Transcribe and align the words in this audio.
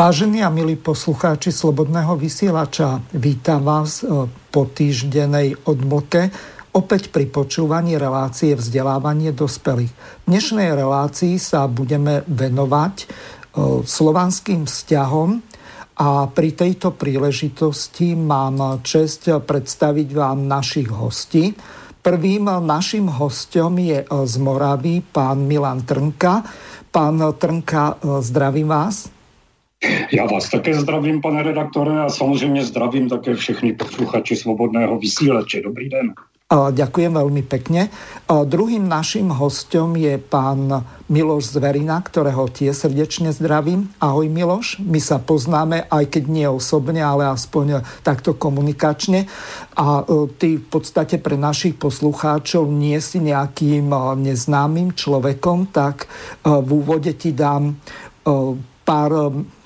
Vážení 0.00 0.40
a 0.40 0.48
milí 0.48 0.80
poslucháči 0.80 1.52
Slobodného 1.52 2.16
vysielača, 2.16 3.04
vítam 3.12 3.68
vás 3.68 4.00
e, 4.00 4.32
po 4.48 4.64
týždenej 4.64 5.60
odmlke 5.68 6.32
opäť 6.72 7.12
pri 7.12 7.28
počúvaní 7.28 8.00
relácie 8.00 8.56
vzdelávanie 8.56 9.36
dospelých. 9.36 9.92
V 9.92 10.24
dnešnej 10.24 10.72
relácii 10.72 11.36
sa 11.36 11.68
budeme 11.68 12.24
venovať 12.24 12.94
e, 12.96 13.06
slovanským 13.84 14.64
vzťahom 14.64 15.36
a 16.00 16.32
pri 16.32 16.48
tejto 16.56 16.96
príležitosti 16.96 18.16
mám 18.16 18.80
čest 18.80 19.28
predstaviť 19.28 20.08
vám 20.16 20.48
našich 20.48 20.88
hostí. 20.88 21.52
Prvým 22.00 22.48
našim 22.48 23.04
hostom 23.20 23.76
je 23.76 24.00
z 24.08 24.34
Moravy 24.40 25.04
pán 25.04 25.44
Milan 25.44 25.84
Trnka. 25.84 26.40
Pán 26.88 27.20
Trnka, 27.36 28.00
e, 28.00 28.24
zdravím 28.24 28.72
vás. 28.72 29.19
Já 30.12 30.26
vás 30.26 30.50
také 30.50 30.74
zdravím, 30.74 31.20
pane 31.20 31.42
redaktore, 31.42 32.00
a 32.00 32.08
samozřejmě 32.08 32.64
zdravím 32.64 33.08
také 33.08 33.34
všechny 33.34 33.72
posluchači 33.72 34.36
Svobodného 34.36 34.98
vysílače. 34.98 35.60
Dobrý 35.60 35.88
den. 35.88 36.14
Ďakujem 36.50 37.14
veľmi 37.14 37.46
pekne. 37.46 37.94
Druhým 38.26 38.82
našim 38.82 39.30
hostom 39.30 39.94
je 39.94 40.18
pán 40.18 40.82
Miloš 41.06 41.54
Zverina, 41.54 42.02
ktorého 42.02 42.50
tie 42.50 42.74
srdečne 42.74 43.30
zdravím. 43.30 43.86
Ahoj 44.02 44.26
Miloš, 44.26 44.82
my 44.82 44.98
sa 44.98 45.22
poznáme, 45.22 45.86
aj 45.86 46.10
keď 46.10 46.24
nie 46.26 46.50
osobne, 46.50 47.06
ale 47.06 47.30
aspoň 47.30 47.86
takto 48.02 48.34
komunikačne. 48.34 49.30
A 49.78 50.02
e, 50.02 50.26
ty 50.42 50.58
v 50.58 50.66
podstate 50.66 51.22
pre 51.22 51.38
našich 51.38 51.78
poslucháčov 51.78 52.66
nie 52.66 52.98
si 52.98 53.22
nejakým 53.22 53.86
e, 53.86 53.98
neznámym 54.18 54.90
človekom, 54.98 55.70
tak 55.70 56.10
e, 56.42 56.50
v 56.50 56.70
úvode 56.82 57.14
ti 57.14 57.30
dám 57.30 57.78
pár 58.82 59.10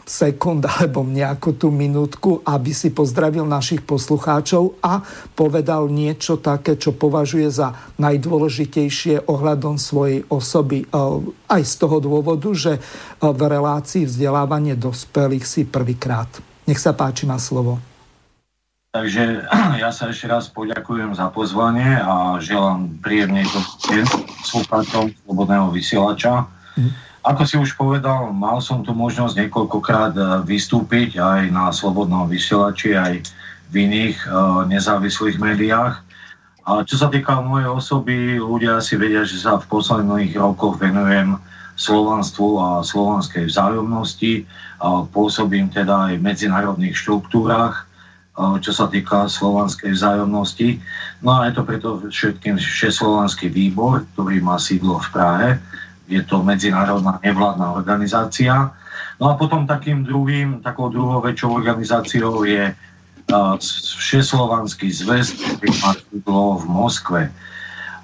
sekund 0.05 0.69
alebo 0.79 1.03
nejakú 1.03 1.57
tú 1.57 1.73
minútku, 1.73 2.45
aby 2.45 2.71
si 2.77 2.93
pozdravil 2.93 3.49
našich 3.49 3.83
poslucháčov 3.83 4.79
a 4.85 5.01
povedal 5.33 5.89
niečo 5.89 6.39
také, 6.39 6.77
čo 6.77 6.93
považuje 6.93 7.49
za 7.49 7.73
najdôležitejšie 7.99 9.27
ohľadom 9.27 9.81
svojej 9.81 10.23
osoby. 10.29 10.85
E, 10.85 10.87
aj 11.49 11.63
z 11.65 11.75
toho 11.81 11.99
dôvodu, 11.99 12.53
že 12.53 12.79
e, 12.79 12.81
v 13.25 13.41
relácii 13.41 14.05
vzdelávanie 14.05 14.77
dospelých 14.77 15.45
si 15.49 15.63
prvýkrát. 15.65 16.29
Nech 16.69 16.81
sa 16.81 16.93
páči, 16.93 17.25
má 17.25 17.41
slovo. 17.41 17.81
Takže 18.95 19.43
ja 19.83 19.91
sa 19.91 20.13
ešte 20.13 20.31
raz 20.31 20.47
poďakujem 20.55 21.19
za 21.19 21.27
pozvanie 21.35 21.99
a 21.99 22.39
želám 22.39 23.03
príjemný 23.03 23.43
deň 23.91 24.07
slucháčom 24.47 25.11
Slobodného 25.27 25.75
vysielača. 25.75 26.47
Mm. 26.79 26.95
Ako 27.25 27.49
si 27.49 27.57
už 27.57 27.73
povedal, 27.81 28.37
mal 28.37 28.61
som 28.61 28.85
tu 28.85 28.93
možnosť 28.93 29.41
niekoľkokrát 29.41 30.13
eh, 30.13 30.25
vystúpiť 30.45 31.17
aj 31.17 31.49
na 31.49 31.73
Slobodnom 31.73 32.29
vysielači, 32.29 32.93
aj 32.93 33.25
v 33.73 33.91
iných 33.91 34.19
uh, 34.31 34.63
nezávislých 34.71 35.41
médiách. 35.43 35.99
A 36.63 36.87
čo 36.87 36.95
sa 36.95 37.11
týka 37.11 37.43
mojej 37.43 37.67
osoby, 37.67 38.39
ľudia 38.39 38.79
si 38.79 38.95
vedia, 38.95 39.27
že 39.27 39.43
sa 39.43 39.59
v 39.59 39.67
posledných 39.67 40.31
rokoch 40.39 40.79
venujem 40.79 41.35
slovanstvu 41.75 42.49
a 42.61 42.69
slovanskej 42.87 43.51
vzájomnosti. 43.51 44.47
Pôsobím 45.11 45.75
teda 45.75 46.13
aj 46.13 46.23
v 46.23 46.25
medzinárodných 46.25 46.95
štruktúrach, 46.95 47.83
uh, 48.39 48.63
čo 48.63 48.71
sa 48.71 48.87
týka 48.87 49.27
slovanskej 49.27 49.91
vzájomnosti. 49.91 50.79
No 51.19 51.35
a 51.41 51.51
je 51.51 51.53
to 51.59 51.63
preto 51.67 51.89
všetkým 52.07 52.63
Všeslovanský 52.63 53.51
výbor, 53.51 54.07
ktorý 54.15 54.39
má 54.39 54.55
sídlo 54.61 55.03
v 55.03 55.09
Prahe 55.11 55.49
je 56.15 56.23
to 56.23 56.47
medzinárodná 56.47 57.19
nevládna 57.27 57.75
organizácia. 57.75 58.71
No 59.19 59.25
a 59.31 59.35
potom 59.35 59.67
takým 59.67 60.07
druhým, 60.07 60.63
takou 60.63 60.91
druhou 60.91 61.19
väčšou 61.19 61.51
organizáciou 61.51 62.47
je 62.47 62.71
uh, 62.71 63.55
Všeslovanský 63.99 64.95
zväz, 64.95 65.35
ktorý 65.35 65.71
má 65.83 65.91
v 66.59 66.65
Moskve. 66.71 67.23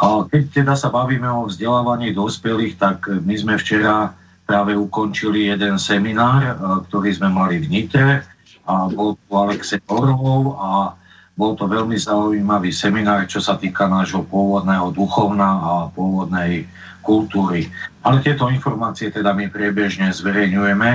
A 0.01 0.27
keď 0.27 0.43
teda 0.65 0.75
sa 0.75 0.91
bavíme 0.91 1.29
o 1.31 1.47
vzdelávaní 1.47 2.11
dospelých, 2.11 2.81
tak 2.81 3.07
my 3.07 3.35
sme 3.39 3.55
včera 3.61 4.11
práve 4.49 4.75
ukončili 4.75 5.47
jeden 5.55 5.79
seminár, 5.79 6.43
uh, 6.43 6.83
ktorý 6.91 7.15
sme 7.15 7.31
mali 7.31 7.63
v 7.63 7.67
Nitre 7.71 8.27
a 8.67 8.91
bol 8.91 9.15
tu 9.15 9.31
Alexej 9.35 9.83
Orlov 9.91 10.59
a 10.59 10.99
bol 11.41 11.57
to 11.57 11.65
veľmi 11.65 11.97
zaujímavý 11.97 12.69
seminár, 12.69 13.25
čo 13.25 13.41
sa 13.41 13.57
týka 13.57 13.89
nášho 13.89 14.21
pôvodného 14.29 14.93
duchovna 14.93 15.49
a 15.57 15.73
pôvodnej 15.89 16.69
kultúry. 17.01 17.73
Ale 18.01 18.25
tieto 18.25 18.49
informácie 18.49 19.13
teda 19.13 19.37
my 19.37 19.53
priebežne 19.53 20.09
zverejňujeme 20.09 20.91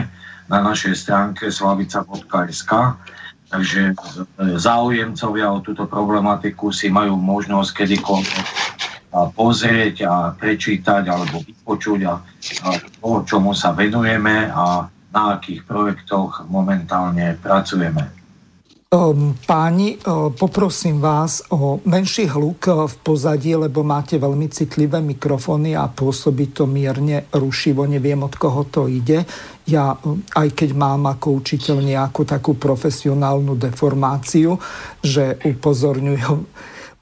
na 0.50 0.60
našej 0.62 0.94
stránke 0.98 1.54
slavica.sk, 1.54 2.72
takže 3.50 3.94
záujemcovia 4.58 5.48
o 5.54 5.62
túto 5.62 5.86
problematiku 5.86 6.74
si 6.74 6.90
majú 6.90 7.18
možnosť 7.18 7.70
kedykoľvek 7.86 8.46
pozrieť 9.32 9.96
a 10.04 10.16
prečítať 10.36 11.08
alebo 11.08 11.40
vypočuť 11.40 12.00
a, 12.04 12.20
a 12.66 12.70
to, 13.00 13.24
čomu 13.24 13.56
sa 13.56 13.72
venujeme 13.72 14.52
a 14.52 14.90
na 15.16 15.40
akých 15.40 15.64
projektoch 15.64 16.44
momentálne 16.52 17.40
pracujeme. 17.40 18.25
Ehm, 18.96 19.36
páni, 19.44 20.00
ehm, 20.00 20.32
poprosím 20.40 21.04
vás 21.04 21.44
o 21.52 21.84
menší 21.84 22.32
hluk 22.32 22.64
ehm, 22.72 22.88
v 22.88 22.96
pozadí, 23.04 23.52
lebo 23.52 23.84
máte 23.84 24.16
veľmi 24.16 24.48
citlivé 24.48 25.04
mikrofóny 25.04 25.76
a 25.76 25.92
pôsobí 25.92 26.56
to 26.56 26.64
mierne 26.64 27.28
rušivo. 27.36 27.84
Neviem, 27.92 28.24
od 28.24 28.40
koho 28.40 28.64
to 28.72 28.88
ide. 28.88 29.28
Ja, 29.68 30.00
aj 30.32 30.48
keď 30.56 30.70
mám 30.80 31.12
ako 31.12 31.44
učiteľ 31.44 31.84
nejakú 31.84 32.24
takú 32.24 32.56
profesionálnu 32.56 33.60
deformáciu, 33.60 34.56
že 35.04 35.44
upozorňujem, 35.44 36.40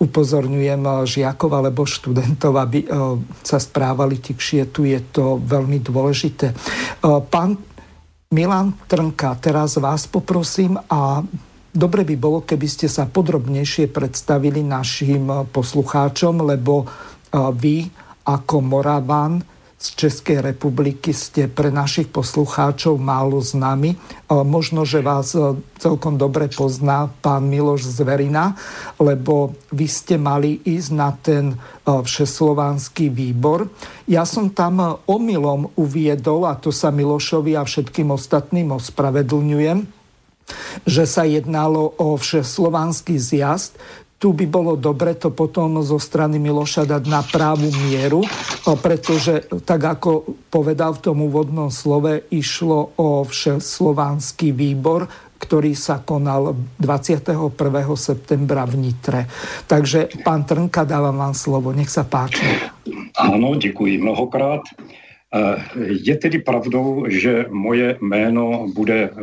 upozorňujem 0.01 0.81
žiakov 1.05 1.51
alebo 1.53 1.85
študentov, 1.85 2.57
aby 2.57 2.89
sa 3.43 3.59
správali 3.61 4.17
tikšie. 4.17 4.71
Tu 4.73 4.95
je 4.95 4.99
to 5.13 5.37
veľmi 5.43 5.83
dôležité. 5.83 6.55
Pán 7.03 7.59
Milan 8.31 8.79
Trnka, 8.87 9.37
teraz 9.43 9.77
vás 9.77 10.07
poprosím 10.07 10.79
a 10.87 11.21
Dobre 11.73 12.05
by 12.05 12.15
bolo, 12.21 12.45
keby 12.45 12.69
ste 12.69 12.85
sa 12.85 13.09
podrobnejšie 13.09 13.89
predstavili 13.89 14.61
našim 14.61 15.49
poslucháčom, 15.49 16.45
lebo 16.45 16.85
vy 17.33 17.89
ako 18.29 18.55
Moravan 18.61 19.41
z 19.81 19.87
Českej 19.99 20.39
republiky 20.39 21.11
ste 21.11 21.49
pre 21.49 21.73
našich 21.73 22.13
poslucháčov 22.13 23.01
málo 23.01 23.41
známi. 23.41 23.97
Možno, 24.31 24.85
že 24.85 25.01
vás 25.01 25.33
celkom 25.81 26.15
dobre 26.15 26.47
pozná 26.47 27.09
pán 27.09 27.49
Miloš 27.49 27.89
Zverina, 27.89 28.53
lebo 29.01 29.57
vy 29.73 29.87
ste 29.89 30.21
mali 30.21 30.61
ísť 30.61 30.89
na 30.93 31.09
ten 31.17 31.57
všeslovanský 31.83 33.09
výbor. 33.11 33.65
Ja 34.05 34.23
som 34.29 34.53
tam 34.53 35.03
omylom 35.09 35.73
uviedol, 35.75 36.47
a 36.47 36.53
to 36.53 36.69
sa 36.69 36.93
Milošovi 36.93 37.57
a 37.57 37.65
všetkým 37.65 38.13
ostatným 38.13 38.77
ospravedlňujem, 38.77 40.02
že 40.83 41.07
sa 41.07 41.23
jednalo 41.23 41.93
o 41.97 42.17
všeslovanský 42.19 43.15
zjazd, 43.19 43.77
tu 44.23 44.31
by 44.31 44.47
bolo 44.47 44.79
dobre 44.79 45.19
to 45.19 45.35
potom 45.35 45.83
zo 45.83 45.99
strany 45.99 46.39
Miloša 46.39 46.87
dať 46.87 47.03
na 47.11 47.19
právu 47.27 47.67
mieru, 47.91 48.23
pretože 48.79 49.43
tak 49.67 49.83
ako 49.83 50.39
povedal 50.47 50.95
v 50.95 51.03
tom 51.03 51.27
úvodnom 51.27 51.67
slove, 51.67 52.31
išlo 52.31 52.95
o 52.95 53.27
všeslovanský 53.27 54.55
výbor, 54.55 55.11
ktorý 55.43 55.75
sa 55.75 55.99
konal 55.99 56.55
21. 56.79 57.35
septembra 57.99 58.63
v 58.63 58.79
Nitre. 58.79 59.27
Takže 59.67 60.23
pán 60.23 60.47
Trnka, 60.47 60.87
dávam 60.87 61.19
vám 61.19 61.35
slovo, 61.35 61.75
nech 61.75 61.91
sa 61.91 62.07
páči. 62.07 62.47
Áno, 63.19 63.59
děkuji 63.59 63.99
mnohokrát. 63.99 64.63
Eh, 65.35 65.63
je 65.85 66.17
tedy 66.17 66.39
pravdou, 66.39 67.05
že 67.09 67.45
moje 67.49 67.97
jméno 68.01 68.67
bude 68.75 69.09
eh, 69.09 69.13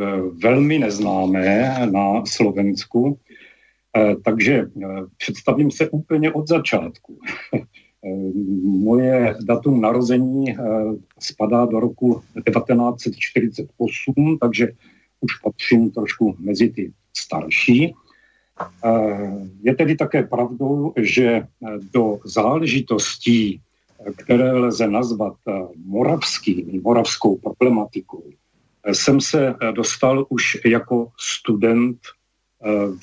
velmi 0.43 0.79
neznámé 0.79 1.87
na 1.91 2.25
Slovensku, 2.25 3.19
eh, 3.97 4.15
takže 4.25 4.65
představím 5.17 5.71
se 5.71 5.89
úplně 5.89 6.31
od 6.31 6.47
začátku. 6.47 7.19
Moje 8.63 9.35
datum 9.45 9.81
narození 9.81 10.57
spadá 11.19 11.65
do 11.65 11.79
roku 11.79 12.21
1948, 12.45 14.37
takže 14.41 14.71
už 15.19 15.37
patřím 15.43 15.91
trošku 15.91 16.35
mezi 16.39 16.69
ty 16.69 16.91
starší. 17.17 17.93
Je 19.63 19.75
tedy 19.75 19.95
také 19.95 20.23
pravdou, 20.23 20.93
že 20.97 21.43
do 21.93 22.19
záležitostí, 22.25 23.61
které 24.17 24.53
lze 24.53 24.87
nazvat 24.87 25.33
moravskými, 25.85 26.79
moravskou 26.79 27.37
problematikou, 27.37 28.23
jsem 28.87 29.21
se 29.21 29.55
dostal 29.71 30.25
už 30.29 30.57
jako 30.65 31.07
student 31.19 31.99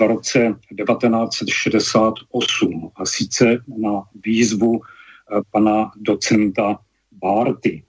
v 0.01 0.07
roce 0.07 0.55
1968 0.85 2.91
a 2.97 3.07
sice 3.07 3.59
na 3.79 4.03
výzvu 4.25 4.81
pana 5.51 5.91
docenta 5.97 6.79
Bárty. 7.13 7.83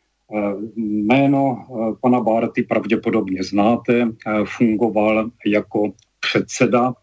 Jméno 0.75 1.67
pana 2.01 2.19
Bárty 2.19 2.63
pravděpodobně 2.63 3.43
znáte, 3.43 4.07
fungoval 4.57 5.29
jako 5.45 5.93
předseda 6.19 6.93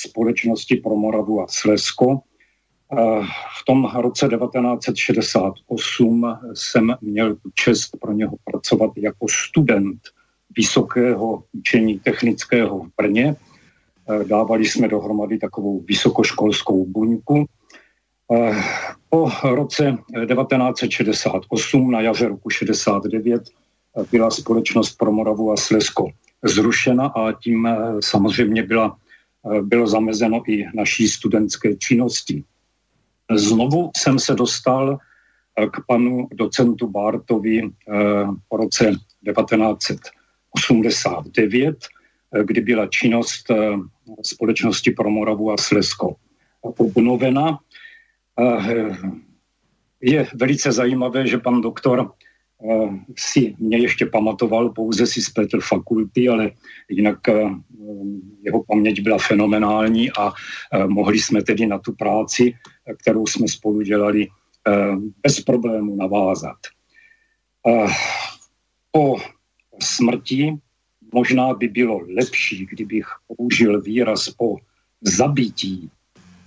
společnosti 0.00 0.76
pro 0.76 0.96
Moravu 0.96 1.42
a 1.42 1.46
Slesko. 1.48 2.20
V 3.60 3.64
tom 3.66 3.90
roce 3.94 4.28
1968 4.28 6.36
jsem 6.54 6.94
měl 7.00 7.34
tu 7.34 7.50
čest 7.54 7.96
pro 8.00 8.12
něho 8.12 8.36
pracovat 8.44 8.90
jako 8.96 9.26
student 9.28 10.00
Vysokého 10.56 11.42
učení 11.52 11.98
technického 11.98 12.78
v 12.78 12.88
Brně. 12.96 13.36
Dávali 14.26 14.64
jsme 14.64 14.88
dohromady 14.88 15.38
takovou 15.38 15.80
vysokoškolskou 15.80 16.86
buňku. 16.86 17.46
Po 19.08 19.30
roce 19.44 19.98
1968 20.28 21.90
na 21.90 22.00
jaře 22.00 22.28
roku 22.28 22.50
69 22.50 23.42
byla 24.10 24.30
společnost 24.30 24.98
pro 24.98 25.12
Moravu 25.12 25.52
a 25.52 25.56
Slesko 25.56 26.08
zrušena 26.42 27.06
a 27.06 27.32
tím 27.32 27.68
samozřejmě 28.00 28.62
byla 28.62 28.96
Eh, 29.44 29.62
bylo 29.62 29.86
zamezeno 29.86 30.42
i 30.48 30.66
naší 30.74 31.08
studentské 31.08 31.76
činnosti. 31.76 32.44
Znovu 33.38 33.90
jsem 33.96 34.18
se 34.18 34.34
dostal 34.34 34.98
eh, 35.58 35.66
k 35.66 35.76
panu 35.86 36.28
docentu 36.32 36.86
Bartovi 36.86 37.62
eh, 37.62 37.68
po 38.48 38.56
roce 38.56 38.84
1989, 38.84 41.76
kdy 42.44 42.60
byla 42.60 42.86
činnost 42.86 43.50
společnosti 44.22 44.90
pro 44.90 45.10
Moravu 45.10 45.52
a 45.52 45.56
Slesko 45.56 46.16
obnovena. 46.60 47.58
Je 50.00 50.26
velice 50.34 50.72
zajímavé, 50.72 51.26
že 51.26 51.38
pan 51.38 51.60
doktor 51.60 52.10
Eh, 52.70 52.88
si 53.16 53.54
mě 53.58 53.78
ještě 53.78 54.06
pamatoval, 54.06 54.70
pouze 54.70 55.06
si 55.06 55.22
spletl 55.22 55.60
fakulty, 55.60 56.28
ale 56.28 56.50
jinak 56.88 57.28
eh, 57.28 57.50
jeho 58.42 58.64
paměť 58.64 59.00
byla 59.00 59.18
fenomenální 59.18 60.10
a 60.10 60.32
eh, 60.72 60.86
mohli 60.86 61.18
jsme 61.18 61.42
tedy 61.42 61.66
na 61.66 61.78
tu 61.78 61.92
práci, 61.92 62.54
kterou 62.98 63.26
jsme 63.26 63.48
spolu 63.48 63.82
dělali, 63.82 64.28
bez 65.22 65.40
problému 65.40 65.96
navázat. 65.96 66.56
Po 68.92 69.16
smrti 69.82 70.56
možná 71.14 71.54
by 71.54 71.68
bylo 71.68 72.00
lepší, 72.16 72.66
kdybych 72.66 73.06
použil 73.36 73.80
výraz 73.80 74.28
po 74.28 74.56
zabití 75.00 75.90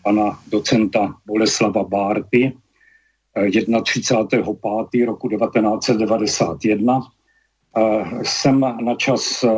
pana 0.04 0.40
docenta 0.48 1.18
Boleslava 1.26 1.84
Bárty, 1.84 2.54
31. 3.84 4.46
roku 5.06 5.30
1991 5.30 7.00
jsem 8.24 8.60
na 8.60 8.96
čas 8.96 9.44
eh, 9.44 9.50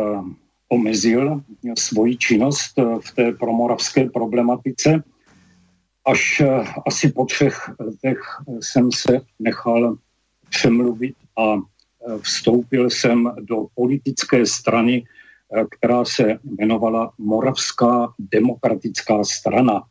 omezil 0.69 1.41
svoji 1.77 2.17
činnost 2.17 2.79
eh, 2.79 2.83
v 2.99 3.15
té 3.15 3.31
promoravské 3.31 4.09
problematice. 4.09 5.03
Až 6.09 6.41
eh, 6.41 6.63
asi 6.88 7.11
po 7.11 7.25
třech 7.25 7.69
letech 7.79 8.19
jsem 8.59 8.91
se 8.91 9.21
nechal 9.39 9.97
přemluvit 10.50 11.15
a 11.38 11.56
vstoupil 12.21 12.89
jsem 12.89 13.31
do 13.41 13.67
politické 13.75 14.45
strany, 14.45 15.06
která 15.69 16.06
se 16.06 16.39
jmenovala 16.44 17.13
Moravská 17.17 18.13
demokratická 18.19 19.23
strana. 19.23 19.83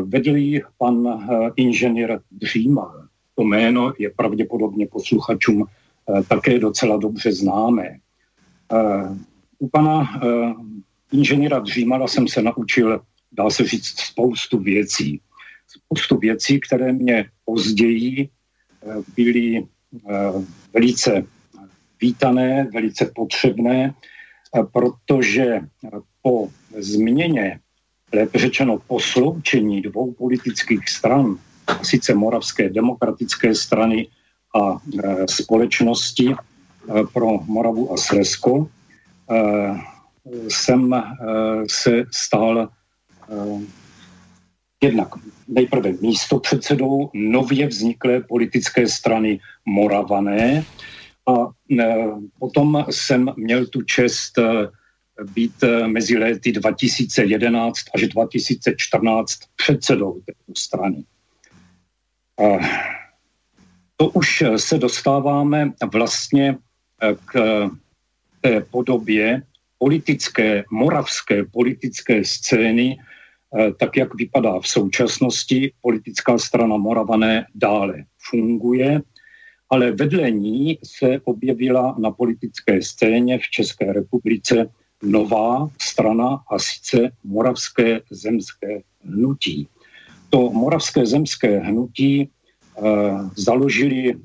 Vedl 0.00 0.36
ji 0.36 0.62
pan 0.78 1.24
inženýr 1.56 2.20
Dřímal 2.30 3.08
to 3.38 3.44
jméno 3.44 3.92
je 3.98 4.10
pravděpodobně 4.10 4.86
posluchačům 4.86 5.64
eh, 5.64 6.22
také 6.22 6.58
docela 6.58 6.96
dobře 6.96 7.32
známé. 7.32 7.88
Eh, 8.72 9.16
u 9.58 9.68
pana 9.68 10.02
eh, 10.02 10.54
inženýra 11.12 11.58
Dřímala 11.58 12.08
jsem 12.08 12.28
se 12.28 12.42
naučil, 12.42 13.00
dá 13.32 13.50
se 13.50 13.64
říct, 13.64 14.00
spoustu 14.00 14.58
věcí. 14.58 15.20
Spoustu 15.68 16.18
věcí, 16.18 16.60
které 16.60 16.92
mě 16.92 17.30
později 17.44 18.28
byly 19.16 19.66
velice 20.74 21.24
vítané, 22.00 22.68
velice 22.72 23.10
potřebné, 23.14 23.94
protože 24.72 25.60
po 26.22 26.48
změně, 26.78 27.60
lépe 28.12 28.38
řečeno 28.38 28.78
po 28.78 29.00
sloučení 29.00 29.82
dvou 29.82 30.12
politických 30.12 30.88
stran, 30.88 31.36
sice 31.82 32.14
Moravské 32.14 32.68
demokratické 32.68 33.54
strany 33.54 34.08
a 34.56 34.80
společnosti 35.30 36.34
pro 37.12 37.38
Moravu 37.44 37.92
a 37.92 37.96
Slezsko, 37.96 38.68
e, 39.30 39.80
jsem 40.48 40.94
se 41.70 42.04
stal 42.10 42.68
jednak 44.82 45.08
nejprve 45.48 45.92
místo 46.00 46.38
předsedou 46.38 47.10
nově 47.14 47.66
vzniklé 47.66 48.20
politické 48.20 48.88
strany 48.88 49.40
Moravané 49.64 50.64
a 51.26 51.32
potom 52.38 52.84
jsem 52.90 53.32
měl 53.36 53.66
tu 53.66 53.82
čest 53.82 54.38
být 55.34 55.64
mezi 55.86 56.18
léty 56.18 56.52
2011 56.52 57.78
až 57.94 58.08
2014 58.08 59.38
předsedou 59.56 60.12
této 60.12 60.52
strany. 60.56 61.04
To 63.96 64.08
už 64.08 64.44
se 64.56 64.78
dostáváme 64.78 65.72
vlastně 65.92 66.56
k 67.24 67.32
té 68.40 68.60
podobě 68.60 69.42
politické, 69.78 70.64
moravské 70.70 71.44
politické 71.44 72.24
scény, 72.24 72.98
tak 73.78 73.96
jak 73.96 74.14
vypadá 74.14 74.60
v 74.60 74.68
současnosti. 74.68 75.72
Politická 75.82 76.38
strana 76.38 76.76
Moravané 76.76 77.46
dále 77.54 78.04
funguje, 78.30 79.00
ale 79.70 79.92
vedle 79.92 80.30
ní 80.30 80.78
se 80.84 81.20
objevila 81.24 81.96
na 81.98 82.10
politické 82.10 82.82
scéně 82.82 83.38
v 83.38 83.50
České 83.50 83.92
republice 83.92 84.70
nová 85.02 85.68
strana 85.80 86.42
a 86.50 86.58
sice 86.58 87.10
Moravské 87.24 88.00
zemské 88.10 88.82
hnutí 89.04 89.68
to 90.30 90.50
moravské 90.50 91.06
zemské 91.06 91.58
hnutí 91.58 92.28
eh, 92.28 92.82
založili 93.36 94.12
eh, 94.12 94.16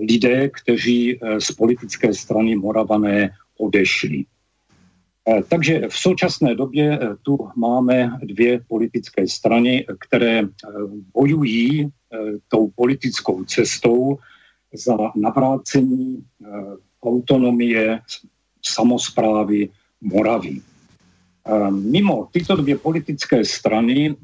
lidé, 0.00 0.50
kteří 0.62 1.18
eh, 1.18 1.40
z 1.40 1.50
politické 1.52 2.14
strany 2.14 2.56
Moravané 2.56 3.30
odešli. 3.58 4.24
Takže 5.48 5.88
v 5.88 5.96
současné 5.96 6.54
době 6.54 6.98
tu 7.22 7.48
máme 7.56 8.18
dvě 8.22 8.60
politické 8.68 9.28
strany, 9.28 9.86
které 10.00 10.42
bojují 11.14 11.90
tou 12.48 12.70
politickou 12.76 13.44
cestou 13.44 14.18
za 14.74 14.96
navrácení 15.16 16.24
autonomie 17.02 18.00
samozprávy 18.62 19.68
Moravy. 20.00 20.60
Mimo 21.70 22.28
tyto 22.32 22.56
dvě 22.56 22.78
politické 22.78 23.44
strany 23.44 24.16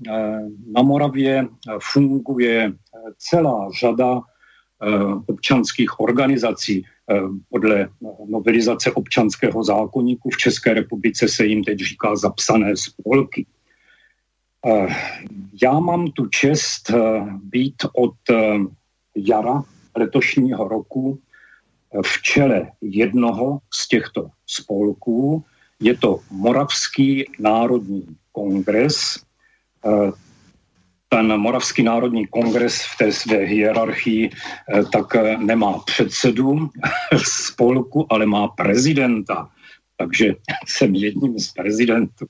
na 0.72 0.82
Moravě 0.82 1.48
funguje 1.92 2.72
celá 3.18 3.70
řada 3.80 4.20
občanských 5.26 6.00
organizací. 6.00 6.84
Podle 7.48 7.88
novelizace 8.28 8.92
občanského 8.92 9.64
zákonníku 9.64 10.30
v 10.30 10.36
České 10.36 10.74
republice 10.74 11.28
se 11.28 11.46
jim 11.46 11.64
teď 11.64 11.78
říká 11.78 12.16
zapsané 12.16 12.76
spolky. 12.76 13.46
Já 15.62 15.78
mám 15.78 16.10
tu 16.10 16.26
čest 16.26 16.90
být 17.42 17.74
od 17.92 18.14
jara 19.16 19.62
letošního 19.96 20.68
roku 20.68 21.18
v 22.02 22.22
čele 22.22 22.70
jednoho 22.80 23.58
z 23.74 23.88
těchto 23.88 24.30
spolků, 24.46 25.44
je 25.80 25.96
to 25.96 26.20
Moravský 26.30 27.24
národní 27.38 28.06
kongres. 28.32 29.24
Eh, 31.12 31.16
ten 31.16 31.36
Moravský 31.40 31.82
národní 31.82 32.26
kongres 32.26 32.82
v 32.82 32.96
té 32.98 33.12
své 33.12 33.36
hierarchii 33.36 34.30
tak 34.92 35.14
nemá 35.38 35.78
předsedu 35.78 36.70
spolku, 37.24 38.06
ale 38.10 38.26
má 38.26 38.48
prezidenta. 38.48 39.50
Takže 39.96 40.34
jsem 40.66 40.94
jedním 40.94 41.38
z 41.38 41.52
prezidentů, 41.52 42.26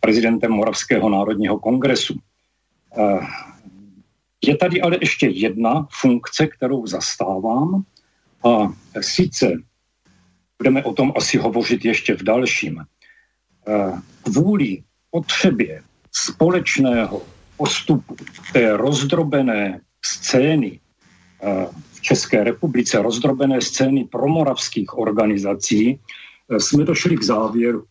prezidentem 0.00 0.50
Moravského 0.50 1.08
národního 1.08 1.58
kongresu. 1.58 2.14
Je 4.44 4.56
tady 4.56 4.80
ale 4.80 4.98
ještě 5.00 5.26
jedna 5.26 5.88
funkce, 6.00 6.46
kterou 6.46 6.86
zastávám, 6.86 7.84
a 8.44 8.72
sice 9.00 9.52
budeme 10.58 10.84
o 10.84 10.92
tom 10.92 11.12
asi 11.16 11.38
hovořit 11.38 11.84
ještě 11.84 12.16
v 12.16 12.22
dalším. 12.22 12.84
Kvůli 14.22 14.82
potřebě 15.10 15.82
společného 16.12 17.35
postupu 17.56 18.16
té 18.52 18.76
rozdrobené 18.76 19.80
scény 20.04 20.80
v 21.92 22.00
České 22.00 22.44
republice, 22.44 23.02
rozdrobené 23.02 23.60
scény 23.60 24.04
promoravských 24.04 24.98
organizací, 24.98 26.00
jsme 26.58 26.84
došli 26.84 27.16
k 27.16 27.22
závěru, 27.22 27.84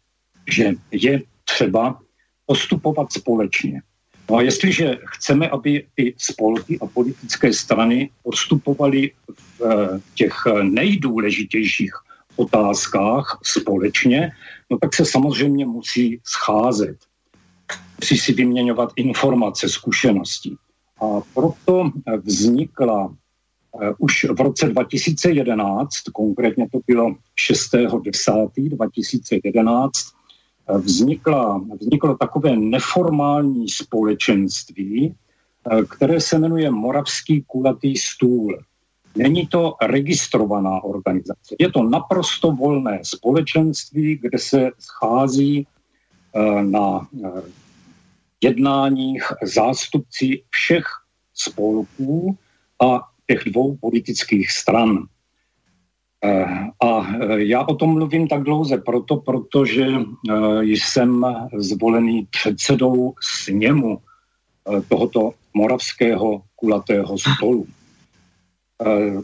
že 0.48 0.74
je 0.92 1.22
třeba 1.44 2.00
postupovat 2.46 3.14
společně. 3.14 3.82
No 4.30 4.36
a 4.36 4.42
jestliže 4.42 4.98
chceme, 5.06 5.50
aby 5.50 5.86
ty 5.96 6.14
spolky 6.18 6.80
a 6.80 6.86
politické 6.86 7.54
strany 7.54 8.10
postupovaly 8.24 9.12
v 9.30 9.62
eh, 9.62 10.00
těch 10.16 10.36
nejdůležitějších 10.62 11.94
otázkách 12.36 13.40
společně, 13.44 14.32
no 14.72 14.78
tak 14.78 14.94
se 14.96 15.06
samozřejmě 15.06 15.66
musí 15.66 16.20
scházet. 16.24 16.98
Musí 18.02 18.18
si 18.18 18.34
vyměňovat 18.34 18.90
informace, 18.96 19.70
zkušenosti. 19.70 20.56
A 21.02 21.22
proto 21.34 21.92
vznikla 22.24 23.06
uh, 23.06 23.14
už 23.98 24.24
v 24.24 24.42
roce 24.42 24.68
2011, 24.68 25.90
konkrétně 26.14 26.68
to 26.72 26.80
bylo 26.88 27.16
6.10.2011, 27.50 29.90
vznikla, 30.74 31.62
vzniklo 31.82 32.18
takové 32.18 32.56
neformální 32.56 33.70
společenství, 33.70 35.16
eh, 35.72 35.86
které 35.86 36.22
se 36.22 36.40
jmenuje 36.40 36.72
Moravský 36.72 37.44
kulatý 37.48 37.98
stůl. 37.98 38.60
Není 39.16 39.48
to 39.48 39.76
registrovaná 39.82 40.84
organizace. 40.84 41.56
Je 41.60 41.72
to 41.72 41.84
naprosto 41.84 42.52
volné 42.52 43.00
společenství, 43.04 44.20
kde 44.22 44.40
se 44.40 44.72
schází 44.80 45.68
eh, 46.36 46.64
na 46.64 47.08
eh, 47.26 47.42
jednáních 48.44 49.24
zástupci 49.44 50.44
všech 50.50 50.86
spolků 51.34 52.38
a 52.82 53.02
těch 53.28 53.44
dvou 53.44 53.78
politických 53.78 54.52
stran. 54.52 55.08
Eh, 56.24 56.46
a 56.86 57.08
eh, 57.08 57.44
já 57.44 57.68
o 57.68 57.76
tom 57.76 57.94
mluvím 57.94 58.28
tak 58.28 58.44
dlouze 58.44 58.78
proto, 58.78 59.18
protože 59.18 59.86
eh, 59.86 60.64
jsem 60.64 61.26
zvolený 61.58 62.28
předsedou 62.30 63.14
sněmu 63.22 64.02
tohoto 64.90 65.32
moravského 65.54 66.42
kulatého 66.56 67.18
stolu. 67.18 67.68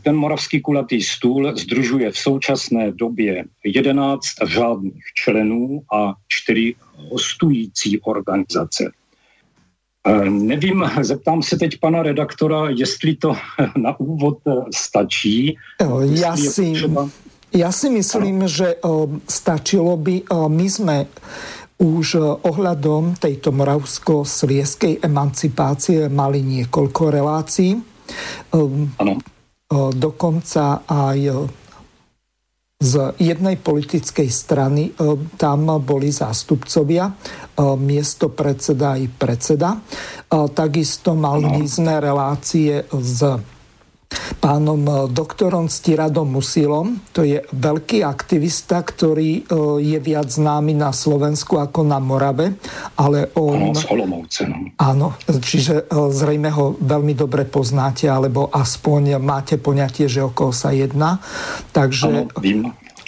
Ten 0.04 0.16
moravský 0.16 0.62
kulatý 0.62 1.02
stůl 1.02 1.58
združuje 1.58 2.12
v 2.12 2.18
současné 2.18 2.92
době 2.92 3.46
11 3.66 4.26
řádných 4.44 5.04
členů 5.14 5.82
a 5.94 6.14
4 6.28 6.76
hostující 6.96 8.00
organizace. 8.00 8.92
Nevím, 10.30 10.86
zeptám 11.02 11.44
se 11.44 11.58
teď 11.58 11.80
pana 11.80 12.04
redaktora, 12.04 12.70
jestli 12.70 13.16
to 13.16 13.36
na 13.78 14.00
úvod 14.00 14.38
stačí. 14.76 15.58
Ja 16.18 16.34
si, 16.38 16.74
ja 17.54 17.70
si 17.70 17.88
myslím, 17.90 18.48
že 18.48 18.82
stačilo 19.28 19.98
by. 19.98 20.26
My 20.50 20.68
sme 20.70 20.98
už 21.82 22.22
ohľadom 22.46 23.18
tejto 23.18 23.50
moravsko-slieskej 23.50 25.02
emancipácie 25.02 26.06
mali 26.10 26.46
niekoľko 26.46 27.02
relácií. 27.10 27.74
Ano. 28.54 29.14
Dokonca 29.92 30.86
aj 30.86 31.20
z 32.82 33.14
jednej 33.22 33.62
politickej 33.62 34.30
strany 34.34 34.90
e, 34.90 34.92
tam 35.38 35.70
boli 35.86 36.10
zástupcovia, 36.10 37.06
e, 37.08 37.14
miesto 37.78 38.34
predseda 38.34 38.98
i 38.98 39.06
predseda. 39.06 39.78
E, 39.78 39.80
takisto 40.50 41.14
mali 41.14 41.62
sme 41.70 42.02
relácie 42.02 42.90
s 42.90 43.22
pánom 44.42 45.10
doktorom 45.12 45.70
Stiradom 45.70 46.28
Musilom. 46.28 46.98
To 47.14 47.22
je 47.22 47.46
veľký 47.54 48.02
aktivista, 48.02 48.82
ktorý 48.82 49.46
je 49.80 50.00
viac 50.02 50.28
známy 50.34 50.74
na 50.74 50.90
Slovensku 50.90 51.62
ako 51.62 51.86
na 51.86 52.02
Morave, 52.02 52.58
ale 52.98 53.30
on... 53.38 53.70
Áno, 53.70 53.78
Áno, 54.82 55.08
čiže 55.30 55.86
zrejme 55.92 56.50
ho 56.52 56.74
veľmi 56.80 57.14
dobre 57.14 57.46
poznáte, 57.46 58.10
alebo 58.10 58.50
aspoň 58.50 59.22
máte 59.22 59.62
poňatie, 59.62 60.10
že 60.10 60.26
o 60.26 60.34
koho 60.34 60.52
sa 60.52 60.74
jedná. 60.74 61.22
Takže... 61.70 62.08
Áno, 62.10 62.22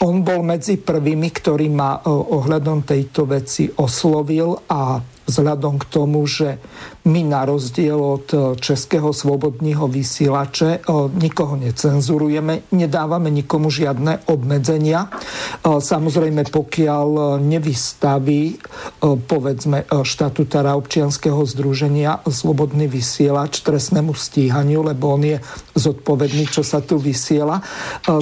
on 0.01 0.25
bol 0.25 0.43
medzi 0.43 0.81
prvými, 0.81 1.29
ktorý 1.31 1.69
ma 1.71 2.01
ohľadom 2.03 2.83
tejto 2.83 3.23
veci 3.29 3.71
oslovil 3.71 4.57
a 4.67 4.99
vzhľadom 4.99 5.79
k 5.79 5.85
tomu, 5.87 6.27
že 6.27 6.59
my 7.03 7.21
na 7.27 7.43
rozdiel 7.43 7.99
od 7.99 8.27
e, 8.31 8.37
Českého 8.55 9.11
svobodného 9.11 9.91
vysielače 9.91 10.69
e, 10.71 10.79
nikoho 11.19 11.59
necenzurujeme, 11.59 12.71
nedávame 12.71 13.27
nikomu 13.27 13.67
žiadne 13.67 14.31
obmedzenia. 14.31 15.11
E, 15.11 15.83
samozrejme, 15.83 16.47
pokiaľ 16.47 17.39
nevystaví 17.43 18.55
povedzme 19.03 19.83
štatutára 19.87 20.75
občianského 20.79 21.43
združenia 21.43 22.23
Slobodný 22.23 22.87
vysielač 22.87 23.59
trestnému 23.61 24.15
stíhaniu, 24.15 24.85
lebo 24.87 25.19
on 25.19 25.23
je 25.27 25.37
zodpovedný, 25.75 26.47
čo 26.47 26.63
sa 26.63 26.79
tu 26.79 26.97
vysiela, 26.97 27.59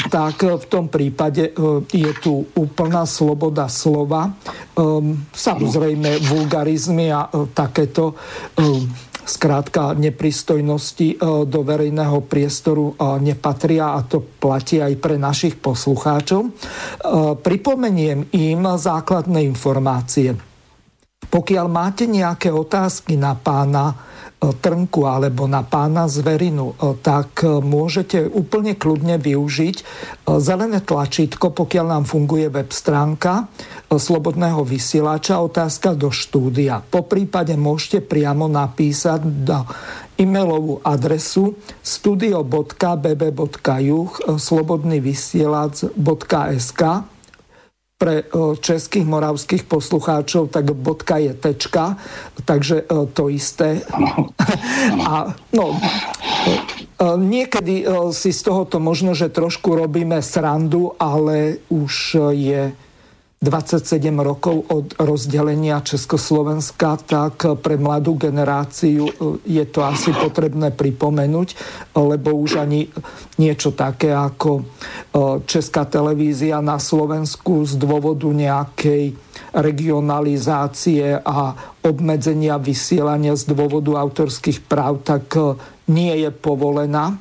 tak 0.10 0.42
v 0.42 0.66
tom 0.66 0.90
prípade 0.90 1.54
je 1.92 2.12
tu 2.22 2.46
úplná 2.58 3.06
sloboda 3.06 3.70
slova. 3.70 4.32
Samozrejme, 5.32 6.10
vulgarizmy 6.26 7.14
a 7.14 7.30
takéto 7.54 8.16
skrátka 9.26 9.94
nepristojnosti 9.94 11.08
e, 11.14 11.18
do 11.46 11.60
verejného 11.62 12.26
priestoru 12.26 12.94
e, 12.94 13.22
nepatria 13.22 13.96
a 13.96 14.04
to 14.04 14.20
platí 14.22 14.82
aj 14.82 14.94
pre 14.98 15.16
našich 15.16 15.56
poslucháčov. 15.62 16.42
E, 16.46 16.52
pripomeniem 17.40 18.28
im 18.34 18.62
základné 18.66 19.46
informácie. 19.46 20.36
Pokiaľ 21.32 21.68
máte 21.72 22.10
nejaké 22.10 22.52
otázky 22.52 23.16
na 23.16 23.38
pána 23.38 24.11
Trnku 24.42 25.06
alebo 25.06 25.46
na 25.46 25.62
pána 25.62 26.10
Zverinu, 26.10 26.74
tak 27.06 27.46
môžete 27.46 28.26
úplne 28.26 28.74
kľudne 28.74 29.22
využiť 29.22 29.76
zelené 30.42 30.82
tlačítko, 30.82 31.54
pokiaľ 31.54 31.86
nám 31.86 32.10
funguje 32.10 32.50
web 32.50 32.74
stránka 32.74 33.46
Slobodného 33.86 34.66
vysielača, 34.66 35.46
otázka 35.46 35.94
do 35.94 36.10
štúdia. 36.10 36.82
Po 36.82 37.06
prípade 37.06 37.54
môžete 37.54 38.02
priamo 38.02 38.50
napísať 38.50 39.46
do 39.46 39.62
e-mailovú 40.18 40.82
adresu 40.82 41.54
studio.bb.juh 41.86 44.10
slobodnyvysielac.sk 44.26 46.82
pre 48.02 48.26
českých 48.58 49.06
moravských 49.06 49.70
poslucháčov, 49.70 50.50
tak 50.50 50.74
bodka 50.74 51.22
je 51.22 51.38
tečka, 51.38 52.02
takže 52.42 52.90
to 53.14 53.30
isté. 53.30 53.86
A 55.06 55.30
no, 55.54 55.78
niekedy 57.22 57.86
si 58.10 58.34
z 58.34 58.42
tohoto 58.42 58.82
možno, 58.82 59.14
že 59.14 59.30
trošku 59.30 59.78
robíme 59.78 60.18
srandu, 60.26 60.98
ale 60.98 61.62
už 61.70 62.18
je 62.34 62.74
27 63.42 64.06
rokov 64.22 64.70
od 64.70 64.94
rozdelenia 65.02 65.82
Československa, 65.82 67.02
tak 67.02 67.58
pre 67.58 67.74
mladú 67.74 68.14
generáciu 68.14 69.10
e, 69.10 69.14
je 69.50 69.66
to 69.66 69.82
asi 69.82 70.14
potrebné 70.14 70.70
pripomenúť, 70.70 71.58
lebo 71.98 72.38
už 72.38 72.62
ani 72.62 72.86
niečo 73.42 73.74
také 73.74 74.14
ako 74.14 74.62
e, 74.62 74.64
Česká 75.44 75.84
televízia 75.84 76.64
na 76.64 76.80
Slovensku 76.80 77.68
z 77.68 77.76
dôvodu 77.76 78.32
nejakej 78.32 79.12
regionalizácie 79.52 81.20
a 81.20 81.52
obmedzenia 81.84 82.56
vysielania 82.56 83.36
z 83.36 83.52
dôvodu 83.52 84.00
autorských 84.00 84.64
práv, 84.64 85.04
tak 85.04 85.28
e, 85.36 85.60
nie 85.92 86.16
je 86.24 86.32
povolená. 86.32 87.20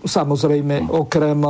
Samozrejme, 0.00 0.88
okrem 0.88 1.44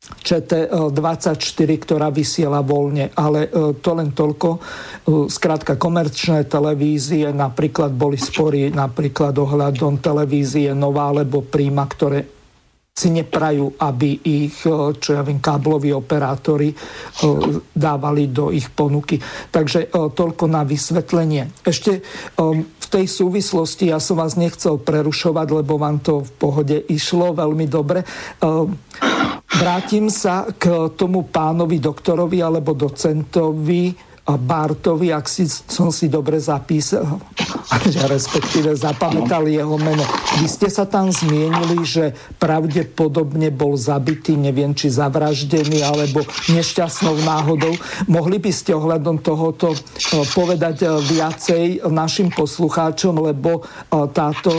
ČT24, 0.00 1.70
ktorá 1.78 2.10
vysiela 2.10 2.58
voľne, 2.58 3.14
ale 3.14 3.46
to 3.78 3.90
len 3.94 4.10
toľko. 4.10 4.58
Skrátka, 5.30 5.78
komerčné 5.78 6.50
televízie 6.50 7.30
napríklad 7.30 7.94
boli 7.94 8.18
spory 8.18 8.74
napríklad 8.74 9.30
ohľadom 9.38 10.02
televízie 10.02 10.74
Nová 10.74 11.14
alebo 11.14 11.46
Príma, 11.46 11.86
ktoré 11.86 12.39
si 13.00 13.08
neprajú, 13.08 13.80
aby 13.80 14.20
ich, 14.20 14.60
e, 14.68 14.92
čo 15.00 15.16
ja 15.16 15.24
viem, 15.24 15.40
kábloví 15.40 15.88
operátori 15.96 16.68
e, 16.68 16.76
dávali 17.72 18.28
do 18.28 18.52
ich 18.52 18.68
ponuky. 18.68 19.16
Takže 19.48 19.88
e, 19.88 20.12
toľko 20.12 20.44
na 20.44 20.68
vysvetlenie. 20.68 21.64
Ešte 21.64 22.04
v 22.36 22.86
tej 22.90 23.06
súvislosti, 23.08 23.88
ja 23.88 24.02
som 24.02 24.20
vás 24.20 24.36
nechcel 24.36 24.76
prerušovať, 24.76 25.46
lebo 25.62 25.80
vám 25.80 26.02
to 26.04 26.26
v 26.26 26.30
pohode 26.36 26.76
išlo 26.90 27.32
veľmi 27.32 27.70
dobre. 27.70 28.02
Vrátim 29.50 30.10
sa 30.10 30.50
k 30.50 30.90
tomu 30.98 31.30
pánovi 31.30 31.78
doktorovi 31.78 32.42
alebo 32.42 32.74
docentovi 32.74 34.09
Bartovi, 34.28 35.10
ak 35.10 35.26
si, 35.26 35.48
som 35.48 35.88
si 35.90 36.06
dobre 36.06 36.38
zapísal, 36.38 37.18
respektíve 38.06 38.74
zapamätal 38.76 39.46
jeho 39.48 39.74
meno. 39.80 40.04
Vy 40.38 40.46
ste 40.46 40.68
sa 40.70 40.86
tam 40.86 41.10
zmienili, 41.10 41.82
že 41.82 42.14
pravdepodobne 42.38 43.50
bol 43.50 43.74
zabitý, 43.74 44.36
neviem, 44.36 44.76
či 44.76 44.92
zavraždený, 44.92 45.82
alebo 45.82 46.22
nešťastnou 46.52 47.16
náhodou. 47.26 47.74
Mohli 48.06 48.38
by 48.38 48.52
ste 48.52 48.76
ohľadom 48.76 49.22
tohoto 49.24 49.74
e, 49.74 49.78
povedať 50.34 50.84
e, 50.84 50.86
viacej 51.00 51.64
našim 51.90 52.30
poslucháčom, 52.30 53.18
lebo 53.24 53.60
e, 53.60 53.62
táto 54.14 54.54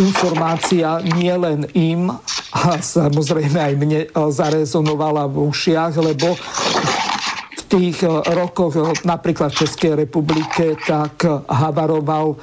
informácia 0.00 1.02
nie 1.18 1.34
len 1.34 1.66
im, 1.76 2.10
a 2.54 2.78
samozrejme 2.78 3.58
aj 3.58 3.74
mne 3.74 4.00
zarezonovala 4.14 5.26
v 5.26 5.50
ušiach, 5.50 5.92
lebo 5.98 6.38
tých 7.68 8.02
eh, 8.02 8.10
rokoch 8.34 8.74
eh, 8.76 8.84
napríklad 9.04 9.52
v 9.52 9.60
Českej 9.64 9.92
republike 9.94 10.76
tak 10.84 11.24
havaroval 11.48 12.36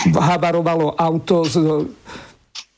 havarovalo 0.00 0.94
auto 0.94 1.42
s 1.42 1.58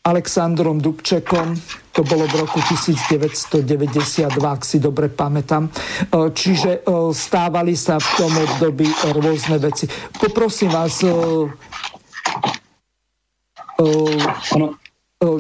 Alexandrom 0.03 0.83
Dubčekom, 0.83 1.55
to 1.95 2.03
bolo 2.03 2.27
v 2.27 2.43
roku 2.43 2.59
1992, 2.59 4.27
ak 4.43 4.63
si 4.67 4.83
dobre 4.83 5.07
pamätám. 5.13 5.69
Eh, 5.69 6.29
čiže 6.33 6.83
stávali 7.13 7.77
sa 7.77 8.01
v 8.01 8.09
tom 8.17 8.33
období 8.33 8.89
rôzne 9.13 9.61
veci. 9.61 9.87
Poprosím 10.17 10.73
vás, 10.73 11.05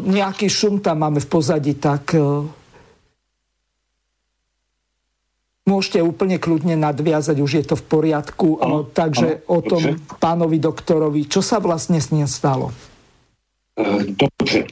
nejaký 0.03 0.47
šum 0.47 0.79
tam 0.79 1.03
máme 1.03 1.19
v 1.19 1.29
pozadí, 1.31 1.75
tak 1.79 2.15
Môžete 5.63 6.03
úplne 6.03 6.43
kľudne 6.43 6.75
nadviazať, 6.75 7.39
už 7.39 7.53
je 7.63 7.65
to 7.71 7.79
v 7.79 7.85
poriadku. 7.87 8.59
Ano, 8.59 8.83
Takže 8.83 9.47
ano, 9.47 9.47
o 9.47 9.59
tom 9.63 9.83
dobře. 9.83 10.19
pánovi 10.19 10.59
doktorovi, 10.59 11.31
čo 11.31 11.39
sa 11.39 11.63
vlastne 11.63 12.03
s 12.03 12.11
ním 12.11 12.27
stalo? 12.27 12.75
E, 13.79 14.11
dobře. 14.11 14.67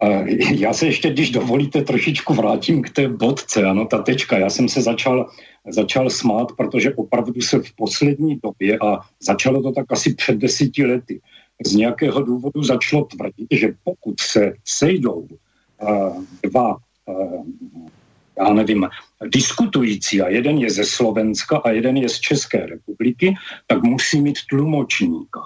E, 0.00 0.08
já 0.56 0.72
se 0.72 0.86
ještě, 0.86 1.10
když 1.10 1.30
dovolíte, 1.30 1.84
trošičku 1.84 2.34
vrátím 2.34 2.82
k 2.82 2.90
té 2.90 3.08
bodce, 3.08 3.64
ano, 3.64 3.84
ta 3.84 4.00
tečka. 4.00 4.38
Já 4.38 4.50
jsem 4.50 4.68
se 4.68 4.82
začal, 4.82 5.28
začal 5.68 6.10
smát, 6.10 6.56
protože 6.56 6.94
opravdu 6.94 7.40
se 7.40 7.60
v 7.60 7.72
poslední 7.76 8.40
době, 8.40 8.78
a 8.80 9.00
začalo 9.20 9.62
to 9.62 9.72
tak 9.72 9.92
asi 9.92 10.14
před 10.14 10.40
deseti 10.40 10.86
lety, 10.86 11.20
z 11.66 11.74
nějakého 11.74 12.22
důvodu 12.22 12.64
začalo 12.64 13.04
tvrdit, 13.04 13.48
že 13.52 13.74
pokud 13.84 14.20
se 14.20 14.52
sejdou 14.64 15.28
uh, 15.28 16.24
dva 16.42 16.76
uh, 17.06 17.44
já 18.38 18.52
nevím, 18.52 18.88
diskutující 19.28 20.22
a 20.22 20.28
jeden 20.28 20.58
je 20.58 20.70
ze 20.70 20.84
Slovenska 20.84 21.56
a 21.64 21.70
jeden 21.70 21.96
je 21.96 22.08
z 22.08 22.18
České 22.20 22.66
republiky, 22.66 23.34
tak 23.66 23.82
musí 23.82 24.20
mít 24.20 24.38
tlumočníka. 24.50 25.40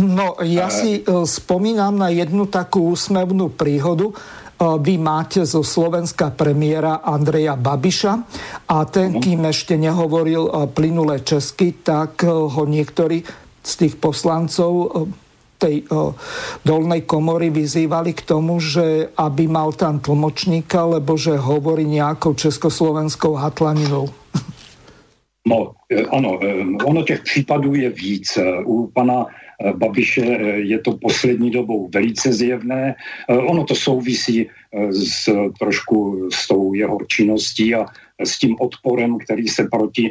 No, 0.00 0.40
ja 0.40 0.72
e... 0.72 0.72
si 0.72 0.90
uh, 1.04 1.28
spomínam 1.28 2.00
na 2.00 2.08
jednu 2.08 2.48
takú 2.48 2.96
úsmevnú 2.96 3.52
príhodu. 3.52 4.08
Uh, 4.08 4.80
vy 4.80 4.96
máte 4.96 5.44
zo 5.44 5.60
Slovenska 5.60 6.32
premiéra 6.32 7.04
Andreja 7.04 7.60
Babiša 7.60 8.12
a 8.72 8.76
ten, 8.88 9.12
uh-huh. 9.12 9.20
kým 9.20 9.44
ešte 9.44 9.76
nehovoril 9.76 10.48
uh, 10.48 10.64
plynule 10.64 11.20
česky, 11.20 11.76
tak 11.84 12.24
ho 12.24 12.62
niektorí 12.64 13.20
z 13.62 13.72
tých 13.78 13.94
poslancov 14.00 15.06
tej 15.62 15.86
o, 15.94 16.18
dolnej 16.66 17.06
komory 17.06 17.54
vyzývali 17.54 18.18
k 18.18 18.26
tomu, 18.26 18.58
že 18.58 19.14
aby 19.14 19.46
mal 19.46 19.70
tam 19.70 20.02
tlmočníka, 20.02 20.98
lebo 20.98 21.14
že 21.14 21.38
hovorí 21.38 21.86
nejakou 21.86 22.34
československou 22.34 23.38
hatlaninou. 23.38 24.10
No, 25.46 25.74
e, 25.90 26.02
ano, 26.02 26.38
e, 26.42 26.66
ono 26.84 27.02
těch 27.02 27.22
případů 27.22 27.74
je 27.74 27.90
víc. 27.90 28.36
E, 28.36 28.42
u 28.64 28.86
pana 28.86 29.26
Babiše 29.62 30.26
je 30.66 30.78
to 30.78 30.98
poslední 30.98 31.50
dobou 31.50 31.88
velice 31.94 32.32
zjevné. 32.32 32.94
Ono 33.30 33.64
to 33.64 33.74
souvisí 33.74 34.50
s, 34.90 35.30
trošku 35.58 36.26
s 36.34 36.48
tou 36.48 36.74
jeho 36.74 36.98
činností 37.06 37.74
a 37.74 37.86
s 38.18 38.38
tím 38.38 38.56
odporem, 38.58 39.18
který 39.18 39.48
se 39.48 39.70
proti 39.70 40.10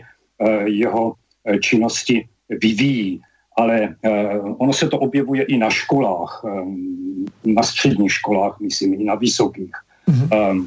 jeho 0.65 1.13
činnosti 1.59 2.27
vyvíjí 2.49 3.19
ale 3.57 3.95
eh, 4.03 4.39
ono 4.57 4.73
se 4.73 4.87
to 4.87 4.99
objevuje 4.99 5.43
i 5.43 5.57
na 5.57 5.69
školách, 5.69 6.41
eh, 6.47 6.49
na 7.45 7.63
středních 7.63 8.11
školách, 8.11 8.59
myslím, 8.59 8.93
i 8.93 9.03
na 9.03 9.15
vysokých. 9.15 9.71
Mm-hmm. 10.09 10.65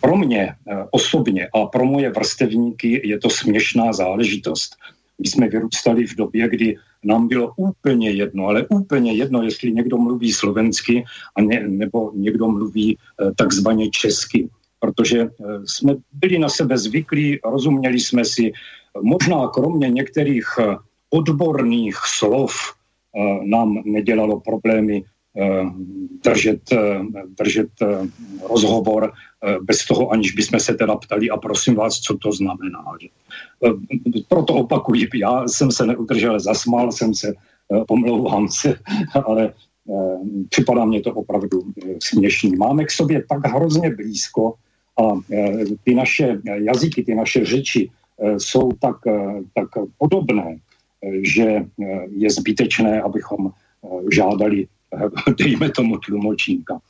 Pro 0.00 0.16
mě 0.16 0.54
osobně 0.90 1.48
a 1.54 1.66
pro 1.66 1.84
moje 1.84 2.10
vrstevníky 2.10 3.08
je 3.08 3.18
to 3.18 3.30
směšná 3.30 3.92
záležitost. 3.92 4.76
My 5.18 5.28
jsme 5.28 5.48
vyrůstali 5.48 6.06
v 6.06 6.16
době, 6.16 6.48
kdy 6.48 6.76
nám 7.04 7.28
bylo 7.28 7.52
úplně 7.56 8.10
jedno, 8.10 8.46
ale 8.46 8.66
úplně 8.68 9.12
jedno, 9.12 9.42
jestli 9.42 9.72
někdo 9.72 9.98
mluví 9.98 10.32
slovensky 10.32 11.04
a 11.36 11.40
ne, 11.40 11.68
nebo 11.68 12.12
někdo 12.14 12.48
mluví 12.48 12.98
takzvaně 13.36 13.90
česky. 13.90 14.48
Protože 14.80 15.28
jsme 15.64 15.96
byli 16.12 16.38
na 16.38 16.48
sebe 16.48 16.78
zvyklí, 16.78 17.38
rozuměli 17.44 18.00
jsme 18.00 18.24
si, 18.24 18.52
možná 19.00 19.48
kromě 19.48 19.90
některých 19.90 20.46
odborných 21.10 21.96
slov 22.18 22.54
eh, 22.54 23.20
nám 23.44 23.82
nedělalo 23.84 24.40
problémy 24.40 25.02
eh, 25.02 25.64
držet, 26.24 26.72
eh, 26.72 27.00
držet 27.38 27.70
rozhovor 28.50 29.12
bez 29.62 29.84
toho, 29.88 30.10
aniž 30.12 30.32
bychom 30.32 30.60
se 30.60 30.74
teda 30.74 30.96
ptali 30.96 31.30
a 31.30 31.36
prosím 31.36 31.74
vás, 31.74 32.00
co 32.00 32.16
to 32.18 32.32
znamená. 32.32 32.84
Proto 34.28 34.54
opakuji, 34.54 35.08
já 35.14 35.48
jsem 35.48 35.72
se 35.72 35.86
neudržel, 35.86 36.40
zasmál 36.40 36.92
jsem 36.92 37.14
se, 37.14 37.32
pomlouvám 37.88 38.48
se, 38.48 38.76
ale 39.24 39.52
připadá 40.48 40.84
mě 40.84 41.00
to 41.00 41.14
opravdu 41.14 41.72
směšný. 42.02 42.56
Máme 42.56 42.84
k 42.84 42.90
sobě 42.90 43.24
tak 43.28 43.46
hrozně 43.48 43.90
blízko 43.96 44.54
a 45.00 45.16
ty 45.84 45.94
naše 45.94 46.40
jazyky, 46.44 47.04
ty 47.04 47.14
naše 47.14 47.44
řeči 47.44 47.90
jsou 48.36 48.72
tak, 48.80 48.96
tak 49.54 49.68
podobné, 49.98 50.60
že 51.22 51.44
eh, 51.44 52.06
je 52.08 52.30
zbytečné, 52.30 53.02
abychom 53.02 53.50
eh, 53.50 53.88
žádali, 54.12 54.66
eh, 54.66 55.32
dejme 55.38 55.70
tomu, 55.70 55.98
tlumočníka. 55.98 56.80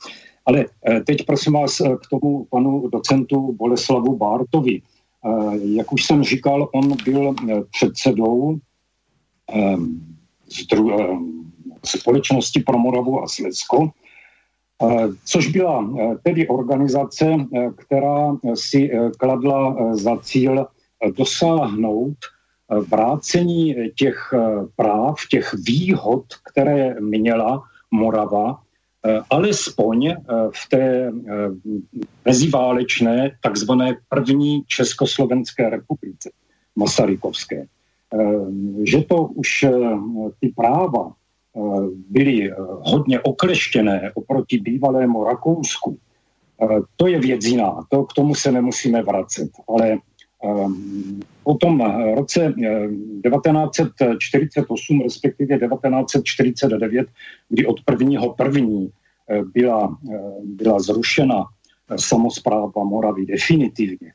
Ale 0.45 0.65
teď 1.05 1.25
prosím 1.25 1.53
vás 1.53 1.77
k 1.77 2.09
tomu 2.09 2.47
panu 2.49 2.89
docentu 2.89 3.53
Boleslavu 3.53 4.17
Bártovi. 4.17 4.81
Jak 5.63 5.93
už 5.93 6.05
jsem 6.05 6.23
říkal, 6.23 6.69
on 6.73 6.97
byl 7.05 7.35
předsedou 7.71 8.57
společnosti 11.85 12.59
pro 12.59 12.77
Moravu 12.77 13.23
a 13.23 13.27
Slezsko, 13.27 13.89
což 15.25 15.47
byla 15.47 15.93
tedy 16.23 16.47
organizace, 16.47 17.35
která 17.77 18.35
si 18.53 18.91
kladla 19.17 19.95
za 19.95 20.17
cíl 20.17 20.65
dosáhnout 21.17 22.17
vrácení 22.79 23.75
těch 23.95 24.33
eh, 24.33 24.39
práv, 24.75 25.15
těch 25.31 25.55
výhod, 25.67 26.25
které 26.51 26.95
měla 26.99 27.63
Morava, 27.91 28.61
eh, 29.05 29.19
alespoň 29.29 30.07
eh, 30.07 30.15
v 30.51 30.69
té 30.69 31.11
meziválečné 32.25 33.31
takzvané 33.43 33.97
první 34.09 34.63
Československé 34.67 35.69
republice 35.69 36.31
Masarykovské. 36.75 37.65
Že 38.83 39.03
to 39.03 39.15
už 39.23 39.65
ty 40.39 40.53
práva 40.55 41.13
byly 42.09 42.51
hodně 42.79 43.19
okleštěné 43.19 44.11
oproti 44.13 44.57
bývalému 44.57 45.23
Rakousku, 45.23 45.97
to 46.95 47.07
je 47.07 47.19
věc 47.19 47.45
jiná, 47.45 47.87
to 47.89 48.03
k 48.03 48.13
tomu 48.13 48.35
se 48.35 48.51
nemusíme 48.51 49.03
vracet, 49.03 49.49
ale 49.67 49.97
po 51.43 51.53
tom 51.53 51.81
roce 52.15 52.53
1948, 52.53 55.01
respektive 55.01 55.59
1949, 55.59 57.07
kdy 57.49 57.65
od 57.65 57.81
prvního 57.85 58.33
první 58.33 58.89
eh, 59.29 59.41
byla, 59.53 59.97
eh, 60.13 60.19
byla 60.43 60.79
zrušena 60.79 61.45
samozpráva 61.95 62.83
Moravy 62.83 63.25
definitivně, 63.25 64.13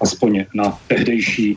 aspoň 0.00 0.44
na 0.54 0.78
tehdejší 0.88 1.56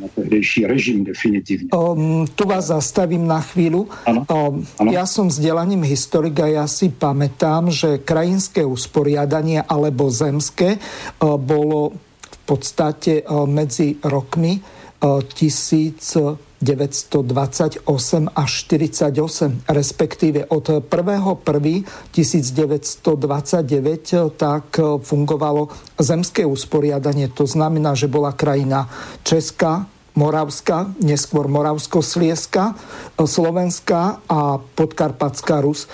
na 0.00 0.08
tehdejší 0.14 0.66
režim 0.66 1.04
definitivně. 1.04 1.68
Um, 1.74 2.26
tu 2.34 2.46
vás 2.46 2.70
zastavím 2.70 3.26
na 3.26 3.42
chvíľu. 3.42 3.90
Ano, 4.06 4.22
um, 4.30 4.62
ano. 4.78 4.94
Ja 4.94 5.02
som 5.10 5.26
vzdelaním 5.26 5.82
historik 5.82 6.38
a 6.38 6.46
ja 6.46 6.70
si 6.70 6.86
pamätám, 6.86 7.74
že 7.74 7.98
krajinské 7.98 8.62
usporiadanie 8.62 9.66
alebo 9.66 10.06
zemské 10.06 10.78
uh, 10.78 11.34
bolo 11.34 11.98
podstate 12.46 13.26
uh, 13.26 13.44
medzi 13.44 13.98
rokmi 14.06 14.56
uh, 14.56 15.20
1000 15.20 16.46
1928 16.56 17.84
až 18.32 18.50
48, 18.64 19.68
respektíve 19.68 20.48
od 20.48 20.88
1.1.1929 20.88 23.04
tak 24.40 24.80
fungovalo 24.80 25.68
zemské 26.00 26.48
usporiadanie. 26.48 27.28
To 27.36 27.44
znamená, 27.44 27.92
že 27.92 28.08
bola 28.08 28.32
krajina 28.32 28.88
Česká, 29.20 29.84
Moravska, 30.16 30.96
neskôr 31.04 31.44
Moravsko-Slieska, 31.44 32.72
Slovenská 33.20 34.24
a 34.24 34.56
Podkarpatská 34.56 35.60
Rus. 35.60 35.84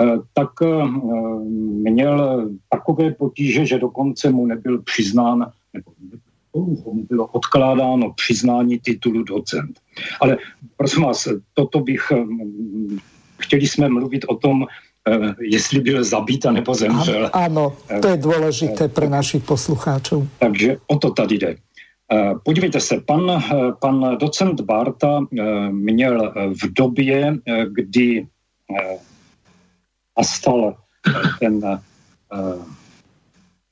eh, 0.00 0.06
tak 0.32 0.50
měl 1.90 2.48
takové 2.68 3.10
potíže, 3.10 3.66
že 3.66 3.78
dokonce 3.78 4.30
mu 4.30 4.46
nebyl 4.46 4.82
přiznán, 4.82 5.52
nebo 5.74 5.92
mu 6.54 7.06
bylo 7.08 7.26
odkládáno 7.26 8.12
přiznání 8.12 8.78
titulu 8.78 9.22
docent. 9.22 9.80
Ale 10.20 10.38
prosím 10.76 11.02
vás, 11.02 11.28
toto 11.54 11.80
bych, 11.80 12.12
chtěli 13.38 13.66
jsme 13.66 13.88
mluvit 13.88 14.24
o 14.28 14.36
tom, 14.36 14.66
jestli 15.40 15.80
byl 15.80 16.04
zabít 16.04 16.44
nebo 16.44 16.74
zemřel. 16.74 17.30
Áno, 17.32 17.72
to 18.02 18.08
je 18.08 18.16
důležité 18.16 18.88
pro 18.88 19.08
našich 19.08 19.44
poslucháčů. 19.44 20.28
Takže 20.38 20.76
o 20.86 20.98
to 20.98 21.10
tady 21.10 21.38
jde. 21.38 21.56
Eh, 22.12 22.34
podívejte 22.44 22.80
se, 22.80 23.00
pan, 23.00 23.30
eh, 23.30 23.72
pan 23.80 24.16
docent 24.20 24.60
Barta 24.60 25.20
měl 25.70 26.32
v 26.62 26.72
době, 26.72 27.38
kdy 27.68 28.26
nastal 30.18 30.76
ten, 31.40 31.80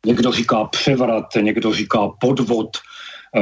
někdo 0.06 0.32
říká 0.32 0.64
převrat, 0.64 1.26
někdo 1.40 1.72
říká 1.74 2.08
podvod 2.20 2.70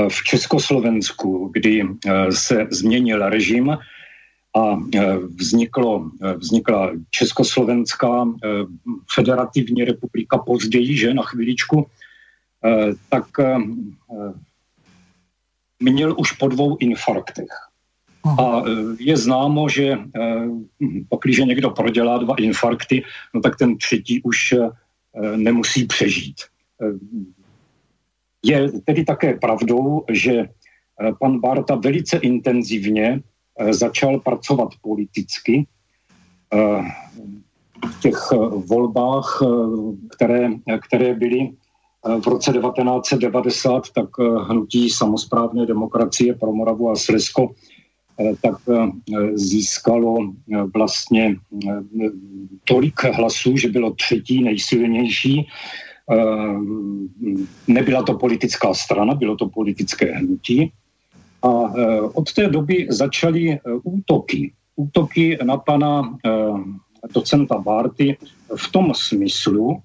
v 0.08 0.24
Československu, 0.24 1.50
kdy 1.52 1.88
se 2.30 2.66
změnil 2.70 3.28
režim, 3.28 3.78
a 4.56 4.76
vzniklo, 5.36 6.10
vznikla 6.36 6.90
Československá 7.10 8.26
federativní 9.14 9.84
republika 9.84 10.38
později, 10.38 10.96
že 10.96 11.14
na 11.14 11.22
chvíličku, 11.22 11.86
tak 13.08 13.24
měl 15.80 16.14
už 16.18 16.32
po 16.32 16.48
dvou 16.48 16.76
infarktech. 16.80 17.48
A 18.40 18.62
je 18.98 19.16
známo, 19.16 19.68
že 19.68 19.98
když 21.22 21.38
někdo 21.38 21.70
prodělá 21.70 22.18
dva 22.18 22.34
infarkty, 22.38 23.04
no 23.34 23.40
tak 23.40 23.56
ten 23.56 23.78
třetí 23.78 24.22
už 24.22 24.54
nemusí 25.36 25.86
přežít. 25.86 26.36
Je 28.44 28.72
tedy 28.72 29.04
také 29.04 29.34
pravdou, 29.34 30.04
že 30.10 30.48
pan 31.20 31.40
Barta 31.40 31.74
velice 31.74 32.18
intenzivně 32.18 33.22
začal 33.70 34.20
pracovat 34.20 34.68
politicky 34.82 35.66
v 37.90 38.00
těch 38.00 38.18
volbách, 38.66 39.42
které, 40.16 40.50
které 40.88 41.14
byly 41.14 41.50
v 42.06 42.26
roce 42.26 42.52
1990, 42.52 43.90
tak 43.90 44.08
hnutí 44.48 44.90
samozprávné 44.90 45.66
demokracie 45.66 46.34
pro 46.34 46.52
Moravu 46.52 46.90
a 46.90 46.96
Slezsko 46.96 47.50
tak 48.42 48.54
získalo 49.34 50.16
vlastně 50.74 51.36
tolik 52.64 53.04
hlasů, 53.04 53.56
že 53.56 53.68
bylo 53.68 53.92
třetí 53.92 54.42
nejsilnější. 54.42 55.48
Nebyla 57.68 58.02
to 58.02 58.14
politická 58.14 58.74
strana, 58.74 59.14
bylo 59.14 59.36
to 59.36 59.48
politické 59.48 60.12
hnutí. 60.12 60.72
A 61.42 61.48
od 62.14 62.32
té 62.32 62.48
doby 62.48 62.86
začaly 62.90 63.58
útoky. 63.82 64.52
Útoky 64.76 65.38
na 65.42 65.56
pana 65.56 66.18
docenta 67.14 67.58
Barty 67.58 68.16
v 68.56 68.72
tom 68.72 68.94
smyslu, 68.94 69.76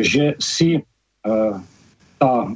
že 0.00 0.34
si 0.40 0.82
ta 2.18 2.54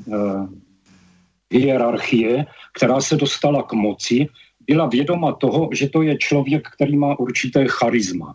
hierarchie, 1.51 2.47
která 2.75 3.01
se 3.01 3.17
dostala 3.17 3.63
k 3.63 3.73
moci, 3.73 4.27
byla 4.67 4.87
vědoma 4.87 5.33
toho, 5.33 5.69
že 5.73 5.89
to 5.89 6.03
je 6.03 6.19
člověk, 6.19 6.69
který 6.75 6.97
má 6.97 7.19
určité 7.19 7.67
charisma 7.69 8.35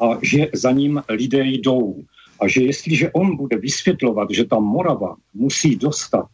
a 0.00 0.18
že 0.22 0.48
za 0.54 0.70
ním 0.70 1.02
lidé 1.08 1.44
jdou. 1.44 2.02
A 2.40 2.48
že 2.48 2.62
jestliže 2.62 3.10
on 3.12 3.36
bude 3.36 3.56
vysvětlovat, 3.56 4.28
že 4.30 4.44
ta 4.44 4.58
Morava 4.58 5.16
musí 5.34 5.76
dostat 5.76 6.26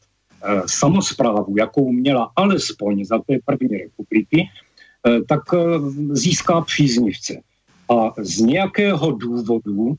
Eh, 0.45 0.63
samozprávu, 0.67 1.55
jakou 1.59 1.93
měla 1.93 2.31
alespoň 2.37 3.05
za 3.05 3.19
té 3.19 3.39
první 3.45 3.79
republiky, 3.79 4.49
eh, 5.07 5.21
tak 5.29 5.41
eh, 5.55 5.59
získá 6.11 6.61
příznivce. 6.61 7.41
A 7.91 8.13
z 8.19 8.41
nějakého 8.41 9.11
důvodu, 9.11 9.97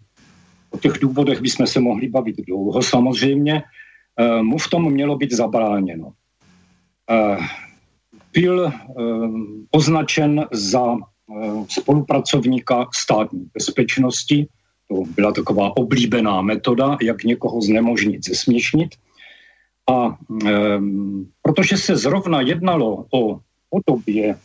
o 0.78 0.80
těch 0.80 1.02
důvodech 1.02 1.42
bychom 1.42 1.68
se 1.68 1.80
mohli 1.80 2.10
bavit 2.10 2.36
dlouho 2.48 2.82
samozřejmě, 2.82 3.63
mu 4.42 4.58
v 4.58 4.70
tom 4.70 4.92
mělo 4.94 5.18
být 5.18 5.34
zabráněno. 5.34 6.13
Byl 8.34 8.72
označen 9.72 10.46
za 10.52 10.96
spolupracovníka 11.70 12.88
státní 12.94 13.50
bezpečnosti, 13.54 14.48
to 14.88 15.04
byla 15.16 15.32
taková 15.32 15.78
oblíbená 15.78 16.42
metoda, 16.42 16.98
jak 17.02 17.24
někoho 17.24 17.62
znemožnit, 17.62 18.26
zesměšnit. 18.26 18.96
A 19.90 20.18
protože 21.42 21.78
se 21.78 21.96
zrovna 21.96 22.42
jednalo 22.42 23.06
o 23.12 23.40
podobě, 23.70 24.38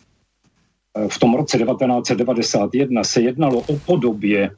v 1.09 1.19
tom 1.19 1.35
roce 1.35 1.59
1991 1.59 3.05
se 3.05 3.21
jednalo 3.21 3.59
o 3.61 3.77
podobě 3.87 4.51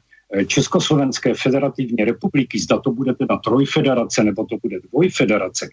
Československé 0.47 1.33
federativní 1.33 2.05
republiky, 2.05 2.59
zda 2.59 2.79
to 2.79 2.91
bude 2.91 3.13
teda 3.13 3.37
trojfederace 3.37 4.23
nebo 4.23 4.45
to 4.45 4.57
bude 4.63 4.79
dvojfederace, 4.79 5.69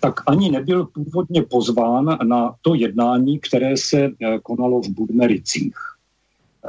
tak 0.00 0.20
ani 0.26 0.50
nebyl 0.50 0.86
původně 0.86 1.42
pozván 1.42 2.18
na 2.22 2.54
to 2.60 2.74
jednání, 2.74 3.38
které 3.38 3.76
se 3.76 4.10
konalo 4.42 4.80
v 4.80 4.88
Budmericích. 4.88 5.74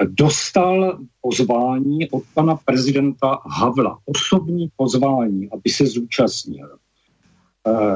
Dostal 0.05 0.99
pozvání 1.21 2.09
od 2.09 2.23
pana 2.33 2.55
prezidenta 2.55 3.39
Havla, 3.45 3.97
osobní 4.05 4.69
pozvání, 4.75 5.49
aby 5.51 5.69
se 5.69 5.85
zúčastnil. 5.85 6.77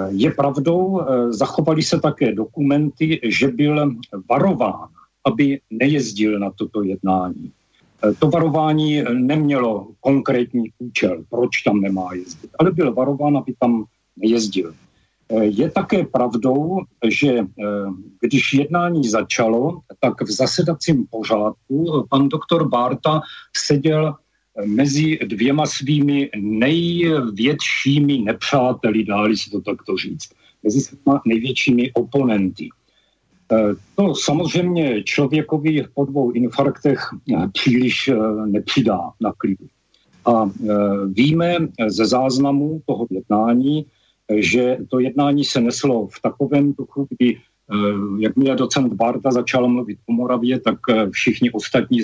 Je 0.09 0.31
pravdou, 0.31 1.01
zachovali 1.29 1.83
se 1.83 1.99
také 1.99 2.35
dokumenty, 2.35 3.19
že 3.23 3.47
byl 3.47 3.95
varován, 4.29 4.87
aby 5.25 5.59
nejezdil 5.69 6.39
na 6.39 6.51
toto 6.51 6.83
jednání. 6.83 7.51
Eh, 8.05 8.13
to 8.19 8.29
varování 8.29 9.03
nemělo 9.13 9.87
konkrétní 9.99 10.63
účel, 10.79 11.23
proč 11.29 11.61
tam 11.61 11.81
nemá 11.81 12.13
jezdit, 12.13 12.51
ale 12.59 12.71
byl 12.71 12.93
varován, 12.93 13.37
aby 13.37 13.53
tam 13.59 13.85
nejezdil. 14.17 14.73
Je 15.41 15.71
také 15.71 16.05
pravdou, 16.05 16.81
že 17.09 17.45
když 18.21 18.53
jednání 18.53 19.07
začalo, 19.07 19.81
tak 19.99 20.21
v 20.21 20.31
zasedacím 20.31 21.07
pořádku 21.09 22.05
pan 22.09 22.29
doktor 22.29 22.69
Bárta 22.69 23.21
seděl 23.57 24.15
mezi 24.65 25.19
dvěma 25.25 25.65
svými 25.65 26.29
největšími 26.41 28.17
nepřáteli, 28.17 29.03
dáli 29.03 29.37
se 29.37 29.49
to 29.49 29.61
takto 29.61 29.97
říct, 29.97 30.29
mezi 30.63 30.81
svými 30.81 31.19
největšími 31.25 31.91
oponenty. 31.93 32.69
E, 33.51 33.75
to 33.95 34.15
samozřejmě 34.15 35.03
člověkovi 35.03 35.85
po 35.93 36.05
dvou 36.05 36.31
infarktech 36.31 37.09
příliš 37.53 38.07
e, 38.07 38.15
nepřidá 38.45 38.99
na 39.21 39.33
klidu. 39.37 39.65
A 40.25 40.45
e, 40.45 40.49
víme 41.07 41.57
ze 41.87 42.05
záznamu 42.05 42.81
toho 42.85 43.07
jednání, 43.09 43.85
že 44.37 44.77
to 44.89 44.99
jednání 44.99 45.45
se 45.45 45.61
neslo 45.61 46.07
v 46.07 46.21
takovém 46.21 46.73
duchu, 46.73 47.07
kdy 47.09 47.37
jakmile 48.19 48.55
docent 48.55 48.93
Barta 48.93 49.31
začal 49.31 49.67
mluvit 49.67 49.97
o 50.05 50.13
Moravě, 50.13 50.59
tak 50.59 50.77
všichni 51.11 51.51
ostatní 51.51 52.01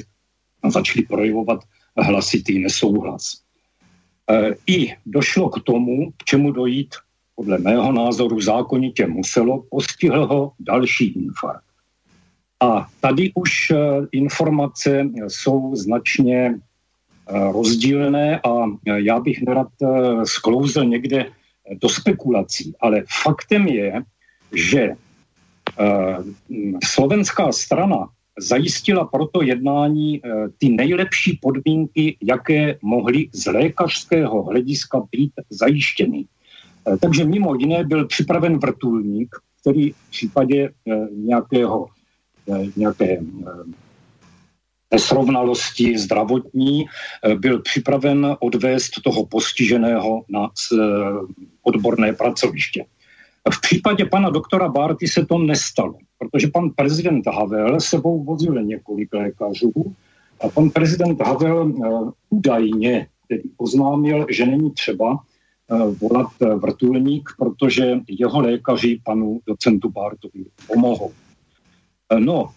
začali 0.69 1.05
projevovat 1.05 1.59
hlasitý 1.97 2.59
nesouhlas. 2.59 3.41
E, 4.29 4.55
I 4.67 4.93
došlo 5.05 5.49
k 5.49 5.63
tomu, 5.63 6.11
k 6.17 6.23
čemu 6.23 6.51
dojít 6.51 6.95
podle 7.41 7.57
mého 7.57 7.91
názoru 7.91 8.41
zákonitě 8.41 9.07
muselo, 9.07 9.63
postihl 9.69 10.25
ho 10.25 10.51
další 10.59 11.05
infarkt. 11.13 11.65
A 12.59 12.87
tady 12.99 13.31
už 13.35 13.71
e, 13.71 13.75
informace 14.11 15.09
jsou 15.27 15.75
značně 15.75 16.37
e, 16.37 16.55
rozdílné 17.51 18.39
a 18.39 18.49
já 18.85 19.19
bych 19.19 19.41
nerad 19.41 19.67
sklouzl 20.23 20.85
někde 20.85 21.25
do 21.81 21.89
spekulací, 21.89 22.73
ale 22.79 23.03
faktem 23.23 23.67
je, 23.67 24.03
že 24.53 24.95
slovenská 26.83 27.51
strana 27.51 28.09
zajistila 28.39 29.05
proto 29.05 29.41
jednání 29.41 30.21
eh, 30.23 30.29
ty 30.57 30.69
nejlepší 30.69 31.39
podmínky, 31.41 32.17
jaké 32.21 32.77
mohly 32.81 33.29
z 33.33 33.45
lékařského 33.51 34.43
hlediska 34.43 35.01
být 35.11 35.31
zajištěny. 35.49 36.25
Eh, 36.87 36.97
takže 36.97 37.25
mimo 37.25 37.55
jiné 37.55 37.83
byl 37.83 38.07
připraven 38.07 38.59
vrtulník, 38.59 39.35
který 39.61 39.91
v 39.91 40.09
případě 40.09 40.69
eh, 40.69 41.07
nějakého, 41.15 41.87
nějaké 42.75 43.21
nesrovnalosti 44.91 45.97
zdravotní 45.97 46.85
byl 47.37 47.61
připraven 47.61 48.35
odvést 48.39 48.91
toho 49.03 49.25
postiženého 49.25 50.23
na 50.29 50.49
odborné 51.63 52.13
pracoviště. 52.13 52.85
V 53.53 53.61
případě 53.61 54.05
pana 54.05 54.29
doktora 54.29 54.67
Barty 54.69 55.07
se 55.07 55.25
to 55.25 55.37
nestalo, 55.37 55.95
protože 56.17 56.47
pan 56.47 56.69
prezident 56.69 57.27
Havel 57.27 57.79
sebou 57.79 58.23
vozil 58.23 58.63
několik 58.63 59.13
lékařů 59.13 59.73
a 60.41 60.49
pan 60.49 60.69
prezident 60.69 61.21
Havel 61.21 61.73
údajně 62.29 63.07
tedy 63.27 63.43
oznámil, 63.57 64.25
že 64.29 64.45
není 64.45 64.71
třeba 64.71 65.19
volat 66.01 66.31
uh, 66.39 66.53
vrtulník, 66.53 67.29
protože 67.37 67.99
jeho 68.09 68.41
lékaři 68.41 69.01
panu 69.05 69.39
docentu 69.47 69.89
Bartovi 69.89 70.45
pomohou. 70.67 71.11
No, 72.19 72.49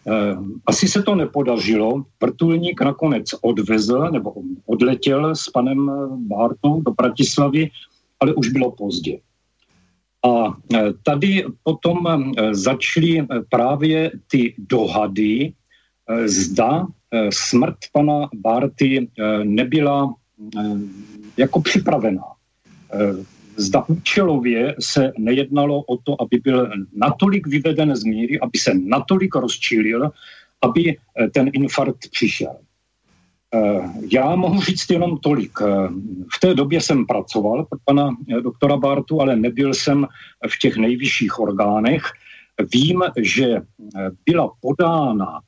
asi 0.67 0.89
se 0.89 1.03
to 1.03 1.15
nepodařilo. 1.15 2.05
Vrtulník 2.23 2.81
nakonec 2.81 3.25
odvezl 3.43 4.11
nebo 4.13 4.35
odletěl 4.67 5.35
s 5.37 5.49
panem 5.49 5.91
Bartou 6.27 6.81
do 6.81 6.91
Bratislavy, 6.93 7.71
ale 8.21 8.35
už 8.35 8.49
bylo 8.49 8.71
pozdě. 8.71 9.19
A 10.27 10.57
tady 11.03 11.45
potom 11.63 11.97
začaly 12.51 13.27
právě 13.51 14.13
ty 14.31 14.55
dohady, 14.59 15.53
zda 16.25 16.87
smrt 17.31 17.77
pana 17.93 18.29
Barty 18.35 19.09
nebyla 19.43 20.15
jako 21.37 21.61
připravená. 21.61 22.25
Zda 23.57 23.85
účelově 23.89 24.77
se 24.81 25.13
nejednalo 25.19 25.83
o 25.83 25.97
to, 25.97 26.23
aby 26.23 26.41
byl 26.45 26.71
natolik 26.97 27.47
vyveden 27.47 27.97
z 27.97 28.05
míry, 28.05 28.41
aby 28.41 28.59
se 28.59 28.75
natolik 28.75 29.35
rozčilil, 29.35 30.11
aby 30.63 30.97
ten 31.33 31.51
infarkt 31.55 32.11
přišel. 32.11 32.57
Eh, 33.55 33.91
já 34.13 34.37
mohu 34.37 34.61
říct 34.61 34.91
jenom 34.91 35.19
tolik. 35.19 35.53
Eh, 35.63 35.89
v 36.37 36.41
té 36.41 36.55
době 36.55 36.81
jsem 36.81 37.07
pracoval 37.07 37.65
pro 37.65 37.79
pana 37.85 38.11
eh, 38.11 38.41
doktora 38.41 38.77
Bartu, 38.77 39.21
ale 39.21 39.37
nebyl 39.37 39.75
jsem 39.75 40.07
v 40.49 40.59
těch 40.59 40.77
nejvyšších 40.77 41.39
orgánech. 41.39 42.03
Vím, 42.73 43.03
že 43.19 43.61
byla 44.27 44.51
podána 44.61 45.41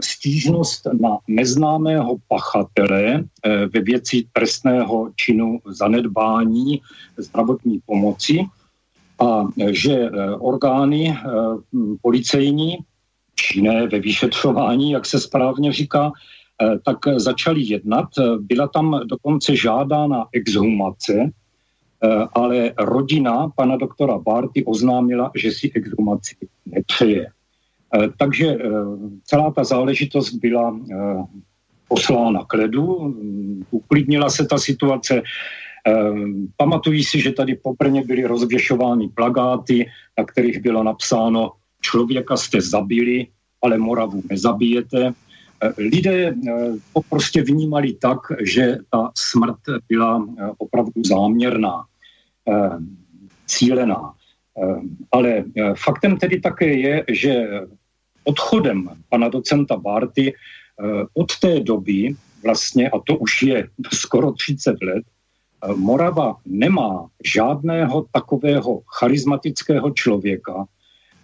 stížnost 0.00 0.86
na 1.00 1.18
neznámého 1.28 2.16
pachatele 2.28 3.24
ve 3.74 3.80
věci 3.80 4.24
trestného 4.32 5.10
činu 5.16 5.60
zanedbání 5.66 6.80
zdravotní 7.16 7.80
pomoci 7.86 8.44
a 9.20 9.48
že 9.70 10.10
orgány 10.38 11.18
policejní, 12.02 12.78
činné 13.34 13.86
ve 13.86 13.98
vyšetřování, 13.98 14.90
jak 14.90 15.06
se 15.06 15.20
správně 15.20 15.72
říká, 15.72 16.12
Eh, 16.62 16.78
tak 16.84 16.98
začali 17.16 17.60
jednat. 17.62 18.08
Eh, 18.18 18.22
byla 18.40 18.68
tam 18.68 19.00
dokonce 19.04 19.56
žádána 19.56 20.26
exhumace, 20.32 21.14
eh, 21.22 22.08
ale 22.32 22.72
rodina 22.78 23.48
pana 23.56 23.76
doktora 23.76 24.18
Barty 24.18 24.64
oznámila, 24.64 25.30
že 25.34 25.52
si 25.52 25.72
exhumaci 25.74 26.36
nepřeje. 26.66 27.32
Takže 28.18 28.56
celá 29.24 29.50
ta 29.50 29.64
záležitost 29.64 30.34
byla 30.34 30.80
poslána 31.88 32.44
k 32.44 32.54
ledu, 32.54 32.98
mm, 33.00 33.62
uklidnila 33.70 34.30
se 34.30 34.46
ta 34.46 34.58
situace. 34.58 35.22
Pamatují 36.56 37.04
si, 37.04 37.20
že 37.20 37.32
tady 37.32 37.54
po 37.54 37.74
Brně 37.74 38.04
byly 38.04 38.24
rozvěšovány 38.24 39.08
plagáty, 39.08 39.86
na 40.18 40.24
kterých 40.24 40.62
bylo 40.62 40.82
napsáno 40.82 41.52
člověka 41.80 42.36
jste 42.36 42.60
zabili, 42.60 43.26
ale 43.62 43.78
Moravu 43.78 44.22
nezabijete. 44.30 45.12
Lidé 45.78 46.28
eh, 46.28 46.34
to 46.94 47.00
prostě 47.08 47.42
vnímali 47.42 47.92
tak, 47.92 48.18
že 48.44 48.78
ta 48.90 49.10
smrt 49.14 49.60
byla 49.88 50.24
eh, 50.24 50.50
opravdu 50.58 50.92
záměrná, 51.04 51.84
eh, 52.48 52.70
cílená. 53.46 54.14
Ale 55.12 55.44
faktem 55.74 56.16
tedy 56.16 56.40
také 56.40 56.74
je, 56.74 57.04
že 57.08 57.48
odchodem 58.24 58.90
pana 59.08 59.28
docenta 59.28 59.76
Barty 59.76 60.34
od 61.14 61.38
té 61.38 61.60
doby 61.60 62.14
vlastně, 62.42 62.90
a 62.90 62.98
to 62.98 63.16
už 63.16 63.42
je 63.42 63.68
skoro 63.92 64.32
30 64.32 64.82
let, 64.82 65.04
Morava 65.74 66.36
nemá 66.46 67.06
žádného 67.24 68.06
takového 68.12 68.82
charismatického 68.86 69.90
člověka, 69.90 70.66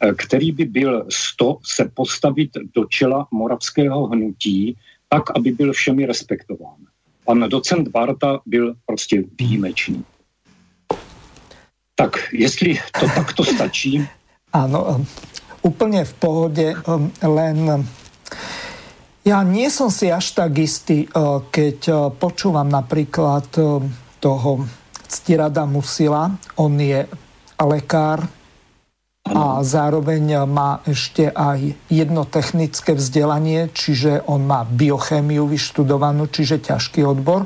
Eh, 0.01 0.13
který 0.13 0.53
by 0.53 0.65
byl 0.65 1.05
sto 1.09 1.59
se 1.65 1.91
postavit 1.95 2.51
do 2.75 2.85
čela 2.85 3.27
moravského 3.31 4.07
hnutí, 4.07 4.77
tak, 5.09 5.37
aby 5.37 5.53
byl 5.53 5.73
všemi 5.73 6.07
respektován. 6.07 6.77
Pan 7.25 7.49
docent 7.49 7.89
Barta 7.89 8.41
byl 8.47 8.75
prostě 8.87 9.25
výjimečný. 9.39 10.05
Tak, 11.95 12.33
jestli 12.33 12.79
to 13.01 13.07
takto 13.15 13.45
stačí. 13.45 14.09
Áno, 14.53 15.07
úplne 15.67 16.07
v 16.07 16.15
pohode, 16.15 16.67
len 17.27 17.59
ja 19.27 19.43
nie 19.43 19.67
som 19.75 19.91
si 19.91 20.07
až 20.07 20.39
tak 20.39 20.55
istý, 20.63 21.11
keď 21.51 22.15
počúvam 22.15 22.71
napríklad 22.71 23.51
toho 24.23 24.51
Ctirada 25.11 25.67
Musila, 25.67 26.31
on 26.63 26.79
je 26.79 27.03
lekár, 27.59 28.23
a 29.37 29.61
zároveň 29.61 30.49
má 30.49 30.81
ešte 30.89 31.29
aj 31.29 31.93
jedno 31.93 32.25
technické 32.25 32.97
vzdelanie, 32.97 33.69
čiže 33.69 34.25
on 34.33 34.49
má 34.49 34.65
biochémiu 34.65 35.45
vyštudovanú, 35.45 36.33
čiže 36.33 36.65
ťažký 36.65 37.05
odbor. 37.05 37.45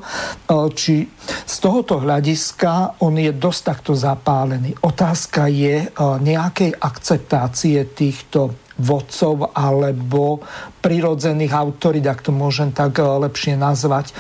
Či 0.51 1.11
z 1.27 1.57
tohoto 1.59 1.99
hľadiska 1.99 3.03
on 3.03 3.19
je 3.19 3.35
dosť 3.35 3.61
takto 3.67 3.99
zapálený. 3.99 4.79
Otázka 4.87 5.51
je 5.51 5.91
nejakej 5.99 6.79
akceptácie 6.79 7.83
týchto 7.91 8.55
vodcov 8.79 9.51
alebo 9.51 10.41
prirodzených 10.79 11.53
autorit, 11.53 12.07
ak 12.07 12.23
to 12.23 12.31
môžem 12.31 12.71
tak 12.71 13.03
lepšie 13.03 13.59
nazvať, 13.59 14.15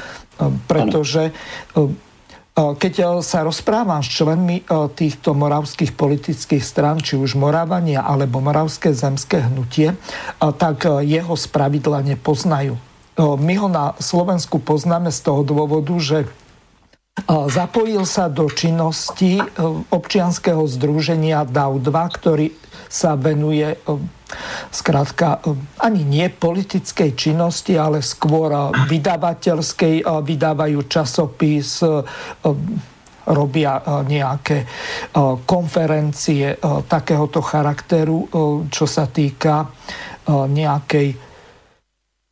pretože 0.66 1.30
keď 2.60 3.24
sa 3.24 3.40
rozprávam 3.46 4.04
s 4.04 4.12
členmi 4.12 4.66
týchto 4.68 5.32
moravských 5.32 5.96
politických 5.96 6.60
strán, 6.60 7.00
či 7.00 7.16
už 7.16 7.38
Moravania 7.38 8.04
alebo 8.04 8.44
Moravské 8.44 8.92
zemské 8.92 9.48
hnutie, 9.48 9.96
tak 10.38 10.84
jeho 10.84 11.34
spravidla 11.38 12.04
nepoznajú. 12.04 12.76
My 13.20 13.54
ho 13.56 13.68
na 13.68 13.96
Slovensku 14.00 14.60
poznáme 14.60 15.08
z 15.12 15.20
toho 15.24 15.44
dôvodu, 15.44 15.92
že 16.00 16.28
zapojil 17.28 18.08
sa 18.08 18.32
do 18.32 18.48
činnosti 18.48 19.40
občianského 19.92 20.64
združenia 20.64 21.44
DAO2, 21.44 21.90
ktorý 21.92 22.46
sa 22.88 23.14
venuje 23.14 23.76
Skrátka, 24.70 25.42
ani 25.82 26.02
nie 26.06 26.30
politickej 26.30 27.18
činnosti, 27.18 27.74
ale 27.74 27.98
skôr 28.04 28.70
vydavateľskej, 28.86 30.06
vydávajú 30.06 30.78
časopis, 30.86 31.82
robia 33.30 33.72
nejaké 34.06 34.66
konferencie 35.44 36.58
takéhoto 36.86 37.42
charakteru, 37.44 38.26
čo 38.70 38.86
sa 38.86 39.06
týka 39.10 39.70
nejakej 40.30 41.30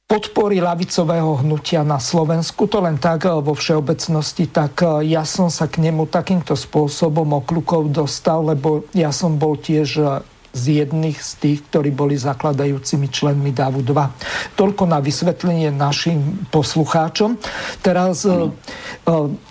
podpory 0.09 0.57
lavicového 0.65 1.45
hnutia 1.45 1.85
na 1.85 2.01
Slovensku. 2.01 2.65
To 2.73 2.81
len 2.81 2.97
tak 2.97 3.29
vo 3.29 3.53
všeobecnosti, 3.53 4.49
tak 4.49 4.81
ja 5.05 5.21
som 5.29 5.53
sa 5.53 5.69
k 5.69 5.85
nemu 5.85 6.09
takýmto 6.09 6.57
spôsobom 6.57 7.45
okľukov 7.45 7.93
dostal, 7.93 8.49
lebo 8.49 8.89
ja 8.97 9.13
som 9.13 9.37
bol 9.37 9.61
tiež 9.61 10.25
z 10.53 10.85
jedných 10.85 11.19
z 11.19 11.31
tých, 11.39 11.59
ktorí 11.69 11.93
boli 11.93 12.17
zakladajúcimi 12.17 13.09
členmi 13.13 13.53
DAVu 13.53 13.85
2. 13.85 14.57
Toľko 14.57 14.85
na 14.89 14.99
vysvetlenie 14.99 15.69
našim 15.73 16.49
poslucháčom. 16.49 17.37
Teraz 17.85 18.25
uh, 18.25 18.49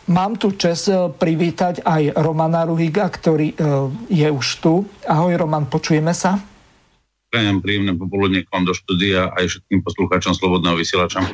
mám 0.10 0.40
tu 0.40 0.54
čas 0.56 0.88
e, 0.88 1.12
privítať 1.12 1.84
aj 1.84 2.18
Romana 2.18 2.64
Ruhiga, 2.66 3.10
ktorý 3.10 3.54
uh, 3.54 3.90
je 4.08 4.28
už 4.28 4.48
tu. 4.64 4.74
Ahoj 5.06 5.34
Roman, 5.38 5.70
počujeme 5.70 6.14
sa? 6.16 6.40
Prajem 7.28 7.60
príjemné 7.60 7.92
popoludne 7.92 8.40
k 8.40 8.48
vám 8.48 8.64
do 8.64 8.72
štúdia 8.72 9.36
aj 9.36 9.52
všetkým 9.52 9.84
poslucháčom 9.84 10.32
Slobodného 10.32 10.80
vysielača. 10.80 11.28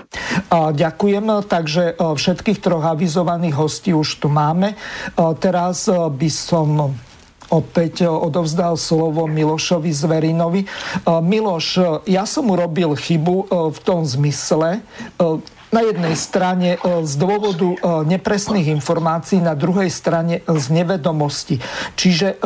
Ďakujem, 0.50 1.26
takže 1.46 2.02
všetkých 2.02 2.66
troch 2.66 2.82
avizovaných 2.82 3.54
hostí 3.54 3.94
už 3.94 4.18
tu 4.18 4.26
máme. 4.26 4.74
Teraz 5.38 5.86
by 5.94 6.30
som 6.34 6.98
opäť 7.54 8.10
odovzdal 8.10 8.74
slovo 8.82 9.30
Milošovi 9.30 9.94
Zverinovi. 9.94 10.66
E, 10.66 10.68
Miloš, 11.06 11.68
e, 11.78 11.82
ja 12.18 12.26
som 12.26 12.50
urobil 12.50 12.98
chybu 12.98 13.36
e, 13.38 13.46
v 13.70 13.80
tom 13.86 14.02
zmysle, 14.02 14.82
na 15.74 15.82
jednej 15.82 16.14
strane 16.14 16.78
z 16.86 17.14
dôvodu 17.18 17.66
nepresných 18.06 18.70
informácií, 18.78 19.42
na 19.42 19.58
druhej 19.58 19.90
strane 19.90 20.46
z 20.46 20.66
nevedomosti. 20.70 21.58
Čiže 21.98 22.38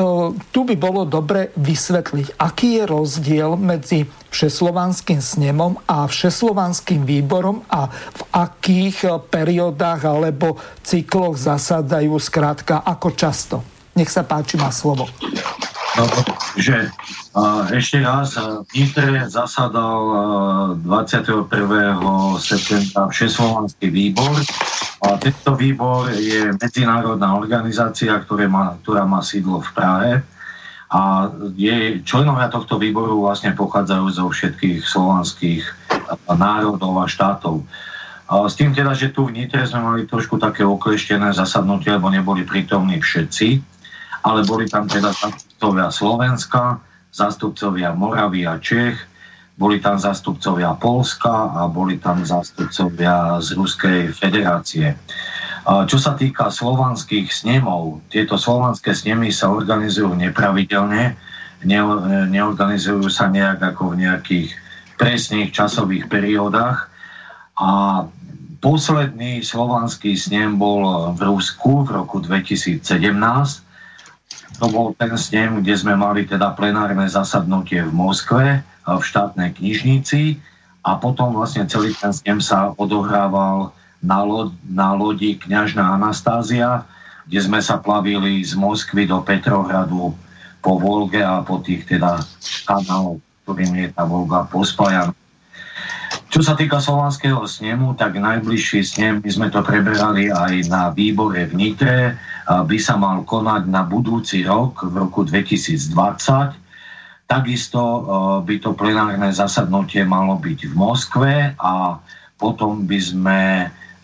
tu 0.56 0.64
by 0.64 0.76
bolo 0.80 1.04
dobre 1.04 1.52
vysvetliť, 1.60 2.40
aký 2.40 2.80
je 2.80 2.84
rozdiel 2.88 3.60
medzi 3.60 4.08
Všeslovanským 4.32 5.20
snemom 5.20 5.76
a 5.92 6.08
Všeslovanským 6.08 7.04
výborom 7.04 7.68
a 7.68 7.92
v 7.92 8.22
akých 8.32 9.28
periodách 9.28 10.08
alebo 10.08 10.56
cykloch 10.88 11.36
zasadajú 11.36 12.16
skrátka 12.24 12.80
ako 12.80 13.12
často. 13.12 13.77
Nech 13.98 14.14
sa 14.14 14.22
páči, 14.22 14.62
má 14.62 14.70
slovo. 14.70 15.10
Že 16.54 16.94
ešte 17.74 17.98
raz, 18.06 18.38
Nitre 18.70 19.26
zasadal 19.26 20.78
21. 20.86 21.50
septembra 22.38 23.10
Všeslovanský 23.10 23.90
výbor. 23.90 24.38
A 25.02 25.18
tento 25.18 25.58
výbor 25.58 26.14
je 26.14 26.54
medzinárodná 26.62 27.34
organizácia, 27.34 28.14
ktorá 28.22 28.46
má, 28.46 28.78
ktorá 28.86 29.10
má 29.10 29.26
sídlo 29.26 29.66
v 29.66 29.70
Prahe. 29.74 30.12
A 30.94 31.34
je, 31.58 31.98
členovia 32.06 32.54
tohto 32.54 32.78
výboru 32.78 33.26
vlastne 33.26 33.58
pochádzajú 33.58 34.06
zo 34.14 34.30
všetkých 34.30 34.86
slovanských 34.86 35.66
národov 36.30 37.02
a 37.02 37.10
štátov. 37.10 37.66
A 38.30 38.46
s 38.46 38.54
tým 38.54 38.78
teda, 38.78 38.94
že 38.94 39.10
tu 39.10 39.26
v 39.26 39.42
Nitre 39.42 39.66
sme 39.66 39.82
mali 39.82 40.06
trošku 40.06 40.38
také 40.38 40.62
okleštené 40.62 41.34
zasadnutie, 41.34 41.98
lebo 41.98 42.14
neboli 42.14 42.46
prítomní 42.46 43.02
všetci 43.02 43.77
ale 44.24 44.46
boli 44.46 44.66
tam 44.70 44.90
teda 44.90 45.14
zástupcovia 45.14 45.90
Slovenska, 45.92 46.80
zástupcovia 47.12 47.94
Moravy 47.94 48.46
a 48.46 48.58
Čech, 48.62 48.98
boli 49.58 49.82
tam 49.82 49.98
zástupcovia 49.98 50.78
Polska 50.78 51.50
a 51.58 51.66
boli 51.66 51.98
tam 51.98 52.22
zástupcovia 52.22 53.42
z 53.42 53.58
Ruskej 53.58 54.14
federácie. 54.14 54.94
Čo 55.68 55.98
sa 55.98 56.14
týka 56.14 56.48
slovanských 56.54 57.28
snemov, 57.28 58.00
tieto 58.14 58.38
slovanské 58.38 58.94
snemy 58.94 59.34
sa 59.34 59.50
organizujú 59.52 60.14
nepravidelne, 60.14 61.18
ne, 61.66 61.80
neorganizujú 62.30 63.10
sa 63.10 63.28
nejak 63.28 63.76
ako 63.76 63.98
v 63.98 64.08
nejakých 64.08 64.50
presných 64.96 65.50
časových 65.52 66.06
periódach 66.08 66.88
a 67.58 68.06
posledný 68.62 69.42
slovanský 69.42 70.14
snem 70.14 70.56
bol 70.56 71.14
v 71.18 71.22
Rusku 71.34 71.84
v 71.84 71.98
roku 71.98 72.22
2017 72.22 72.80
to 74.58 74.66
bol 74.74 74.94
ten 74.98 75.14
snem, 75.18 75.62
kde 75.62 75.74
sme 75.78 75.94
mali 75.94 76.26
teda 76.26 76.54
plenárne 76.58 77.06
zasadnutie 77.06 77.86
v 77.86 77.94
Moskve, 77.94 78.46
v 78.88 79.04
štátnej 79.04 79.54
knižnici 79.54 80.42
a 80.82 80.98
potom 80.98 81.36
vlastne 81.36 81.68
celý 81.70 81.94
ten 81.94 82.16
snem 82.16 82.40
sa 82.42 82.74
odohrával 82.80 83.76
na, 84.02 84.20
lo- 84.24 84.56
na 84.66 84.96
lodi 84.98 85.38
kňažná 85.38 85.84
Anastázia, 85.98 86.88
kde 87.28 87.40
sme 87.44 87.60
sa 87.60 87.78
plavili 87.78 88.40
z 88.42 88.56
Moskvy 88.56 89.06
do 89.06 89.20
Petrohradu 89.22 90.16
po 90.64 90.72
Volge 90.80 91.22
a 91.22 91.44
po 91.44 91.60
tých 91.60 91.86
teda 91.86 92.24
kanáloch, 92.66 93.22
ktorým 93.44 93.72
je 93.78 93.88
tá 93.92 94.04
Volga 94.08 94.48
pospájaná. 94.48 95.14
Čo 96.28 96.44
sa 96.44 96.56
týka 96.56 96.80
slovanského 96.80 97.44
snemu, 97.48 97.96
tak 97.96 98.20
najbližší 98.20 98.84
snem, 98.84 99.14
my 99.24 99.30
sme 99.32 99.48
to 99.48 99.64
preberali 99.64 100.28
aj 100.32 100.68
na 100.68 100.92
výbore 100.92 101.48
v 101.48 101.54
Nitre, 101.56 102.20
by 102.48 102.78
sa 102.80 102.96
mal 102.96 103.28
konať 103.28 103.68
na 103.68 103.84
budúci 103.84 104.48
rok, 104.48 104.88
v 104.88 104.96
roku 105.04 105.28
2020. 105.28 106.68
Takisto 107.28 107.82
e, 107.84 108.02
by 108.48 108.56
to 108.64 108.72
plenárne 108.72 109.28
zasadnutie 109.36 110.08
malo 110.08 110.40
byť 110.40 110.60
v 110.72 110.74
Moskve 110.80 111.34
a 111.60 112.00
potom 112.40 112.88
by 112.88 113.00
sme 113.04 113.40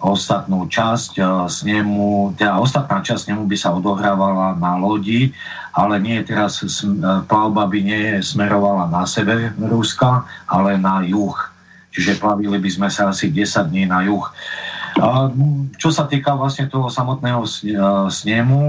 ostatnú 0.04 0.68
časť 0.68 1.12
e, 1.16 1.24
snemu, 1.48 2.36
teda 2.36 2.60
ostatná 2.60 3.00
časť 3.00 3.32
snemu 3.32 3.48
by 3.48 3.56
sa 3.56 3.72
odohrávala 3.72 4.60
na 4.60 4.76
lodi, 4.76 5.32
ale 5.72 6.04
nie 6.04 6.20
teraz, 6.28 6.60
e, 6.60 6.68
plavba 7.24 7.64
by 7.64 7.80
nie 7.80 8.20
smerovala 8.20 8.92
na 8.92 9.08
sever 9.08 9.56
Ruska, 9.56 10.28
ale 10.52 10.76
na 10.76 11.00
juh. 11.08 11.40
Čiže 11.96 12.20
plavili 12.20 12.60
by 12.60 12.70
sme 12.76 12.90
sa 12.92 13.16
asi 13.16 13.32
10 13.32 13.72
dní 13.72 13.88
na 13.88 14.04
juh. 14.04 14.28
Čo 15.74 15.90
sa 15.90 16.06
týka 16.06 16.38
vlastne 16.38 16.70
toho 16.70 16.86
samotného 16.86 17.42
snemu, 18.14 18.62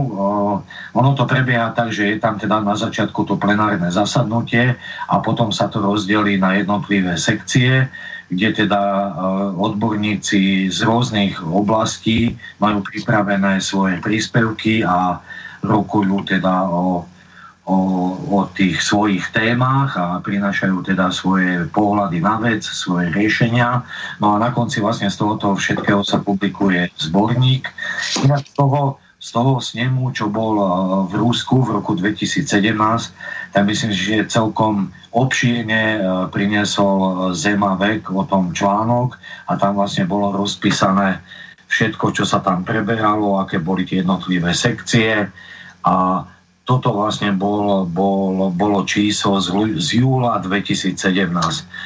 ono 0.96 1.10
to 1.12 1.28
prebieha 1.28 1.70
tak, 1.76 1.92
že 1.92 2.16
je 2.16 2.16
tam 2.16 2.40
teda 2.40 2.64
na 2.64 2.72
začiatku 2.72 3.28
to 3.28 3.36
plenárne 3.36 3.92
zasadnutie 3.92 4.72
a 5.08 5.14
potom 5.20 5.52
sa 5.52 5.68
to 5.68 5.84
rozdelí 5.84 6.40
na 6.40 6.56
jednotlivé 6.56 7.20
sekcie, 7.20 7.92
kde 8.32 8.66
teda 8.66 9.12
odborníci 9.52 10.72
z 10.72 10.78
rôznych 10.88 11.44
oblastí 11.44 12.40
majú 12.56 12.80
pripravené 12.80 13.60
svoje 13.60 14.00
príspevky 14.00 14.80
a 14.80 15.20
rokujú 15.60 16.24
teda 16.24 16.64
o 16.72 17.04
o, 17.64 17.76
o 18.28 18.38
tých 18.52 18.84
svojich 18.84 19.32
témach 19.32 19.96
a 19.96 20.20
prinášajú 20.20 20.84
teda 20.84 21.08
svoje 21.08 21.64
pohľady 21.72 22.20
na 22.20 22.36
vec, 22.36 22.60
svoje 22.60 23.08
riešenia. 23.08 23.80
No 24.20 24.36
a 24.36 24.40
na 24.40 24.52
konci 24.52 24.84
vlastne 24.84 25.08
z 25.08 25.16
tohoto 25.16 25.56
všetkého 25.56 26.04
sa 26.04 26.20
publikuje 26.20 26.92
zborník. 27.00 27.64
Inak 28.20 28.44
z 28.44 28.52
toho, 28.52 29.00
z 29.16 29.28
toho 29.32 29.64
snemu, 29.64 30.12
čo 30.12 30.28
bol 30.28 30.60
e, 30.60 30.66
v 31.08 31.14
Rusku 31.16 31.64
v 31.64 31.80
roku 31.80 31.96
2017, 31.96 32.44
tak 33.56 33.62
myslím, 33.64 33.90
že 33.96 34.28
celkom 34.28 34.92
obšírne 35.16 35.82
e, 35.96 35.98
priniesol 36.28 37.32
Zema 37.32 37.80
vek 37.80 38.12
o 38.12 38.28
tom 38.28 38.52
článok 38.52 39.16
a 39.48 39.56
tam 39.56 39.80
vlastne 39.80 40.04
bolo 40.04 40.36
rozpísané 40.36 41.24
všetko, 41.72 42.12
čo 42.12 42.28
sa 42.28 42.44
tam 42.44 42.60
preberalo, 42.60 43.40
aké 43.40 43.56
boli 43.56 43.88
tie 43.88 44.04
jednotlivé 44.04 44.52
sekcie 44.52 45.32
a 45.80 45.94
toto 46.64 46.96
vlastne 46.96 47.32
bolo, 47.36 47.84
bolo, 47.84 48.48
bolo 48.48 48.88
číslo 48.88 49.36
z, 49.36 49.52
z 49.76 50.00
júla 50.00 50.40
2017. 50.40 50.96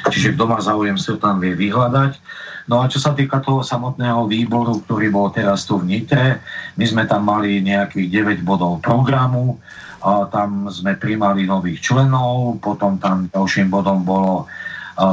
Čiže 0.07 0.39
kto 0.39 0.43
má 0.47 0.59
záujem, 0.63 0.95
to 0.95 1.19
tam 1.19 1.43
vie 1.43 1.51
vyhľadať. 1.51 2.15
No 2.71 2.79
a 2.79 2.87
čo 2.87 3.01
sa 3.01 3.11
týka 3.11 3.43
toho 3.43 3.59
samotného 3.59 4.29
výboru, 4.29 4.79
ktorý 4.87 5.11
bol 5.11 5.27
teraz 5.35 5.67
tu 5.67 5.81
v 5.81 5.89
Nitre, 5.89 6.39
my 6.79 6.85
sme 6.87 7.03
tam 7.09 7.27
mali 7.27 7.59
nejakých 7.59 8.39
9 8.39 8.47
bodov 8.47 8.79
programu, 8.79 9.59
a 9.99 10.31
tam 10.31 10.71
sme 10.71 10.95
primali 10.95 11.43
nových 11.43 11.83
členov, 11.83 12.55
potom 12.63 12.95
tam 13.03 13.27
ďalším 13.35 13.67
bodom 13.67 14.07
bolo 14.07 14.47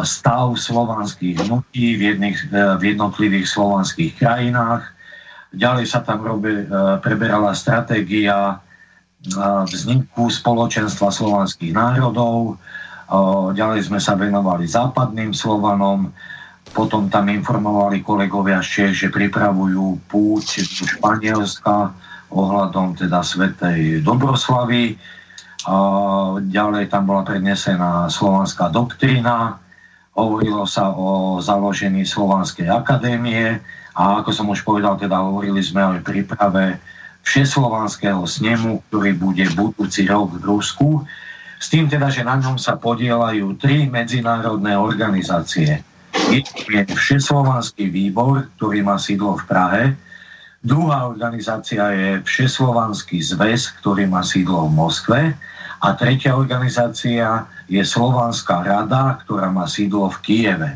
stav 0.02 0.54
slovanských 0.58 1.46
hnutí 1.46 1.94
v, 1.98 2.14
jedných, 2.14 2.38
e, 2.50 2.56
v 2.78 2.82
jednotlivých 2.94 3.46
slovanských 3.46 4.18
krajinách. 4.18 4.82
Ďalej 5.54 5.86
sa 5.86 6.02
tam 6.02 6.26
robí, 6.26 6.50
e, 6.50 6.66
preberala 7.02 7.54
stratégia 7.54 8.58
vzniku 9.66 10.28
spoločenstva 10.28 11.08
slovanských 11.10 11.72
národov. 11.72 12.60
Ďalej 13.54 13.86
sme 13.86 14.02
sa 14.02 14.18
venovali 14.18 14.66
západným 14.66 15.30
Slovanom, 15.30 16.10
potom 16.74 17.06
tam 17.06 17.30
informovali 17.30 18.02
kolegovia 18.02 18.58
Čech, 18.58 19.06
že 19.06 19.08
pripravujú 19.14 20.10
púť 20.10 20.66
do 20.66 20.84
Španielska 20.90 21.94
ohľadom 22.34 22.98
teda 22.98 23.22
Svetej 23.22 24.02
Dobroslavy. 24.02 24.98
Ďalej 26.50 26.84
tam 26.90 27.02
bola 27.06 27.22
prednesená 27.22 28.10
slovanská 28.10 28.70
doktrína, 28.70 29.58
hovorilo 30.14 30.66
sa 30.66 30.90
o 30.90 31.38
založení 31.42 32.02
Slovanskej 32.06 32.70
akadémie 32.70 33.62
a 33.94 34.20
ako 34.20 34.30
som 34.34 34.46
už 34.50 34.62
povedal, 34.66 34.98
teda 34.98 35.22
hovorili 35.22 35.62
sme 35.62 35.82
o 35.86 35.98
príprave 36.02 36.78
všeslovanského 37.26 38.22
snemu, 38.22 38.86
ktorý 38.88 39.18
bude 39.18 39.44
budúci 39.58 40.06
rok 40.06 40.38
v 40.38 40.42
Rusku. 40.46 40.88
S 41.58 41.66
tým 41.66 41.90
teda, 41.90 42.06
že 42.06 42.22
na 42.22 42.38
ňom 42.38 42.54
sa 42.54 42.78
podielajú 42.78 43.58
tri 43.58 43.90
medzinárodné 43.90 44.78
organizácie. 44.78 45.82
Je 46.30 46.40
Všeslovanský 46.86 47.90
výbor, 47.90 48.46
ktorý 48.56 48.86
má 48.86 48.96
sídlo 48.96 49.36
v 49.42 49.44
Prahe. 49.50 49.82
Druhá 50.62 51.10
organizácia 51.10 51.90
je 51.92 52.10
Všeslovanský 52.22 53.18
zväz, 53.20 53.74
ktorý 53.82 54.06
má 54.06 54.22
sídlo 54.22 54.70
v 54.70 54.72
Moskve. 54.78 55.20
A 55.82 55.88
tretia 55.98 56.38
organizácia 56.38 57.44
je 57.68 57.82
Slovanská 57.82 58.64
rada, 58.64 59.18
ktorá 59.26 59.50
má 59.50 59.68
sídlo 59.68 60.08
v 60.14 60.18
Kieve. 60.24 60.70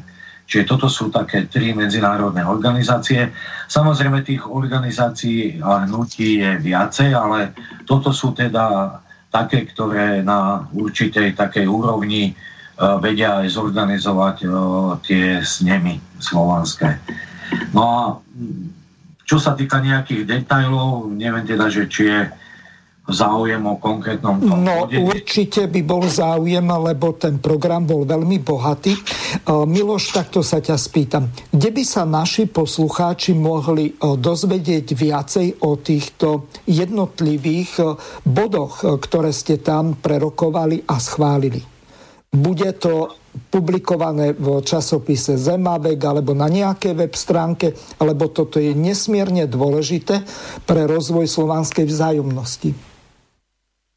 Čiže 0.51 0.67
toto 0.67 0.91
sú 0.91 1.15
také 1.15 1.47
tri 1.47 1.71
medzinárodné 1.71 2.43
organizácie. 2.43 3.31
Samozrejme 3.71 4.27
tých 4.27 4.43
organizácií 4.43 5.63
a 5.63 5.87
hnutí 5.87 6.43
je 6.43 6.59
viacej, 6.59 7.15
ale 7.15 7.55
toto 7.87 8.11
sú 8.11 8.35
teda 8.35 8.99
také, 9.31 9.63
ktoré 9.71 10.27
na 10.27 10.67
určitej 10.75 11.39
takej 11.39 11.71
úrovni 11.71 12.35
uh, 12.35 12.99
vedia 12.99 13.47
aj 13.47 13.55
zorganizovať 13.55 14.37
uh, 14.51 14.99
tie 15.07 15.39
snemy 15.39 16.03
slovanské. 16.19 16.99
No 17.71 17.83
a 17.87 18.01
čo 19.23 19.39
sa 19.39 19.55
týka 19.55 19.79
nejakých 19.79 20.27
detajlov, 20.27 21.15
neviem 21.15 21.47
teda, 21.47 21.71
že 21.71 21.87
či 21.87 22.11
je 22.11 22.21
záujem 23.11 23.61
o 23.67 23.77
konkrétnom 23.77 24.41
tom 24.41 24.63
No 24.63 24.87
bode. 24.87 24.99
určite 24.99 25.67
by 25.67 25.81
bol 25.85 26.07
záujem, 26.07 26.65
lebo 26.65 27.13
ten 27.15 27.43
program 27.43 27.85
bol 27.85 28.07
veľmi 28.07 28.41
bohatý. 28.41 28.95
E, 28.95 29.01
Miloš, 29.47 30.15
takto 30.15 30.41
sa 30.41 30.59
ťa 30.63 30.79
spýtam. 30.79 31.29
Kde 31.51 31.71
by 31.75 31.83
sa 31.85 32.03
naši 32.09 32.47
poslucháči 32.49 33.37
mohli 33.37 33.93
e, 33.93 33.95
dozvedieť 34.17 34.87
viacej 34.95 35.47
o 35.67 35.77
týchto 35.79 36.49
jednotlivých 36.65 37.73
e, 37.79 37.85
bodoch, 38.25 38.83
ktoré 38.83 39.35
ste 39.35 39.61
tam 39.61 39.99
prerokovali 39.99 40.87
a 40.87 40.97
schválili? 40.99 41.63
Bude 42.31 42.71
to 42.79 43.11
publikované 43.51 44.35
v 44.35 44.63
časopise 44.63 45.35
Zemavek 45.35 45.99
alebo 45.99 46.35
na 46.35 46.47
nejakej 46.47 46.95
web 46.95 47.15
stránke, 47.15 47.75
lebo 47.99 48.31
toto 48.31 48.63
je 48.63 48.75
nesmierne 48.75 49.47
dôležité 49.51 50.23
pre 50.67 50.87
rozvoj 50.87 51.27
slovanskej 51.27 51.87
vzájomnosti. 51.87 52.90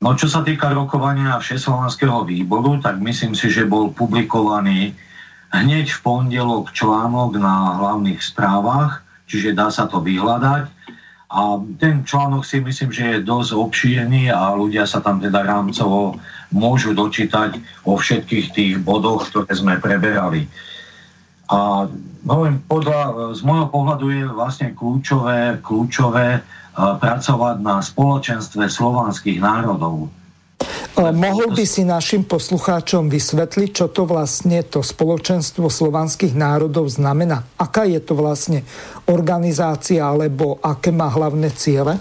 No 0.04 0.20
čo 0.20 0.28
sa 0.28 0.44
týka 0.44 0.68
rokovania 0.76 1.40
Všeslovanského 1.40 2.28
výboru, 2.28 2.76
tak 2.84 3.00
myslím 3.00 3.32
si, 3.40 3.48
že 3.48 3.64
bol 3.64 3.88
publikovaný 3.96 4.92
hneď 5.56 5.96
v 5.96 6.00
pondelok 6.04 6.76
článok 6.76 7.40
na 7.40 7.80
hlavných 7.80 8.20
správach, 8.20 9.00
čiže 9.32 9.56
dá 9.56 9.72
sa 9.72 9.88
to 9.88 10.04
vyhľadať. 10.04 10.68
A 11.32 11.56
ten 11.80 12.04
článok 12.04 12.44
si 12.44 12.60
myslím, 12.60 12.92
že 12.92 13.04
je 13.16 13.24
dosť 13.24 13.56
obšírny 13.56 14.28
a 14.28 14.52
ľudia 14.52 14.84
sa 14.84 15.00
tam 15.00 15.24
teda 15.24 15.40
rámcovo 15.40 16.20
môžu 16.52 16.92
dočítať 16.92 17.56
o 17.88 17.96
všetkých 17.96 18.48
tých 18.52 18.74
bodoch, 18.84 19.32
ktoré 19.32 19.56
sme 19.56 19.80
preberali. 19.80 20.52
A 21.54 21.86
hovorím, 22.26 22.66
podľa, 22.66 23.32
z 23.38 23.42
môjho 23.46 23.70
pohľadu 23.70 24.06
je 24.10 24.24
vlastne 24.26 24.74
kľúčové, 24.74 25.62
kľúčové 25.62 26.42
pracovať 26.74 27.56
na 27.62 27.78
spoločenstve 27.86 28.66
slovanských 28.66 29.38
národov. 29.38 30.10
Mohol 30.98 31.58
by 31.58 31.66
si 31.66 31.86
našim 31.86 32.26
poslucháčom 32.26 33.10
vysvetliť, 33.10 33.70
čo 33.74 33.86
to 33.90 34.06
vlastne 34.06 34.62
to 34.66 34.86
spoločenstvo 34.86 35.70
slovanských 35.70 36.34
národov 36.34 36.90
znamená? 36.90 37.46
Aká 37.58 37.86
je 37.86 37.98
to 38.02 38.14
vlastne 38.18 38.66
organizácia 39.10 40.06
alebo 40.06 40.62
aké 40.62 40.90
má 40.94 41.10
hlavné 41.10 41.50
ciele? 41.54 41.98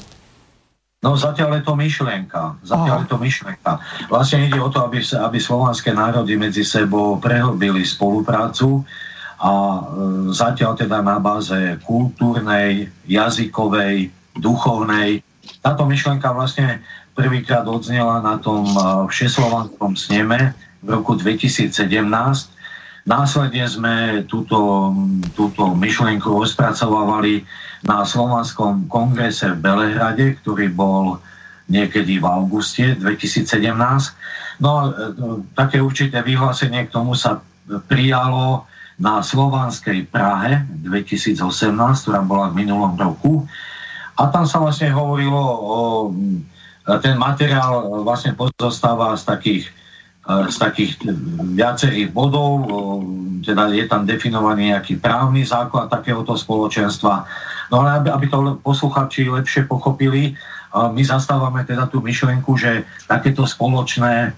No 1.03 1.19
zatiaľ 1.19 1.59
je 1.59 1.63
to 1.67 1.75
myšlienka. 1.75 2.63
Zatiaľ 2.63 2.97
Aha. 3.01 3.05
je 3.05 3.09
to 3.11 3.19
myšlienka. 3.19 3.71
Vlastne 4.07 4.47
ide 4.47 4.61
o 4.63 4.71
to, 4.71 4.87
aby, 4.87 5.03
aby 5.03 5.39
slovanské 5.41 5.91
národy 5.91 6.39
medzi 6.39 6.63
sebou 6.63 7.19
prehlbili 7.19 7.83
spoluprácu 7.83 8.87
a 9.43 9.53
e, 9.53 9.81
zatiaľ 10.31 10.79
teda 10.79 11.03
na 11.03 11.19
báze 11.19 11.59
kultúrnej, 11.83 12.87
jazykovej, 13.11 14.15
duchovnej. 14.39 15.21
Táto 15.59 15.83
myšlenka 15.85 16.31
vlastne 16.31 16.79
prvýkrát 17.13 17.69
odznela 17.69 18.25
na 18.25 18.41
tom 18.41 18.65
eh, 18.65 18.83
všeslovanskom 19.09 19.97
sneme 19.97 20.57
v 20.83 20.89
roku 20.99 21.15
2017. 21.15 21.73
Následne 23.03 23.65
sme 23.67 23.95
túto, 24.31 24.91
túto 25.35 25.75
myšlienku 25.75 26.23
rozpracovávali 26.23 27.43
na 27.83 28.07
Slovanskom 28.07 28.87
kongrese 28.87 29.51
v 29.51 29.59
Belehrade, 29.59 30.39
ktorý 30.39 30.71
bol 30.71 31.19
niekedy 31.67 32.23
v 32.23 32.27
auguste 32.27 32.95
2017. 32.99 33.75
No 34.63 34.71
eh, 34.89 34.93
také 35.55 35.83
určité 35.83 36.25
vyhlásenie 36.25 36.89
k 36.89 36.95
tomu 36.95 37.15
sa 37.15 37.43
prijalo 37.87 38.67
na 39.01 39.25
Slovanskej 39.25 40.09
Prahe 40.09 40.65
2018, 40.85 41.41
ktorá 42.05 42.21
bola 42.25 42.53
v 42.53 42.65
minulom 42.65 42.97
roku. 42.97 43.49
A 44.19 44.29
tam 44.29 44.45
sa 44.45 44.61
vlastne 44.61 44.93
hovorilo 44.93 45.41
o... 45.41 45.77
Ten 46.99 47.15
materiál 47.15 48.03
vlastne 48.03 48.35
pozostáva 48.35 49.15
z 49.15 49.23
takých, 49.23 49.65
e, 50.27 50.35
z 50.51 50.57
takých 50.59 50.99
viacerých 51.55 52.11
bodov, 52.11 52.67
teda 53.47 53.71
je 53.71 53.87
tam 53.87 54.03
definovaný 54.03 54.75
nejaký 54.75 54.99
právny 54.99 55.47
základ 55.47 55.87
takéhoto 55.87 56.35
spoločenstva. 56.35 57.23
No 57.71 57.87
ale 57.87 58.03
aby, 58.03 58.09
aby 58.11 58.27
to 58.27 58.59
posluchači 58.67 59.31
lepšie 59.31 59.71
pochopili, 59.71 60.35
my 60.73 61.03
zastávame 61.05 61.69
teda 61.69 61.85
tú 61.87 62.01
myšlenku, 62.01 62.57
že 62.57 62.89
takéto 63.05 63.45
spoločné 63.45 64.33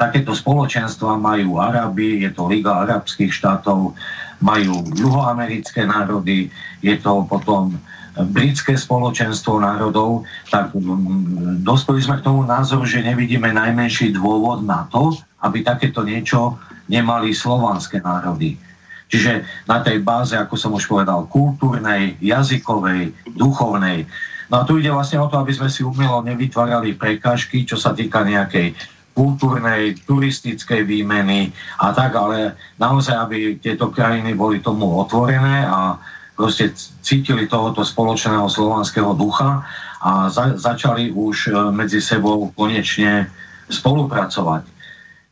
takéto 0.00 0.32
spoločenstva 0.32 1.20
majú 1.20 1.60
Araby, 1.60 2.24
je 2.24 2.30
to 2.32 2.48
Liga 2.48 2.82
arabských 2.88 3.28
štátov, 3.28 3.92
majú 4.40 4.74
juhoamerické 4.96 5.84
národy, 5.84 6.48
je 6.80 6.96
to 6.98 7.28
potom 7.28 7.76
britské 8.12 8.76
spoločenstvo 8.76 9.56
národov, 9.60 10.28
tak 10.52 10.76
mm, 10.76 11.64
dospeli 11.64 12.00
sme 12.04 12.20
k 12.20 12.26
tomu 12.28 12.44
názoru, 12.44 12.84
že 12.84 13.00
nevidíme 13.00 13.48
najmenší 13.48 14.12
dôvod 14.12 14.68
na 14.68 14.84
to, 14.92 15.16
aby 15.40 15.64
takéto 15.64 16.04
niečo 16.04 16.60
nemali 16.92 17.32
slovanské 17.32 18.04
národy. 18.04 18.60
Čiže 19.08 19.44
na 19.68 19.80
tej 19.80 20.00
báze, 20.00 20.36
ako 20.36 20.54
som 20.56 20.72
už 20.76 20.88
povedal, 20.88 21.28
kultúrnej, 21.28 22.16
jazykovej, 22.20 23.12
duchovnej. 23.36 24.08
No 24.52 24.60
a 24.60 24.68
tu 24.68 24.76
ide 24.76 24.92
vlastne 24.92 25.16
o 25.16 25.32
to, 25.32 25.40
aby 25.40 25.56
sme 25.56 25.72
si 25.72 25.80
umelo 25.80 26.20
nevytvárali 26.20 26.92
prekážky, 27.00 27.64
čo 27.64 27.80
sa 27.80 27.96
týka 27.96 28.20
nejakej 28.20 28.76
kultúrnej, 29.16 29.96
turistickej 30.04 30.84
výmeny 30.84 31.48
a 31.80 31.96
tak, 31.96 32.12
ale 32.16 32.56
naozaj, 32.76 33.16
aby 33.16 33.56
tieto 33.56 33.88
krajiny 33.88 34.36
boli 34.36 34.60
tomu 34.60 34.88
otvorené 35.00 35.64
a 35.64 35.96
proste 36.36 36.72
cítili 37.00 37.48
tohoto 37.48 37.80
spoločného 37.80 38.44
slovanského 38.48 39.12
ducha 39.16 39.64
a 40.00 40.28
za, 40.32 40.56
začali 40.56 41.12
už 41.12 41.48
e, 41.48 41.50
medzi 41.72 42.00
sebou 42.00 42.52
konečne 42.56 43.28
spolupracovať. 43.68 44.64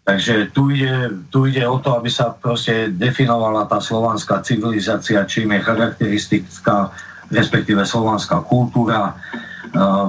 Takže 0.04 0.52
tu 0.52 0.72
ide, 0.72 1.12
tu 1.28 1.48
ide 1.48 1.64
o 1.68 1.80
to, 1.80 1.96
aby 1.96 2.08
sa 2.08 2.32
proste 2.32 2.92
definovala 2.92 3.68
tá 3.68 3.80
slovanská 3.80 4.44
civilizácia, 4.44 5.24
čím 5.28 5.56
je 5.56 5.60
charakteristická, 5.60 6.92
respektíve 7.30 7.86
slovanská 7.86 8.42
kultúra. 8.42 9.16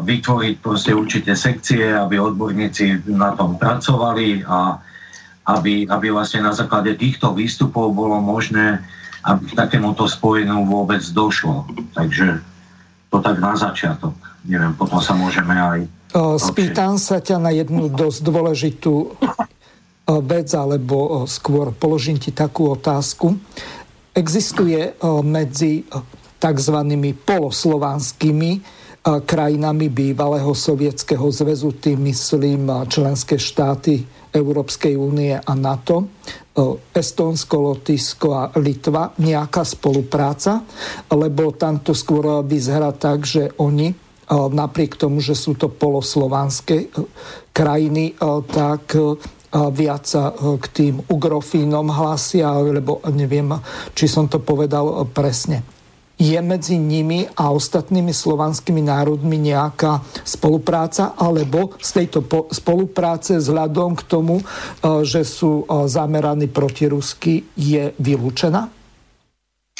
vytvoriť 0.02 0.56
proste 0.58 0.92
určité 0.94 1.38
sekcie, 1.38 1.94
aby 1.94 2.18
odborníci 2.18 3.06
na 3.14 3.38
tom 3.38 3.62
pracovali 3.62 4.42
a 4.46 4.82
aby, 5.54 5.86
aby 5.86 6.08
vlastne 6.10 6.42
na 6.46 6.54
základe 6.54 6.98
týchto 6.98 7.34
výstupov 7.34 7.94
bolo 7.94 8.18
možné, 8.22 8.82
aby 9.22 9.54
k 9.54 9.58
takémuto 9.58 10.10
spojeniu 10.10 10.66
vôbec 10.66 11.02
došlo. 11.14 11.70
Takže 11.94 12.42
to 13.14 13.18
tak 13.22 13.38
na 13.38 13.54
začiatok. 13.54 14.18
Neviem, 14.50 14.74
potom 14.74 14.98
sa 14.98 15.14
môžeme 15.14 15.54
aj... 15.54 15.80
Spýtam 16.42 16.98
sa 16.98 17.22
ťa 17.22 17.38
na 17.38 17.54
jednu 17.54 17.88
dosť 17.94 18.20
dôležitú 18.26 18.96
vec, 20.10 20.50
alebo 20.58 21.30
skôr 21.30 21.70
položím 21.70 22.18
ti 22.18 22.34
takú 22.34 22.74
otázku. 22.74 23.38
Existuje 24.18 24.98
medzi 25.22 25.86
tzv. 26.42 26.78
poloslovanskými 27.22 28.52
krajinami 29.02 29.90
bývalého 29.90 30.54
sovietského 30.54 31.26
zväzu, 31.30 31.74
tým 31.78 32.06
myslím 32.10 32.70
členské 32.86 33.38
štáty 33.38 34.06
Európskej 34.30 34.94
únie 34.94 35.34
a 35.34 35.54
NATO, 35.58 36.10
Estónsko, 36.94 37.56
Lotyšsko 37.58 38.28
a 38.30 38.44
Litva, 38.62 39.10
nejaká 39.18 39.66
spolupráca, 39.66 40.62
lebo 41.10 41.54
tam 41.58 41.82
to 41.82 41.98
skôr 41.98 42.46
vyzerá 42.46 42.94
tak, 42.94 43.26
že 43.26 43.50
oni 43.58 43.90
napriek 44.32 45.02
tomu, 45.02 45.18
že 45.18 45.34
sú 45.34 45.58
to 45.58 45.68
poloslovanské 45.68 46.94
krajiny, 47.52 48.16
tak 48.54 48.94
viac 49.52 50.06
k 50.62 50.66
tým 50.72 50.96
ugrofínom 51.10 51.90
hlasia, 51.90 52.54
lebo 52.62 53.04
neviem, 53.12 53.52
či 53.92 54.06
som 54.08 54.30
to 54.30 54.40
povedal 54.40 55.10
presne 55.10 55.66
je 56.22 56.38
medzi 56.46 56.78
nimi 56.78 57.26
a 57.34 57.50
ostatnými 57.50 58.14
slovanskými 58.14 58.86
národmi 58.86 59.42
nejaká 59.42 60.06
spolupráca, 60.22 61.18
alebo 61.18 61.74
z 61.82 62.06
tejto 62.06 62.22
spolupráce 62.54 63.42
vzhľadom 63.42 63.98
k 63.98 64.04
tomu, 64.06 64.38
e, 64.38 64.46
že 65.02 65.26
sú 65.26 65.66
e, 65.66 65.90
zameraní 65.90 66.46
proti 66.46 66.86
Rusky, 66.86 67.50
je 67.58 67.98
vylúčená? 67.98 68.70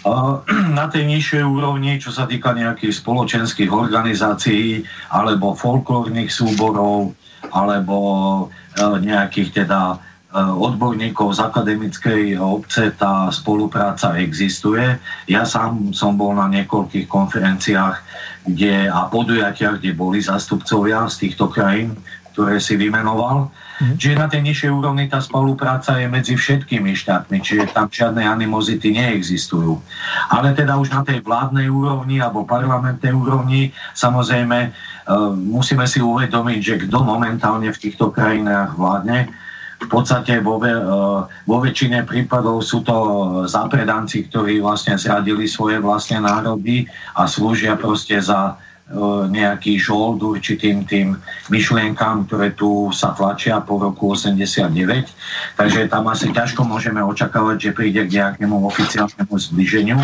Na 0.78 0.86
tej 0.90 1.06
nižšej 1.06 1.44
úrovni, 1.46 2.02
čo 2.02 2.10
sa 2.10 2.26
týka 2.26 2.58
nejakých 2.58 2.98
spoločenských 3.06 3.70
organizácií 3.70 4.82
alebo 5.14 5.54
folklórnych 5.54 6.34
súborov 6.34 7.14
alebo 7.54 7.98
e, 8.74 8.82
nejakých 8.98 9.62
teda 9.62 10.02
odborníkov 10.32 11.36
z 11.36 11.40
akademickej 11.44 12.22
obce 12.40 12.96
tá 12.96 13.28
spolupráca 13.36 14.16
existuje. 14.16 14.96
Ja 15.28 15.44
sám 15.44 15.92
som 15.92 16.16
bol 16.16 16.36
na 16.40 16.48
niekoľkých 16.48 17.08
konferenciách 17.12 18.00
kde, 18.48 18.90
a 18.90 19.06
podujatiach, 19.12 19.78
kde 19.78 19.92
boli 19.94 20.24
zastupcovia 20.24 21.06
z 21.12 21.28
týchto 21.28 21.52
krajín, 21.52 21.94
ktoré 22.32 22.58
si 22.64 22.80
vymenoval. 22.80 23.52
Mm. 23.82 23.98
Čiže 24.00 24.16
na 24.18 24.28
tej 24.32 24.42
nižšej 24.48 24.72
úrovni 24.72 25.06
tá 25.12 25.20
spolupráca 25.20 26.00
je 26.00 26.08
medzi 26.08 26.34
všetkými 26.40 26.96
štátmi, 26.96 27.44
čiže 27.44 27.76
tam 27.76 27.92
žiadne 27.92 28.24
animozity 28.24 28.96
neexistujú. 28.96 29.78
Ale 30.32 30.56
teda 30.56 30.80
už 30.80 30.96
na 30.96 31.02
tej 31.04 31.22
vládnej 31.22 31.68
úrovni 31.68 32.24
alebo 32.24 32.48
parlamentnej 32.48 33.12
úrovni 33.12 33.76
samozrejme 33.94 34.58
e, 34.64 34.70
musíme 35.34 35.84
si 35.86 36.00
uvedomiť, 36.00 36.60
že 36.64 36.76
kto 36.88 36.98
momentálne 37.04 37.68
v 37.68 37.82
týchto 37.82 38.14
krajinách 38.14 38.80
vládne, 38.80 39.28
v 39.82 39.88
podstate 39.90 40.38
vo, 40.46 40.62
e, 40.62 40.70
vo 41.50 41.58
väčšine 41.58 42.06
prípadov 42.06 42.62
sú 42.62 42.86
to 42.86 42.96
zapredanci, 43.50 44.30
ktorí 44.30 44.62
vlastne 44.62 44.94
zradili 44.96 45.50
svoje 45.50 45.82
vlastné 45.82 46.22
národy 46.22 46.86
a 47.18 47.26
slúžia 47.26 47.74
proste 47.74 48.22
za 48.22 48.54
e, 48.54 48.96
nejaký 49.34 49.82
žold 49.82 50.22
určitým 50.22 50.86
tým 50.86 51.18
myšlienkám, 51.50 52.30
ktoré 52.30 52.54
tu 52.54 52.94
sa 52.94 53.18
tlačia 53.18 53.58
po 53.66 53.82
roku 53.82 54.14
89. 54.14 54.70
Takže 55.58 55.90
tam 55.90 56.06
asi 56.14 56.30
ťažko 56.30 56.62
môžeme 56.62 57.02
očakávať, 57.02 57.58
že 57.58 57.76
príde 57.76 58.06
k 58.06 58.22
nejakému 58.22 58.62
oficiálnemu 58.70 59.34
zbliženiu. 59.34 59.98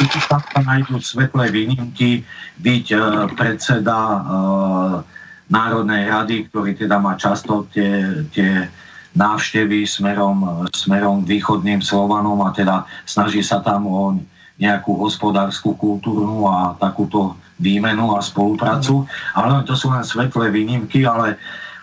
Tu 0.00 0.18
tam 0.24 0.40
nájdú 0.64 1.04
svetlé 1.04 1.52
výnimky 1.52 2.24
byť 2.64 2.86
e, 2.96 2.98
predseda 3.36 4.24
Národnej 5.48 6.12
rady, 6.12 6.36
ktorý 6.52 6.76
teda 6.76 7.00
má 7.00 7.16
často 7.16 7.64
tie, 7.72 8.20
tie 8.36 8.68
návštevy 9.18 9.82
smerom, 9.82 10.70
smerom 10.70 11.26
východným 11.26 11.82
Slovanom 11.82 12.38
a 12.46 12.54
teda 12.54 12.86
snaží 13.02 13.42
sa 13.42 13.58
tam 13.58 13.90
o 13.90 14.14
nejakú 14.58 14.94
hospodárskú, 14.94 15.74
kultúrnu 15.74 16.46
a 16.46 16.78
takúto 16.78 17.34
výmenu 17.58 18.14
a 18.14 18.22
spoluprácu. 18.22 19.06
Ale 19.34 19.66
to 19.66 19.74
sú 19.74 19.90
len 19.90 20.06
svetlé 20.06 20.50
výnimky, 20.54 21.02
ale 21.06 21.38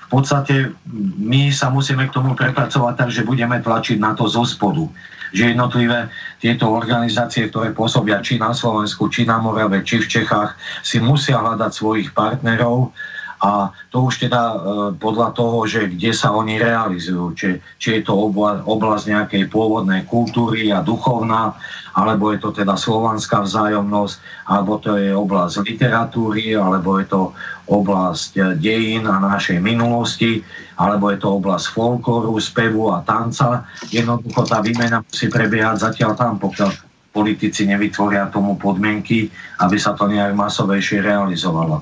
v 0.06 0.08
podstate 0.12 0.72
my 1.20 1.52
sa 1.52 1.72
musíme 1.72 2.08
k 2.08 2.16
tomu 2.16 2.36
prepracovať 2.36 2.94
tak, 2.96 3.10
že 3.12 3.28
budeme 3.28 3.60
tlačiť 3.60 3.98
na 4.00 4.16
to 4.16 4.28
zo 4.28 4.48
spodu. 4.48 4.88
Že 5.36 5.56
jednotlivé 5.56 6.08
tieto 6.40 6.72
organizácie, 6.72 7.52
ktoré 7.52 7.76
pôsobia 7.76 8.24
či 8.24 8.40
na 8.40 8.56
Slovensku, 8.56 9.12
či 9.12 9.28
na 9.28 9.42
Morave, 9.42 9.84
či 9.84 10.00
v 10.00 10.08
Čechách, 10.08 10.56
si 10.86 11.04
musia 11.04 11.42
hľadať 11.42 11.72
svojich 11.74 12.10
partnerov, 12.16 12.96
a 13.44 13.72
to 13.92 14.08
už 14.08 14.28
teda 14.28 14.42
e, 14.42 14.58
podľa 14.96 15.36
toho, 15.36 15.68
že 15.68 15.92
kde 15.92 16.16
sa 16.16 16.32
oni 16.32 16.56
realizujú, 16.56 17.36
či, 17.36 17.50
či 17.76 18.00
je 18.00 18.02
to 18.08 18.16
oblasť, 18.16 18.64
oblasť 18.64 19.04
nejakej 19.12 19.44
pôvodnej 19.52 20.08
kultúry 20.08 20.72
a 20.72 20.80
duchovná, 20.80 21.52
alebo 21.96 22.32
je 22.32 22.40
to 22.40 22.52
teda 22.56 22.76
slovanská 22.76 23.44
vzájomnosť, 23.44 24.16
alebo 24.52 24.80
to 24.80 24.96
je 25.00 25.12
oblasť 25.12 25.64
literatúry, 25.68 26.56
alebo 26.56 27.00
je 27.00 27.08
to 27.12 27.22
oblasť 27.68 28.32
e, 28.36 28.42
dejín 28.56 29.04
a 29.08 29.20
našej 29.20 29.60
minulosti, 29.60 30.40
alebo 30.80 31.12
je 31.12 31.20
to 31.20 31.36
oblasť 31.36 31.76
folklóru, 31.76 32.40
spevu 32.40 32.92
a 32.96 33.04
tanca. 33.04 33.68
Jednoducho 33.92 34.48
tá 34.48 34.64
výmena 34.64 35.04
musí 35.04 35.28
prebiehať 35.28 35.92
zatiaľ 35.92 36.16
tam, 36.16 36.40
pokiaľ 36.40 36.72
politici 37.16 37.64
nevytvoria 37.64 38.28
tomu 38.28 38.60
podmienky, 38.60 39.32
aby 39.64 39.80
sa 39.80 39.96
to 39.96 40.12
nejak 40.12 40.36
masovejšie 40.36 41.00
realizovalo. 41.00 41.80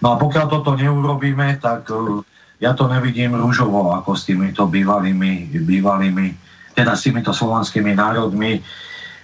No 0.00 0.06
a 0.12 0.16
pokiaľ 0.16 0.46
toto 0.48 0.72
neurobíme, 0.76 1.60
tak 1.60 1.92
e, 1.92 2.24
ja 2.60 2.72
to 2.72 2.88
nevidím 2.88 3.36
rúžovo 3.36 3.92
ako 3.92 4.16
s 4.16 4.28
týmito 4.28 4.64
bývalými, 4.64 5.60
bývalými 5.64 6.26
teda 6.72 6.96
s 6.96 7.04
týmito 7.04 7.36
slovanskými 7.36 7.92
národmi, 7.92 8.64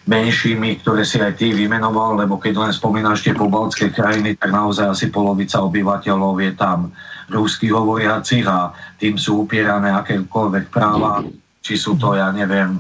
menšími, 0.06 0.86
ktoré 0.86 1.02
si 1.02 1.18
aj 1.18 1.34
ty 1.34 1.50
vymenoval, 1.50 2.22
lebo 2.22 2.38
keď 2.38 2.54
len 2.62 2.72
spomínaš 2.72 3.26
tie 3.26 3.34
pobaltské 3.34 3.90
krajiny, 3.90 4.38
tak 4.38 4.54
naozaj 4.54 4.86
asi 4.86 5.06
polovica 5.10 5.58
obyvateľov 5.66 6.34
je 6.46 6.52
tam 6.54 6.94
rúsky 7.26 7.74
hovoriacich 7.74 8.46
a 8.46 8.70
tým 9.02 9.18
sú 9.18 9.48
upierané 9.48 9.90
akékoľvek 9.90 10.70
práva, 10.70 11.26
či 11.58 11.74
sú 11.74 11.98
to, 11.98 12.14
ja 12.14 12.30
neviem, 12.30 12.78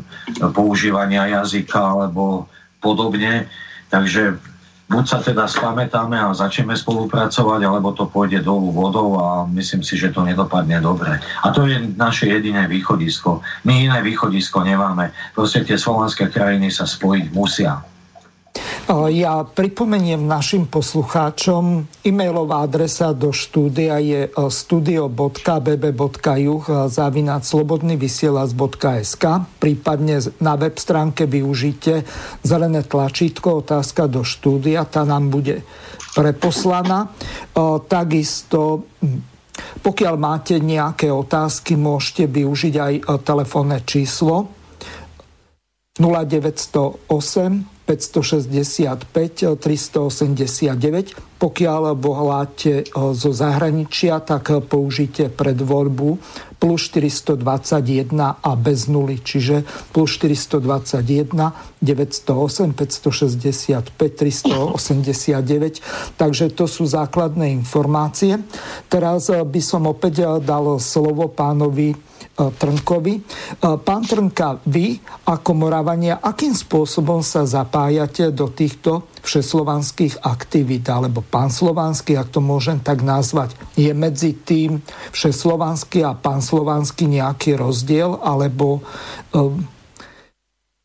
používania 0.54 1.26
jazyka 1.42 1.82
alebo 1.82 2.46
podobne. 2.78 3.50
Takže 3.90 4.38
buď 4.86 5.04
sa 5.06 5.18
teda 5.18 5.50
spamätáme 5.50 6.14
a 6.14 6.30
začneme 6.30 6.78
spolupracovať, 6.78 7.60
alebo 7.66 7.90
to 7.90 8.06
pôjde 8.06 8.46
dolu 8.46 8.70
vodou 8.70 9.18
a 9.18 9.42
myslím 9.50 9.82
si, 9.82 9.98
že 9.98 10.14
to 10.14 10.22
nedopadne 10.22 10.78
dobre. 10.78 11.18
A 11.42 11.50
to 11.50 11.66
je 11.66 11.82
naše 11.98 12.30
jediné 12.30 12.70
východisko. 12.70 13.42
My 13.66 13.90
iné 13.90 13.98
východisko 14.02 14.62
nemáme. 14.62 15.10
Proste 15.34 15.66
tie 15.66 15.74
slovanské 15.74 16.30
krajiny 16.30 16.70
sa 16.70 16.86
spojiť 16.86 17.26
musia. 17.34 17.82
Ja 19.10 19.42
pripomeniem 19.42 20.22
našim 20.30 20.70
poslucháčom, 20.70 21.90
e-mailová 22.06 22.62
adresa 22.62 23.10
do 23.10 23.34
štúdia 23.34 23.98
je 23.98 24.30
e, 24.30 24.32
studio.bb.juh 24.46 25.42
zavinať 26.86 27.42
slobodnyvysielac.sk 27.42 29.24
prípadne 29.58 30.22
na 30.38 30.54
web 30.54 30.78
stránke 30.78 31.26
využite 31.26 32.06
zelené 32.46 32.86
tlačítko 32.86 33.66
otázka 33.66 34.06
do 34.06 34.22
štúdia, 34.22 34.86
tá 34.86 35.02
nám 35.02 35.34
bude 35.34 35.66
preposlaná. 36.14 37.10
E, 37.10 37.18
takisto 37.90 38.86
pokiaľ 39.56 40.14
máte 40.14 40.62
nejaké 40.62 41.10
otázky, 41.10 41.74
môžete 41.74 42.30
využiť 42.30 42.74
aj 42.76 42.94
telefónne 43.24 43.82
číslo 43.82 44.52
0908 45.98 47.75
565 47.86 49.62
389. 49.62 51.38
Pokiaľ 51.38 51.94
voláte 51.94 52.82
eh, 52.82 52.90
zo 52.90 53.30
zahraničia, 53.30 54.18
tak 54.18 54.50
eh, 54.50 54.58
použite 54.58 55.30
predvoľbu 55.30 56.18
plus 56.56 56.88
421 56.88 58.40
a 58.40 58.50
bez 58.56 58.88
nuly, 58.88 59.20
čiže 59.20 59.60
plus 59.92 60.16
421 60.18 61.52
908 61.84 62.72
565 62.72 63.92
389. 63.94 66.16
Takže 66.16 66.48
to 66.56 66.64
sú 66.64 66.88
základné 66.88 67.52
informácie. 67.54 68.42
Teraz 68.90 69.30
eh, 69.30 69.46
by 69.46 69.62
som 69.62 69.86
opäť 69.86 70.42
dal 70.42 70.82
slovo 70.82 71.30
pánovi 71.30 71.94
Trnkovi. 72.36 73.14
E, 73.16 73.22
pán 73.80 74.04
Trnka, 74.04 74.60
vy 74.68 75.00
ako 75.24 75.50
Moravania, 75.56 76.20
akým 76.20 76.52
spôsobom 76.52 77.24
sa 77.24 77.48
zapájate 77.48 78.28
do 78.30 78.52
týchto 78.52 79.08
všeslovanských 79.24 80.20
aktivít 80.20 80.86
alebo 80.92 81.24
panslovanských, 81.24 82.20
ak 82.20 82.28
to 82.36 82.44
môžem 82.44 82.78
tak 82.84 83.00
nazvať. 83.00 83.56
Je 83.74 83.90
medzi 83.96 84.36
tým 84.36 84.84
všeslovanský 85.16 86.04
a 86.04 86.12
panslovanský 86.12 87.08
nejaký 87.08 87.56
rozdiel 87.56 88.20
alebo 88.20 88.84
um, 89.32 89.64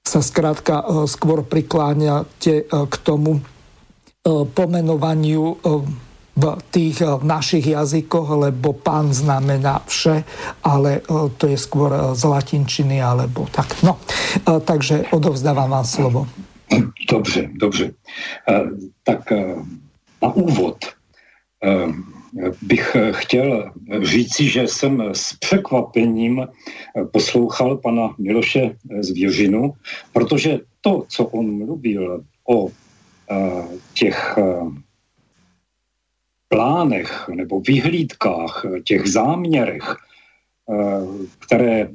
sa 0.01 0.19
skrátka 0.19 1.07
skôr 1.07 1.45
prikláňate 1.45 2.67
k 2.67 2.95
tomu 2.99 3.39
pomenovaniu 4.27 5.55
v 6.35 6.55
tých 6.71 7.01
eh, 7.01 7.07
našich 7.23 7.67
jazykoch, 7.67 8.29
lebo 8.29 8.73
pán 8.73 9.13
znamená 9.13 9.83
vše, 9.87 10.23
ale 10.63 11.01
eh, 11.03 11.29
to 11.37 11.47
je 11.47 11.57
skôr 11.59 11.91
eh, 11.91 12.15
z 12.15 12.23
latinčiny 12.23 13.03
alebo 13.03 13.47
tak. 13.51 13.83
No, 13.83 13.99
takže 14.63 15.11
odovzdávam 15.11 15.69
vám 15.69 15.85
slovo. 15.85 16.27
Dobře, 17.11 17.49
dobře. 17.53 17.91
Tak 19.03 19.33
na 20.21 20.29
úvod 20.33 20.77
bych 22.61 22.95
chtěl 23.11 23.71
říci, 24.01 24.49
že 24.49 24.67
jsem 24.67 25.03
s 25.11 25.33
překvapením 25.33 26.47
poslouchal 27.11 27.77
pana 27.77 28.15
Miloše 28.17 28.75
z 28.99 29.09
Věžinu, 29.11 29.73
protože 30.13 30.59
to, 30.81 31.05
co 31.07 31.25
on 31.25 31.57
mluvil 31.57 32.23
o 32.47 32.67
těch 33.93 34.35
plánech 36.51 37.27
nebo 37.27 37.61
vyhlídkách, 37.61 38.65
těch 38.83 39.07
záměrech, 39.07 39.87
eh, 39.87 40.75
které 41.39 41.79
eh, 41.81 41.89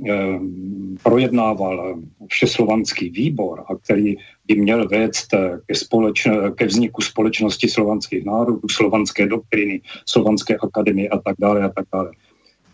projednával 1.03 2.01
Všeslovanský 2.27 3.11
výbor 3.11 3.65
a 3.69 3.77
který 3.77 4.17
by 4.49 4.55
měl 4.55 4.89
vést 4.89 5.29
ke, 5.67 5.75
společn- 5.75 6.55
ke 6.55 6.67
vzniku 6.67 7.03
společnosti 7.03 7.69
slovanských 7.69 8.25
národů, 8.25 8.61
slovanské 8.71 9.27
doktriny, 9.27 9.81
slovanské 10.07 10.57
akademie 10.57 11.09
a 11.09 11.19
tak 11.19 11.37
dále 11.39 11.63
a 11.63 11.69
tak 11.69 11.85
dále. 11.93 12.11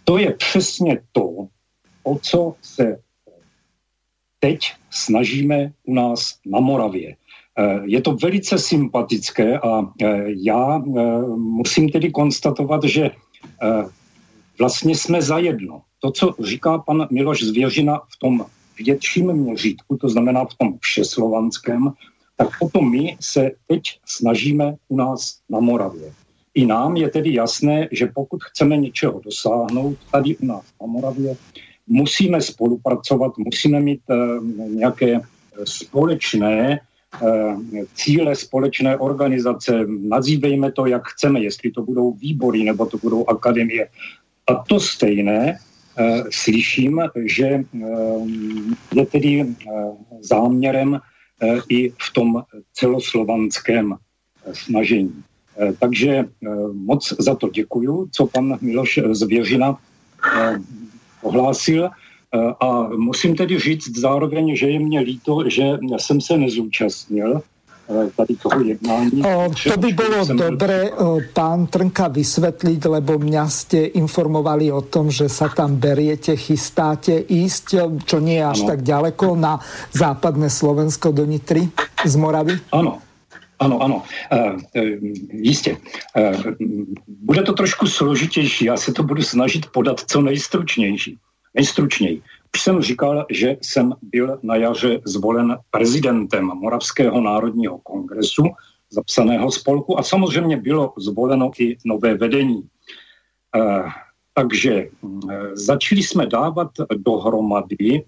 To 0.05 0.18
je 0.18 0.30
přesně 0.39 1.03
to, 1.12 1.51
o 2.03 2.18
co 2.18 2.55
se 2.62 2.99
teď 4.39 4.59
snažíme 4.91 5.72
u 5.85 5.95
nás 5.95 6.39
na 6.47 6.61
Moravě. 6.61 7.16
Eh, 7.59 7.80
je 7.84 8.00
to 8.00 8.16
velice 8.16 8.59
sympatické 8.59 9.59
a 9.59 9.92
eh, 10.03 10.24
já 10.26 10.76
eh, 10.76 11.20
musím 11.36 11.88
tedy 11.88 12.11
konstatovat, 12.11 12.84
že 12.84 13.11
vlastně 14.59 14.96
jsme 14.96 15.22
zajedno. 15.22 15.82
To, 15.98 16.11
co 16.11 16.34
říká 16.40 16.78
pan 16.78 17.07
Miloš 17.11 17.42
Zvěřina 17.42 17.98
v 17.98 18.18
tom 18.18 18.46
větším 18.78 19.32
měřítku, 19.32 19.96
to 19.96 20.09
znamená 20.09 20.44
v 20.44 20.55
tom 20.55 20.78
všeslovanském, 20.80 21.92
tak 22.36 22.48
o 22.61 22.70
to 22.70 22.82
my 22.82 23.16
se 23.20 23.50
teď 23.68 23.82
snažíme 24.07 24.74
u 24.88 24.96
nás 24.96 25.38
na 25.48 25.61
Moravě. 25.61 26.12
I 26.55 26.66
nám 26.66 26.96
je 26.96 27.09
tedy 27.09 27.34
jasné, 27.34 27.88
že 27.92 28.11
pokud 28.14 28.44
chceme 28.44 28.76
něčeho 28.76 29.20
dosáhnout 29.24 29.96
tady 30.12 30.36
u 30.36 30.46
nás 30.46 30.64
na 30.80 30.86
Moravě, 30.86 31.36
musíme 31.86 32.40
spolupracovat, 32.40 33.38
musíme 33.38 33.80
mít 33.80 34.00
nějaké 34.68 35.20
společné 35.64 36.80
cíle 37.94 38.36
společné 38.36 38.96
organizace, 38.96 39.86
nazývejme 40.08 40.72
to, 40.72 40.86
jak 40.86 41.02
chceme, 41.06 41.40
jestli 41.40 41.70
to 41.70 41.82
budou 41.82 42.12
výbory 42.12 42.64
nebo 42.64 42.86
to 42.86 42.98
budou 42.98 43.26
akademie. 43.28 43.88
A 44.46 44.54
to 44.54 44.80
stejné 44.80 45.58
eh, 45.58 46.22
slyším, 46.30 47.02
že 47.24 47.46
eh, 47.46 47.64
je 48.94 49.06
tedy 49.06 49.46
záměrem 50.20 51.00
i 51.68 51.90
v 51.90 52.12
tom 52.14 52.42
celoslovanském 52.74 53.96
snažení. 54.52 55.22
Takže 55.78 56.24
moc 56.72 57.14
za 57.18 57.34
to 57.34 57.48
děkuju, 57.48 58.08
co 58.12 58.26
pan 58.26 58.58
Miloš 58.60 58.98
z 59.12 59.22
Věřina 59.22 59.78
ohlásil. 61.22 61.90
Eh, 62.35 62.55
a 62.61 62.89
musím 62.97 63.37
tedy 63.37 63.59
říct 63.59 63.99
zároveň, 63.99 64.57
že 64.57 64.66
je 64.66 64.80
mě 64.80 65.01
líto, 65.01 65.45
že 65.47 65.62
jsem 65.97 66.20
se 66.20 66.39
nezúčastnil 66.39 67.43
eh, 67.43 68.11
tady 68.16 68.35
toho 68.37 68.61
jednání. 68.61 69.22
O, 69.24 69.53
to 69.68 69.76
by 69.76 69.93
bolo 69.93 70.24
dobré, 70.24 70.91
byl... 70.97 71.20
pán 71.33 71.66
Trnka, 71.66 72.09
vysvetliť, 72.09 72.80
lebo 72.89 73.20
mňa 73.20 73.45
ste 73.53 73.85
informovali 74.01 74.72
o 74.72 74.80
tom, 74.80 75.12
že 75.12 75.28
sa 75.28 75.53
tam 75.53 75.76
beriete, 75.76 76.33
chystáte 76.33 77.20
ísť, 77.20 78.01
čo 78.09 78.16
nie 78.16 78.41
je 78.41 78.49
až 78.49 78.61
ano. 78.64 78.68
tak 78.68 78.80
ďaleko, 78.80 79.26
na 79.37 79.61
západné 79.93 80.49
Slovensko 80.49 81.12
do 81.12 81.28
Nitry 81.28 81.68
z 82.01 82.14
Moravy? 82.16 82.57
Ano, 82.72 82.97
ano, 83.61 83.76
ano, 83.83 84.03
e, 84.33 84.57
jistě. 85.33 85.76
E, 86.16 86.33
bude 87.09 87.43
to 87.43 87.53
trošku 87.53 87.87
složitější, 87.87 88.64
já 88.64 88.76
se 88.76 88.93
to 88.93 89.03
budu 89.03 89.22
snažit 89.22 89.66
podat 89.68 90.01
co 90.01 90.20
nejstručnější. 90.20 91.18
Nejstručněji. 91.55 92.22
Už 92.55 92.62
jsem 92.62 92.82
říkal, 92.82 93.26
že 93.30 93.57
jsem 93.62 93.94
byl 94.03 94.38
na 94.42 94.57
jaře 94.57 95.00
zvolen 95.05 95.59
prezidentem 95.70 96.44
Moravského 96.44 97.20
národního 97.20 97.78
kongresu, 97.78 98.42
zapsaného 98.90 99.53
spolku 99.53 99.98
a 99.98 100.03
samozřejmě 100.03 100.57
bylo 100.57 100.92
zvoleno 100.98 101.50
i 101.59 101.76
nové 101.84 102.14
vedení. 102.14 102.62
E, 103.57 103.61
takže 104.34 104.72
e, 104.72 104.88
začali 105.53 106.03
jsme 106.03 106.26
dávat 106.26 106.70
dohromady 106.96 107.96
e, 107.96 108.03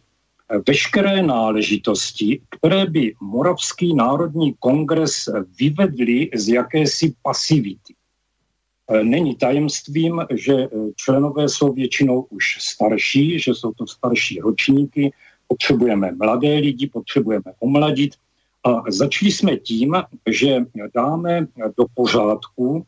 veškeré 0.69 1.23
náležitosti, 1.23 2.41
které 2.51 2.87
by 2.87 3.15
Moravský 3.21 3.95
národní 3.95 4.55
kongres 4.59 5.29
vyvedli 5.59 6.31
z 6.35 6.49
jakési 6.49 7.15
pasivity. 7.23 7.94
E, 8.91 9.05
není 9.05 9.37
tajemstvím, 9.37 10.27
že 10.31 10.55
e, 10.55 10.69
členové 10.97 11.49
jsou 11.49 11.73
většinou 11.73 12.27
už 12.31 12.59
starší, 12.61 13.39
že 13.39 13.55
jsou 13.55 13.73
to 13.73 13.87
starší 13.87 14.41
ročníky, 14.41 15.13
potřebujeme 15.49 16.13
mladé 16.13 16.55
lidi, 16.55 16.87
potřebujeme 16.87 17.53
omladit. 17.59 18.15
A 18.65 18.83
začali 18.89 19.33
jsme 19.33 19.57
tím, 19.57 19.97
že 20.31 20.59
dáme 20.95 21.47
do 21.77 21.85
pořádku 21.95 22.87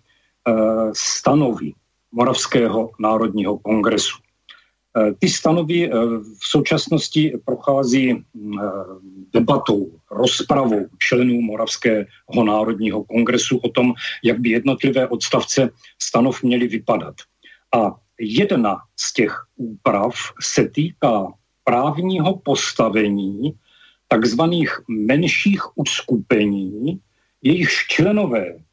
e, 0.48 0.52
stanovy 0.92 1.72
Moravského 2.12 2.90
národního 2.98 3.58
kongresu. 3.58 4.25
Eh, 4.96 5.12
ty 5.18 5.28
stanovy 5.28 5.84
eh, 5.84 5.94
v 6.40 6.44
současnosti 6.44 7.32
prochází 7.44 8.10
eh, 8.10 8.20
debatou, 9.32 9.92
rozpravou 10.10 10.86
členů 10.98 11.40
Moravského 11.40 12.44
národního 12.44 13.04
kongresu 13.04 13.58
o 13.58 13.68
tom, 13.68 13.94
jak 14.24 14.40
by 14.40 14.48
jednotlivé 14.50 15.08
odstavce 15.08 15.70
stanov 16.02 16.42
měly 16.42 16.68
vypadat. 16.68 17.14
A 17.74 17.94
jedna 18.20 18.76
z 18.96 19.12
těch 19.12 19.46
úprav 19.56 20.14
se 20.40 20.68
týká 20.68 21.32
právního 21.64 22.36
postavení 22.36 23.52
takzvaných 24.08 24.80
menších 24.88 25.78
uskupení, 25.78 27.00
jejichž 27.42 27.86
členové 27.86 28.65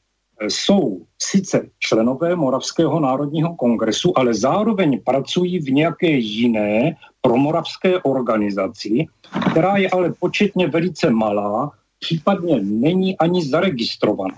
jsou 0.50 1.02
sice 1.22 1.70
členové 1.80 2.36
Moravského 2.36 3.00
národního 3.00 3.56
kongresu, 3.56 4.18
ale 4.18 4.34
zároveň 4.34 5.02
pracují 5.06 5.60
v 5.60 5.72
nějaké 5.72 6.10
jiné 6.10 6.96
promoravské 7.22 8.00
organizaci, 8.00 9.08
která 9.52 9.78
je 9.78 9.90
ale 9.90 10.14
početně 10.20 10.68
velice 10.68 11.10
malá, 11.10 11.72
případně 12.00 12.60
není 12.62 13.18
ani 13.18 13.46
zaregistrovaná. 13.46 14.36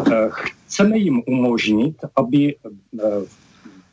Eh, 0.00 0.28
chceme 0.30 0.98
jim 0.98 1.22
umožnit, 1.26 1.96
aby 2.16 2.54
eh, 2.56 3.00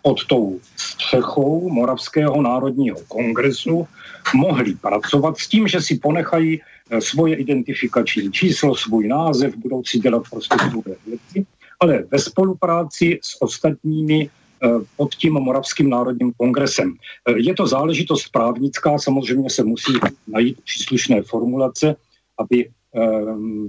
pod 0.02 0.26
tou 0.26 0.60
střechou 0.76 1.70
Moravského 1.70 2.42
národního 2.42 2.98
kongresu 3.08 3.88
mohli 4.36 4.76
pracovat 4.76 5.38
s 5.38 5.48
tím, 5.48 5.68
že 5.68 5.82
si 5.82 6.00
ponechají 6.00 6.62
svoje 7.00 7.36
identifikační 7.36 8.32
číslo, 8.32 8.76
svůj 8.76 9.08
název, 9.08 9.56
budou 9.56 9.84
si 9.86 10.00
dělat 10.00 10.24
prostě 10.32 10.56
svoje 10.72 10.98
věci, 11.08 11.46
ale 11.80 12.04
ve 12.12 12.20
spolupráci 12.20 13.20
s 13.24 13.42
ostatními 13.42 14.30
eh, 14.30 14.68
pod 14.98 15.16
tím 15.16 15.34
Moravským 15.34 15.90
národním 15.90 16.34
kongresem. 16.38 16.94
Eh, 17.30 17.34
je 17.38 17.54
to 17.54 17.68
záležitost 17.68 18.30
právnická, 18.30 18.98
samozřejmě 18.98 19.50
se 19.50 19.64
musí 19.64 19.94
najít 20.28 20.62
příslušné 20.62 21.22
formulace, 21.22 21.96
aby 22.38 22.70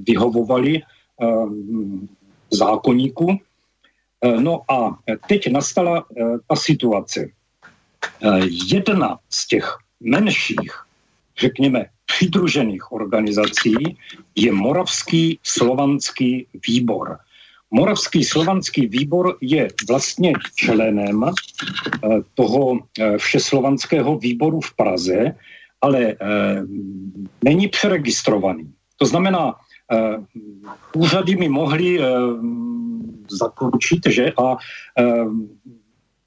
vyhovovali 0.06 0.80
zákonníku. 2.50 3.38
No 4.40 4.62
a 4.72 4.98
teď 5.28 5.52
nastala 5.52 6.04
ta 6.48 6.56
situace. 6.56 7.28
Jedna 8.72 9.18
z 9.28 9.46
těch 9.48 9.76
menších, 10.00 10.72
řekněme, 11.40 11.86
přidružených 12.08 12.92
organizací 12.92 13.76
je 14.34 14.52
Moravský 14.52 15.38
slovanský 15.42 16.46
výbor. 16.66 17.18
Moravský 17.70 18.24
slovanský 18.24 18.86
výbor 18.86 19.36
je 19.40 19.68
vlastně 19.88 20.32
členem 20.54 21.24
eh, 21.24 22.08
toho 22.34 22.80
eh, 22.80 23.18
všeslovanského 23.18 24.18
výboru 24.18 24.60
v 24.60 24.74
Praze, 24.76 25.18
ale 25.80 26.00
eh, 26.00 26.16
není 27.44 27.68
přeregistrovaný. 27.68 28.72
To 28.96 29.06
znamená, 29.06 29.54
úřady 30.92 31.36
mi 31.36 31.48
mohly 31.48 31.98
zakončit, 33.30 34.04
že 34.08 34.32
a 34.36 34.56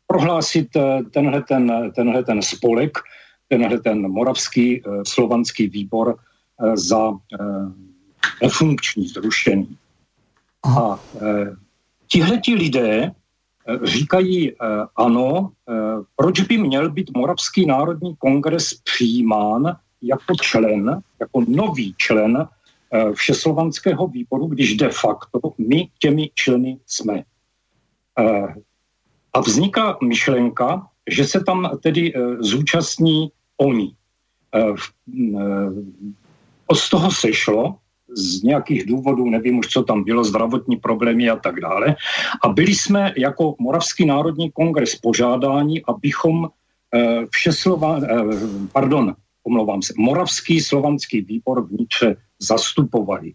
prohlásit 0.07 0.67
tenhle 1.11 1.43
ten, 1.43 1.91
tenhle 1.95 2.23
ten 2.23 2.41
spolek, 2.41 2.97
tenhle 3.51 3.79
ten 3.79 4.11
moravský 4.11 4.83
slovanský 5.03 5.67
výbor 5.67 6.15
za 6.73 7.11
nefunkční, 8.43 9.07
zrušený. 9.07 9.77
A 10.63 10.99
tihleti 12.07 12.55
lidé 12.55 13.11
říkají 13.83 14.55
ano, 14.95 15.51
proč 16.15 16.41
by 16.41 16.57
měl 16.57 16.89
být 16.89 17.11
Moravský 17.17 17.65
národní 17.65 18.15
kongres 18.15 18.73
přijímán 18.83 19.75
jako 20.01 20.33
člen, 20.41 21.01
jako 21.19 21.43
nový 21.47 21.95
člen 21.97 22.47
Eh, 22.93 23.13
všeslovanského 23.13 24.07
výboru, 24.07 24.47
když 24.47 24.75
de 24.75 24.89
facto 24.89 25.39
my 25.57 25.87
těmi 25.99 26.29
členy 26.35 26.77
jsme. 26.85 27.23
Eh, 28.19 28.55
a 29.33 29.39
vzniká 29.39 29.97
myšlenka, 30.03 30.87
že 31.09 31.25
se 31.25 31.43
tam 31.43 31.69
tedy 31.83 32.13
eh, 32.15 32.43
zúčastní 32.43 33.31
oni. 33.61 33.93
Z 36.73 36.89
toho 36.89 37.11
sešlo, 37.11 37.75
z 38.11 38.43
nějakých 38.43 38.85
důvodů, 38.85 39.29
nevím 39.29 39.59
už, 39.59 39.67
co 39.67 39.83
tam 39.83 40.03
bylo, 40.03 40.23
zdravotní 40.23 40.75
problémy 40.77 41.29
a 41.29 41.35
tak 41.35 41.59
dále. 41.59 41.95
A 42.43 42.49
byli 42.49 42.75
jsme 42.75 43.13
jako 43.17 43.55
Moravský 43.59 44.05
národní 44.05 44.51
kongres 44.51 44.95
požádáni, 44.95 45.83
abychom 45.87 46.49
Všeslova, 47.29 47.99
pardon, 48.71 49.15
omlouvám 49.43 49.81
se, 49.81 49.93
Moravský 49.97 50.59
slovanský 50.59 51.21
výbor 51.21 51.67
vnitře 51.67 52.15
zastupovali. 52.39 53.33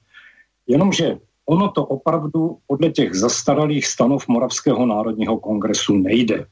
Jenomže 0.66 1.18
ono 1.46 1.68
to 1.68 1.86
opravdu 1.86 2.58
podle 2.66 2.90
těch 2.90 3.14
zastaralých 3.14 3.86
stanov 3.86 4.28
Moravského 4.28 4.86
národního 4.86 5.38
kongresu 5.38 5.96
nejde. 5.96 6.46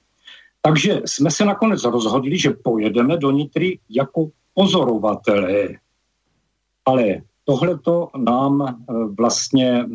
Takže 0.67 1.01
jsme 1.05 1.31
se 1.31 1.45
nakonec 1.45 1.85
rozhodli, 1.85 2.39
že 2.39 2.51
pojedeme 2.51 3.17
do 3.17 3.31
Nitry 3.31 3.79
jako 3.91 4.31
pozorovatelé. 4.55 5.69
Ale 6.85 7.23
tohleto 7.45 8.09
nám 8.17 8.63
e, 8.63 8.75
vlastně 9.19 9.69
e, 9.69 9.87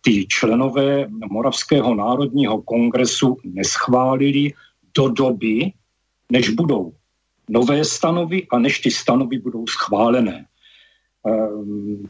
ty 0.00 0.26
členové 0.28 1.06
Moravského 1.30 1.94
národního 1.94 2.62
kongresu 2.62 3.36
neschválili 3.44 4.52
do 4.96 5.08
doby, 5.08 5.72
než 6.32 6.48
budou 6.48 6.92
nové 7.48 7.84
stanovy 7.84 8.46
a 8.52 8.58
než 8.58 8.80
ty 8.80 8.90
stanovy 8.90 9.38
budou 9.38 9.66
schválené. 9.66 10.46
Ehm, 11.26 12.08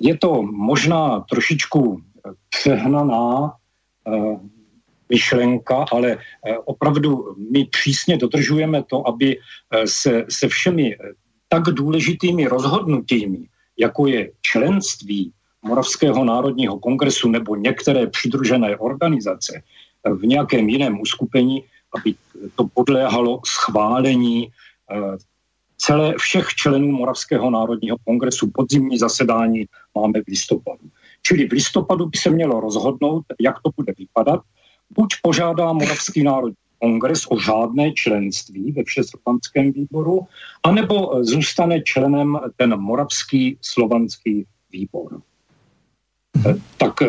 je 0.00 0.18
to 0.18 0.42
možná 0.42 1.20
trošičku 1.20 2.02
přehnaná 2.48 3.52
eh, 4.06 4.38
myšlenka, 5.10 5.84
ale 5.92 6.10
eh, 6.10 6.58
opravdu 6.64 7.34
my 7.50 7.64
přísně 7.64 8.16
dodržujeme 8.16 8.82
to, 8.82 9.08
aby 9.08 9.38
eh, 9.38 9.86
se, 9.86 10.24
se 10.28 10.48
všemi 10.48 10.96
tak 11.48 11.62
důležitými 11.62 12.46
rozhodnutími, 12.46 13.38
jako 13.76 14.06
je 14.06 14.30
členství 14.42 15.32
Moravského 15.62 16.24
národního 16.24 16.78
kongresu 16.78 17.28
nebo 17.28 17.56
některé 17.56 18.06
přidružené 18.06 18.76
organizace 18.76 19.62
v 20.04 20.26
nějakém 20.26 20.68
jiném 20.68 21.00
uskupení, 21.00 21.64
aby 21.94 22.14
to 22.56 22.64
podléhalo 22.74 23.40
schválení 23.46 24.48
celé 25.80 26.14
všech 26.18 26.48
členů 26.48 26.92
Moravského 26.92 27.50
národního 27.50 27.96
kongresu. 28.04 28.50
Podzimní 28.54 28.98
zasedání 28.98 29.64
máme 29.94 30.20
v 30.20 30.28
listopadu. 30.28 30.84
Čili 31.22 31.48
v 31.48 31.52
listopadu 31.52 32.06
by 32.06 32.18
se 32.18 32.30
mělo 32.30 32.60
rozhodnout, 32.60 33.24
jak 33.40 33.56
to 33.62 33.70
bude 33.76 33.92
vypadat. 33.98 34.40
Buď 34.90 35.14
požádá 35.22 35.72
Moravský 35.72 36.22
národní 36.22 36.56
kongres 36.78 37.26
o 37.30 37.38
žádné 37.38 37.92
členství 37.92 38.72
ve 38.72 38.84
Všeslovanském 38.84 39.72
výboru, 39.72 40.20
anebo 40.62 41.24
zůstane 41.24 41.82
členem 41.82 42.38
ten 42.56 42.76
Moravský 42.76 43.58
slovanský 43.60 44.46
výbor. 44.72 45.22
Eh, 46.30 46.54
tak 46.78 47.02
eh, 47.02 47.08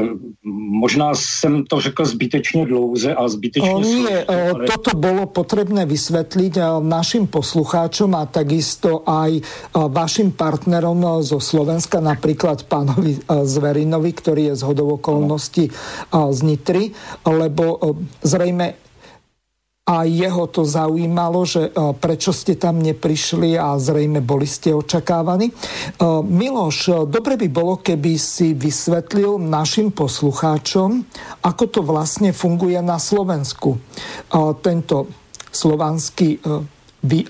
možná 0.81 1.13
jsem 1.13 1.63
to 1.65 1.81
řekl 1.81 2.05
zbytečně 2.05 2.65
dlouze 2.65 3.15
a 3.15 3.27
zbytečně... 3.27 3.73
Nie, 3.73 4.25
ale... 4.25 4.65
toto 4.65 4.97
bolo 4.97 5.29
potrebné 5.29 5.85
vysvetliť 5.85 6.81
našim 6.81 7.29
poslucháčom 7.29 8.17
a 8.17 8.25
takisto 8.25 9.05
aj 9.05 9.45
vašim 9.73 10.33
partnerom 10.33 11.21
zo 11.21 11.37
Slovenska, 11.37 12.01
napríklad 12.01 12.65
pánovi 12.65 13.21
Zverinovi, 13.29 14.11
ktorý 14.11 14.41
je 14.51 14.55
z 14.57 14.63
hodovokolnosti 14.65 15.65
z 16.11 16.39
Nitry, 16.41 16.91
lebo 17.23 17.77
zrejme 18.25 18.90
a 19.91 20.07
jeho 20.07 20.47
to 20.47 20.63
zaujímalo, 20.63 21.43
že 21.43 21.67
e, 21.67 21.71
prečo 21.99 22.31
ste 22.31 22.55
tam 22.55 22.79
neprišli 22.79 23.59
a 23.59 23.75
zrejme 23.75 24.23
boli 24.23 24.47
ste 24.47 24.71
očakávaní. 24.71 25.51
E, 25.51 25.53
Miloš, 26.23 26.77
e, 26.87 26.91
dobre 27.11 27.35
by 27.35 27.47
bolo, 27.51 27.83
keby 27.83 28.15
si 28.15 28.55
vysvetlil 28.55 29.35
našim 29.35 29.91
poslucháčom, 29.91 31.03
ako 31.43 31.63
to 31.67 31.81
vlastne 31.83 32.31
funguje 32.31 32.79
na 32.79 32.95
Slovensku. 33.01 33.75
Tento 34.63 35.11
slovanský 35.51 36.39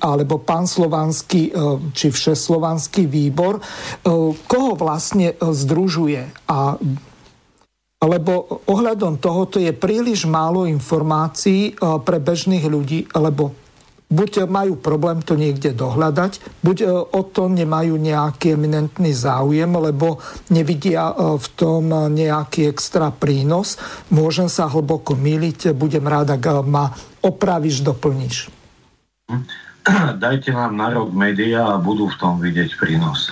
alebo 0.04 0.44
pán 0.44 0.68
slovanský 0.68 1.50
či 1.96 2.08
všeslovanský 2.12 3.08
výbor, 3.08 3.64
koho 4.46 4.74
vlastne 4.76 5.34
združuje 5.40 6.22
a 6.52 6.76
lebo 8.02 8.66
ohľadom 8.66 9.22
tohoto 9.22 9.62
je 9.62 9.70
príliš 9.78 10.26
málo 10.26 10.66
informácií 10.66 11.78
e, 11.78 12.02
pre 12.02 12.18
bežných 12.18 12.66
ľudí, 12.66 13.06
lebo 13.14 13.54
buď 14.10 14.50
majú 14.50 14.74
problém 14.82 15.22
to 15.22 15.38
niekde 15.38 15.78
dohľadať, 15.78 16.66
buď 16.66 16.78
e, 16.82 16.86
o 16.90 17.22
to 17.30 17.46
nemajú 17.46 18.02
nejaký 18.02 18.58
eminentný 18.58 19.14
záujem, 19.14 19.70
lebo 19.70 20.18
nevidia 20.50 21.14
e, 21.14 21.38
v 21.38 21.48
tom 21.54 21.94
nejaký 21.94 22.74
extra 22.74 23.14
prínos. 23.14 23.78
Môžem 24.10 24.50
sa 24.50 24.66
hlboko 24.66 25.14
míliť, 25.14 25.70
budem 25.78 26.10
rád, 26.10 26.34
ak 26.34 26.66
ma 26.66 26.90
opravíš, 27.22 27.86
doplníš. 27.86 28.50
Dajte 30.26 30.50
nám 30.58 30.74
na 30.74 30.90
rok 30.90 31.14
média 31.14 31.70
a 31.70 31.78
budú 31.78 32.10
v 32.10 32.18
tom 32.18 32.42
vidieť 32.42 32.82
prínos. 32.82 33.30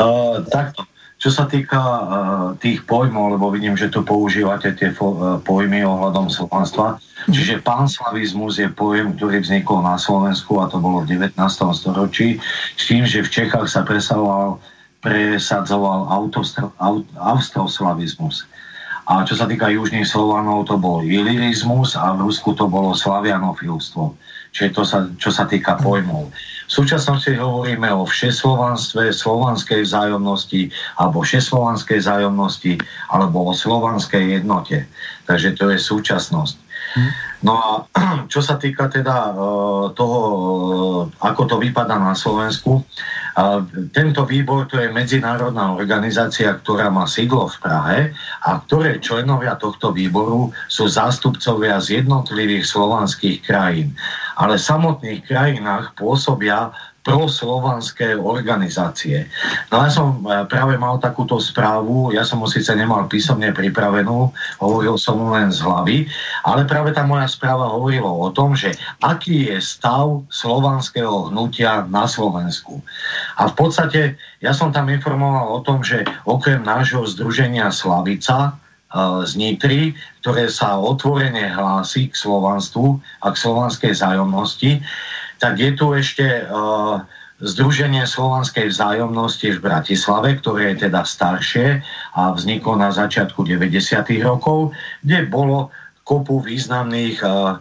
uh, 0.00 0.40
takto. 0.48 0.89
Čo 1.20 1.28
sa 1.28 1.44
týka 1.44 1.76
uh, 1.76 2.00
tých 2.56 2.88
pojmov, 2.88 3.36
lebo 3.36 3.52
vidím, 3.52 3.76
že 3.76 3.92
tu 3.92 4.00
používate 4.00 4.72
tie 4.72 4.88
fo- 4.88 5.12
uh, 5.12 5.36
pojmy 5.44 5.84
ohľadom 5.84 6.32
slovanstva, 6.32 6.96
mm. 6.96 7.36
čiže 7.36 7.60
panslavizmus 7.60 8.56
je 8.56 8.72
pojem, 8.72 9.12
ktorý 9.12 9.44
vznikol 9.44 9.84
na 9.84 10.00
Slovensku 10.00 10.56
a 10.64 10.72
to 10.72 10.80
bolo 10.80 11.04
v 11.04 11.20
19. 11.20 11.36
storočí, 11.76 12.40
s 12.72 12.84
tým, 12.88 13.04
že 13.04 13.20
v 13.20 13.32
Čechách 13.36 13.68
sa 13.68 13.84
presadzoval, 13.84 14.64
presadzoval 15.04 16.08
autostro, 16.08 16.72
aut, 16.80 17.04
austroslavizmus. 17.20 18.48
A 19.04 19.20
čo 19.26 19.36
sa 19.36 19.44
týka 19.44 19.68
južných 19.68 20.06
Slovanov, 20.06 20.70
to 20.70 20.80
bol 20.80 21.04
ilirizmus 21.04 22.00
a 22.00 22.16
v 22.16 22.30
Rusku 22.30 22.56
to 22.56 22.64
bolo 22.70 22.96
slavianofilstvo. 22.96 24.16
Čiže 24.54 24.68
to 24.70 24.82
sa, 24.86 24.98
čo 25.18 25.34
sa 25.34 25.44
týka 25.50 25.76
pojmov. 25.82 26.30
V 26.70 26.86
súčasnosti 26.86 27.34
hovoríme 27.34 27.90
o 27.90 28.06
všeslovanstve, 28.06 29.10
slovanskej 29.10 29.82
vzájomnosti 29.82 30.70
alebo 31.02 31.26
všeslovanskej 31.26 31.98
vzájomnosti 31.98 32.78
alebo 33.10 33.50
o 33.50 33.52
slovanskej 33.52 34.38
jednote. 34.38 34.86
Takže 35.26 35.58
to 35.58 35.74
je 35.74 35.78
súčasnosť. 35.82 36.56
No 37.40 37.56
a 37.56 37.70
čo 38.32 38.44
sa 38.44 38.60
týka 38.60 38.92
teda 38.92 39.32
e, 39.32 39.34
toho, 39.96 40.20
e, 40.28 41.16
ako 41.24 41.42
to 41.48 41.56
vypadá 41.56 41.96
na 41.96 42.12
Slovensku, 42.12 42.80
e, 42.80 42.82
tento 43.96 44.28
výbor 44.28 44.68
to 44.68 44.76
je 44.76 44.92
medzinárodná 44.92 45.72
organizácia, 45.72 46.52
ktorá 46.60 46.92
má 46.92 47.08
sídlo 47.08 47.48
v 47.48 47.56
Prahe 47.64 47.98
a 48.44 48.60
ktoré 48.60 49.00
členovia 49.00 49.56
tohto 49.56 49.88
výboru 49.96 50.52
sú 50.68 50.84
zástupcovia 50.84 51.80
z 51.80 52.04
jednotlivých 52.04 52.68
slovanských 52.68 53.40
krajín. 53.40 53.96
Ale 54.36 54.60
v 54.60 54.68
samotných 54.68 55.20
krajinách 55.24 55.96
pôsobia 55.96 56.72
proslovanské 57.00 58.12
organizácie. 58.12 59.24
No 59.72 59.80
ja 59.80 59.88
som 59.88 60.20
e, 60.20 60.44
práve 60.44 60.76
mal 60.76 61.00
takúto 61.00 61.40
správu, 61.40 62.12
ja 62.12 62.28
som 62.28 62.44
ho 62.44 62.48
síce 62.48 62.76
nemal 62.76 63.08
písomne 63.08 63.56
pripravenú, 63.56 64.28
hovoril 64.60 65.00
som 65.00 65.16
len 65.32 65.48
z 65.48 65.64
hlavy, 65.64 66.04
ale 66.44 66.68
práve 66.68 66.92
tá 66.92 67.00
moja 67.00 67.24
správa 67.24 67.72
hovorila 67.72 68.12
o 68.12 68.28
tom, 68.28 68.52
že 68.52 68.76
aký 69.00 69.48
je 69.48 69.58
stav 69.64 70.20
slovanského 70.28 71.32
hnutia 71.32 71.88
na 71.88 72.04
Slovensku. 72.04 72.84
A 73.40 73.48
v 73.48 73.54
podstate 73.56 74.00
ja 74.44 74.52
som 74.52 74.68
tam 74.68 74.92
informoval 74.92 75.56
o 75.56 75.60
tom, 75.64 75.80
že 75.80 76.04
okrem 76.28 76.60
nášho 76.60 77.08
združenia 77.08 77.72
Slavica, 77.72 78.60
z 79.22 79.38
Nitry, 79.38 79.94
ktoré 80.18 80.50
sa 80.50 80.74
otvorene 80.74 81.46
hlási 81.54 82.10
k 82.10 82.14
slovanstvu 82.18 82.98
a 83.22 83.30
k 83.30 83.36
slovanskej 83.38 83.94
zájomnosti, 83.94 84.82
tak 85.40 85.56
je 85.56 85.70
tu 85.72 85.96
ešte 85.96 86.44
uh, 86.44 87.02
Združenie 87.40 88.04
slovanskej 88.04 88.68
vzájomnosti 88.68 89.56
v 89.56 89.64
Bratislave, 89.64 90.36
ktoré 90.36 90.76
je 90.76 90.92
teda 90.92 91.08
staršie 91.08 91.80
a 92.12 92.36
vzniklo 92.36 92.76
na 92.76 92.92
začiatku 92.92 93.48
90. 93.48 93.80
rokov, 94.20 94.76
kde 95.00 95.24
bolo 95.24 95.72
kopu 96.04 96.44
významných 96.44 97.24
uh, 97.24 97.56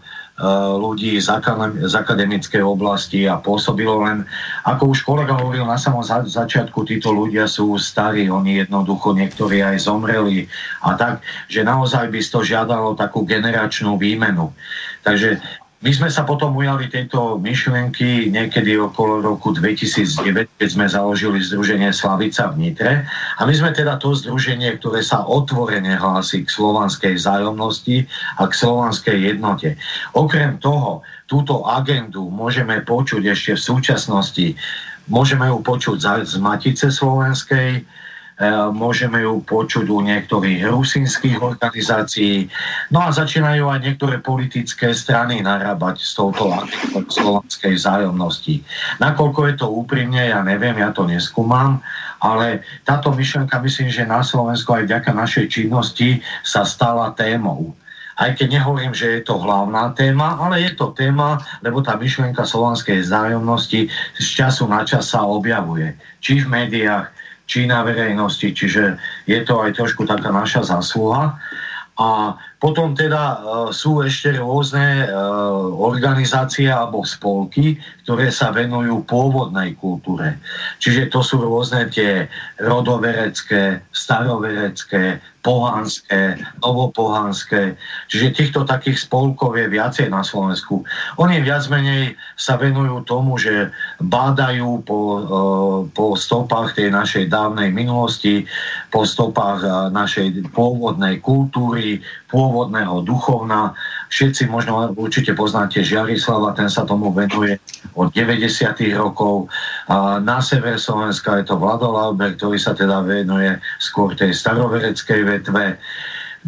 ľudí 0.80 1.20
z, 1.20 1.28
akadem- 1.28 1.84
z 1.84 1.94
akademickej 1.96 2.64
oblasti 2.64 3.28
a 3.28 3.40
pôsobilo 3.40 4.04
len, 4.08 4.24
ako 4.64 4.96
už 4.96 5.04
kolega 5.04 5.36
hovoril 5.36 5.68
na 5.68 5.76
samom 5.76 6.00
za- 6.00 6.24
začiatku, 6.24 6.88
títo 6.88 7.12
ľudia 7.12 7.44
sú 7.44 7.76
starí, 7.76 8.32
oni 8.32 8.64
jednoducho 8.64 9.12
niektorí 9.12 9.60
aj 9.60 9.84
zomreli 9.84 10.48
a 10.80 10.96
tak, 10.96 11.20
že 11.52 11.68
naozaj 11.68 12.08
by 12.08 12.20
to 12.24 12.40
žiadalo 12.40 12.96
takú 12.96 13.28
generačnú 13.28 14.00
výmenu. 14.00 14.56
Takže 15.04 15.44
my 15.80 15.96
sme 15.96 16.12
sa 16.12 16.28
potom 16.28 16.60
ujali 16.60 16.92
tejto 16.92 17.40
myšlienky 17.40 18.28
niekedy 18.28 18.76
okolo 18.76 19.24
roku 19.24 19.56
2009, 19.56 20.60
keď 20.60 20.68
sme 20.68 20.84
založili 20.92 21.40
Združenie 21.40 21.96
Slavica 21.96 22.52
v 22.52 22.68
Nitre. 22.68 23.08
A 23.40 23.48
my 23.48 23.54
sme 23.56 23.72
teda 23.72 23.96
to 23.96 24.12
združenie, 24.12 24.76
ktoré 24.76 25.00
sa 25.00 25.24
otvorene 25.24 25.96
hlási 25.96 26.44
k 26.44 26.52
slovanskej 26.52 27.16
vzájomnosti 27.16 28.04
a 28.36 28.52
k 28.52 28.54
slovanskej 28.60 29.18
jednote. 29.32 29.80
Okrem 30.20 30.60
toho, 30.60 31.00
túto 31.32 31.64
agendu 31.64 32.28
môžeme 32.28 32.84
počuť 32.84 33.32
ešte 33.32 33.56
v 33.56 33.64
súčasnosti, 33.64 34.48
môžeme 35.08 35.48
ju 35.48 35.64
počuť 35.64 36.28
z 36.28 36.36
Matice 36.44 36.92
Slovenskej, 36.92 37.88
môžeme 38.72 39.20
ju 39.28 39.44
počuť 39.44 39.92
u 39.92 40.00
niektorých 40.00 40.64
rusinských 40.72 41.44
organizácií. 41.44 42.48
No 42.88 43.04
a 43.04 43.12
začínajú 43.12 43.68
aj 43.68 43.84
niektoré 43.84 44.24
politické 44.24 44.96
strany 44.96 45.44
narábať 45.44 46.00
s 46.00 46.16
touto 46.16 46.48
slovanskej 47.12 47.76
vzájomnosti. 47.76 48.64
Nakoľko 49.04 49.40
je 49.52 49.56
to 49.60 49.68
úprimne, 49.68 50.24
ja 50.24 50.40
neviem, 50.40 50.80
ja 50.80 50.96
to 50.96 51.04
neskúmam, 51.04 51.84
ale 52.24 52.64
táto 52.88 53.12
myšlenka 53.12 53.60
myslím, 53.60 53.92
že 53.92 54.08
na 54.08 54.24
Slovensku 54.24 54.72
aj 54.72 54.88
vďaka 54.88 55.12
našej 55.12 55.46
činnosti 55.52 56.24
sa 56.48 56.64
stala 56.64 57.12
témou 57.20 57.76
aj 58.20 58.36
keď 58.36 58.60
nehovorím, 58.60 58.92
že 58.92 59.08
je 59.16 59.22
to 59.24 59.40
hlavná 59.40 59.96
téma, 59.96 60.36
ale 60.36 60.68
je 60.68 60.76
to 60.76 60.92
téma, 60.92 61.40
lebo 61.64 61.80
tá 61.80 61.96
myšlienka 61.96 62.44
slovanskej 62.44 63.00
vzájomnosti 63.00 63.88
z 64.20 64.28
času 64.28 64.68
na 64.68 64.84
čas 64.84 65.16
sa 65.16 65.24
objavuje. 65.24 65.96
Či 66.20 66.44
v 66.44 66.52
médiách, 66.52 67.08
či 67.50 67.66
na 67.66 67.82
verejnosti, 67.82 68.45
čiže 68.54 69.02
je 69.26 69.39
to 69.41 69.66
aj 69.66 69.74
trošku 69.74 70.06
taká 70.06 70.30
naša 70.30 70.70
zásluha. 70.70 71.34
A 72.00 72.38
potom 72.64 72.95
teda 72.95 73.24
e, 73.24 73.38
sú 73.76 74.00
ešte 74.00 74.39
rôzne 74.39 75.04
e, 75.04 75.06
organizácie 75.76 76.72
alebo 76.72 77.04
spolky, 77.04 77.76
ktoré 78.08 78.32
sa 78.32 78.56
venujú 78.56 79.04
pôvodnej 79.04 79.76
kultúre. 79.76 80.39
Čiže 80.80 81.12
to 81.12 81.20
sú 81.20 81.43
rôzne 81.43 81.91
tie 81.91 82.32
rodoverecké, 82.56 83.84
staroverecké, 83.91 85.20
pohanské, 85.40 86.36
novopohanské. 86.60 87.80
Čiže 88.12 88.36
týchto 88.36 88.62
takých 88.68 89.00
spolkov 89.00 89.56
je 89.56 89.72
viacej 89.72 90.12
na 90.12 90.20
Slovensku. 90.20 90.84
Oni 91.16 91.40
viac 91.40 91.64
menej 91.72 92.20
sa 92.36 92.60
venujú 92.60 93.08
tomu, 93.08 93.40
že 93.40 93.72
bádajú 94.04 94.84
po, 94.84 95.00
e, 95.00 95.22
po 95.96 96.20
stopách 96.20 96.76
tej 96.76 96.92
našej 96.92 97.32
dávnej 97.32 97.72
minulosti, 97.72 98.44
po 98.92 99.08
stopách 99.08 99.64
e, 99.64 99.70
našej 99.96 100.52
pôvodnej 100.52 101.24
kultúry, 101.24 102.04
pôvodného 102.30 103.02
duchovna. 103.04 103.74
Všetci 104.14 104.48
možno 104.48 104.94
určite 104.94 105.34
poznáte 105.34 105.82
Žiarislava, 105.82 106.54
ten 106.54 106.70
sa 106.70 106.86
tomu 106.86 107.10
venuje 107.10 107.58
od 107.98 108.14
90. 108.14 108.46
rokov. 108.94 109.50
A 109.90 110.22
na 110.22 110.40
sever 110.40 110.78
Slovenska 110.78 111.42
je 111.42 111.50
to 111.50 111.58
Vlado 111.58 111.90
Lauber, 111.90 112.38
ktorý 112.38 112.62
sa 112.62 112.78
teda 112.78 113.02
venuje 113.02 113.58
skôr 113.82 114.14
tej 114.14 114.38
starovereckej 114.38 115.22
vetve. 115.26 115.82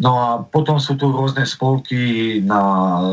No 0.00 0.16
a 0.16 0.40
potom 0.40 0.80
sú 0.80 0.96
tu 0.96 1.12
rôzne 1.12 1.44
spolky 1.44 2.40
na 2.40 2.64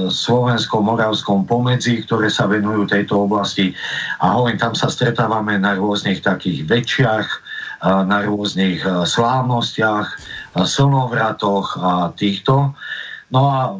slovenskom, 0.07 0.87
moravskom 0.87 1.43
pomedzi, 1.43 2.07
ktoré 2.07 2.31
sa 2.31 2.47
venujú 2.47 2.87
tejto 2.87 3.27
oblasti. 3.27 3.75
A 4.23 4.39
hovorím, 4.39 4.63
tam 4.63 4.71
sa 4.71 4.87
stretávame 4.87 5.59
na 5.59 5.75
rôznych 5.75 6.23
takých 6.23 6.63
väčšiach, 6.63 7.27
na 7.83 8.23
rôznych 8.23 8.83
slávnostiach, 8.87 10.07
slnovratoch 10.65 11.67
a 11.79 11.91
týchto. 12.15 12.73
No 13.29 13.41
a 13.45 13.77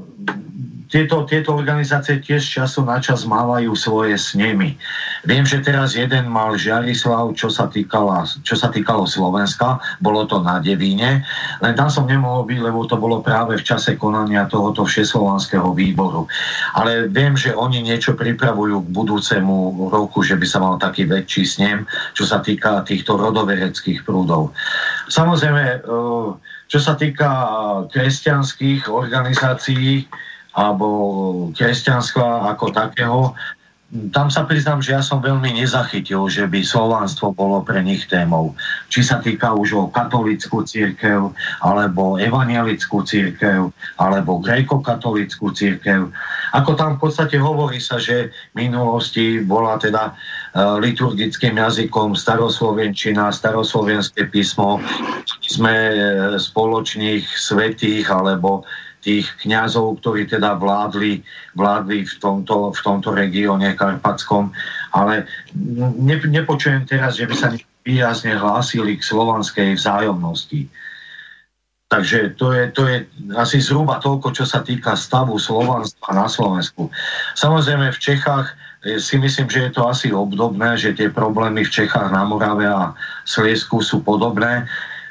tieto, 0.89 1.21
tieto 1.29 1.53
organizácie 1.53 2.17
tiež 2.17 2.41
času 2.41 2.81
na 2.81 2.97
čas 2.97 3.21
mávajú 3.21 3.77
svoje 3.77 4.17
snemy. 4.17 4.73
Viem, 5.21 5.45
že 5.45 5.61
teraz 5.61 5.93
jeden 5.93 6.25
mal 6.25 6.57
Žiarislav, 6.57 7.37
čo 7.37 7.53
sa, 7.53 7.69
týkala, 7.69 8.25
čo 8.41 8.57
sa 8.57 8.73
týkalo 8.73 9.05
Slovenska, 9.05 9.77
bolo 10.01 10.25
to 10.25 10.41
na 10.41 10.57
Devíne, 10.57 11.21
len 11.61 11.73
tam 11.77 11.93
som 11.93 12.09
nemohol 12.09 12.49
byť, 12.49 12.59
lebo 12.65 12.89
to 12.89 12.97
bolo 12.97 13.21
práve 13.21 13.61
v 13.61 13.63
čase 13.63 14.01
konania 14.01 14.49
tohoto 14.49 14.81
všeslovanského 14.81 15.69
výboru. 15.77 16.25
Ale 16.73 17.05
viem, 17.05 17.37
že 17.37 17.53
oni 17.53 17.85
niečo 17.85 18.17
pripravujú 18.17 18.81
k 18.81 18.89
budúcemu 18.89 19.93
roku, 19.93 20.25
že 20.25 20.41
by 20.41 20.45
sa 20.49 20.57
mal 20.57 20.81
taký 20.81 21.05
väčší 21.05 21.45
snem, 21.45 21.85
čo 22.17 22.25
sa 22.25 22.41
týka 22.41 22.81
týchto 22.81 23.13
rodovereckých 23.13 24.01
prúdov. 24.01 24.57
Samozrejme, 25.05 25.63
e, 25.69 25.77
čo 26.69 26.77
sa 26.77 26.93
týka 26.93 27.29
kresťanských 27.89 28.87
organizácií, 28.87 30.05
alebo 30.53 30.87
kresťanstva 31.57 32.53
ako 32.53 32.65
takého, 32.69 33.19
tam 33.89 34.29
sa 34.29 34.45
priznám, 34.45 34.85
že 34.85 34.93
ja 34.93 35.01
som 35.01 35.17
veľmi 35.17 35.49
nezachytil, 35.57 36.29
že 36.29 36.45
by 36.45 36.61
slovanstvo 36.61 37.33
bolo 37.33 37.65
pre 37.65 37.81
nich 37.81 38.05
témou. 38.05 38.53
Či 38.85 39.01
sa 39.01 39.17
týka 39.17 39.49
už 39.57 39.69
o 39.73 39.83
katolickú 39.89 40.61
církev, 40.61 41.33
alebo 41.65 42.21
evangelickú 42.21 43.01
církev, 43.01 43.73
alebo 43.97 44.45
gréko-katolickú 44.45 45.49
církev. 45.57 46.05
Ako 46.53 46.77
tam 46.77 47.01
v 47.01 47.09
podstate 47.09 47.41
hovorí 47.41 47.81
sa, 47.81 47.97
že 47.97 48.29
v 48.53 48.69
minulosti 48.69 49.41
bola 49.41 49.81
teda 49.81 50.13
e, 50.13 50.61
liturgickým 50.85 51.57
jazykom 51.57 52.13
staroslovenčina, 52.13 53.33
staroslovenské 53.33 54.29
písmo, 54.29 54.77
sme 55.41 55.73
e, 55.73 55.93
spoločných 56.37 57.25
svetých 57.25 58.05
alebo 58.13 58.69
tých 58.99 59.31
kňazov, 59.43 60.03
ktorí 60.03 60.27
teda 60.27 60.59
vládli, 60.59 61.23
vládli 61.55 62.03
v, 62.03 62.13
tomto, 62.19 62.75
v 62.75 62.79
tomto 62.83 63.15
regióne 63.15 63.71
karpatskom, 63.75 64.51
ale 64.91 65.23
ne, 65.55 66.15
nepočujem 66.19 66.83
teraz, 66.83 67.15
že 67.15 67.27
by 67.27 67.35
sa 67.35 67.55
výrazne 67.87 68.35
hlásili 68.35 68.99
k 68.99 69.07
slovanskej 69.07 69.79
vzájomnosti. 69.79 70.67
Takže 71.89 72.37
to 72.37 72.53
je, 72.53 72.63
to 72.69 72.85
je 72.85 72.97
asi 73.33 73.57
zhruba 73.57 73.97
toľko, 73.97 74.29
čo 74.37 74.45
sa 74.45 74.61
týka 74.61 74.93
stavu 74.93 75.41
slovanstva 75.41 76.13
na 76.13 76.29
Slovensku. 76.29 76.93
Samozrejme 77.33 77.89
v 77.89 77.97
Čechách 77.97 78.53
eh, 78.85 79.01
si 79.01 79.17
myslím, 79.17 79.49
že 79.49 79.65
je 79.67 79.71
to 79.73 79.89
asi 79.89 80.13
obdobné, 80.13 80.77
že 80.77 80.93
tie 80.93 81.09
problémy 81.09 81.65
v 81.65 81.73
Čechách 81.73 82.13
na 82.13 82.29
Morave 82.29 82.69
a 82.69 82.93
Sliesku 83.25 83.81
sú 83.81 84.05
podobné 84.05 84.69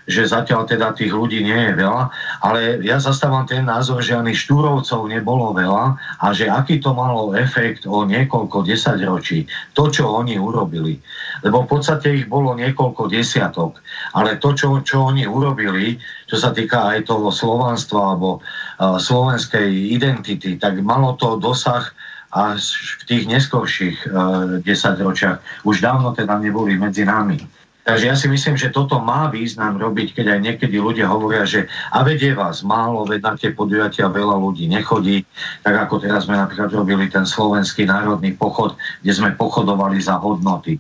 že 0.09 0.25
zatiaľ 0.25 0.65
teda 0.65 0.97
tých 0.97 1.13
ľudí 1.13 1.45
nie 1.45 1.69
je 1.69 1.85
veľa, 1.85 2.09
ale 2.41 2.81
ja 2.81 2.97
zastávam 2.97 3.45
ten 3.45 3.69
názor, 3.69 4.01
že 4.01 4.17
ani 4.17 4.33
štúrovcov 4.33 5.05
nebolo 5.05 5.53
veľa 5.53 6.01
a 6.25 6.27
že 6.33 6.49
aký 6.49 6.81
to 6.81 6.97
malo 6.97 7.37
efekt 7.37 7.85
o 7.85 8.09
niekoľko 8.09 8.65
desaťročí, 8.65 9.45
to, 9.77 9.93
čo 9.93 10.09
oni 10.09 10.41
urobili. 10.41 10.97
Lebo 11.45 11.69
v 11.69 11.77
podstate 11.77 12.25
ich 12.25 12.25
bolo 12.25 12.57
niekoľko 12.57 13.13
desiatok, 13.13 13.85
ale 14.17 14.41
to, 14.41 14.57
čo, 14.57 14.81
čo 14.81 15.13
oni 15.13 15.29
urobili, 15.29 16.01
čo 16.25 16.41
sa 16.41 16.57
týka 16.57 16.97
aj 16.97 17.13
toho 17.13 17.29
slovanstva 17.29 18.17
alebo 18.17 18.41
uh, 18.41 18.97
slovenskej 18.97 19.93
identity, 19.93 20.57
tak 20.57 20.81
malo 20.81 21.21
to 21.21 21.37
dosah 21.37 21.85
až 22.33 22.61
v 23.01 23.03
tých 23.09 23.25
neskorších 23.29 23.97
uh, 24.09 24.61
desaťročiach. 24.65 25.69
Už 25.69 25.85
dávno 25.85 26.17
teda 26.17 26.41
neboli 26.41 26.81
medzi 26.81 27.05
nami. 27.05 27.58
Takže 27.89 28.05
ja 28.05 28.13
si 28.21 28.29
myslím, 28.29 28.61
že 28.61 28.69
toto 28.69 29.01
má 29.01 29.33
význam 29.33 29.81
robiť, 29.81 30.13
keď 30.13 30.37
aj 30.37 30.41
niekedy 30.45 30.77
ľudia 30.77 31.09
hovoria, 31.09 31.49
že 31.49 31.65
a 31.89 32.05
vedie 32.05 32.37
vás 32.37 32.61
málo, 32.61 33.09
veď 33.09 33.21
na 33.25 33.33
tie 33.41 33.51
podujatia 33.57 34.13
veľa 34.13 34.37
ľudí 34.37 34.69
nechodí, 34.69 35.25
tak 35.65 35.89
ako 35.89 36.05
teraz 36.05 36.29
sme 36.29 36.37
napríklad 36.37 36.69
robili 36.69 37.09
ten 37.09 37.25
slovenský 37.25 37.89
národný 37.89 38.37
pochod, 38.37 38.77
kde 39.01 39.13
sme 39.17 39.33
pochodovali 39.33 40.05
za 40.05 40.21
hodnoty. 40.21 40.77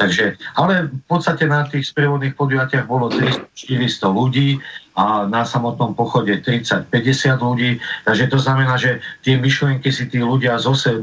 Takže, 0.00 0.40
ale 0.56 0.88
v 0.88 1.04
podstate 1.04 1.44
na 1.44 1.68
tých 1.68 1.92
sprievodných 1.92 2.32
podujatiach 2.32 2.88
bolo 2.88 3.12
300-400 3.12 4.08
ľudí, 4.08 4.56
a 4.96 5.28
na 5.28 5.44
samotnom 5.44 5.92
pochode 5.92 6.32
30-50 6.40 6.88
ľudí. 7.36 7.76
Takže 8.08 8.32
to 8.32 8.40
znamená, 8.40 8.80
že 8.80 9.04
tie 9.20 9.36
myšlienky 9.36 9.92
si 9.92 10.08
tí 10.08 10.24
ľudia 10.24 10.56
zo, 10.56 10.72
se, 10.72 10.96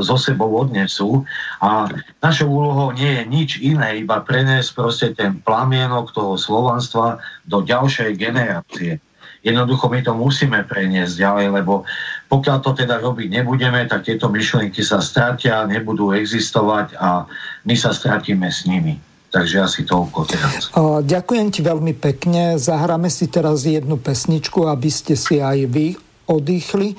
zo 0.00 0.16
sebou 0.16 0.54
odnesú 0.54 1.26
a 1.58 1.90
našou 2.22 2.46
úlohou 2.46 2.94
nie 2.94 3.10
je 3.10 3.22
nič 3.26 3.50
iné, 3.58 4.06
iba 4.06 4.22
preniesť 4.22 4.70
proste 4.72 5.06
ten 5.18 5.42
plamienok 5.42 6.14
toho 6.14 6.38
slovanstva 6.38 7.18
do 7.42 7.66
ďalšej 7.66 8.14
generácie. 8.14 9.02
Jednoducho 9.40 9.88
my 9.88 10.00
to 10.04 10.12
musíme 10.14 10.60
preniesť 10.68 11.16
ďalej, 11.16 11.46
lebo 11.50 11.88
pokiaľ 12.28 12.60
to 12.60 12.76
teda 12.76 13.02
robiť 13.02 13.40
nebudeme, 13.40 13.82
tak 13.88 14.06
tieto 14.06 14.28
myšlienky 14.30 14.84
sa 14.84 15.02
stratia, 15.02 15.66
nebudú 15.66 16.12
existovať 16.12 16.94
a 17.00 17.24
my 17.66 17.74
sa 17.74 17.90
stratíme 17.90 18.46
s 18.46 18.68
nimi. 18.68 19.09
Takže 19.30 19.56
asi 19.62 19.86
toľko 19.86 20.26
teraz. 20.26 20.74
Ďakujem 21.06 21.48
ti 21.54 21.62
veľmi 21.62 21.94
pekne. 21.94 22.58
Zahráme 22.58 23.06
si 23.06 23.30
teraz 23.30 23.62
jednu 23.62 24.02
pesničku, 24.02 24.66
aby 24.66 24.90
ste 24.90 25.14
si 25.14 25.38
aj 25.38 25.70
vy 25.70 25.94
oddychli. 26.26 26.98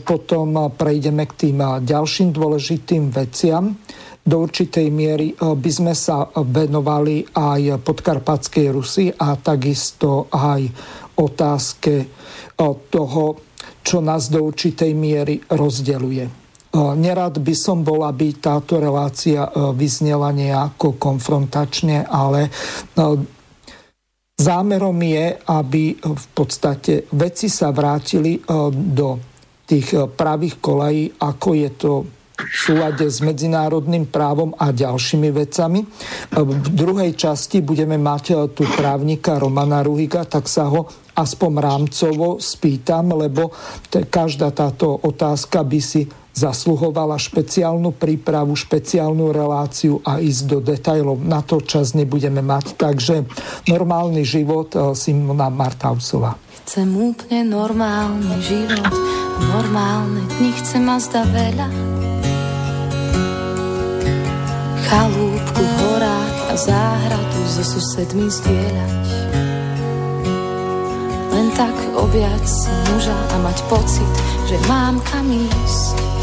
Potom 0.00 0.72
prejdeme 0.72 1.28
k 1.28 1.32
tým 1.36 1.84
ďalším 1.84 2.32
dôležitým 2.32 3.12
veciam. 3.12 3.76
Do 4.24 4.44
určitej 4.44 4.88
miery 4.92 5.36
by 5.36 5.70
sme 5.72 5.92
sa 5.92 6.28
venovali 6.32 7.24
aj 7.32 7.80
podkarpatskej 7.84 8.66
Rusy 8.72 9.12
a 9.12 9.36
takisto 9.36 10.28
aj 10.32 10.68
otázke 11.20 11.94
toho, 12.92 13.24
čo 13.84 14.04
nás 14.04 14.28
do 14.28 14.44
určitej 14.44 14.92
miery 14.96 15.40
rozdeluje. 15.48 16.47
Nerad 16.78 17.42
by 17.42 17.54
som 17.58 17.82
bol, 17.82 18.06
aby 18.06 18.38
táto 18.38 18.78
relácia 18.78 19.50
vyznela 19.74 20.30
nejako 20.30 20.94
konfrontačne, 20.94 22.06
ale 22.06 22.46
zámerom 24.38 24.98
je, 25.02 25.26
aby 25.50 25.98
v 25.98 26.26
podstate 26.30 27.10
veci 27.18 27.50
sa 27.50 27.74
vrátili 27.74 28.38
do 28.70 29.08
tých 29.66 30.06
pravých 30.14 30.62
kolají, 30.62 31.18
ako 31.18 31.48
je 31.58 31.70
to 31.74 31.92
v 32.38 32.54
súlade 32.54 33.02
s 33.02 33.18
medzinárodným 33.18 34.06
právom 34.14 34.54
a 34.54 34.70
ďalšími 34.70 35.28
vecami. 35.34 35.82
V 36.38 36.68
druhej 36.70 37.18
časti 37.18 37.58
budeme 37.66 37.98
mať 37.98 38.54
tu 38.54 38.62
právnika 38.78 39.42
Romana 39.42 39.82
Ruhiga, 39.82 40.22
tak 40.22 40.46
sa 40.46 40.70
ho 40.70 40.86
aspoň 41.18 41.52
rámcovo 41.58 42.38
spýtam, 42.38 43.18
lebo 43.18 43.50
každá 43.90 44.54
táto 44.54 45.02
otázka 45.02 45.66
by 45.66 45.80
si 45.82 46.06
zasluhovala 46.38 47.18
špeciálnu 47.18 47.90
prípravu, 47.98 48.54
špeciálnu 48.54 49.34
reláciu 49.34 49.98
a 50.06 50.22
ísť 50.22 50.42
do 50.46 50.58
detajlov. 50.62 51.18
Na 51.26 51.42
to 51.42 51.58
čas 51.58 51.98
nebudeme 51.98 52.38
mať. 52.38 52.78
Takže 52.78 53.26
normálny 53.66 54.22
život 54.22 54.70
eh, 54.78 54.94
Simona 54.94 55.50
Martausova. 55.50 56.38
Chcem 56.62 56.86
úplne 56.94 57.48
normálny 57.48 58.44
život, 58.44 58.92
normálne 59.40 60.20
dni 60.36 60.52
chcem 60.60 60.84
a 60.84 61.00
zda 61.00 61.24
veľa. 61.24 61.68
Chalúbku 64.84 65.62
v 65.64 65.74
horách 65.80 66.38
a 66.52 66.54
záhradu 66.60 67.40
so 67.48 67.64
susedmi 67.64 68.28
zdieľať. 68.28 69.06
Len 71.32 71.48
tak 71.56 71.76
objať 71.96 72.42
si 72.44 72.68
muža 72.92 73.16
a 73.16 73.36
mať 73.40 73.58
pocit, 73.72 74.12
že 74.44 74.60
mám 74.68 75.00
kam 75.08 75.24
ísť 75.32 76.17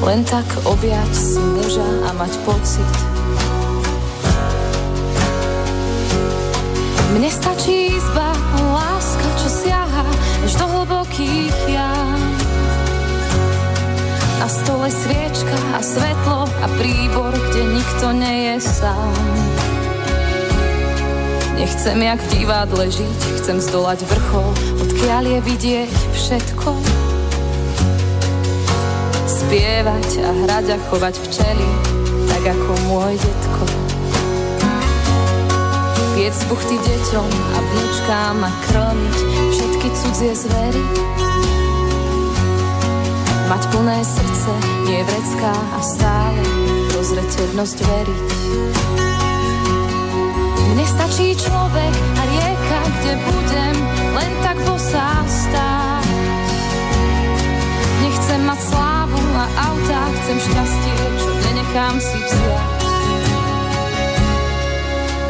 len 0.00 0.24
tak 0.24 0.48
objať 0.64 1.12
si 1.12 1.40
muža 1.40 2.08
a 2.08 2.10
mať 2.16 2.32
pocit. 2.48 2.92
Mne 7.12 7.28
stačí 7.28 8.00
izba, 8.00 8.32
láska, 8.72 9.28
čo 9.44 9.48
siaha 9.50 10.06
až 10.46 10.52
do 10.56 10.66
hlbokých 10.66 11.56
jam. 11.68 12.20
Na 14.40 14.48
stole 14.48 14.88
sviečka 14.88 15.58
a 15.76 15.84
svetlo 15.84 16.48
a 16.48 16.66
príbor, 16.80 17.36
kde 17.36 17.62
nikto 17.76 18.06
nie 18.16 18.56
je 18.56 18.56
sám. 18.64 19.36
Nechcem 21.60 22.00
jak 22.00 22.20
v 22.24 22.28
divadle 22.40 22.88
žiť, 22.88 23.20
chcem 23.44 23.60
zdolať 23.60 24.08
vrchol, 24.08 24.48
odkiaľ 24.80 25.24
je 25.28 25.38
vidieť 25.44 25.92
všetko 26.16 27.09
spievať 29.50 30.22
a 30.22 30.30
hrať 30.46 30.66
a 30.70 30.76
chovať 30.86 31.14
včely, 31.26 31.68
tak 32.30 32.54
ako 32.54 32.70
môj 32.86 33.18
detko. 33.18 33.64
Piec 36.14 36.38
buchty 36.46 36.78
deťom 36.78 37.30
a 37.34 37.58
vnúčkám 37.58 38.36
a 38.46 38.50
krmiť 38.70 39.16
všetky 39.50 39.88
cudzie 39.90 40.34
zvery. 40.38 40.84
Mať 43.50 43.62
plné 43.74 43.98
srdce, 44.06 44.52
nie 44.86 45.02
vrecká 45.02 45.50
a 45.50 45.78
stále 45.82 46.42
prozreteľnosť 46.94 47.78
veriť. 47.90 48.28
Mne 50.62 50.86
stačí 50.86 51.34
človek 51.34 51.94
a 51.98 52.22
rieka, 52.22 52.80
kde 53.02 53.12
budem 53.18 53.76
len 54.14 54.30
tak 54.46 54.62
bosá 54.62 55.26
stáť. 55.26 55.69
Auta, 59.58 60.00
chcem 60.20 60.38
šťastie, 60.38 60.94
čo 61.18 61.30
nenechám 61.34 61.96
si 61.98 62.18
vziať. 62.18 62.80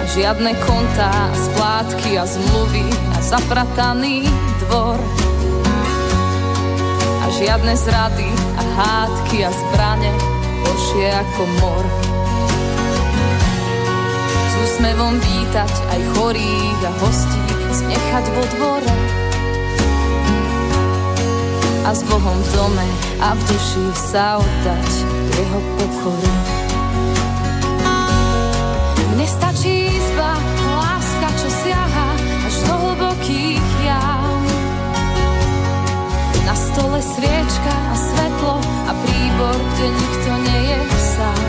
A 0.01 0.03
žiadne 0.11 0.53
kontá, 0.65 1.13
splátky 1.33 2.19
a 2.19 2.25
zmluvy 2.27 2.87
a 3.15 3.19
zaprataný 3.23 4.27
dvor. 4.67 4.99
A 7.21 7.27
žiadne 7.39 7.75
zrady 7.79 8.29
a 8.59 8.63
hádky 8.77 9.47
a 9.47 9.51
zbrane, 9.55 10.13
horšie 10.67 11.09
ako 11.15 11.43
mor. 11.63 11.85
S 14.51 14.55
úsmevom 14.69 15.17
vítať 15.17 15.73
aj 15.97 16.01
chorých 16.17 16.81
a 16.85 16.93
hostí, 17.01 17.43
znechať 17.71 18.25
vo 18.35 18.43
dvore 18.59 19.30
a 21.91 21.95
s 21.95 22.07
Bohom 22.07 22.39
v 22.39 22.51
dome 22.55 22.87
a 23.19 23.35
v 23.35 23.41
duši 23.51 23.87
sa 23.99 24.39
oddať 24.39 24.91
jeho 25.35 25.59
pokoru. 25.75 26.33
Mne 29.11 29.27
stačí 29.27 29.91
izba, 29.91 30.39
láska, 30.71 31.29
čo 31.35 31.49
siaha 31.51 32.09
až 32.47 32.55
do 32.63 32.75
hlbokých 32.79 33.71
jam. 33.83 34.39
Na 36.47 36.55
stole 36.55 37.03
sviečka 37.03 37.75
a 37.75 37.95
svetlo 37.99 38.55
a 38.87 38.93
príbor, 38.95 39.59
kde 39.59 39.87
nikto 39.91 40.31
nie 40.47 40.61
je 40.71 40.79
sám. 40.95 41.43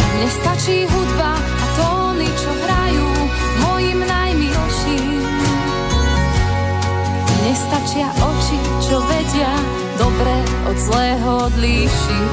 Mne 0.00 0.28
stačí 0.32 0.88
hudba 0.88 1.36
a 1.36 1.64
tóny, 1.76 2.28
čo 2.40 2.50
Nestačia 7.84 8.08
oči, 8.16 8.58
čo 8.80 8.96
vedia 8.96 9.52
dobre 10.00 10.32
od 10.72 10.76
zlého 10.88 11.30
odlíšiť. 11.52 12.32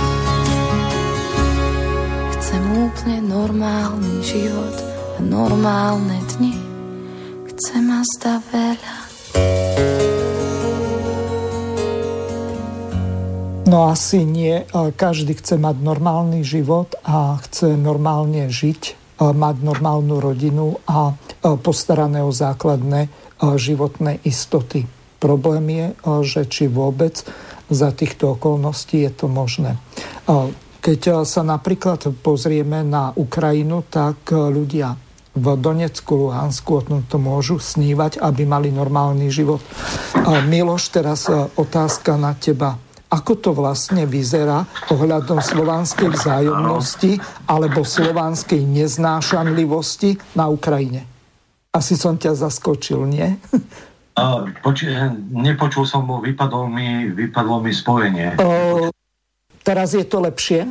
Chcem 2.40 2.64
úplne 2.80 3.20
normálny 3.28 4.24
život 4.24 4.76
a 4.80 5.20
normálne 5.20 6.24
dni. 6.24 6.56
Chcem 7.52 7.84
a 7.84 8.00
zda 8.00 8.40
veľa. 8.48 8.98
No 13.68 13.92
asi 13.92 14.24
nie. 14.24 14.64
Každý 14.72 15.36
chce 15.36 15.60
mať 15.60 15.84
normálny 15.84 16.48
život 16.48 16.96
a 17.04 17.36
chce 17.44 17.76
normálne 17.76 18.48
žiť, 18.48 19.20
mať 19.20 19.56
normálnu 19.68 20.16
rodinu 20.16 20.80
a 20.88 21.12
postarané 21.60 22.24
o 22.24 22.32
základné 22.32 23.12
životné 23.44 24.24
istoty. 24.24 24.88
Problém 25.22 25.70
je, 25.70 25.88
eh, 25.94 26.22
že 26.26 26.42
či 26.50 26.66
vôbec 26.66 27.22
za 27.70 27.94
týchto 27.94 28.36
okolností 28.36 29.06
je 29.06 29.12
to 29.14 29.30
možné. 29.30 29.78
Eh, 29.78 30.50
keď 30.82 31.00
eh, 31.08 31.16
sa 31.30 31.46
napríklad 31.46 32.10
pozrieme 32.26 32.82
na 32.82 33.14
Ukrajinu, 33.14 33.86
tak 33.86 34.34
ľudia 34.34 34.98
v 35.32 35.48
Donecku, 35.56 36.28
Luhansku 36.28 36.70
o 36.76 36.82
tomto 36.84 37.16
môžu 37.16 37.56
snívať, 37.56 38.20
aby 38.20 38.44
mali 38.44 38.68
normálny 38.68 39.32
život. 39.32 39.64
Miloš, 40.28 40.92
teraz 40.92 41.32
otázka 41.56 42.20
na 42.20 42.36
teba. 42.36 42.76
Ako 43.08 43.40
to 43.40 43.56
vlastne 43.56 44.04
vyzerá 44.04 44.68
ohľadom 44.92 45.40
slovanskej 45.40 46.12
vzájomnosti 46.12 47.16
alebo 47.48 47.88
slovanskej 47.88 48.60
neznášanlivosti 48.60 50.20
na 50.36 50.52
Ukrajine? 50.52 51.08
Asi 51.72 51.96
som 51.96 52.20
ťa 52.20 52.36
zaskočil, 52.36 53.08
nie? 53.08 53.32
Poči- 54.60 54.92
nepočul 55.32 55.88
som, 55.88 56.04
bo 56.04 56.20
vypadlo 56.20 56.68
mi, 56.68 57.08
vypadlo 57.08 57.64
mi 57.64 57.72
spojenie. 57.72 58.36
O, 58.44 58.92
teraz 59.64 59.96
je 59.96 60.04
to 60.04 60.20
lepšie? 60.20 60.68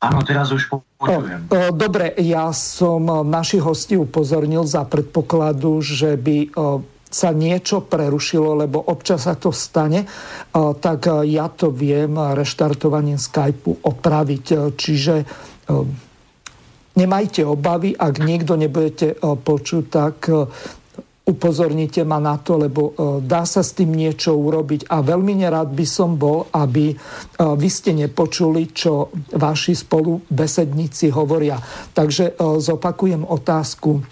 Áno, 0.00 0.20
teraz 0.24 0.48
už 0.48 0.72
počujem. 0.96 1.44
O, 1.52 1.68
o, 1.68 1.76
dobre, 1.76 2.16
ja 2.24 2.48
som 2.56 3.04
našich 3.28 3.60
hostí 3.60 4.00
upozornil 4.00 4.64
za 4.64 4.88
predpokladu, 4.88 5.84
že 5.84 6.16
by 6.16 6.36
o, 6.56 6.80
sa 7.12 7.36
niečo 7.36 7.84
prerušilo, 7.84 8.64
lebo 8.64 8.80
občas 8.80 9.28
sa 9.28 9.36
to 9.36 9.52
stane, 9.52 10.08
o, 10.56 10.72
tak 10.72 11.04
ja 11.28 11.52
to 11.52 11.68
viem 11.68 12.16
reštartovaním 12.16 13.20
Skypeu 13.20 13.76
opraviť. 13.84 14.72
Čiže 14.72 15.14
o, 15.68 15.84
nemajte 16.96 17.44
obavy, 17.44 17.92
ak 17.92 18.24
niekto 18.24 18.56
nebudete 18.56 19.20
počuť, 19.20 19.84
tak 19.92 20.16
upozornite 21.24 22.04
ma 22.04 22.20
na 22.20 22.36
to, 22.36 22.60
lebo 22.60 22.92
dá 23.24 23.48
sa 23.48 23.64
s 23.64 23.72
tým 23.72 23.96
niečo 23.96 24.36
urobiť 24.36 24.92
a 24.92 25.00
veľmi 25.00 25.40
nerád 25.40 25.72
by 25.72 25.86
som 25.88 26.20
bol, 26.20 26.52
aby 26.52 26.92
vy 27.40 27.68
ste 27.72 27.96
nepočuli, 27.96 28.68
čo 28.76 29.08
vaši 29.32 29.72
spolubesedníci 29.72 31.08
hovoria. 31.16 31.56
Takže 31.96 32.36
zopakujem 32.60 33.24
otázku 33.24 34.04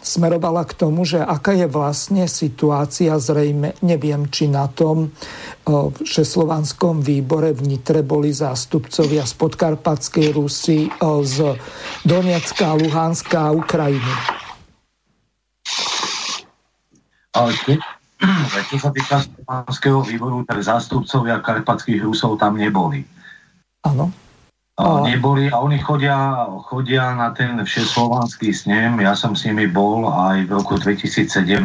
smerovala 0.00 0.62
k 0.66 0.74
tomu, 0.74 1.02
že 1.02 1.18
aká 1.18 1.54
je 1.54 1.66
vlastne 1.66 2.26
situácia, 2.30 3.18
zrejme 3.18 3.78
neviem, 3.82 4.26
či 4.30 4.50
na 4.50 4.70
tom 4.70 5.14
všeslovanskom 6.02 6.98
výbore 6.98 7.54
v 7.54 7.74
Nitre 7.74 8.02
boli 8.02 8.34
zástupcovia 8.34 9.22
z 9.22 9.34
podkarpatskej 9.38 10.34
Rusy, 10.34 10.90
z 11.26 11.36
Donecka, 12.02 12.74
Luhanska 12.74 13.50
a 13.50 13.54
Ukrajiny. 13.54 14.49
Ale 17.36 17.54
keď, 17.62 17.80
keď 18.70 18.78
sa 18.80 18.90
týka 18.90 19.16
slovanského 19.22 20.00
výboru, 20.02 20.42
tak 20.48 20.62
zástupcovia 20.62 21.38
karpatských 21.40 22.02
Rusov 22.02 22.38
tam 22.42 22.58
neboli. 22.58 23.06
Áno 23.86 24.10
neboli 25.04 25.52
a 25.52 25.60
oni 25.60 25.78
chodia, 25.78 26.46
chodia 26.68 27.12
na 27.12 27.30
ten 27.36 27.60
všeslovanský 27.60 28.52
snem. 28.52 29.00
Ja 29.00 29.12
som 29.12 29.36
s 29.36 29.44
nimi 29.44 29.68
bol 29.68 30.08
aj 30.08 30.48
v 30.48 30.50
roku 30.56 30.80
2017 30.80 31.60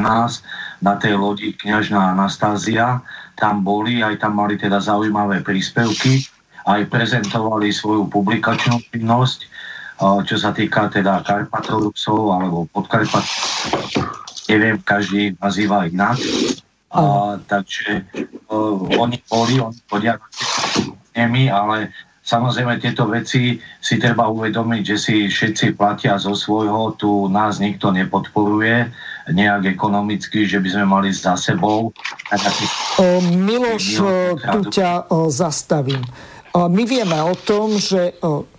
na 0.83 0.93
tej 0.99 1.13
lodi 1.15 1.55
kňažná 1.55 2.15
Anastázia. 2.15 2.99
Tam 3.39 3.63
boli, 3.63 4.03
aj 4.03 4.19
tam 4.19 4.39
mali 4.39 4.59
teda 4.59 4.79
zaujímavé 4.83 5.43
príspevky, 5.43 6.27
aj 6.67 6.87
prezentovali 6.91 7.71
svoju 7.71 8.07
publikačnú 8.11 8.83
činnosť, 8.91 9.39
čo 10.27 10.35
sa 10.35 10.51
týka 10.51 10.91
teda 10.91 11.23
Karpatorusov 11.23 12.35
alebo 12.35 12.67
podkarpatov. 12.75 14.24
Neviem, 14.49 14.77
každý 14.81 15.33
nazýva 15.41 15.89
inak. 15.89 16.21
A, 16.95 17.35
takže 17.43 18.07
uh, 18.47 18.77
oni 19.01 19.19
boli, 19.27 19.59
oni 19.59 19.79
chodia 19.89 20.15
tie 21.11 21.27
ale 21.51 21.91
Samozrejme, 22.25 22.81
tieto 22.81 23.05
veci 23.05 23.61
si 23.61 23.95
treba 24.01 24.25
uvedomiť, 24.25 24.81
že 24.81 24.97
si 24.97 25.15
všetci 25.29 25.77
platia 25.77 26.17
zo 26.17 26.33
svojho, 26.33 26.97
tu 26.97 27.29
nás 27.29 27.61
nikto 27.61 27.93
nepodporuje 27.93 28.89
nejak 29.29 29.77
ekonomicky, 29.77 30.49
že 30.49 30.57
by 30.57 30.69
sme 30.73 30.85
mali 30.89 31.13
za 31.13 31.37
sebou. 31.37 31.93
O, 32.97 33.05
Miloš, 33.29 34.01
tu 34.41 34.59
ťa 34.73 35.13
o, 35.13 35.29
zastavím. 35.29 36.01
O, 36.57 36.65
my 36.65 36.83
vieme 36.89 37.13
o 37.21 37.37
tom, 37.37 37.77
že 37.77 38.17
o, 38.25 38.49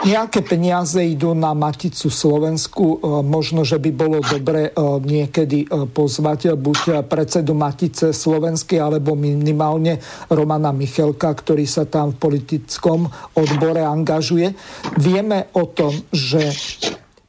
Nejaké 0.00 0.40
peniaze 0.40 0.96
idú 0.96 1.36
na 1.36 1.52
Maticu 1.52 2.08
Slovensku. 2.08 2.84
E, 2.96 3.20
možno, 3.20 3.68
že 3.68 3.76
by 3.76 3.90
bolo 3.92 4.24
dobre 4.24 4.72
e, 4.72 4.96
niekedy 4.96 5.68
e, 5.68 5.84
pozvať 5.92 6.56
buď 6.56 7.04
predsedu 7.04 7.52
Matice 7.52 8.16
Slovenskej, 8.16 8.80
alebo 8.80 9.12
minimálne 9.12 10.00
Romana 10.32 10.72
Michelka, 10.72 11.28
ktorý 11.36 11.68
sa 11.68 11.84
tam 11.84 12.16
v 12.16 12.20
politickom 12.20 13.12
odbore 13.36 13.84
angažuje. 13.84 14.56
Vieme 14.96 15.52
o 15.52 15.68
tom, 15.68 15.92
že 16.08 16.48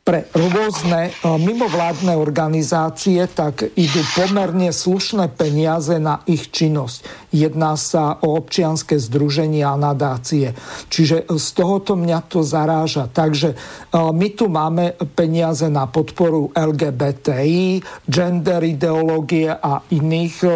pre 0.01 0.25
rôzne 0.33 1.09
e, 1.09 1.37
mimovládne 1.37 2.17
organizácie, 2.17 3.29
tak 3.29 3.69
idú 3.77 4.01
pomerne 4.17 4.73
slušné 4.73 5.29
peniaze 5.37 6.01
na 6.01 6.25
ich 6.25 6.49
činnosť. 6.49 7.29
Jedná 7.29 7.77
sa 7.77 8.17
o 8.25 8.33
občianske 8.33 8.97
združenia 8.97 9.69
a 9.69 9.77
nadácie. 9.77 10.57
Čiže 10.89 11.29
z 11.29 11.47
tohoto 11.53 11.93
mňa 11.93 12.19
to 12.25 12.41
zaráža. 12.41 13.13
Takže 13.13 13.53
e, 13.53 13.57
my 13.93 14.27
tu 14.33 14.49
máme 14.49 14.97
peniaze 15.13 15.69
na 15.69 15.85
podporu 15.85 16.49
LGBTI, 16.57 17.85
gender 18.09 18.65
ideológie 18.65 19.53
a 19.53 19.85
iných 19.85 20.35
e, 20.41 20.49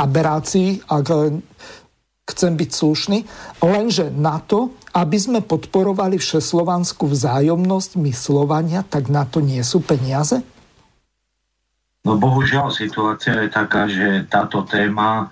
aberácií, 0.00 0.80
ak 0.88 1.06
chcem 2.26 2.58
byť 2.58 2.70
slušný, 2.74 3.18
lenže 3.62 4.10
na 4.10 4.42
to, 4.42 4.74
aby 4.98 5.14
sme 5.14 5.40
podporovali 5.46 6.18
všeslovanskú 6.18 7.06
vzájomnosť, 7.06 7.90
my 8.02 8.12
tak 8.90 9.06
na 9.06 9.22
to 9.22 9.38
nie 9.38 9.62
sú 9.62 9.78
peniaze? 9.78 10.42
No 12.06 12.18
bohužiaľ 12.18 12.70
situácia 12.70 13.34
je 13.46 13.50
taká, 13.50 13.90
že 13.90 14.26
táto 14.30 14.62
téma 14.62 15.26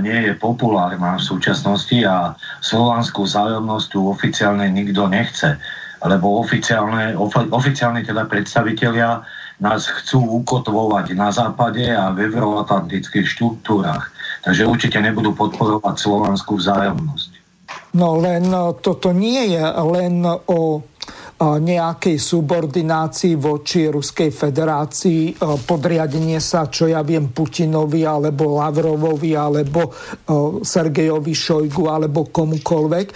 nie 0.00 0.28
je 0.28 0.32
populárna 0.36 1.20
v 1.20 1.26
súčasnosti 1.26 2.00
a 2.04 2.32
slovanskú 2.64 3.28
vzájomnosť 3.28 3.86
tu 3.92 4.08
oficiálne 4.08 4.64
nikto 4.72 5.04
nechce, 5.04 5.60
lebo 6.00 6.40
oficiálne, 6.40 7.12
oficiálne 7.52 8.00
teda 8.04 8.24
predstavitelia 8.24 9.20
nás 9.60 9.84
chcú 9.84 10.44
ukotvovať 10.44 11.12
na 11.12 11.28
západe 11.28 11.92
a 11.92 12.08
v 12.12 12.32
euroatlantických 12.32 13.28
štruktúrach. 13.28 14.08
Takže 14.44 14.68
určite 14.68 15.00
nebudú 15.00 15.32
podporovať 15.32 15.94
slovanskú 15.96 16.60
vzájomnosť. 16.60 17.30
No 17.96 18.20
len 18.20 18.44
e, 18.52 18.60
toto 18.84 19.10
nie 19.16 19.56
je 19.56 19.64
len 19.64 20.20
o 20.28 20.84
nejakej 21.42 22.14
subordinácii 22.14 23.34
voči 23.34 23.90
Ruskej 23.90 24.30
federácii, 24.30 25.34
podriadenie 25.66 26.38
sa, 26.38 26.70
čo 26.70 26.86
ja 26.86 27.02
viem, 27.02 27.34
Putinovi 27.34 28.06
alebo 28.06 28.54
Lavrovovi 28.62 29.34
alebo 29.34 29.90
Sergejovi 30.62 31.34
Šojgu 31.34 31.90
alebo 31.90 32.30
komukolvek. 32.30 33.06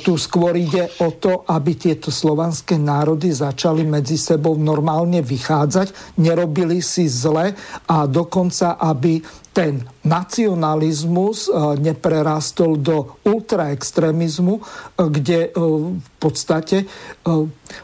Tu 0.00 0.12
skôr 0.16 0.56
ide 0.56 0.88
o 1.04 1.12
to, 1.20 1.44
aby 1.44 1.76
tieto 1.76 2.08
slovanské 2.08 2.80
národy 2.80 3.30
začali 3.30 3.84
medzi 3.84 4.16
sebou 4.16 4.56
normálne 4.56 5.20
vychádzať, 5.20 6.18
nerobili 6.24 6.80
si 6.80 7.04
zle 7.04 7.52
a 7.84 7.96
dokonca, 8.08 8.80
aby 8.80 9.20
ten 9.52 9.82
nacionalizmus 10.06 11.50
neprerastol 11.82 12.78
do 12.78 13.18
ultraextrémizmu, 13.26 14.62
kde 14.96 15.50
v 15.54 16.14
podstate 16.22 16.86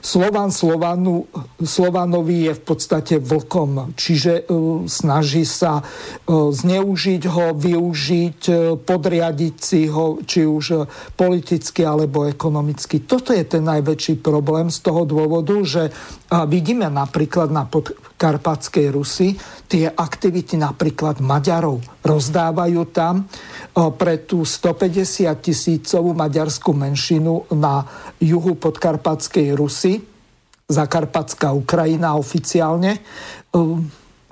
Slovan 0.00 0.48
Slovanu, 0.54 1.28
Slovanovi 1.60 2.48
je 2.48 2.52
v 2.56 2.62
podstate 2.62 3.14
vlkom, 3.20 3.92
čiže 3.98 4.48
snaží 4.88 5.44
sa 5.44 5.84
zneužiť 6.30 7.22
ho, 7.28 7.52
využiť, 7.52 8.40
podriadiť 8.80 9.54
si 9.58 9.90
ho, 9.90 10.22
či 10.24 10.48
už 10.48 10.88
politicky 11.18 11.84
alebo 11.84 12.24
ekonomicky. 12.24 13.04
Toto 13.04 13.36
je 13.36 13.44
ten 13.44 13.66
najväčší 13.66 14.24
problém 14.24 14.72
z 14.72 14.78
toho 14.80 15.04
dôvodu, 15.04 15.58
že 15.66 15.92
vidíme 16.48 16.88
napríklad 16.88 17.52
na 17.52 17.68
podkarpatskej 18.14 18.94
Rusi 18.94 19.34
tie 19.66 19.90
aktivity 19.90 20.54
napríklad 20.56 21.18
Maďarov. 21.18 21.82
Rozdávajú 22.00 22.82
tam 22.94 23.26
pre 23.74 24.22
tú 24.22 24.46
150 24.46 25.28
tisícovú 25.42 26.14
maďarskú 26.14 26.72
menšinu 26.72 27.50
na 27.58 27.82
juhu 28.22 28.54
podkarpatskej 28.54 29.58
Rusy, 29.58 29.98
Zakarpatská 30.64 31.52
Ukrajina 31.52 32.16
oficiálne, 32.16 33.02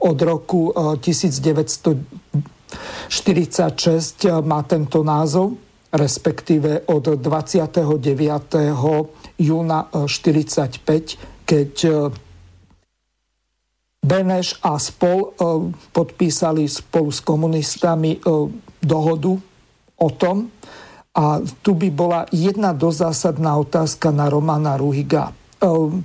od 0.00 0.18
roku 0.24 0.72
1946 0.72 2.00
má 4.40 4.64
tento 4.64 5.04
názov, 5.04 5.58
respektíve 5.92 6.88
od 6.88 7.20
29. 7.20 7.84
júna 9.36 9.78
1945, 9.92 11.44
keď 11.44 11.72
Beneš 14.02 14.58
a 14.66 14.82
spol 14.82 15.30
podpísali 15.94 16.66
spolu 16.66 17.14
s 17.14 17.22
komunistami 17.22 18.18
dohodu 18.82 19.38
o 19.96 20.08
tom. 20.10 20.50
A 21.14 21.38
tu 21.62 21.78
by 21.78 21.88
bola 21.94 22.26
jedna 22.34 22.74
dozásadná 22.74 23.54
otázka 23.62 24.10
na 24.10 24.26
Romana 24.26 24.74
Ruhiga. 24.74 25.30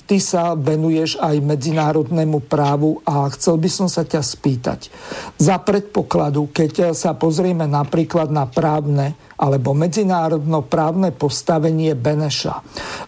Ty 0.06 0.18
sa 0.22 0.54
venuješ 0.54 1.18
aj 1.18 1.42
medzinárodnému 1.42 2.46
právu 2.46 3.02
a 3.02 3.26
chcel 3.34 3.58
by 3.58 3.66
som 3.66 3.90
sa 3.90 4.06
ťa 4.06 4.22
spýtať. 4.22 4.94
Za 5.42 5.58
predpokladu, 5.66 6.54
keď 6.54 6.94
sa 6.94 7.18
pozrieme 7.18 7.66
napríklad 7.66 8.30
na 8.30 8.46
právne 8.46 9.18
alebo 9.34 9.74
medzinárodno 9.74 10.62
právne 10.62 11.10
postavenie 11.10 11.98
Beneša. 11.98 12.62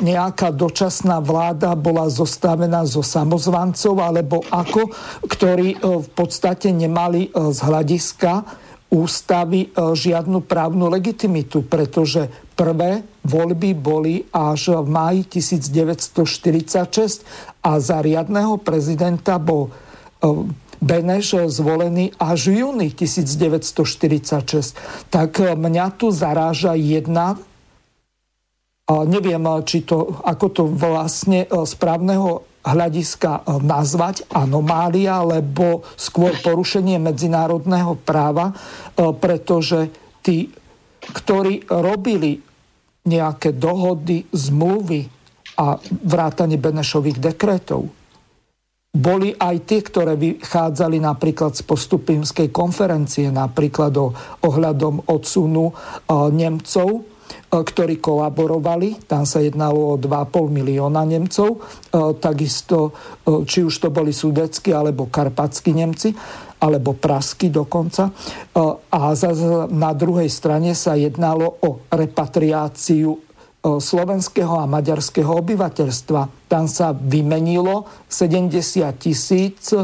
Nejaká 0.03 0.51
dočasná 0.51 1.23
vláda 1.23 1.71
bola 1.79 2.11
zostavená 2.11 2.83
zo 2.83 2.99
samozvancov, 2.99 4.03
alebo 4.03 4.43
ako, 4.51 4.91
ktorí 5.23 5.79
v 5.79 6.09
podstate 6.11 6.75
nemali 6.75 7.31
z 7.31 7.59
hľadiska 7.63 8.43
ústavy 8.91 9.71
žiadnu 9.71 10.43
právnu 10.43 10.91
legitimitu, 10.91 11.63
pretože 11.63 12.27
prvé 12.59 13.07
voľby 13.23 13.71
boli 13.71 14.27
až 14.35 14.83
v 14.83 14.91
máji 14.91 15.39
1946 15.39 17.23
a 17.63 17.79
za 17.79 18.03
riadného 18.03 18.59
prezidenta 18.59 19.39
bol 19.39 19.71
Beneš 20.83 21.47
zvolený 21.47 22.11
až 22.19 22.51
v 22.51 22.67
júni 22.67 22.91
1946. 22.91 24.75
Tak 25.07 25.39
mňa 25.39 25.85
tu 25.95 26.11
zaráža 26.11 26.75
jedna 26.75 27.39
neviem, 29.07 29.43
či 29.63 29.85
to, 29.85 30.21
ako 30.25 30.45
to 30.51 30.63
vlastne 30.67 31.45
z 31.47 31.73
právneho 31.77 32.43
hľadiska 32.61 33.61
nazvať 33.65 34.29
anomália, 34.29 35.25
alebo 35.25 35.81
skôr 35.97 36.33
porušenie 36.45 37.01
medzinárodného 37.01 37.97
práva, 38.01 38.53
pretože 39.17 39.89
tí, 40.21 40.53
ktorí 41.01 41.65
robili 41.65 42.37
nejaké 43.01 43.57
dohody, 43.57 44.29
zmluvy 44.29 45.09
a 45.57 45.73
vrátanie 46.05 46.61
Benešových 46.61 47.17
dekretov. 47.17 47.89
Boli 48.91 49.33
aj 49.33 49.55
tie, 49.65 49.79
ktoré 49.81 50.13
vychádzali 50.19 51.01
napríklad 51.01 51.55
z 51.57 51.63
postupimskej 51.65 52.51
konferencie, 52.53 53.31
napríklad 53.33 53.93
o, 53.97 54.11
ohľadom 54.43 55.07
odsunu 55.09 55.71
Nemcov, 56.11 57.10
ktorí 57.51 57.99
kolaborovali. 57.99 59.03
Tam 59.05 59.27
sa 59.27 59.43
jednalo 59.43 59.95
o 59.95 59.99
2,5 59.99 60.47
milióna 60.47 61.03
Nemcov. 61.03 61.49
E, 61.55 61.59
takisto, 62.17 62.95
e, 63.23 63.43
či 63.43 63.67
už 63.67 63.75
to 63.75 63.89
boli 63.91 64.15
sudeckí 64.15 64.71
alebo 64.71 65.11
karpatskí 65.11 65.71
Nemci 65.75 66.09
alebo 66.61 66.93
Prasky 66.93 67.49
dokonca. 67.49 68.07
E, 68.07 68.11
a 68.93 68.99
na 69.67 69.91
druhej 69.97 70.29
strane 70.29 70.77
sa 70.77 70.93
jednalo 70.93 71.59
o 71.65 71.83
repatriáciu 71.89 73.17
e, 73.17 73.19
slovenského 73.81 74.61
a 74.61 74.69
maďarského 74.69 75.41
obyvateľstva. 75.41 76.47
Tam 76.47 76.69
sa 76.69 76.93
vymenilo 76.93 77.89
70 78.05 78.85
tisíc 79.01 79.73
e, 79.73 79.81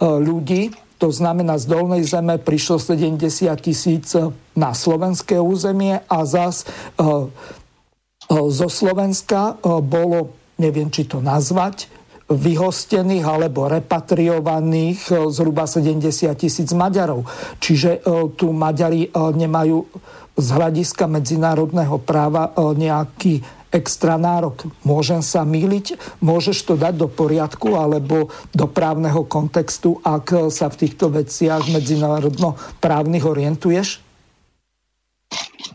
ľudí, 0.00 0.83
to 0.98 1.10
znamená 1.10 1.58
z 1.58 1.66
dolnej 1.66 2.02
zeme 2.06 2.38
prišlo 2.38 2.78
70 2.78 3.50
tisíc 3.60 4.14
na 4.54 4.70
slovenské 4.70 5.36
územie 5.42 5.98
a 6.06 6.18
zas 6.24 6.64
zo 8.30 8.68
Slovenska 8.72 9.60
bolo, 9.84 10.32
neviem 10.56 10.88
či 10.88 11.04
to 11.04 11.20
nazvať, 11.20 11.92
vyhostených 12.24 13.20
alebo 13.20 13.68
repatriovaných 13.68 15.28
zhruba 15.28 15.68
70 15.68 16.32
tisíc 16.40 16.72
Maďarov. 16.72 17.28
Čiže 17.60 18.00
tu 18.40 18.48
Maďari 18.56 19.12
nemajú 19.12 19.78
z 20.34 20.48
hľadiska 20.50 21.04
medzinárodného 21.04 22.00
práva 22.00 22.48
nejaký 22.56 23.44
extra 23.74 24.14
nárok. 24.14 24.70
Môžem 24.86 25.18
sa 25.18 25.42
míliť, 25.42 25.98
môžeš 26.22 26.62
to 26.62 26.74
dať 26.78 26.94
do 26.94 27.10
poriadku 27.10 27.74
alebo 27.74 28.30
do 28.54 28.70
právneho 28.70 29.26
kontextu, 29.26 29.98
ak 30.06 30.54
sa 30.54 30.70
v 30.70 30.78
týchto 30.86 31.10
veciach 31.10 31.66
medzinárodno 31.74 32.54
právnych 32.78 33.26
orientuješ? 33.26 33.98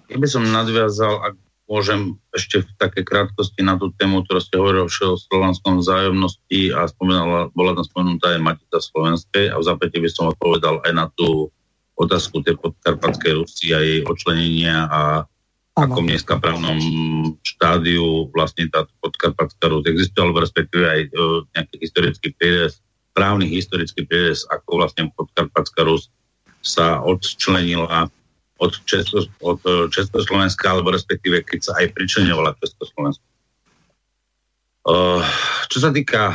Keby 0.08 0.26
som 0.32 0.48
nadviazal, 0.48 1.20
ak 1.20 1.36
môžem 1.70 2.18
ešte 2.34 2.66
v 2.66 2.70
také 2.82 3.06
krátkosti 3.06 3.62
na 3.62 3.78
tú 3.78 3.94
tému, 3.94 4.26
ktorú 4.26 4.40
ste 4.42 4.58
hovorili 4.58 4.90
o 4.90 5.20
slovanskom 5.20 5.84
vzájomnosti 5.84 6.74
a 6.74 6.90
spomínala, 6.90 7.54
bola 7.54 7.78
tam 7.78 7.86
spomenutá 7.86 8.34
aj 8.34 8.42
Matica 8.42 8.80
Slovenskej 8.82 9.54
a 9.54 9.60
v 9.60 9.68
zápäti 9.68 10.02
by 10.02 10.10
som 10.10 10.34
odpovedal 10.34 10.82
aj 10.82 10.92
na 10.96 11.06
tú 11.14 11.54
otázku 12.00 12.42
tej 12.42 12.56
podkarpatskej 12.58 13.44
Rusy 13.44 13.76
a 13.76 13.80
jej 13.84 14.00
odčlenenia 14.08 14.88
a 14.88 15.02
ano. 15.80 15.96
akom 15.96 16.08
právnom 16.44 16.80
štádiu 17.42 18.28
vlastne 18.36 18.68
táto 18.68 18.92
podkarpatská 19.00 19.72
alebo 20.20 20.44
respektíve 20.44 20.86
aj 20.86 21.02
e, 21.08 21.10
nejaký 21.56 21.76
historický 21.80 22.28
prierez, 22.36 22.84
právny 23.16 23.48
historický 23.48 24.04
prierez, 24.04 24.44
ako 24.52 24.84
vlastne 24.84 25.10
podkarpatská 25.16 25.88
Rus 25.88 26.12
sa 26.60 27.00
odčlenila 27.00 28.12
od, 28.60 28.72
Česko, 28.84 29.24
od 29.40 29.60
e, 29.64 29.88
Československa, 29.88 30.76
alebo 30.76 30.92
respektíve 30.92 31.42
keď 31.48 31.60
sa 31.64 31.74
aj 31.80 31.96
pričlenovala 31.96 32.60
Československo. 32.60 33.26
Uh, 34.90 35.22
čo 35.70 35.84
sa 35.84 35.94
týka 35.94 36.34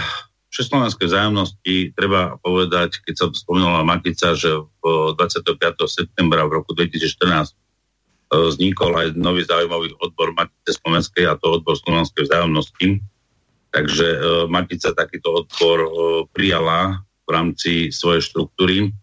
Československej 0.54 1.10
vzájomnosti, 1.10 1.74
treba 1.98 2.38
povedať, 2.38 3.02
keď 3.02 3.14
sa 3.18 3.26
spomínala 3.34 3.82
Matica, 3.82 4.38
že 4.38 4.54
v 4.54 5.16
25. 5.18 5.58
septembra 5.90 6.46
v 6.46 6.62
roku 6.62 6.70
2014 6.78 7.50
e, 7.50 7.63
vznikol 8.54 8.92
aj 8.94 9.18
nový 9.18 9.46
záujmový 9.46 9.94
odbor 10.02 10.34
Matice 10.34 10.78
Slovenskej 10.80 11.30
a 11.30 11.38
to 11.38 11.60
odbor 11.60 11.78
Slovenskej 11.78 12.26
vzájomnosti. 12.26 13.02
Takže 13.74 14.06
Matica 14.46 14.94
takýto 14.94 15.44
odbor 15.44 15.78
prijala 16.30 17.02
v 17.26 17.28
rámci 17.30 17.90
svojej 17.90 18.22
štruktúry 18.22 18.94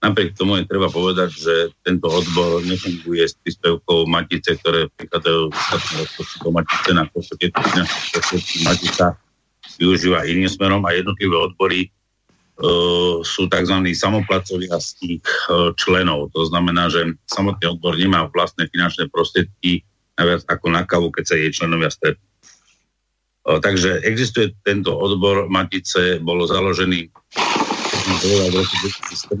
Napriek 0.00 0.32
tomu 0.32 0.56
je 0.56 0.64
treba 0.64 0.88
povedať, 0.88 1.28
že 1.28 1.54
tento 1.84 2.08
odbor 2.08 2.64
nefunguje 2.64 3.20
s 3.20 3.36
príspevkou 3.36 4.08
Matice, 4.08 4.56
ktoré 4.56 4.88
prichádzajú 4.96 5.52
do 6.40 6.48
Matice 6.56 6.90
na 6.96 7.04
keď 7.12 7.52
Matica 8.64 9.06
využíva 9.76 10.24
iným 10.24 10.48
smerom 10.48 10.80
a 10.88 10.96
jednotlivé 10.96 11.36
odbory 11.36 11.92
sú 13.24 13.48
tzv. 13.48 13.76
samoplacovia 13.96 14.76
z 14.76 14.88
tých 15.00 15.24
uh, 15.48 15.72
členov. 15.80 16.28
To 16.36 16.44
znamená, 16.44 16.92
že 16.92 17.16
samotný 17.24 17.72
odbor 17.72 17.96
nemá 17.96 18.28
vlastné 18.28 18.68
finančné 18.68 19.08
prostriedky 19.08 19.80
naviac 20.20 20.44
ako 20.44 20.66
na 20.68 20.84
kavu, 20.84 21.08
keď 21.08 21.24
sa 21.24 21.34
jej 21.40 21.50
členovia 21.52 21.88
stretnú. 21.88 22.26
Uh, 23.48 23.58
takže 23.64 24.04
existuje 24.04 24.52
tento 24.64 24.92
odbor 24.92 25.48
Matice, 25.48 26.20
bolo 26.20 26.44
založený 26.44 27.08
v 28.10 28.22
roku 28.52 28.74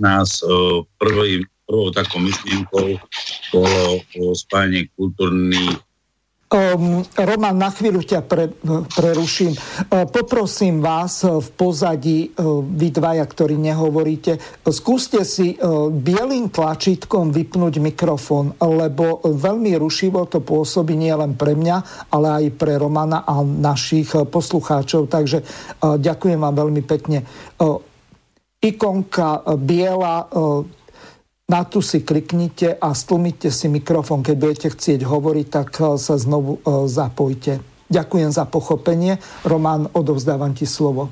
prvý, 0.96 1.44
prvou 1.70 1.88
takou 1.94 2.18
myšlienkou 2.18 2.98
bolo 3.54 4.02
spájanie 4.34 4.90
kultúrnych 4.98 5.78
Um, 6.50 7.06
Roman, 7.14 7.54
na 7.54 7.70
chvíľu 7.70 8.02
ťa 8.02 8.26
pre, 8.26 8.50
preruším. 8.98 9.54
Uh, 9.54 10.02
poprosím 10.10 10.82
vás 10.82 11.22
v 11.22 11.46
pozadí, 11.54 12.34
uh, 12.34 12.58
vy 12.58 12.90
dvaja, 12.90 13.22
ktorí 13.22 13.54
nehovoríte, 13.54 14.34
skúste 14.66 15.22
si 15.22 15.54
bielým 15.94 16.50
tlačítkom 16.50 17.30
vypnúť 17.30 17.78
mikrofón, 17.78 18.58
lebo 18.58 19.22
veľmi 19.22 19.78
rušivo 19.78 20.26
to 20.26 20.42
pôsobí 20.42 20.98
nielen 20.98 21.38
pre 21.38 21.54
mňa, 21.54 22.10
ale 22.10 22.26
aj 22.42 22.44
pre 22.58 22.74
Romana 22.82 23.22
a 23.22 23.46
našich 23.46 24.10
poslucháčov. 24.10 25.06
Takže 25.06 25.46
ďakujem 25.78 26.38
vám 26.42 26.54
veľmi 26.66 26.82
pekne. 26.82 27.22
Ikonka 28.58 29.54
biela, 29.54 30.26
na 31.50 31.66
tu 31.66 31.82
si 31.82 32.06
kliknite 32.06 32.78
a 32.78 32.94
stlmite 32.94 33.50
si 33.50 33.66
mikrofón. 33.66 34.22
Keď 34.22 34.36
budete 34.38 34.68
chcieť 34.70 35.02
hovoriť, 35.02 35.46
tak 35.50 35.68
e, 35.82 35.98
sa 35.98 36.14
znovu 36.14 36.62
zapojte. 36.86 37.58
Ďakujem 37.90 38.30
za 38.30 38.46
pochopenie. 38.46 39.18
Román, 39.42 39.90
odovzdávam 39.90 40.54
ti 40.54 40.62
slovo. 40.62 41.10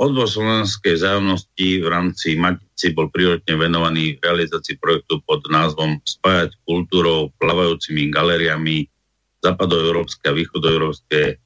Odbor 0.00 0.24
slovenskej 0.24 0.96
vzájomnosti 0.96 1.84
v 1.84 1.86
rámci 1.90 2.32
Matici 2.40 2.96
bol 2.96 3.12
prioritne 3.12 3.60
venovaný 3.60 4.16
realizácii 4.16 4.80
projektu 4.80 5.20
pod 5.20 5.44
názvom 5.52 6.00
Spájať 6.00 6.56
kultúrou, 6.64 7.28
plavajúcimi 7.36 8.08
galériami, 8.08 8.88
západoeurópske 9.44 10.32
a 10.32 10.32
východoeurópske 10.32 11.36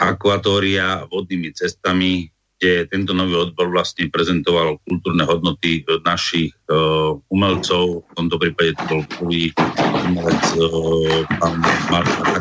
akvatória, 0.00 1.04
vodnými 1.12 1.52
cestami, 1.52 2.32
kde 2.64 2.88
tento 2.88 3.12
nový 3.12 3.36
odbor 3.36 3.68
vlastne 3.68 4.08
prezentoval 4.08 4.80
kultúrne 4.88 5.28
hodnoty 5.28 5.84
našich 6.00 6.56
uh, 6.72 7.12
umelcov. 7.28 8.00
V 8.08 8.12
tomto 8.16 8.40
prípade 8.40 8.72
to 8.72 8.82
bol 8.88 9.00
prvý 9.04 9.52
umelec 10.08 10.44
uh, 10.56 11.28
pán 11.36 11.60
Marta 11.92 12.40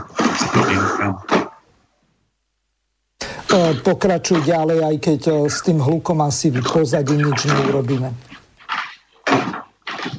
Pokračuj 3.84 4.50
ďalej, 4.50 4.80
aj 4.82 4.96
keď 4.98 5.22
s 5.46 5.62
tým 5.62 5.78
hlukom 5.78 6.24
asi 6.26 6.50
v 6.50 6.64
pozadí 6.64 7.14
nič 7.20 7.46
neurobíme. 7.46 8.10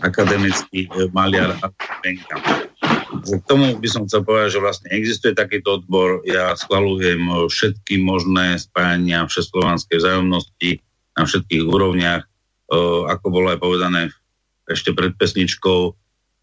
Akademický 0.04 0.86
maliar 1.10 1.58
Benka. 2.04 2.36
K 3.22 3.44
tomu 3.46 3.78
by 3.78 3.88
som 3.90 4.08
chcel 4.08 4.26
povedať, 4.26 4.58
že 4.58 4.64
vlastne 4.64 4.88
existuje 4.90 5.36
takýto 5.36 5.78
odbor. 5.78 6.24
Ja 6.26 6.56
schvalujem 6.58 7.46
všetky 7.46 8.02
možné 8.02 8.58
spájania 8.58 9.28
všeslovanskej 9.28 10.00
vzájomnosti 10.00 10.82
na 11.14 11.22
všetkých 11.28 11.62
úrovniach. 11.68 12.26
Ako 13.06 13.26
bolo 13.28 13.54
aj 13.54 13.62
povedané 13.62 14.10
ešte 14.66 14.96
pred 14.96 15.14
pesničkou, 15.14 15.92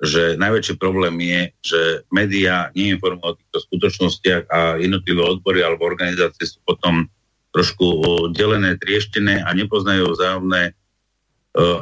že 0.02 0.38
najväčší 0.38 0.82
problém 0.82 1.18
je, 1.22 1.42
že 1.62 1.82
médiá 2.10 2.74
neinformujú 2.74 3.26
o 3.26 3.38
týchto 3.38 3.58
skutočnostiach 3.70 4.44
a 4.50 4.60
jednotlivé 4.78 5.22
odbory 5.22 5.62
alebo 5.62 5.86
organizácie 5.86 6.46
sú 6.46 6.62
potom 6.66 7.10
trošku 7.52 7.86
delené, 8.32 8.80
trieštené 8.80 9.44
a 9.44 9.50
nepoznajú 9.52 10.14
vzájomné 10.14 10.74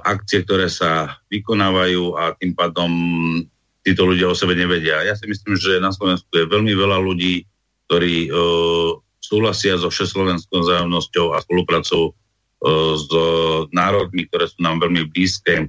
akcie, 0.01 0.41
ktoré 0.43 0.65
sa 0.65 1.21
vykonávajú 1.29 2.17
a 2.17 2.33
tým 2.35 2.57
pádom 2.57 2.91
títo 3.83 4.05
ľudia 4.05 4.29
o 4.29 4.35
sebe 4.37 4.53
nevedia. 4.53 5.01
Ja 5.07 5.15
si 5.15 5.25
myslím, 5.25 5.55
že 5.55 5.79
na 5.79 5.89
Slovensku 5.89 6.29
je 6.35 6.45
veľmi 6.45 6.73
veľa 6.75 6.99
ľudí, 6.99 7.47
ktorí 7.89 8.29
uh, 8.29 8.99
súhlasia 9.17 9.79
so 9.81 9.89
všeslovenskou 9.89 10.61
zájomnosťou 10.61 11.33
a 11.33 11.41
spolupracou 11.41 12.11
uh, 12.11 12.93
s 12.93 13.09
národmi, 13.73 14.29
ktoré 14.29 14.45
sú 14.45 14.61
nám 14.61 14.83
veľmi 14.83 15.09
blízke, 15.09 15.65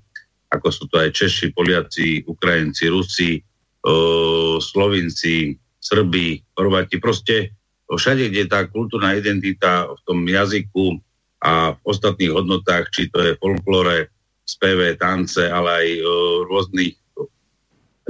ako 0.52 0.68
sú 0.68 0.84
to 0.90 1.00
aj 1.00 1.14
Češi, 1.14 1.54
Poliaci, 1.54 2.26
Ukrajinci, 2.26 2.90
Rusi, 2.90 3.40
uh, 3.86 4.58
Slovinci, 4.60 5.56
Srbi, 5.80 6.44
Chorváti. 6.52 7.00
Proste 7.00 7.56
všade, 7.88 8.28
kde 8.28 8.46
je 8.46 8.52
tá 8.52 8.68
kultúrna 8.68 9.16
identita 9.16 9.88
v 9.88 10.00
tom 10.04 10.20
jazyku 10.28 11.00
a 11.40 11.72
v 11.72 11.78
ostatných 11.88 12.36
hodnotách, 12.36 12.92
či 12.92 13.08
to 13.08 13.18
je 13.24 13.32
folklore, 13.40 14.12
speve, 14.44 14.92
tance, 15.00 15.40
ale 15.40 15.70
aj 15.72 15.88
uh, 16.04 16.08
rôznych 16.50 16.99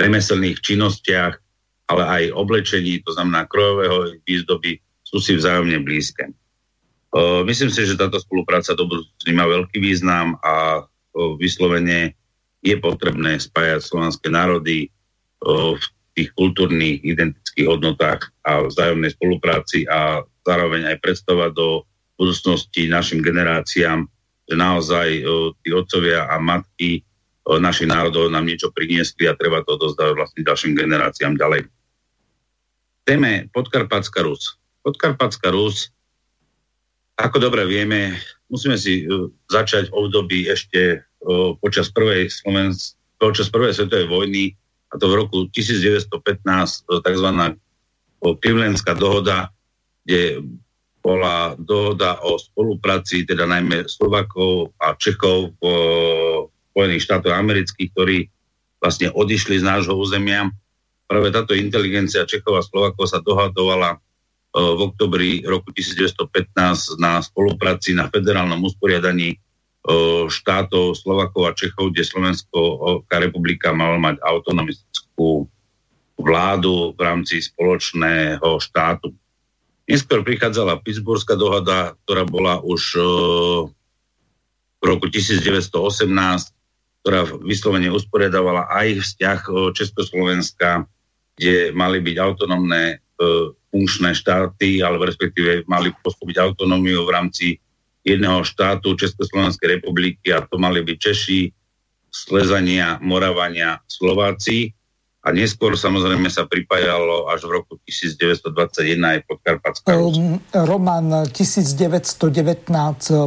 remeselných 0.00 0.64
činnostiach, 0.64 1.34
ale 1.92 2.02
aj 2.08 2.32
oblečení, 2.32 3.04
to 3.04 3.12
znamená 3.12 3.44
krojového 3.44 4.16
výzdoby, 4.24 4.80
sú 5.04 5.20
si 5.20 5.36
vzájomne 5.36 5.84
blízke. 5.84 6.32
Myslím 7.42 7.74
si, 7.74 7.82
že 7.84 7.98
táto 7.98 8.22
spolupráca 8.22 8.72
do 8.78 8.86
budúcnosti 8.86 9.32
má 9.34 9.44
veľký 9.44 9.82
význam 9.82 10.38
a 10.40 10.86
vyslovene 11.36 12.14
je 12.62 12.78
potrebné 12.78 13.42
spájať 13.42 13.82
slovanské 13.82 14.30
národy 14.30 14.86
v 15.42 15.84
tých 16.14 16.30
kultúrnych, 16.38 17.02
identických 17.02 17.66
hodnotách 17.66 18.30
a 18.46 18.62
vzájomnej 18.70 19.10
spolupráci 19.10 19.90
a 19.90 20.22
zároveň 20.46 20.94
aj 20.94 21.02
predstavať 21.02 21.50
do 21.58 21.82
budúcnosti 22.14 22.86
našim 22.86 23.18
generáciám, 23.18 24.06
že 24.46 24.54
naozaj 24.54 25.08
tí 25.66 25.68
otcovia 25.74 26.30
a 26.30 26.38
matky 26.38 27.02
našich 27.58 27.90
národov 27.90 28.30
nám 28.30 28.46
niečo 28.46 28.70
priniesli 28.70 29.26
a 29.26 29.34
treba 29.34 29.66
to 29.66 29.74
dozdať 29.74 30.14
vlastne 30.14 30.46
ďalším 30.46 30.78
generáciám 30.78 31.34
ďalej. 31.34 31.66
Téme 33.02 33.50
Podkarpatská 33.50 34.22
Rus. 34.22 34.60
Podkarpatská 34.86 35.50
Rus, 35.50 35.90
ako 37.18 37.36
dobre 37.42 37.66
vieme, 37.66 38.16
musíme 38.48 38.78
si 38.78 39.04
uh, 39.04 39.28
začať 39.50 39.90
v 39.90 39.96
období 39.96 40.38
ešte 40.46 41.02
uh, 41.02 41.52
počas 41.60 41.92
prvej, 41.92 42.30
Slovens- 42.30 42.94
počas 43.20 43.52
prvej 43.52 43.76
svetovej 43.76 44.08
vojny, 44.08 44.44
a 44.90 44.98
to 44.98 45.06
v 45.10 45.18
roku 45.20 45.38
1915, 45.52 46.06
uh, 46.86 47.02
tzv. 47.04 47.28
Krivlenská 48.20 48.92
dohoda, 48.92 49.48
kde 50.04 50.44
bola 51.00 51.56
dohoda 51.56 52.20
o 52.20 52.36
spolupráci, 52.36 53.24
teda 53.24 53.48
najmä 53.48 53.88
Slovakov 53.88 54.76
a 54.76 54.92
Čechov 54.96 55.56
v 55.56 55.64
Spojených 56.70 57.02
štátov 57.02 57.32
amerických, 57.34 57.90
ktorí 57.92 58.18
vlastne 58.80 59.12
odišli 59.12 59.60
z 59.60 59.64
nášho 59.64 59.94
územia. 59.94 60.48
Práve 61.04 61.28
táto 61.34 61.52
inteligencia 61.52 62.24
Čechov 62.24 62.56
a 62.56 62.64
Slovakov 62.64 63.04
sa 63.10 63.20
dohadovala 63.20 63.94
e, 63.94 63.98
v 64.56 64.80
oktobri 64.88 65.30
roku 65.44 65.74
1915 65.74 66.96
na 66.96 67.20
spolupráci 67.20 67.92
na 67.92 68.08
federálnom 68.08 68.62
usporiadaní 68.64 69.36
e, 69.36 69.38
štátov 70.30 70.96
Slovakov 70.96 71.50
a 71.50 71.56
Čechov, 71.58 71.92
kde 71.92 72.06
Slovenská 72.06 73.16
republika 73.20 73.74
mala 73.76 74.00
mať 74.00 74.22
autonomistickú 74.24 75.44
vládu 76.16 76.94
v 76.96 77.00
rámci 77.00 77.42
spoločného 77.42 78.56
štátu. 78.62 79.12
Neskôr 79.90 80.22
prichádzala 80.22 80.78
Pittsburghská 80.86 81.34
dohoda, 81.34 81.98
ktorá 82.06 82.22
bola 82.22 82.62
už 82.62 82.94
e, 82.94 83.00
v 84.80 84.84
roku 84.86 85.10
1918 85.10 86.59
ktorá 87.00 87.24
vyslovene 87.40 87.88
usporiadovala 87.88 88.68
aj 88.68 89.00
vzťah 89.00 89.40
Československa, 89.72 90.84
kde 91.40 91.72
mali 91.72 92.04
byť 92.04 92.16
autonómne 92.20 92.82
e, 92.92 92.96
funkčné 93.72 94.12
štáty, 94.12 94.84
alebo 94.84 95.08
respektíve 95.08 95.64
mali 95.64 95.88
postúpiť 96.04 96.36
autonómiu 96.36 97.08
v 97.08 97.14
rámci 97.14 97.46
jedného 98.04 98.44
štátu 98.44 98.92
Československej 98.96 99.80
republiky 99.80 100.32
a 100.32 100.40
to 100.44 100.58
mali 100.60 100.84
byť 100.84 100.98
Češi, 101.00 101.52
Slezania, 102.10 102.98
Moravania, 103.00 103.80
Slováci. 103.88 104.74
A 105.20 105.36
neskôr 105.36 105.76
samozrejme 105.76 106.32
sa 106.32 106.48
pripájalo 106.48 107.28
až 107.28 107.44
v 107.44 107.60
roku 107.60 107.76
1921 107.84 108.96
aj 109.04 109.18
Podkarpatská 109.28 109.92
um, 109.92 110.40
Roman 110.64 111.28
1919, 111.28 112.72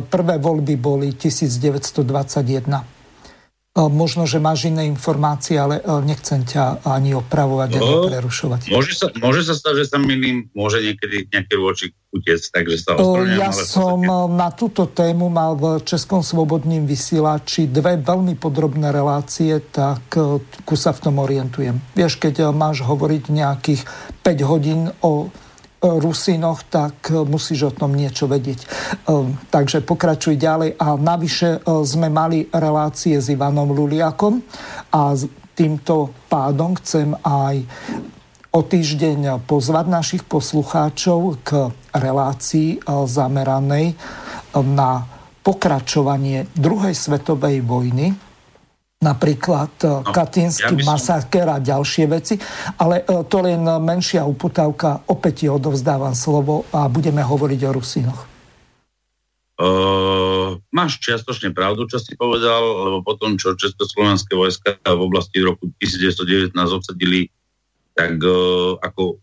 prvé 0.09 0.41
voľby 0.41 0.73
boli 0.73 1.13
1921. 1.13 3.02
Možno, 3.73 4.29
že 4.29 4.37
máš 4.37 4.69
iné 4.69 4.85
informácie, 4.85 5.57
ale 5.57 5.81
nechcem 6.05 6.45
ťa 6.45 6.85
ani 6.85 7.17
opravovať, 7.17 7.69
ani 7.81 7.81
no, 7.81 8.05
prerušovať. 8.05 8.69
Môže 8.69 8.93
sa, 8.93 9.09
môže 9.17 9.41
sa 9.49 9.57
stať, 9.57 9.81
že 9.81 9.85
sa 9.89 9.97
milím, 9.97 10.45
môže 10.53 10.77
niekedy 10.77 11.25
nejaký 11.33 11.53
rôčik 11.57 11.91
utiec, 12.13 12.45
takže 12.53 12.77
sa 12.77 12.93
ospravedlňujem. 13.01 13.41
Ja 13.41 13.49
som 13.49 13.97
na 14.37 14.53
túto 14.53 14.85
tému 14.85 15.25
mal 15.33 15.57
v 15.57 15.81
Českom 15.81 16.21
svobodním 16.21 16.85
vysielači 16.85 17.65
dve 17.65 17.97
veľmi 17.97 18.37
podrobné 18.37 18.93
relácie, 18.93 19.57
tak 19.73 20.05
ku 20.69 20.75
sa 20.77 20.93
v 20.93 21.09
tom 21.09 21.17
orientujem. 21.17 21.81
Vieš, 21.97 22.21
keď 22.21 22.53
máš 22.53 22.85
hovoriť 22.85 23.33
nejakých 23.33 23.81
5 24.21 24.49
hodín 24.53 24.93
o 25.01 25.33
Rusinoch, 25.83 26.63
tak 26.71 27.11
e, 27.11 27.27
musíš 27.27 27.67
o 27.67 27.75
tom 27.75 27.91
niečo 27.91 28.31
vedieť. 28.31 28.59
E, 28.63 28.67
takže 29.51 29.83
pokračuj 29.83 30.39
ďalej. 30.39 30.79
A 30.79 30.95
navyše 30.95 31.59
e, 31.59 31.83
sme 31.83 32.07
mali 32.07 32.47
relácie 32.47 33.19
s 33.19 33.27
Ivanom 33.27 33.75
Luliakom 33.75 34.39
a 34.95 35.11
týmto 35.53 36.15
pádom 36.31 36.79
chcem 36.79 37.11
aj 37.21 37.67
o 38.53 38.61
týždeň 38.63 39.43
pozvať 39.43 39.85
našich 39.89 40.23
poslucháčov 40.29 41.41
k 41.41 41.73
relácii 41.93 42.85
zameranej 42.85 43.97
na 44.53 45.09
pokračovanie 45.41 46.45
druhej 46.53 46.93
svetovej 46.93 47.65
vojny 47.65 48.13
napríklad 49.03 49.71
e, 49.83 49.87
no, 49.91 50.07
Katinský 50.07 50.79
ja 50.79 50.87
masaker 50.87 51.47
a 51.51 51.59
ďalšie 51.59 52.05
veci, 52.07 52.39
ale 52.79 53.03
e, 53.03 53.27
to 53.27 53.37
len 53.43 53.67
menšia 53.83 54.23
uputávka. 54.23 55.03
Opäť 55.11 55.43
ti 55.43 55.47
odovzdávam 55.51 56.15
slovo 56.15 56.63
a 56.71 56.87
budeme 56.87 57.19
hovoriť 57.19 57.59
o 57.67 57.71
Rusinoch. 57.75 58.21
Uh, 59.53 60.57
máš 60.73 60.97
čiastočne 60.97 61.53
pravdu, 61.53 61.85
čo 61.85 62.01
si 62.01 62.17
povedal, 62.17 62.57
lebo 62.57 63.05
potom, 63.05 63.37
čo 63.37 63.53
československé 63.53 64.33
vojska 64.33 64.81
v 64.81 65.01
oblasti 65.05 65.45
roku 65.45 65.69
1919 65.77 66.57
obsadili, 66.73 67.29
tak 67.93 68.17
uh, 68.17 68.81
ako 68.81 69.21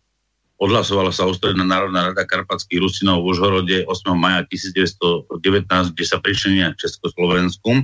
odhlasovala 0.60 1.10
sa 1.10 1.26
ústredná 1.26 1.66
Národná 1.66 2.12
rada 2.12 2.22
Karpatských 2.22 2.78
Rusinov 2.78 3.24
v 3.24 3.34
Užhorode 3.34 3.76
8. 3.88 3.90
maja 4.14 4.46
1919, 4.46 5.98
kde 5.98 6.04
sa 6.06 6.22
pričenia 6.22 6.78
Československu 6.78 7.82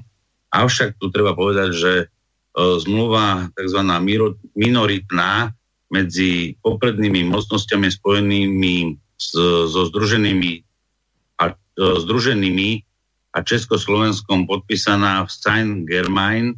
Avšak 0.53 0.99
tu 1.01 1.11
treba 1.11 1.35
povedať, 1.35 1.71
že 1.75 1.93
e, 2.03 2.07
zmluva 2.57 3.51
tzv. 3.55 3.81
minoritná 4.55 5.53
medzi 5.91 6.59
poprednými 6.63 7.27
mocnosťami 7.31 7.89
spojenými 7.91 8.99
s, 9.17 9.33
so 9.71 9.81
združenými 9.91 10.63
a, 11.39 11.55
e, 11.55 11.85
združenými 12.03 12.71
a 13.37 13.39
Československom 13.45 14.49
podpísaná 14.49 15.25
v 15.25 15.31
Stein 15.31 15.69
Germain 15.85 16.57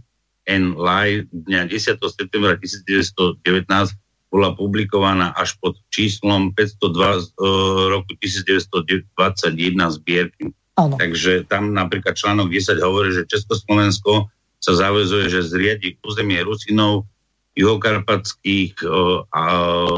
and 0.48 0.78
Lai 0.78 1.26
dňa 1.28 1.68
10. 1.68 2.00
septembra 2.08 2.56
1919 2.56 3.42
bola 4.28 4.52
publikovaná 4.52 5.32
až 5.36 5.56
pod 5.60 5.76
číslom 5.88 6.52
502 6.52 7.24
z 7.24 7.26
e, 7.32 7.44
roku 7.92 8.12
1921 8.20 9.96
zbierky. 9.96 10.52
Ano. 10.78 10.94
Takže 10.94 11.42
tam 11.50 11.74
napríklad 11.74 12.14
článok 12.14 12.54
10 12.54 12.78
hovorí, 12.78 13.10
že 13.10 13.26
Československo 13.26 14.30
sa 14.62 14.72
zavezuje, 14.78 15.26
že 15.26 15.42
zriadi 15.42 15.98
územie 16.06 16.38
Rusinov 16.46 17.10
v 17.58 17.66
juhokarpatských 17.66 18.86
a 19.34 19.42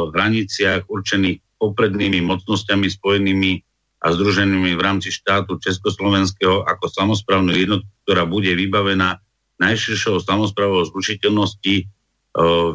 hraniciach 0.08 0.88
určených 0.88 1.44
poprednými 1.60 2.24
mocnosťami 2.24 2.88
spojenými 2.88 3.52
a 4.00 4.16
združenými 4.16 4.72
v 4.72 4.80
rámci 4.80 5.12
štátu 5.12 5.60
Československého 5.60 6.64
ako 6.64 6.88
samozprávnu 6.88 7.52
jednotku, 7.52 7.92
ktorá 8.08 8.24
bude 8.24 8.48
vybavená 8.56 9.20
najširšou 9.60 10.24
samozprávou 10.24 10.88
zlučiteľnosti 10.88 11.84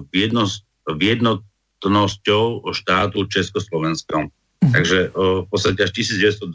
v, 0.05 0.13
jedno, 0.13 0.45
v 0.85 1.01
jednotnosťou 1.01 2.69
štátu 2.69 3.25
Československom. 3.25 4.29
Mm. 4.65 4.73
Takže 4.73 5.13
v 5.13 5.45
podstate 5.45 5.85
až 5.85 5.93
1921 5.93 6.49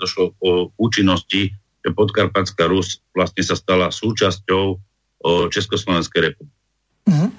došlo 0.00 0.32
k 0.32 0.40
účinnosti, 0.80 1.52
že 1.84 1.88
Podkarpatská 1.92 2.64
Rus 2.64 3.04
vlastne 3.12 3.44
sa 3.44 3.52
stala 3.52 3.92
súčasťou 3.92 4.80
Československej 5.52 6.32
republiky. 6.32 6.56
Mm. 7.02 7.34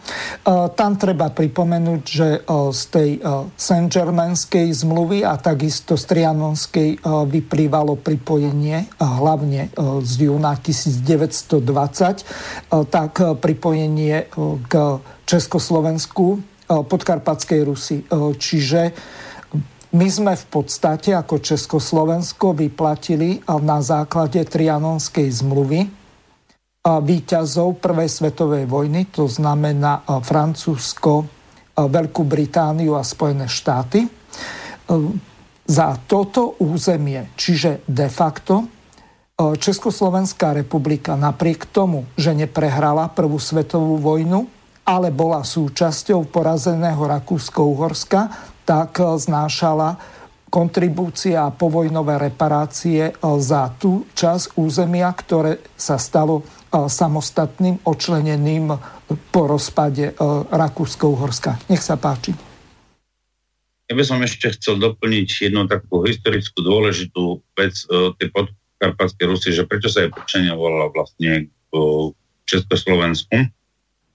Tam 0.75 0.99
treba 0.99 1.31
pripomenúť, 1.31 2.01
že 2.03 2.43
z 2.75 2.81
tej 2.91 3.23
Saint-Germainskej 3.55 4.75
zmluvy 4.75 5.23
a 5.23 5.39
takisto 5.39 5.95
z 5.95 6.03
Trianonskej 6.03 6.99
vyplývalo 7.07 7.95
pripojenie 7.95 8.91
hlavne 8.99 9.71
z 10.03 10.27
júna 10.27 10.59
1920, 10.59 11.63
tak 12.91 13.11
pripojenie 13.39 14.27
k 14.67 14.73
Československu 15.23 16.43
podkarpatskej 16.67 17.63
Rusy. 17.63 18.03
Čiže 18.35 18.91
my 19.93 20.07
sme 20.09 20.33
v 20.33 20.45
podstate 20.49 21.13
ako 21.13 21.37
Československo 21.37 22.57
vyplatili 22.57 23.45
na 23.45 23.77
základe 23.85 24.41
Trianonskej 24.41 25.29
zmluvy 25.29 25.85
výťazov 26.83 27.79
Prvej 27.79 28.09
svetovej 28.09 28.65
vojny, 28.67 29.07
to 29.13 29.29
znamená 29.29 30.03
Francúzsko, 30.03 31.29
Veľkú 31.73 32.21
Britániu 32.25 32.97
a 32.97 33.05
Spojené 33.05 33.47
štáty, 33.47 34.03
za 35.63 35.87
toto 36.09 36.59
územie. 36.59 37.31
Čiže 37.39 37.87
de 37.87 38.11
facto 38.11 38.67
Československá 39.39 40.53
republika 40.53 41.15
napriek 41.15 41.71
tomu, 41.71 42.09
že 42.19 42.35
neprehrala 42.35 43.09
Prvú 43.13 43.39
svetovú 43.39 44.01
vojnu, 44.01 44.45
ale 44.83 45.09
bola 45.15 45.45
súčasťou 45.47 46.27
porazeného 46.27 46.99
Rakúsko-Uhorska, 46.99 48.51
tak 48.63 48.99
znášala 48.99 49.99
kontribúcia 50.53 51.49
a 51.49 51.53
povojnové 51.53 52.29
reparácie 52.29 53.09
za 53.21 53.73
tú 53.81 54.05
časť 54.13 54.53
územia, 54.53 55.09
ktoré 55.09 55.57
sa 55.73 55.97
stalo 55.97 56.45
samostatným, 56.69 57.81
očleneným 57.81 58.69
po 59.33 59.41
rozpade 59.49 60.13
Rakúsko-Uhorska. 60.53 61.57
Nech 61.73 61.81
sa 61.81 61.97
páči. 61.97 62.37
Ja 63.89 63.97
by 63.97 64.03
som 64.05 64.21
ešte 64.21 64.53
chcel 64.53 64.77
doplniť 64.77 65.49
jednu 65.49 65.65
takú 65.65 66.05
historickú 66.05 66.61
dôležitú 66.61 67.41
vec 67.57 67.73
tej 68.21 68.27
podkarpatskej 68.33 69.25
Rusy, 69.25 69.49
že 69.57 69.65
prečo 69.65 69.89
sa 69.89 70.05
jej 70.05 70.13
počenia 70.13 70.53
vlastne 70.93 71.49
v 71.73 72.13
Československu. 72.45 73.33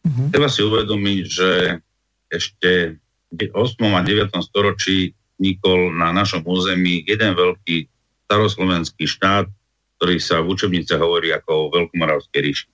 Mm-hmm. 0.06 0.30
Treba 0.30 0.46
si 0.46 0.62
uvedomiť, 0.62 1.22
že 1.26 1.50
ešte 2.30 2.94
8. 3.32 3.52
a 3.92 4.00
9. 4.00 4.32
storočí 4.40 5.12
vznikol 5.36 5.92
na 5.92 6.10
našom 6.16 6.42
území 6.48 7.04
jeden 7.04 7.36
veľký 7.36 7.84
staroslovenský 8.26 9.04
štát, 9.04 9.46
ktorý 10.00 10.16
sa 10.16 10.40
v 10.40 10.56
učebnice 10.56 10.96
hovorí 10.96 11.30
ako 11.36 11.50
o 11.50 11.70
Veľkomoravskej 11.74 12.40
ríši. 12.40 12.68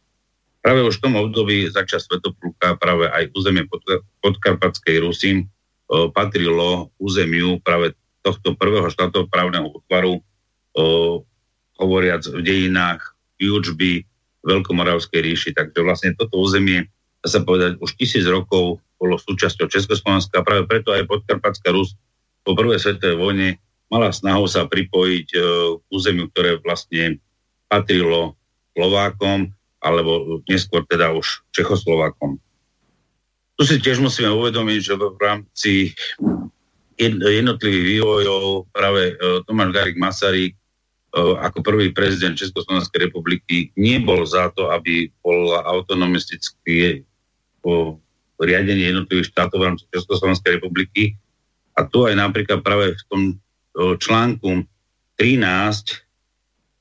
Práve 0.64 0.80
už 0.86 0.96
v 0.96 1.04
tom 1.04 1.14
období 1.20 1.68
zača 1.68 2.00
Svetopluka 2.00 2.80
práve 2.80 3.10
aj 3.10 3.34
územie 3.36 3.68
pod, 3.68 3.84
podkarpatskej 4.24 4.96
Rusy 5.04 5.44
patrilo 6.16 6.88
územiu 6.96 7.60
práve 7.60 7.92
tohto 8.24 8.56
prvého 8.56 8.88
štátoprávneho 8.88 9.68
útvaru, 9.68 10.24
hovoriac 11.76 12.24
v 12.24 12.40
dejinách 12.40 13.12
Júčby 13.36 14.08
Veľkomoravskej 14.46 15.20
ríši. 15.20 15.50
Takže 15.52 15.84
vlastne 15.84 16.16
toto 16.16 16.40
územie, 16.40 16.88
dá 17.20 17.28
sa 17.28 17.44
povedať, 17.44 17.76
už 17.84 17.92
tisíc 18.00 18.24
rokov 18.24 18.80
bolo 19.04 19.20
súčasťou 19.20 19.68
Československa. 19.68 20.40
Práve 20.40 20.64
preto 20.64 20.96
aj 20.96 21.04
Podkarpatská 21.04 21.76
Rus 21.76 21.92
po 22.40 22.56
prvej 22.56 22.80
svetovej 22.80 23.20
vojne 23.20 23.48
mala 23.92 24.08
snahu 24.08 24.48
sa 24.48 24.64
pripojiť 24.64 25.28
e, 25.36 25.38
k 25.76 25.86
územiu, 25.92 26.32
ktoré 26.32 26.56
vlastne 26.64 27.20
patrilo 27.68 28.40
Slovákom, 28.72 29.52
alebo 29.84 30.40
neskôr 30.48 30.88
teda 30.88 31.12
už 31.12 31.44
Čechoslovákom. 31.52 32.40
Tu 33.54 33.62
si 33.68 33.76
tiež 33.78 34.00
musíme 34.00 34.32
uvedomiť, 34.32 34.80
že 34.80 34.94
v 34.96 35.20
rámci 35.20 35.72
jednotlivých 36.96 37.84
vývojov 38.00 38.72
práve 38.72 39.12
e, 39.12 39.44
Tomáš 39.44 39.70
Garik 39.76 40.00
Masaryk 40.00 40.56
e, 40.56 40.58
ako 41.44 41.60
prvý 41.60 41.92
prezident 41.92 42.34
Československej 42.34 43.12
republiky 43.12 43.68
nebol 43.76 44.24
za 44.24 44.48
to, 44.56 44.72
aby 44.72 45.12
bol 45.20 45.54
autonomistické 45.60 47.04
riadenie 48.40 48.90
jednotlivých 48.90 49.30
štátov 49.30 49.58
v 49.60 49.66
rámci 49.70 49.84
Československej 49.94 50.58
republiky. 50.58 51.14
A 51.78 51.86
tu 51.86 52.06
aj 52.06 52.14
napríklad 52.18 52.62
práve 52.62 52.94
v 52.94 53.04
tom 53.10 53.22
článku 53.74 54.62
13 55.18 55.42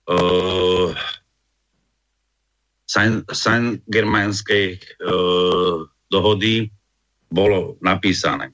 uh, 0.09 0.89
Saint-Germainskej 3.33 4.77
uh, 4.77 5.85
dohody 6.13 6.69
bolo 7.33 7.81
napísané. 7.81 8.53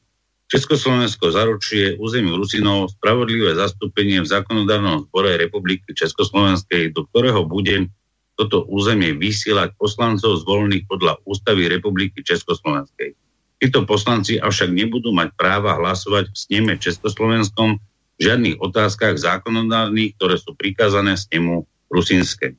Československo 0.49 1.29
zaručuje 1.29 1.99
území 2.01 2.33
Rusinov 2.33 2.95
spravodlivé 2.97 3.53
zastúpenie 3.53 4.23
v 4.23 4.31
zákonodárnom 4.33 5.05
zbore 5.11 5.37
Republiky 5.37 5.93
Československej, 5.93 6.95
do 6.95 7.05
ktorého 7.11 7.45
bude 7.45 7.91
toto 8.39 8.63
územie 8.71 9.11
vysielať 9.19 9.75
poslancov 9.75 10.47
zvolených 10.47 10.87
podľa 10.87 11.19
Ústavy 11.27 11.67
Republiky 11.67 12.23
Československej. 12.23 13.11
Títo 13.59 13.83
poslanci 13.83 14.39
avšak 14.39 14.71
nebudú 14.71 15.11
mať 15.11 15.35
práva 15.35 15.75
hlasovať 15.75 16.31
v 16.31 16.37
sneme 16.39 16.73
Československom 16.79 17.75
žiadnych 18.15 18.63
otázkach 18.63 19.19
zákonodárnych, 19.19 20.15
ktoré 20.15 20.39
sú 20.39 20.55
prikázané 20.55 21.19
s 21.19 21.27
nemu 21.27 21.67
rusínske. 21.91 22.55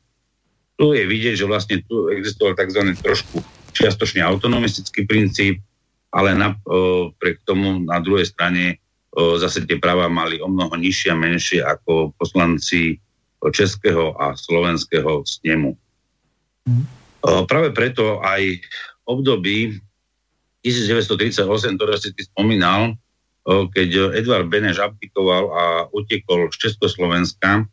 Tu 0.76 0.84
je 0.92 1.04
vidieť, 1.08 1.40
že 1.40 1.48
vlastne 1.48 1.80
tu 1.88 2.12
existoval 2.12 2.52
tzv. 2.60 2.84
trošku 3.00 3.40
čiastočne 3.72 4.20
autonomistický 4.20 5.08
princíp, 5.08 5.64
ale 6.12 6.36
pre 7.16 7.40
k 7.40 7.44
tomu 7.48 7.80
na 7.88 7.96
druhej 8.04 8.28
strane 8.28 8.76
zase 9.16 9.64
tie 9.64 9.80
práva 9.80 10.12
mali 10.12 10.36
o 10.44 10.48
mnoho 10.52 10.76
nižšie 10.76 11.08
a 11.12 11.16
menšie 11.16 11.60
ako 11.64 12.12
poslanci 12.20 13.00
českého 13.48 14.12
a 14.20 14.36
slovenského 14.36 15.24
snemu. 15.24 15.72
Mm. 16.68 16.84
Práve 17.48 17.72
preto 17.72 18.20
aj 18.20 18.60
období 19.08 19.80
1938, 20.60 21.48
ktoré 21.80 21.96
si 21.96 22.12
ty 22.12 22.28
spomínal, 22.28 23.00
keď 23.48 24.12
Edvard 24.12 24.52
Beneš 24.52 24.84
abdikoval 24.84 25.44
a 25.56 25.64
utekol 25.96 26.52
z 26.52 26.68
Československa 26.68 27.64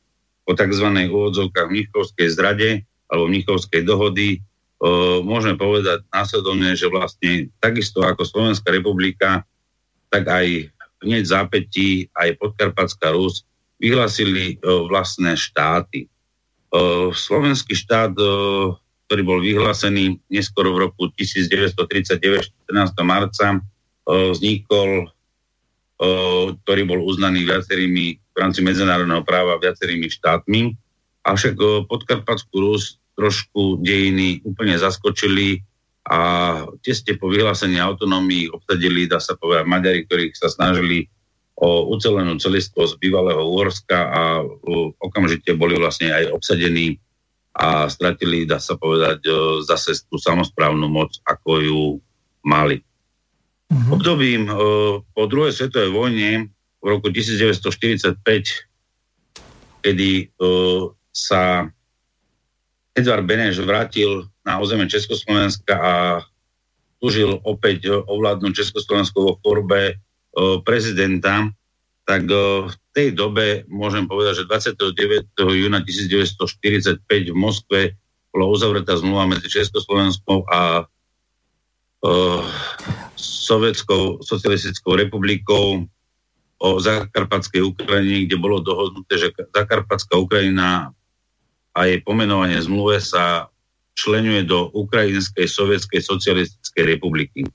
po 0.48 0.56
tzv. 0.56 0.88
úvodzovkách 0.88 1.68
Mnichovskej 1.68 2.27
zrade 2.31 2.88
alebo 3.11 3.27
Mnichovskej 3.27 3.84
dohody, 3.84 4.39
môžeme 5.27 5.60
povedať 5.60 6.07
následovne, 6.15 6.72
že 6.80 6.88
vlastne 6.88 7.52
takisto 7.60 7.99
ako 8.07 8.23
Slovenská 8.23 8.72
republika, 8.72 9.44
tak 10.07 10.31
aj 10.31 10.72
hneď 11.03 11.23
zápätí 11.27 12.07
aj 12.15 12.39
Podkarpatská 12.39 13.11
Rus 13.11 13.44
vyhlásili 13.78 14.58
vlastné 14.64 15.38
štáty. 15.38 16.10
Slovenský 17.14 17.78
štát, 17.78 18.12
ktorý 19.08 19.22
bol 19.24 19.40
vyhlásený 19.40 20.20
neskôr 20.28 20.68
v 20.68 20.90
roku 20.90 21.08
1939, 21.16 22.52
14. 22.68 22.98
marca, 23.08 23.62
vznikol 24.08 25.10
ktorý 25.98 26.82
bol 26.86 27.02
uznaný 27.10 27.49
viacerými 27.49 28.06
v 28.22 28.36
rámci 28.38 28.62
medzinárodného 28.62 29.26
práva 29.26 29.58
viacerými 29.58 30.06
štátmi. 30.14 30.78
Avšak 31.26 31.58
podkarpatskú 31.90 32.54
Rus 32.54 33.02
trošku 33.18 33.82
dejiny 33.82 34.45
úplne 34.45 34.78
zaskočili 34.78 35.66
a 36.06 36.18
tesne 36.86 37.18
po 37.18 37.34
vyhlásení 37.34 37.82
autonómii 37.82 38.54
obsadili, 38.54 39.10
dá 39.10 39.18
sa 39.18 39.34
povedať, 39.34 39.66
Maďari, 39.66 40.06
ktorých 40.06 40.38
sa 40.38 40.54
snažili 40.54 41.10
o 41.57 41.89
ucelenú 41.89 42.38
celistvosť 42.38 43.01
bývalého 43.01 43.41
Uhorska 43.41 43.97
a 43.97 44.21
okamžite 45.01 45.57
boli 45.57 45.73
vlastne 45.73 46.13
aj 46.13 46.29
obsadení 46.29 47.01
a 47.57 47.89
stratili, 47.89 48.45
dá 48.45 48.61
sa 48.61 48.77
povedať, 48.77 49.25
zase 49.65 50.05
tú 50.05 50.21
samozprávnu 50.21 50.85
moc, 50.85 51.17
ako 51.25 51.51
ju 51.57 51.81
mali. 52.45 52.85
Uh-huh. 53.73 53.97
Obdobím 53.97 54.45
uh, 54.45 55.01
po 55.01 55.23
druhej 55.25 55.57
svetovej 55.57 55.89
vojne 55.89 56.29
v 56.77 56.85
roku 56.85 57.09
1945, 57.09 58.21
kedy 59.81 60.29
sa 61.09 61.65
Edvard 62.93 63.25
Beneš 63.25 63.65
vrátil 63.65 64.29
na 64.45 64.61
územie 64.61 64.85
Československa 64.85 65.73
a 65.73 65.93
slúžil 67.01 67.41
opäť 67.45 67.89
ovládnuť 68.05 68.61
Československo 68.61 69.17
vo 69.21 69.34
forbe 69.41 70.01
prezidenta, 70.61 71.49
tak 72.07 72.30
v 72.30 72.73
tej 72.95 73.11
dobe 73.18 73.68
môžem 73.68 74.07
povedať, 74.07 74.43
že 74.45 74.49
29. 74.77 75.35
júna 75.38 75.84
1945 75.84 77.03
v 77.03 77.35
Moskve 77.35 77.81
bola 78.31 78.45
uzavretá 78.47 78.95
zmluva 78.95 79.27
medzi 79.34 79.49
Československou 79.49 80.45
a 80.47 80.85
Sovietskou 83.18 84.22
socialistickou 84.22 84.93
republikou 84.95 85.84
o 86.57 86.69
Zakarpatskej 86.77 87.61
Ukrajine, 87.65 88.30
kde 88.30 88.38
bolo 88.38 88.61
dohodnuté, 88.61 89.18
že 89.18 89.34
Zakarpatská 89.34 90.15
Ukrajina 90.18 90.93
a 91.73 91.80
jej 91.85 92.01
pomenovanie 92.01 92.57
zmluve 92.61 93.01
sa 93.01 93.49
členuje 93.97 94.45
do 94.45 94.69
Ukrajinskej 94.73 95.49
sovietskej 95.49 96.01
socialistickej 96.01 96.84
republiky. 96.97 97.45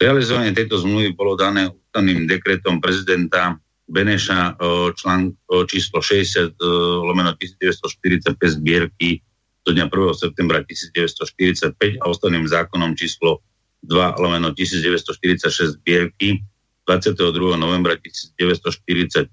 Realizovanie 0.00 0.56
tejto 0.56 0.80
zmluvy 0.80 1.12
bolo 1.12 1.36
dané 1.36 1.68
ústavným 1.68 2.24
dekretom 2.24 2.80
prezidenta 2.80 3.60
Beneša 3.84 4.56
člán 4.96 5.36
číslo 5.68 6.00
60 6.00 6.56
lomeno 7.04 7.36
1945 7.36 8.32
zbierky 8.32 9.20
do 9.66 9.76
dňa 9.76 9.92
1. 9.92 10.16
septembra 10.16 10.64
1945 10.64 12.00
a 12.00 12.04
ústavným 12.08 12.48
zákonom 12.48 12.96
číslo 12.96 13.44
2 13.84 14.16
lomeno 14.24 14.56
1946 14.56 15.84
zbierky 15.84 16.40
22. 16.88 17.60
novembra 17.60 17.92
1945 18.00 19.28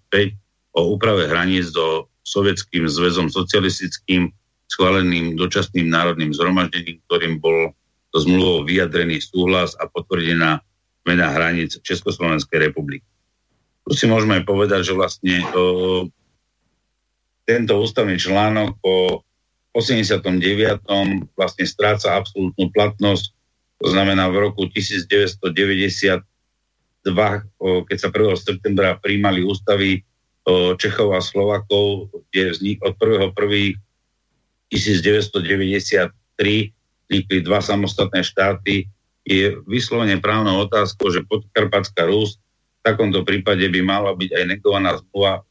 o 0.75 0.81
úprave 0.91 1.31
hraníc 1.31 1.71
do 1.71 2.11
Sovietským 2.27 2.91
zväzom 2.91 3.31
socialistickým 3.31 4.35
schváleným 4.67 5.39
dočasným 5.39 5.87
národným 5.87 6.35
zhromaždením, 6.35 6.99
ktorým 7.07 7.39
bol 7.39 7.71
to 8.17 8.25
zmluvou 8.25 8.65
vyjadrený 8.65 9.21
súhlas 9.21 9.77
a 9.77 9.85
potvrdená 9.85 10.65
mena 11.05 11.29
hraníc 11.29 11.77
Československej 11.85 12.65
republiky. 12.65 13.05
Tu 13.85 13.93
si 13.93 14.09
môžeme 14.09 14.41
povedať, 14.41 14.89
že 14.89 14.97
vlastne 14.97 15.45
o, 15.53 16.09
tento 17.45 17.77
ústavný 17.77 18.17
článok 18.17 18.73
po 18.81 19.21
89. 19.77 20.33
vlastne 21.37 21.65
stráca 21.69 22.17
absolútnu 22.17 22.73
platnosť, 22.73 23.29
to 23.77 23.87
znamená 23.93 24.33
v 24.33 24.49
roku 24.49 24.65
1990 24.65 26.25
keď 27.87 27.97
sa 28.01 28.09
1. 28.11 28.35
septembra 28.35 28.99
príjmali 28.99 29.45
ústavy 29.45 30.03
Čechov 30.75 31.15
a 31.15 31.23
Slovakov, 31.23 32.11
kde 32.27 32.51
vznik 32.51 32.83
od 32.83 32.99
1. 32.99 33.31
1993 37.07 37.17
vznikli 37.17 37.39
dva 37.43 37.63
samostatné 37.63 38.21
štáty, 38.23 38.91
je 39.27 39.55
vyslovene 39.67 40.19
právnou 40.19 40.63
otázkou, 40.63 41.11
že 41.11 41.23
podkarpatská 41.27 42.07
Rus 42.07 42.39
v 42.83 42.95
takomto 42.95 43.23
prípade 43.27 43.67
by 43.67 43.79
mala 43.83 44.15
byť 44.15 44.31
aj 44.31 44.43
negovaná 44.47 44.95
zmluva, 44.99 45.43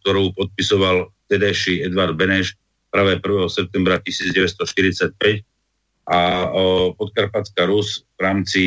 ktorú 0.00 0.32
podpisoval 0.32 1.12
tedejší 1.28 1.84
Edvard 1.84 2.16
Beneš 2.16 2.56
práve 2.88 3.20
1. 3.20 3.48
septembra 3.52 4.00
1945 4.00 5.44
a 6.08 6.48
podkarpatská 6.96 7.68
Rus 7.68 8.08
v 8.16 8.20
rámci 8.24 8.62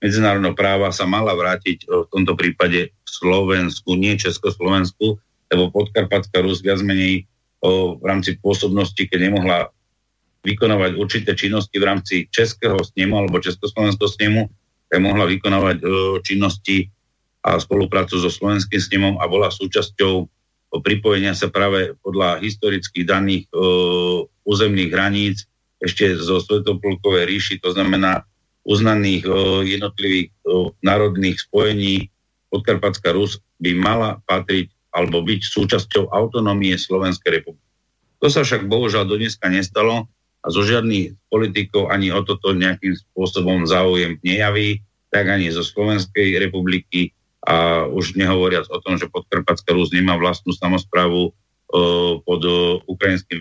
medzinárodného 0.00 0.56
práva 0.56 0.88
sa 0.96 1.04
mala 1.04 1.36
vrátiť 1.36 1.84
v 1.84 2.08
tomto 2.08 2.32
prípade 2.32 2.88
v 2.88 3.08
Slovensku, 3.08 4.00
nie 4.00 4.16
Československu, 4.16 5.20
lebo 5.52 5.68
Podkarpatská 5.68 6.40
Rus 6.40 6.64
viac 6.64 6.80
menej 6.80 7.28
v 7.60 8.00
rámci 8.00 8.40
pôsobnosti, 8.40 8.96
keď 8.96 9.28
nemohla 9.28 9.68
vykonávať 10.40 10.96
určité 10.96 11.36
činnosti 11.36 11.76
v 11.76 11.84
rámci 11.84 12.14
Českého 12.32 12.80
snemu 12.80 13.12
alebo 13.12 13.42
Československého 13.42 14.08
snemu, 14.08 14.42
tak 14.88 14.98
mohla 15.04 15.28
vykonávať 15.28 15.76
o, 15.84 15.88
činnosti 16.24 16.88
a 17.44 17.56
spoluprácu 17.60 18.20
so 18.20 18.28
Slovenským 18.28 18.80
snemom 18.80 19.14
a 19.20 19.28
bola 19.28 19.52
súčasťou 19.52 20.28
pripojenia 20.70 21.34
sa 21.34 21.50
práve 21.50 21.98
podľa 22.00 22.40
historických 22.40 23.04
daných 23.04 23.44
o, 23.52 24.26
územných 24.48 24.90
hraníc 24.92 25.44
ešte 25.80 26.16
zo 26.16 26.40
Svetopolkovej 26.40 27.24
ríši, 27.24 27.54
to 27.60 27.72
znamená 27.72 28.24
uznaných 28.64 29.24
o, 29.28 29.60
jednotlivých 29.64 30.32
národných 30.80 31.36
spojení 31.36 32.08
Podkarpatská 32.50 33.14
Rus 33.14 33.38
by 33.62 33.76
mala 33.78 34.18
patriť 34.26 34.72
alebo 34.90 35.22
byť 35.22 35.40
súčasťou 35.46 36.10
autonómie 36.10 36.74
Slovenskej 36.74 37.40
republiky. 37.40 37.68
To 38.20 38.26
sa 38.26 38.42
však 38.42 38.66
bohužiaľ 38.66 39.06
do 39.06 39.16
dneska 39.16 39.46
nestalo 39.46 40.10
a 40.40 40.46
zo 40.48 40.64
žiadnych 40.64 41.16
politikov 41.28 41.92
ani 41.92 42.08
o 42.12 42.24
toto 42.24 42.56
nejakým 42.56 42.96
spôsobom 42.96 43.68
záujem 43.68 44.16
nejaví, 44.24 44.80
tak 45.12 45.28
ani 45.28 45.52
zo 45.52 45.60
Slovenskej 45.60 46.40
republiky 46.40 47.12
a 47.44 47.88
už 47.88 48.16
nehovoriac 48.16 48.68
o 48.68 48.78
tom, 48.84 49.00
že 49.00 49.08
Podkarpatská 49.08 49.72
Rus 49.72 49.92
nemá 49.92 50.16
vlastnú 50.16 50.52
samozprávu 50.52 51.32
pod 52.24 52.40
o, 52.44 52.82
ukrajinským 52.90 53.38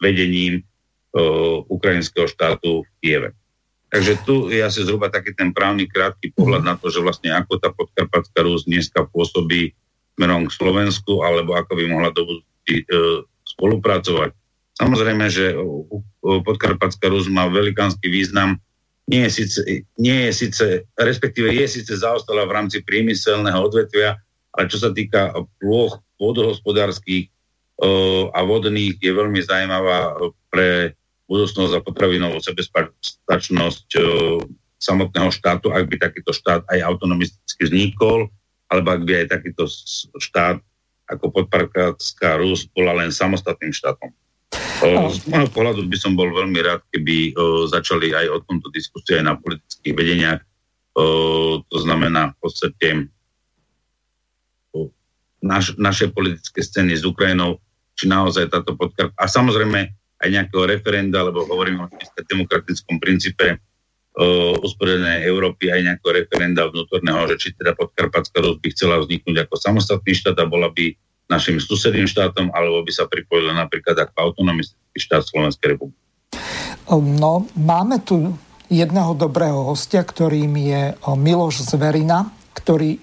vedením 0.00 0.64
o, 1.12 1.62
ukrajinského 1.68 2.26
štátu 2.26 2.82
v 2.82 2.88
Kieve. 3.02 3.30
Takže 3.90 4.22
tu 4.22 4.48
je 4.54 4.62
asi 4.62 4.86
zhruba 4.86 5.10
taký 5.10 5.34
ten 5.34 5.50
právny 5.50 5.90
krátky 5.90 6.30
pohľad 6.38 6.62
na 6.62 6.74
to, 6.78 6.94
že 6.94 7.02
vlastne 7.02 7.34
ako 7.34 7.58
tá 7.58 7.74
podkarpatská 7.74 8.46
Rus 8.46 8.64
dneska 8.64 9.02
pôsobí 9.10 9.74
smerom 10.14 10.46
k 10.46 10.56
Slovensku, 10.56 11.26
alebo 11.26 11.58
ako 11.58 11.74
by 11.74 11.84
mohla 11.90 12.10
do 12.14 12.22
e, 12.70 12.82
spolupracovať. 13.44 14.30
Samozrejme, 14.80 15.28
že 15.28 15.52
podkarpatská 16.24 17.12
Rus 17.12 17.28
má 17.28 17.44
velikánsky 17.52 18.08
význam. 18.08 18.56
Nie 19.04 19.28
je 19.28 19.44
síce, 19.44 19.60
nie 20.00 20.18
je 20.30 20.32
síce, 20.32 20.64
respektíve 20.96 21.52
je 21.52 21.66
síce 21.68 21.92
zaostala 22.00 22.48
v 22.48 22.54
rámci 22.56 22.80
priemyselného 22.80 23.60
odvetvia, 23.60 24.16
ale 24.56 24.72
čo 24.72 24.80
sa 24.80 24.88
týka 24.88 25.36
plôch 25.60 26.00
vodohospodárskych 26.16 27.26
e, 27.26 27.30
a 28.30 28.40
vodných, 28.40 28.96
je 29.02 29.12
veľmi 29.12 29.42
zaujímavá 29.42 30.16
pre 30.48 30.94
budúcnosť 31.26 31.72
a 31.76 31.84
potravinovú 31.84 32.38
sebestačnosť 32.40 33.86
samotného 34.80 35.30
štátu, 35.30 35.70
ak 35.70 35.84
by 35.86 35.96
takýto 36.00 36.32
štát 36.32 36.64
aj 36.72 36.80
autonomisticky 36.82 37.68
vznikol, 37.68 38.32
alebo 38.72 38.88
ak 38.96 39.02
by 39.04 39.12
aj 39.22 39.26
takýto 39.38 39.68
štát 40.16 40.58
ako 41.10 41.34
podparkátská 41.34 42.38
Rus 42.38 42.70
bola 42.70 43.02
len 43.02 43.10
samostatným 43.10 43.74
štátom. 43.74 44.14
Z 44.80 45.28
môjho 45.28 45.48
pohľadu 45.52 45.84
by 45.86 45.96
som 46.00 46.16
bol 46.16 46.32
veľmi 46.32 46.58
rád, 46.64 46.80
keby 46.88 47.36
o, 47.36 47.68
začali 47.68 48.16
aj 48.16 48.26
o 48.32 48.38
tomto 48.42 48.72
diskusie 48.72 49.20
aj 49.20 49.24
na 49.28 49.34
politických 49.36 49.94
vedeniach. 49.94 50.40
O, 50.96 51.04
to 51.68 51.76
znamená 51.84 52.32
v 52.32 52.36
podstate 52.40 52.88
naš, 55.44 55.76
naše 55.76 56.08
politické 56.08 56.64
scény 56.64 56.96
s 56.96 57.04
Ukrajinou, 57.04 57.60
či 57.94 58.08
naozaj 58.08 58.48
táto 58.48 58.76
podkar... 58.76 59.12
A 59.20 59.28
samozrejme 59.28 59.92
aj 60.20 60.28
nejakého 60.28 60.64
referenda, 60.68 61.24
lebo 61.24 61.44
hovoríme 61.48 61.88
o 61.88 61.92
demokratickom 62.28 63.00
princípe 63.00 63.60
usporenej 64.60 65.24
Európy 65.24 65.70
aj 65.72 65.80
nejakého 65.86 66.12
referenda 66.12 66.68
vnútorného, 66.68 67.30
že 67.30 67.36
či 67.40 67.48
teda 67.56 67.72
Podkarpatská 67.78 68.42
Rus 68.42 68.58
by 68.58 68.68
chcela 68.74 69.00
vzniknúť 69.00 69.48
ako 69.48 69.54
samostatný 69.56 70.12
štát 70.12 70.36
a 70.42 70.50
bola 70.50 70.68
by 70.68 70.92
našim 71.30 71.62
susedným 71.62 72.10
štátom, 72.10 72.50
alebo 72.50 72.82
by 72.82 72.92
sa 72.92 73.06
pripojila 73.06 73.54
napríklad 73.54 73.94
ako 73.94 74.12
autonomistický 74.18 74.98
štát 74.98 75.22
Slovenskej 75.30 75.78
republiky. 75.78 76.02
No, 76.90 77.46
máme 77.54 78.02
tu 78.02 78.34
jedného 78.66 79.14
dobrého 79.14 79.70
hostia, 79.70 80.02
ktorým 80.02 80.50
je 80.58 80.98
Miloš 80.98 81.70
Zverina, 81.70 82.34
ktorý 82.58 82.98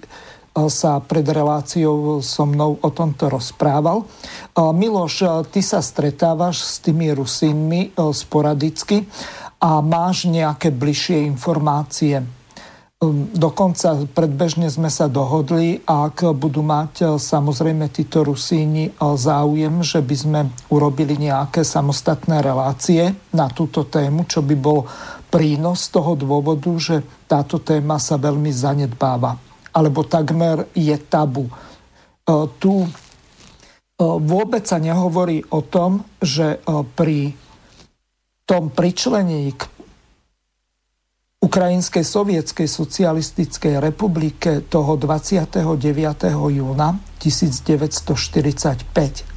sa 0.68 0.98
pred 0.98 1.22
reláciou 1.22 2.18
so 2.18 2.42
mnou 2.42 2.82
o 2.82 2.90
tomto 2.90 3.30
rozprával. 3.30 4.04
Miloš, 4.58 5.46
ty 5.54 5.62
sa 5.62 5.78
stretávaš 5.78 6.66
s 6.66 6.74
tými 6.82 7.14
Rusínmi 7.14 7.94
sporadicky 7.96 9.06
a 9.62 9.78
máš 9.78 10.26
nejaké 10.26 10.74
bližšie 10.74 11.24
informácie. 11.24 12.20
Dokonca 12.98 14.10
predbežne 14.10 14.66
sme 14.66 14.90
sa 14.90 15.06
dohodli, 15.06 15.78
ak 15.86 16.34
budú 16.34 16.66
mať 16.66 17.14
samozrejme 17.14 17.86
títo 17.94 18.26
Rusíni 18.26 18.90
záujem, 18.98 19.86
že 19.86 20.02
by 20.02 20.16
sme 20.18 20.40
urobili 20.66 21.14
nejaké 21.14 21.62
samostatné 21.62 22.42
relácie 22.42 23.14
na 23.30 23.46
túto 23.54 23.86
tému, 23.86 24.26
čo 24.26 24.42
by 24.42 24.54
bol 24.58 24.82
prínos 25.30 25.86
z 25.86 25.94
toho 25.94 26.18
dôvodu, 26.18 26.74
že 26.74 27.06
táto 27.30 27.62
téma 27.62 28.02
sa 28.02 28.18
veľmi 28.18 28.50
zanedbáva 28.50 29.48
alebo 29.78 30.02
takmer 30.02 30.66
je 30.74 30.96
tabu. 30.98 31.46
E, 31.46 31.52
tu 32.58 32.82
e, 32.82 32.88
vôbec 34.02 34.66
sa 34.66 34.82
nehovorí 34.82 35.46
o 35.54 35.62
tom, 35.62 36.02
že 36.18 36.58
e, 36.58 36.82
pri 36.98 37.30
tom 38.42 38.74
pričlenení 38.74 39.54
k 39.54 39.77
Ukrajinskej 41.38 42.02
sovietskej 42.02 42.66
socialistickej 42.66 43.78
republike 43.78 44.58
toho 44.66 44.98
29. 44.98 45.54
júna 46.34 46.98
1945, 47.22 48.82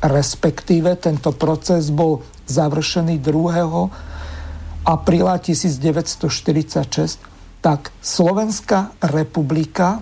respektíve 0.01 0.97
tento 0.97 1.29
proces 1.29 1.93
bol 1.93 2.25
završený 2.49 3.21
2. 3.21 4.81
apríla 4.81 5.37
1946, 5.45 7.21
tak 7.61 7.93
Slovenská 8.01 8.97
republika 9.05 10.01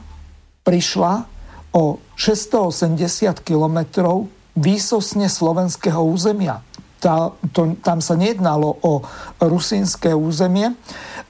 prišla 0.64 1.28
o 1.76 2.00
680 2.16 3.44
kilometrov 3.44 4.32
výsosne 4.56 5.28
slovenského 5.28 6.00
územia. 6.00 6.64
Tá, 7.00 7.32
to, 7.56 7.80
tam 7.80 8.04
sa 8.04 8.20
nejednalo 8.20 8.76
o 8.84 9.08
rusínske 9.40 10.12
územie 10.12 10.76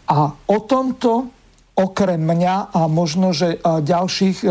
a 0.09 0.33
o 0.33 0.57
tomto 0.65 1.29
okrem 1.77 2.19
mňa 2.19 2.73
a 2.73 2.89
možno, 2.91 3.31
že 3.31 3.61
ďalších 3.63 4.43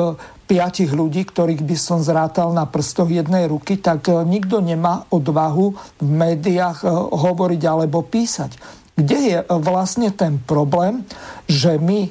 piatich 0.48 0.88
ľudí, 0.88 1.28
ktorých 1.28 1.60
by 1.60 1.76
som 1.76 2.00
zrátal 2.00 2.56
na 2.56 2.64
prstoch 2.64 3.12
jednej 3.12 3.44
ruky, 3.50 3.76
tak 3.76 4.08
nikto 4.08 4.64
nemá 4.64 5.04
odvahu 5.12 5.76
v 6.00 6.08
médiách 6.08 6.88
hovoriť 7.12 7.62
alebo 7.68 8.00
písať. 8.00 8.56
Kde 8.96 9.18
je 9.18 9.38
vlastne 9.60 10.08
ten 10.10 10.40
problém, 10.40 11.04
že 11.44 11.76
my 11.76 12.10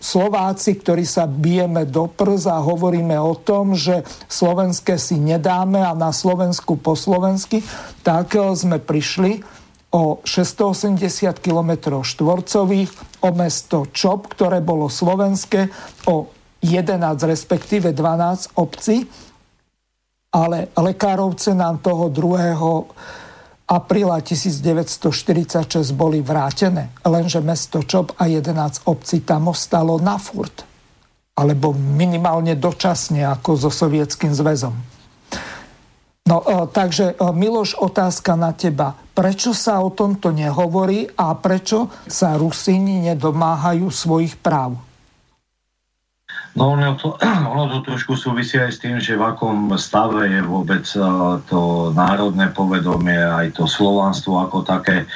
Slováci, 0.00 0.78
ktorí 0.78 1.04
sa 1.04 1.28
bijeme 1.28 1.84
do 1.84 2.08
prs 2.08 2.48
a 2.48 2.62
hovoríme 2.62 3.16
o 3.20 3.36
tom, 3.36 3.76
že 3.76 4.06
slovenské 4.30 4.96
si 4.96 5.20
nedáme 5.20 5.84
a 5.84 5.92
na 5.92 6.14
Slovensku 6.14 6.80
po 6.80 6.96
slovensky, 6.96 7.60
tak 8.00 8.32
sme 8.34 8.80
prišli 8.80 9.44
o 9.90 10.22
680 10.22 11.42
km 11.42 11.98
štvorcových, 12.00 12.90
o 13.26 13.30
mesto 13.34 13.90
Čop, 13.90 14.30
ktoré 14.32 14.62
bolo 14.62 14.86
slovenské, 14.86 15.66
o 16.06 16.30
11 16.62 17.00
respektíve 17.26 17.90
12 17.90 18.54
obcí, 18.54 19.08
ale 20.30 20.70
lekárovce 20.78 21.58
nám 21.58 21.82
toho 21.82 22.06
2. 22.06 22.54
apríla 23.70 24.18
1946 24.18 25.94
boli 25.94 26.18
vrátené, 26.18 26.90
lenže 27.06 27.38
mesto 27.38 27.86
Čop 27.86 28.18
a 28.18 28.26
11 28.26 28.90
obcí 28.90 29.22
tam 29.22 29.54
ostalo 29.54 29.94
na 30.02 30.18
furt, 30.18 30.66
alebo 31.38 31.70
minimálne 31.70 32.58
dočasne 32.58 33.22
ako 33.22 33.54
so 33.54 33.70
Sovietským 33.70 34.34
zväzom. 34.34 34.74
No, 36.26 36.42
e, 36.42 36.66
takže 36.66 37.14
e, 37.14 37.30
Miloš, 37.30 37.78
otázka 37.78 38.34
na 38.34 38.54
teba. 38.54 38.94
Prečo 39.14 39.54
sa 39.54 39.82
o 39.82 39.90
tomto 39.90 40.30
nehovorí 40.30 41.10
a 41.18 41.34
prečo 41.34 41.90
sa 42.06 42.38
Rusíni 42.38 43.02
nedomáhajú 43.06 43.86
svojich 43.90 44.38
práv? 44.38 44.89
No 46.58 46.74
ono 46.74 46.98
to, 46.98 47.14
ono 47.52 47.68
to 47.68 47.78
trošku 47.84 48.18
súvisí 48.18 48.58
aj 48.58 48.70
s 48.74 48.80
tým, 48.82 48.96
že 48.98 49.18
v 49.18 49.26
akom 49.26 49.70
stave 49.78 50.26
je 50.26 50.42
vôbec 50.42 50.86
e, 50.96 51.00
to 51.46 51.90
národné 51.94 52.50
povedomie, 52.50 53.18
aj 53.18 53.54
to 53.54 53.68
slovanstvo 53.68 54.42
ako 54.42 54.66
také. 54.66 55.06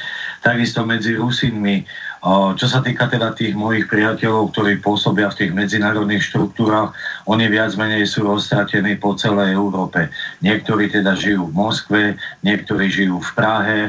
Takisto 0.44 0.84
medzi 0.84 1.16
Rusínmi 1.16 1.88
čo 2.56 2.64
sa 2.64 2.80
týka 2.80 3.04
teda 3.04 3.36
tých 3.36 3.52
mojich 3.52 3.84
priateľov, 3.84 4.56
ktorí 4.56 4.80
pôsobia 4.80 5.28
v 5.28 5.44
tých 5.44 5.52
medzinárodných 5.52 6.24
štruktúrach, 6.24 6.96
oni 7.28 7.52
viac 7.52 7.76
menej 7.76 8.08
sú 8.08 8.24
roztratení 8.24 8.96
po 8.96 9.12
celej 9.12 9.52
Európe. 9.52 10.08
Niektorí 10.40 10.88
teda 10.88 11.12
žijú 11.12 11.52
v 11.52 11.56
Moskve, 11.56 12.02
niektorí 12.40 12.88
žijú 12.88 13.20
v 13.20 13.30
Prahe, 13.36 13.80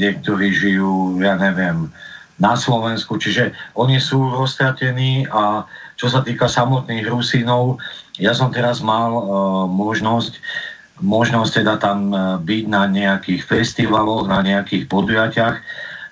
niektorí 0.00 0.56
žijú, 0.56 1.20
ja 1.20 1.36
neviem, 1.36 1.92
na 2.40 2.56
Slovensku. 2.56 3.20
Čiže 3.20 3.52
oni 3.76 4.00
sú 4.00 4.24
roztratení 4.24 5.28
a 5.28 5.68
čo 5.94 6.06
sa 6.10 6.20
týka 6.20 6.50
samotných 6.50 7.06
Rusínov, 7.06 7.78
ja 8.18 8.34
som 8.34 8.54
teraz 8.54 8.82
mal 8.82 9.10
uh, 9.10 9.24
možnosť 9.66 10.38
možnosť 10.94 11.52
teda 11.58 11.74
tam 11.82 12.14
byť 12.46 12.64
na 12.70 12.86
nejakých 12.86 13.42
festivaloch, 13.42 14.30
na 14.30 14.46
nejakých 14.46 14.86
podujatiach 14.86 15.58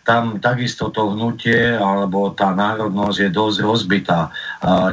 tam 0.02 0.42
takisto 0.42 0.90
to 0.90 1.14
hnutie 1.14 1.78
alebo 1.78 2.34
tá 2.34 2.50
národnosť 2.50 3.18
je 3.22 3.30
dosť 3.30 3.58
rozbitá. 3.62 4.20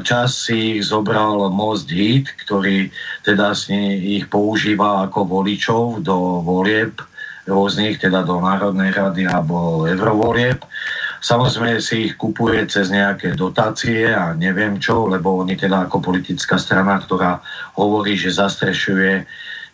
Čas 0.05 0.45
si 0.45 0.77
ich 0.77 0.85
zobral 0.85 1.49
Most 1.49 1.89
Hit, 1.89 2.29
ktorý 2.45 2.93
teda 3.25 3.57
ich 3.73 4.29
používa 4.29 5.09
ako 5.09 5.25
voličov 5.25 6.05
do 6.05 6.45
volieb 6.45 7.01
rôznych, 7.49 7.97
teda 7.97 8.21
do 8.21 8.37
Národnej 8.37 8.93
rady 8.93 9.25
alebo 9.25 9.89
eurovolieb. 9.89 10.61
Samozrejme 11.19 11.83
si 11.83 12.07
ich 12.07 12.15
kupuje 12.15 12.63
cez 12.71 12.87
nejaké 12.87 13.35
dotácie 13.35 14.07
a 14.07 14.31
neviem 14.31 14.79
čo, 14.79 15.03
lebo 15.07 15.43
oni 15.43 15.59
teda 15.59 15.87
ako 15.87 15.99
politická 15.99 16.55
strana, 16.55 16.95
ktorá 16.95 17.43
hovorí, 17.75 18.15
že 18.15 18.31
zastrešuje 18.31 19.27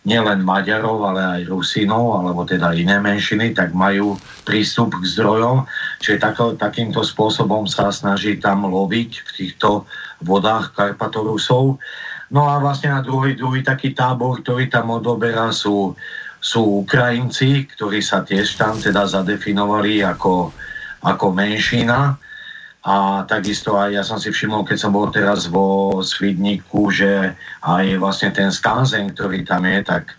nielen 0.06 0.46
Maďarov, 0.46 1.02
ale 1.02 1.42
aj 1.42 1.50
Rusínov, 1.50 2.22
alebo 2.22 2.46
teda 2.46 2.70
iné 2.78 3.02
menšiny, 3.02 3.58
tak 3.58 3.74
majú 3.74 4.14
prístup 4.46 4.94
k 4.94 5.04
zdrojom. 5.18 5.66
Čiže 5.98 6.22
tako, 6.22 6.54
takýmto 6.54 7.02
spôsobom 7.02 7.66
sa 7.66 7.90
snaží 7.90 8.38
tam 8.38 8.70
loviť 8.70 9.10
v 9.26 9.30
týchto 9.34 9.82
vodách 10.22 10.78
Karpatorusov. 10.78 11.82
No 12.30 12.42
a 12.46 12.62
vlastne 12.62 12.94
na 12.94 13.02
druhý, 13.02 13.34
druhý 13.34 13.66
taký 13.66 13.94
tábor, 13.98 14.42
ktorý 14.42 14.70
tam 14.70 14.94
odoberá, 14.94 15.50
sú, 15.50 15.98
sú 16.38 16.86
Ukrajinci, 16.86 17.66
ktorí 17.74 17.98
sa 17.98 18.22
tiež 18.22 18.54
tam 18.54 18.78
teda 18.78 19.10
zadefinovali 19.10 20.06
ako, 20.06 20.54
ako 21.04 21.34
menšina 21.34 22.16
a 22.86 23.26
takisto 23.26 23.74
aj 23.74 23.98
ja 23.98 24.02
som 24.06 24.22
si 24.22 24.30
všimol, 24.30 24.62
keď 24.62 24.78
som 24.78 24.94
bol 24.94 25.10
teraz 25.10 25.50
vo 25.50 25.98
Svidníku, 26.06 26.94
že 26.94 27.34
aj 27.66 27.98
vlastne 27.98 28.30
ten 28.30 28.54
skanzen, 28.54 29.10
ktorý 29.10 29.42
tam 29.42 29.66
je, 29.66 29.82
tak 29.82 30.14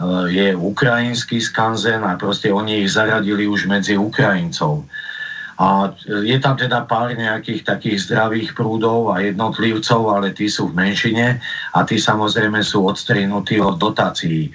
uh, 0.00 0.24
je 0.24 0.56
ukrajinský 0.56 1.44
skanzen 1.44 2.00
a 2.00 2.16
proste 2.16 2.48
oni 2.48 2.88
ich 2.88 2.96
zaradili 2.96 3.44
už 3.44 3.68
medzi 3.68 4.00
Ukrajincov. 4.00 4.88
A 5.60 5.92
je 6.24 6.36
tam 6.40 6.56
teda 6.56 6.88
pár 6.88 7.12
nejakých 7.12 7.64
takých 7.68 8.08
zdravých 8.08 8.56
prúdov 8.56 9.12
a 9.12 9.20
jednotlivcov, 9.20 10.08
ale 10.08 10.32
tí 10.32 10.48
sú 10.48 10.72
v 10.72 10.76
menšine 10.88 11.40
a 11.72 11.78
tí 11.84 12.00
samozrejme 12.00 12.64
sú 12.64 12.88
odstrinutí 12.88 13.60
od 13.60 13.76
dotácií. 13.76 14.52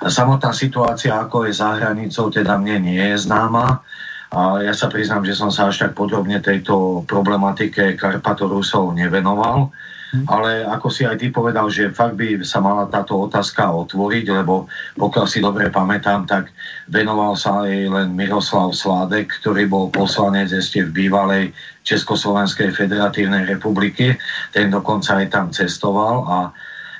Samotná 0.00 0.52
situácia, 0.56 1.12
ako 1.16 1.44
je 1.48 1.60
za 1.60 1.76
hranicou, 1.76 2.32
teda 2.32 2.56
mne 2.56 2.88
nie 2.88 3.04
je 3.12 3.20
známa. 3.20 3.84
A 4.32 4.64
ja 4.64 4.72
sa 4.72 4.88
priznám, 4.88 5.28
že 5.28 5.36
som 5.36 5.52
sa 5.52 5.68
až 5.68 5.84
tak 5.84 5.92
podrobne 5.92 6.40
tejto 6.40 7.04
problematike 7.04 8.00
Karpatorusov 8.00 8.96
nevenoval. 8.96 9.68
Hm. 10.12 10.24
Ale 10.28 10.50
ako 10.68 10.88
si 10.92 11.08
aj 11.08 11.20
ty 11.20 11.32
povedal, 11.32 11.68
že 11.72 11.92
fakt 11.92 12.20
by 12.20 12.44
sa 12.44 12.60
mala 12.60 12.84
táto 12.88 13.16
otázka 13.16 13.72
otvoriť, 13.72 14.24
lebo 14.32 14.68
pokiaľ 15.00 15.26
si 15.28 15.40
dobre 15.40 15.72
pamätám, 15.72 16.28
tak 16.28 16.52
venoval 16.88 17.36
sa 17.36 17.64
aj 17.64 17.72
len 17.92 18.08
Miroslav 18.12 18.76
Sládek, 18.76 19.40
ktorý 19.40 19.68
bol 19.68 19.88
poslanec 19.88 20.52
ešte 20.52 20.84
v 20.84 21.08
bývalej 21.08 21.44
Československej 21.84 22.76
federatívnej 22.76 23.48
republiky. 23.48 24.16
Ten 24.52 24.68
dokonca 24.68 25.20
aj 25.20 25.26
tam 25.32 25.46
cestoval 25.48 26.28
a 26.28 26.38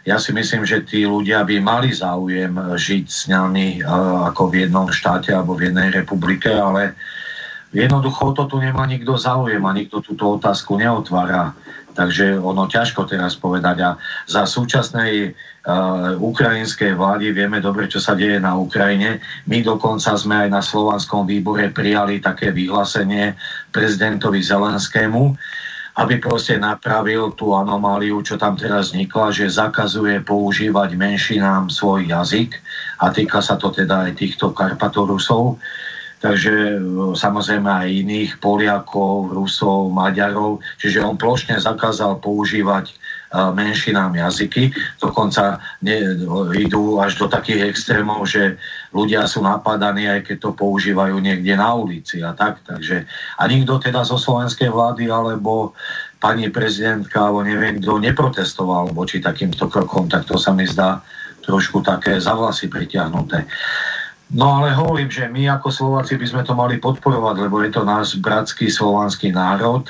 ja 0.02 0.18
si 0.18 0.34
myslím, 0.34 0.66
že 0.66 0.82
tí 0.82 1.06
ľudia 1.06 1.46
by 1.46 1.62
mali 1.62 1.94
záujem 1.94 2.50
žiť 2.74 3.04
s 3.06 3.30
nami 3.30 3.86
ako 4.26 4.50
v 4.50 4.66
jednom 4.66 4.90
štáte 4.90 5.30
alebo 5.30 5.54
v 5.54 5.70
jednej 5.70 5.94
republike, 5.94 6.50
ale 6.50 6.98
Jednoducho 7.72 8.36
to 8.36 8.44
tu 8.44 8.60
nemá 8.60 8.84
nikto 8.84 9.16
záujem 9.16 9.64
a 9.64 9.72
nikto 9.72 10.04
túto 10.04 10.36
otázku 10.36 10.76
neotvára. 10.76 11.56
Takže 11.92 12.40
ono 12.40 12.68
ťažko 12.68 13.04
teraz 13.04 13.36
povedať. 13.36 13.76
A 13.84 13.90
za 14.24 14.48
súčasnej 14.48 15.32
uh, 15.32 16.16
ukrajinskej 16.16 16.96
vlády 16.96 17.36
vieme 17.36 17.60
dobre, 17.60 17.88
čo 17.88 18.00
sa 18.00 18.16
deje 18.16 18.40
na 18.40 18.56
Ukrajine. 18.56 19.20
My 19.48 19.60
dokonca 19.60 20.16
sme 20.16 20.48
aj 20.48 20.48
na 20.52 20.60
Slovanskom 20.64 21.28
výbore 21.28 21.68
prijali 21.68 22.20
také 22.20 22.48
vyhlásenie 22.48 23.36
prezidentovi 23.72 24.40
Zelenskému, 24.40 25.36
aby 26.00 26.16
proste 26.16 26.56
napravil 26.56 27.36
tú 27.36 27.52
anomáliu, 27.52 28.24
čo 28.24 28.40
tam 28.40 28.56
teraz 28.56 28.96
vznikla, 28.96 29.28
že 29.28 29.52
zakazuje 29.52 30.24
používať 30.24 30.96
menšinám 30.96 31.68
svoj 31.68 32.08
jazyk 32.08 32.56
a 33.04 33.12
týka 33.12 33.44
sa 33.44 33.60
to 33.60 33.68
teda 33.68 34.08
aj 34.08 34.16
týchto 34.16 34.56
Karpatorusov 34.56 35.60
takže 36.22 36.78
samozrejme 37.18 37.66
aj 37.66 37.88
iných 37.90 38.30
Poliakov, 38.38 39.34
Rusov, 39.34 39.90
Maďarov, 39.90 40.62
čiže 40.78 41.02
on 41.02 41.18
plošne 41.18 41.58
zakázal 41.58 42.22
používať 42.22 42.94
menšinám 43.32 44.12
jazyky. 44.12 44.76
Dokonca 45.00 45.56
ne, 45.80 46.20
idú 46.52 47.00
až 47.00 47.16
do 47.16 47.26
takých 47.32 47.72
extrémov, 47.72 48.28
že 48.28 48.60
ľudia 48.92 49.24
sú 49.24 49.40
napadaní, 49.40 50.04
aj 50.04 50.28
keď 50.28 50.36
to 50.36 50.50
používajú 50.52 51.16
niekde 51.16 51.56
na 51.56 51.72
ulici 51.72 52.20
a 52.20 52.36
tak. 52.36 52.60
Takže, 52.68 53.08
a 53.40 53.42
nikto 53.48 53.80
teda 53.80 54.04
zo 54.04 54.20
slovenskej 54.20 54.68
vlády 54.68 55.08
alebo 55.08 55.72
pani 56.20 56.52
prezidentka, 56.52 57.24
alebo 57.24 57.40
neviem, 57.42 57.80
kto 57.80 57.98
neprotestoval 58.04 58.92
voči 58.92 59.18
takýmto 59.18 59.66
krokom, 59.66 60.12
tak 60.12 60.28
to 60.28 60.36
sa 60.36 60.52
mi 60.52 60.68
zdá 60.68 61.00
trošku 61.42 61.82
také 61.82 62.20
za 62.20 62.36
vlasy 62.36 62.68
pritiahnuté. 62.68 63.48
No 64.32 64.48
ale 64.48 64.72
hovorím, 64.72 65.12
že 65.12 65.28
my 65.28 65.44
ako 65.60 65.68
Slováci 65.68 66.16
by 66.16 66.24
sme 66.24 66.42
to 66.42 66.56
mali 66.56 66.80
podporovať, 66.80 67.36
lebo 67.36 67.60
je 67.60 67.68
to 67.68 67.84
náš 67.84 68.16
bratský 68.16 68.72
slovanský 68.72 69.28
národ 69.28 69.84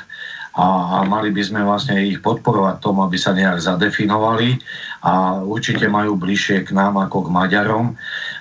a, 0.58 0.98
a 0.98 1.06
mali 1.06 1.30
by 1.30 1.42
sme 1.46 1.62
vlastne 1.62 1.94
ich 2.02 2.18
podporovať 2.18 2.82
tom, 2.82 2.98
aby 3.06 3.14
sa 3.14 3.38
nejak 3.38 3.62
zadefinovali 3.62 4.58
a 5.06 5.38
určite 5.46 5.86
majú 5.86 6.18
bližšie 6.18 6.66
k 6.66 6.74
nám 6.74 6.98
ako 6.98 7.30
k 7.30 7.32
Maďarom. 7.32 7.94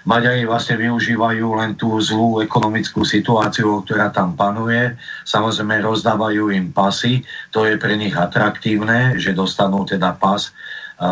Maďari 0.10 0.41
vlastne 0.49 0.82
využívajú 0.82 1.45
len 1.61 1.78
tú 1.78 2.02
zlú 2.02 2.41
ekonomickú 2.41 3.06
situáciu, 3.06 3.86
ktorá 3.86 4.10
tam 4.10 4.34
panuje. 4.34 4.98
Samozrejme 5.30 5.86
rozdávajú 5.86 6.49
im 6.49 6.73
pasy, 6.73 7.22
to 7.53 7.69
je 7.69 7.78
pre 7.78 7.94
nich 7.94 8.18
atraktívne, 8.18 9.22
že 9.22 9.38
dostanú 9.38 9.86
teda 9.86 10.18
pas, 10.18 10.49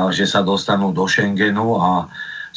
že 0.09 0.25
sa 0.25 0.41
dostanú 0.41 0.89
do 0.89 1.05
Schengenu 1.05 1.77
a 1.77 2.09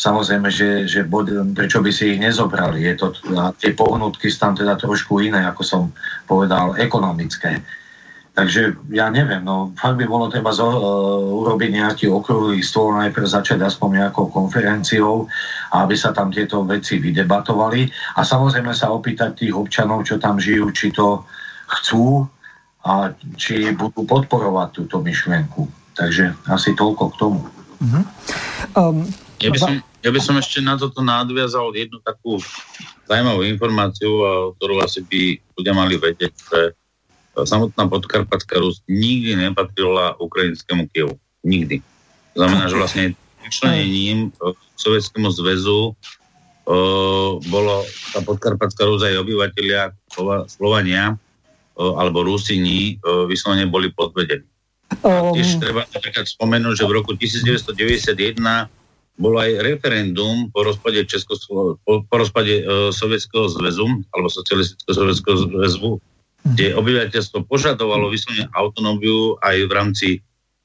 samozrejme, 0.02 0.50
že, 0.50 0.90
že 0.90 1.06
bod, 1.06 1.30
prečo 1.54 1.78
by 1.78 1.94
si 1.94 2.18
ich 2.18 2.18
nezobrali. 2.18 2.82
Je 2.82 2.94
to, 2.98 3.14
a 3.38 3.54
tie 3.54 3.70
pohnutky 3.70 4.26
sú 4.26 4.38
tam 4.42 4.58
teda 4.58 4.74
trošku 4.74 5.22
iné, 5.22 5.46
ako 5.46 5.62
som 5.62 5.82
povedal, 6.26 6.74
ekonomické. 6.74 7.62
Takže 8.32 8.88
ja 8.96 9.12
neviem, 9.12 9.44
no 9.44 9.76
fakt 9.76 10.00
by 10.00 10.08
bolo 10.08 10.32
treba 10.32 10.56
zo, 10.56 10.64
uh, 10.64 10.80
urobiť 11.44 11.68
nejaký 11.68 12.08
okrúhly 12.08 12.64
stôl, 12.64 12.96
najprv 12.96 13.28
začať 13.28 13.60
aspoň 13.60 14.02
nejakou 14.02 14.32
konferenciou, 14.32 15.28
aby 15.76 15.92
sa 15.92 16.16
tam 16.16 16.32
tieto 16.32 16.64
veci 16.64 16.96
vydebatovali 16.96 17.92
a 18.16 18.24
samozrejme 18.24 18.72
sa 18.72 18.88
opýtať 18.88 19.36
tých 19.36 19.52
občanov, 19.52 20.08
čo 20.08 20.16
tam 20.16 20.40
žijú, 20.40 20.72
či 20.72 20.96
to 20.96 21.28
chcú 21.68 22.24
a 22.88 23.12
či 23.36 23.68
budú 23.76 24.08
podporovať 24.08 24.80
túto 24.80 25.04
myšlienku. 25.04 25.68
Takže 25.92 26.32
asi 26.48 26.72
toľko 26.72 27.04
k 27.12 27.14
tomu. 27.20 27.40
Uh-huh. 27.84 28.04
Um, 28.72 29.04
ja, 29.44 29.52
by 29.52 29.58
som, 29.60 29.76
ja 30.02 30.10
by 30.10 30.20
som 30.20 30.34
ešte 30.36 30.58
na 30.58 30.74
toto 30.74 30.98
nadviazal 31.00 31.70
jednu 31.72 32.02
takú 32.02 32.42
zaujímavú 33.06 33.46
informáciu, 33.46 34.10
ktorú 34.58 34.82
asi 34.82 35.06
by 35.06 35.38
ľudia 35.54 35.74
mali 35.74 35.94
vedieť, 35.94 36.34
že 36.34 36.60
samotná 37.38 37.88
podkarpatská 37.88 38.60
Rus 38.60 38.84
nikdy 38.90 39.38
nepatrila 39.38 40.18
ukrajinskému 40.20 40.90
Kievu. 40.92 41.16
Nikdy. 41.46 41.80
To 42.34 42.36
znamená, 42.44 42.68
že 42.68 42.76
vlastne 42.76 43.04
členením 43.48 44.30
k 44.32 44.78
Sovietskému 44.78 45.28
zväzu 45.32 45.92
uh, 45.92 47.30
bolo 47.40 47.74
tá 48.12 48.20
podkarpatská 48.22 48.84
Rus 48.86 49.02
aj 49.02 49.22
obyvateľia 49.22 49.92
Slovania 50.48 51.16
uh, 51.16 51.92
alebo 51.98 52.24
Rusini 52.24 53.00
uh, 53.00 53.24
vyslovene 53.26 53.66
boli 53.68 53.90
podvedení. 53.92 54.46
Um. 55.00 55.32
tiež 55.32 55.56
treba 55.56 55.88
napríklad 55.88 56.28
spomenúť, 56.28 56.84
že 56.84 56.84
v 56.84 56.92
roku 56.92 57.16
1991 57.16 58.36
bolo 59.16 59.39
aj 59.40 59.60
referendum 59.60 60.48
po 60.48 60.64
rozpade, 60.64 61.05
Českoslo- 61.05 61.76
po, 61.84 62.02
po 62.05 62.16
rozpade 62.16 62.64
uh, 62.64 62.89
Sovietskeho 62.90 63.48
zväzu 63.52 63.86
alebo 64.10 64.28
Socialistického 64.32 64.94
sovietského 64.94 65.36
zväzu 65.48 66.01
kde 66.43 66.74
obyvateľstvo 66.74 67.47
požadovalo 67.47 68.10
vyslovene 68.10 68.51
autonómiu 68.51 69.39
aj 69.39 69.56
v 69.62 69.72
rámci 69.72 70.09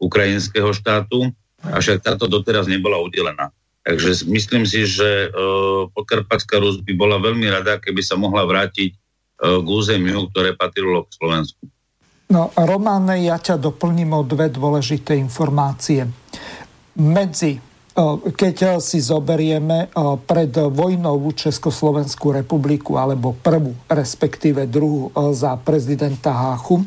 ukrajinského 0.01 0.73
štátu, 0.73 1.29
avšak 1.61 2.01
táto 2.01 2.25
doteraz 2.25 2.65
nebola 2.65 2.97
udelená. 3.01 3.53
Takže 3.85 4.27
myslím 4.27 4.67
si, 4.67 4.83
že 4.83 5.31
uh, 5.31 5.87
Podkarpatská 5.95 6.59
Rus 6.59 6.83
by 6.83 6.93
bola 6.97 7.23
veľmi 7.23 7.47
rada, 7.47 7.79
keby 7.79 8.03
sa 8.03 8.19
mohla 8.19 8.43
vrátiť 8.43 8.91
uh, 8.91 9.63
k 9.63 9.67
územiu, 9.67 10.27
ktoré 10.33 10.57
patrilo 10.57 11.07
k 11.07 11.15
Slovensku. 11.15 11.63
No, 12.27 12.51
Romane, 12.51 13.23
ja 13.23 13.39
ťa 13.39 13.55
doplním 13.55 14.11
o 14.11 14.27
dve 14.27 14.51
dôležité 14.51 15.15
informácie. 15.15 16.03
Medzi 16.99 17.55
keď 18.37 18.77
si 18.77 19.01
zoberieme 19.01 19.89
pred 20.29 20.53
vojnou 20.53 21.17
Československú 21.33 22.29
republiku 22.29 22.93
alebo 23.01 23.33
prvú, 23.33 23.73
respektíve 23.89 24.69
druhú 24.69 25.09
za 25.33 25.57
prezidenta 25.57 26.29
Háchu, 26.29 26.85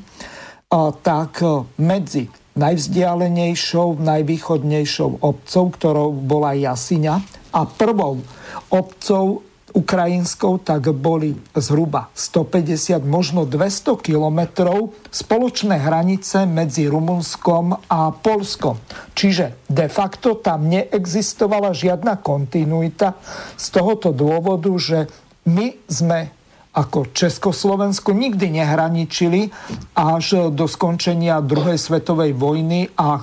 tak 1.03 1.43
medzi 1.83 2.31
najvzdialenejšou, 2.55 3.99
najvýchodnejšou 3.99 5.19
obcov, 5.19 5.65
ktorou 5.75 6.15
bola 6.15 6.55
Jasiňa 6.55 7.15
a 7.51 7.61
prvou 7.67 8.23
obcov 8.71 9.43
ukrajinskou, 9.73 10.59
tak 10.61 10.91
boli 10.95 11.39
zhruba 11.55 12.11
150, 12.15 13.03
možno 13.07 13.47
200 13.47 13.99
kilometrov 14.03 14.95
spoločné 15.15 15.79
hranice 15.79 16.47
medzi 16.47 16.91
Rumunskom 16.91 17.79
a 17.87 18.11
Polskom. 18.11 18.83
Čiže 19.15 19.67
de 19.71 19.87
facto 19.87 20.39
tam 20.39 20.67
neexistovala 20.67 21.71
žiadna 21.71 22.19
kontinuita 22.19 23.15
z 23.55 23.67
tohoto 23.71 24.11
dôvodu, 24.11 24.71
že 24.75 25.07
my 25.47 25.75
sme 25.87 26.41
ako 26.71 27.11
Československo 27.11 28.15
nikdy 28.15 28.63
nehraničili 28.63 29.51
až 29.99 30.55
do 30.55 30.71
skončenia 30.71 31.43
druhej 31.43 31.75
svetovej 31.75 32.31
vojny 32.39 32.87
a 32.95 33.19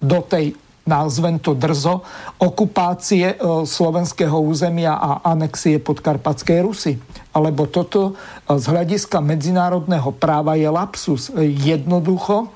do 0.00 0.20
tej 0.24 0.56
nazvem 0.86 1.42
to 1.42 1.52
drzo, 1.52 2.06
okupácie 2.38 3.34
e, 3.34 3.36
slovenského 3.66 4.38
územia 4.38 4.94
a 4.94 5.26
anexie 5.26 5.82
podkarpatskej 5.82 6.58
Rusy. 6.62 6.94
Alebo 7.34 7.66
toto 7.66 8.14
e, 8.14 8.54
z 8.54 8.64
hľadiska 8.70 9.18
medzinárodného 9.18 10.14
práva 10.14 10.54
je 10.54 10.70
lapsus. 10.70 11.34
Jednoducho, 11.42 12.46
e, 12.46 12.48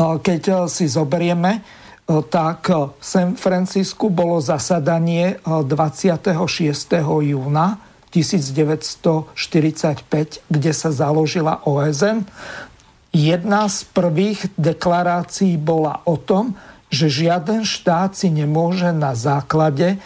keď 0.00 0.66
si 0.66 0.88
zoberieme, 0.88 1.60
tak 2.10 2.74
v 2.74 2.90
San 2.98 3.38
Francisku 3.38 4.10
bolo 4.10 4.42
zasadanie 4.42 5.38
26. 5.46 6.34
júna 7.22 7.78
1945, 8.10 10.42
kde 10.50 10.72
sa 10.74 10.90
založila 10.90 11.62
OSN. 11.62 12.26
Jedna 13.14 13.70
z 13.70 13.86
prvých 13.94 14.50
deklarácií 14.58 15.54
bola 15.54 16.02
o 16.02 16.18
tom, 16.18 16.58
že 16.90 17.06
žiaden 17.06 17.62
štát 17.62 18.18
si 18.18 18.28
nemôže 18.28 18.90
na 18.90 19.14
základe 19.14 19.94
e, 19.94 19.98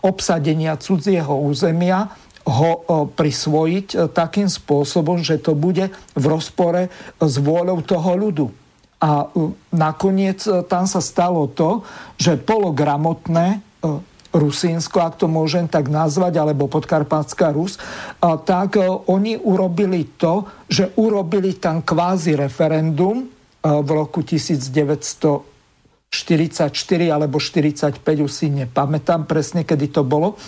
obsadenia 0.00 0.78
cudzieho 0.78 1.34
územia 1.34 2.14
ho 2.46 2.70
e, 2.72 2.80
prisvojiť 3.10 3.86
e, 3.92 3.96
takým 4.06 4.46
spôsobom, 4.46 5.20
že 5.20 5.42
to 5.42 5.58
bude 5.58 5.90
v 6.14 6.24
rozpore 6.24 6.86
s 7.18 7.34
vôľou 7.42 7.82
toho 7.82 8.10
ľudu. 8.14 8.46
A 8.98 9.30
nakoniec 9.70 10.42
tam 10.66 10.90
sa 10.90 10.98
stalo 10.98 11.46
to, 11.46 11.86
že 12.18 12.34
pologramotné 12.34 13.62
Rusínsko, 14.34 14.98
ak 14.98 15.22
to 15.22 15.30
môžem 15.30 15.70
tak 15.70 15.86
nazvať, 15.86 16.42
alebo 16.42 16.66
podkarpátska 16.66 17.54
Rus, 17.54 17.78
tak 18.18 18.74
oni 19.06 19.38
urobili 19.38 20.18
to, 20.18 20.50
že 20.66 20.98
urobili 20.98 21.62
tam 21.62 21.86
kvázi 21.86 22.34
referendum 22.34 23.30
v 23.62 23.88
roku 23.94 24.26
1900 24.26 25.57
44 26.08 26.72
alebo 27.12 27.36
45, 27.36 28.00
už 28.00 28.32
si 28.32 28.48
nepamätám 28.48 29.28
presne, 29.28 29.64
kedy 29.64 29.92
to 29.92 30.02
bolo. 30.04 30.40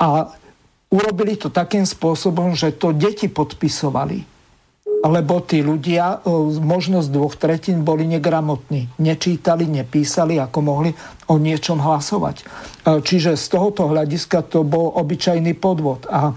A 0.00 0.32
urobili 0.88 1.36
to 1.36 1.52
takým 1.52 1.84
spôsobom, 1.84 2.56
že 2.56 2.72
to 2.72 2.96
deti 2.96 3.28
podpisovali. 3.28 4.32
Lebo 5.04 5.44
tí 5.44 5.60
ľudia, 5.60 6.24
e, 6.24 6.32
možnosť 6.64 7.08
dvoch 7.12 7.36
tretín, 7.36 7.84
boli 7.84 8.08
negramotní. 8.08 8.88
Nečítali, 8.96 9.68
nepísali, 9.68 10.40
ako 10.40 10.58
mohli 10.64 10.90
o 11.28 11.36
niečom 11.36 11.76
hlasovať. 11.76 12.36
E, 12.40 12.44
čiže 13.04 13.36
z 13.36 13.44
tohoto 13.52 13.92
hľadiska 13.92 14.40
to 14.48 14.64
bol 14.64 14.96
obyčajný 14.96 15.52
podvod. 15.60 16.08
A 16.08 16.32
e, 16.32 16.34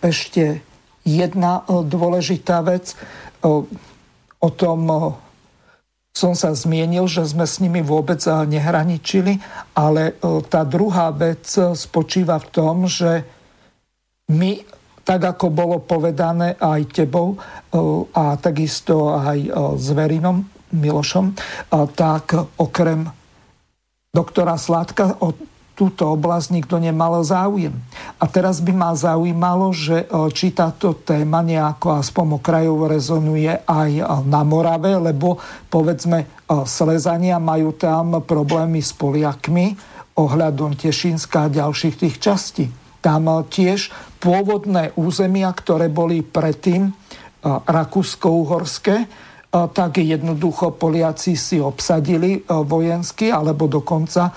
ešte 0.00 0.64
jedna 1.04 1.68
dôležitá 1.68 2.64
vec 2.64 2.96
o 3.44 4.48
tom 4.48 4.80
som 6.14 6.38
sa 6.38 6.54
zmienil, 6.54 7.10
že 7.10 7.26
sme 7.26 7.42
s 7.42 7.58
nimi 7.58 7.82
vôbec 7.82 8.22
eh, 8.22 8.32
nehraničili, 8.46 9.42
ale 9.74 10.14
eh, 10.14 10.40
tá 10.46 10.62
druhá 10.62 11.10
vec 11.10 11.42
eh, 11.58 11.74
spočíva 11.74 12.38
v 12.38 12.48
tom, 12.54 12.86
že 12.86 13.26
my, 14.30 14.62
tak 15.04 15.20
ako 15.36 15.52
bolo 15.52 15.82
povedané 15.84 16.56
aj 16.56 16.96
tebou 16.96 17.36
a 18.16 18.40
takisto 18.40 19.12
aj 19.12 19.52
s 19.76 19.92
Verinom 19.92 20.40
Milošom, 20.72 21.36
tak 21.92 22.32
okrem 22.56 23.04
doktora 24.08 24.56
Sládka 24.56 25.20
túto 25.74 26.06
oblasť 26.14 26.54
nikto 26.54 26.78
nemal 26.78 27.20
záujem. 27.26 27.74
A 28.22 28.24
teraz 28.30 28.62
by 28.62 28.72
ma 28.72 28.90
zaujímalo, 28.94 29.74
že 29.74 30.06
e, 30.06 30.30
či 30.30 30.54
táto 30.54 30.94
téma 30.94 31.42
nejako 31.42 31.98
aspoň 31.98 32.38
okrajovo 32.38 32.86
rezonuje 32.86 33.50
aj 33.66 33.90
e, 33.98 34.02
na 34.30 34.46
Morave, 34.46 34.94
lebo 34.94 35.42
povedzme 35.66 36.18
e, 36.22 36.26
Slezania 36.62 37.42
majú 37.42 37.74
tam 37.74 38.22
problémy 38.22 38.78
s 38.78 38.94
Poliakmi 38.94 39.74
ohľadom 40.14 40.78
Tešínska 40.78 41.50
a 41.50 41.52
ďalších 41.52 41.98
tých 41.98 42.16
častí. 42.22 42.70
Tam 43.02 43.26
tiež 43.26 43.90
pôvodné 44.22 44.94
územia, 44.96 45.52
ktoré 45.52 45.92
boli 45.92 46.24
predtým 46.24 46.88
Rakúsko-Uhorské, 47.44 49.04
tak 49.52 50.00
jednoducho 50.00 50.72
Poliaci 50.72 51.36
si 51.36 51.60
obsadili 51.60 52.40
vojensky, 52.48 53.28
alebo 53.28 53.68
dokonca 53.68 54.32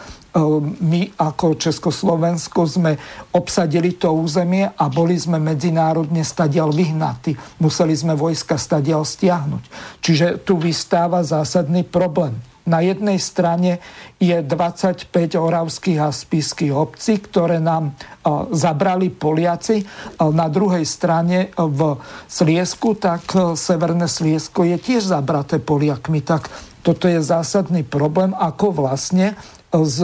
my 0.82 1.02
ako 1.18 1.58
Československo 1.58 2.70
sme 2.70 2.94
obsadili 3.34 3.98
to 3.98 4.14
územie 4.14 4.70
a 4.70 4.86
boli 4.86 5.18
sme 5.18 5.42
medzinárodne 5.42 6.22
stadial 6.22 6.70
vyhnatí. 6.70 7.34
Museli 7.58 7.98
sme 7.98 8.14
vojska 8.14 8.62
stadial 8.62 9.02
stiahnuť. 9.02 9.64
Čiže 9.98 10.46
tu 10.46 10.62
vystáva 10.62 11.26
zásadný 11.26 11.82
problém. 11.82 12.38
Na 12.68 12.84
jednej 12.84 13.16
strane 13.16 13.80
je 14.20 14.44
25 14.44 15.08
oravských 15.40 16.04
a 16.04 16.12
spiských 16.12 16.76
obcí, 16.76 17.16
ktoré 17.24 17.64
nám 17.64 17.96
zabrali 18.52 19.08
Poliaci. 19.08 19.88
Na 20.20 20.52
druhej 20.52 20.84
strane 20.84 21.56
v 21.56 21.96
Sliesku, 22.28 23.00
tak 23.00 23.24
Severné 23.56 24.12
Sliesko 24.12 24.68
je 24.68 24.76
tiež 24.76 25.08
zabraté 25.08 25.64
Poliakmi. 25.64 26.20
Tak 26.20 26.52
toto 26.84 27.08
je 27.08 27.24
zásadný 27.24 27.88
problém, 27.88 28.36
ako 28.36 28.76
vlastne 28.76 29.40
s, 29.74 29.98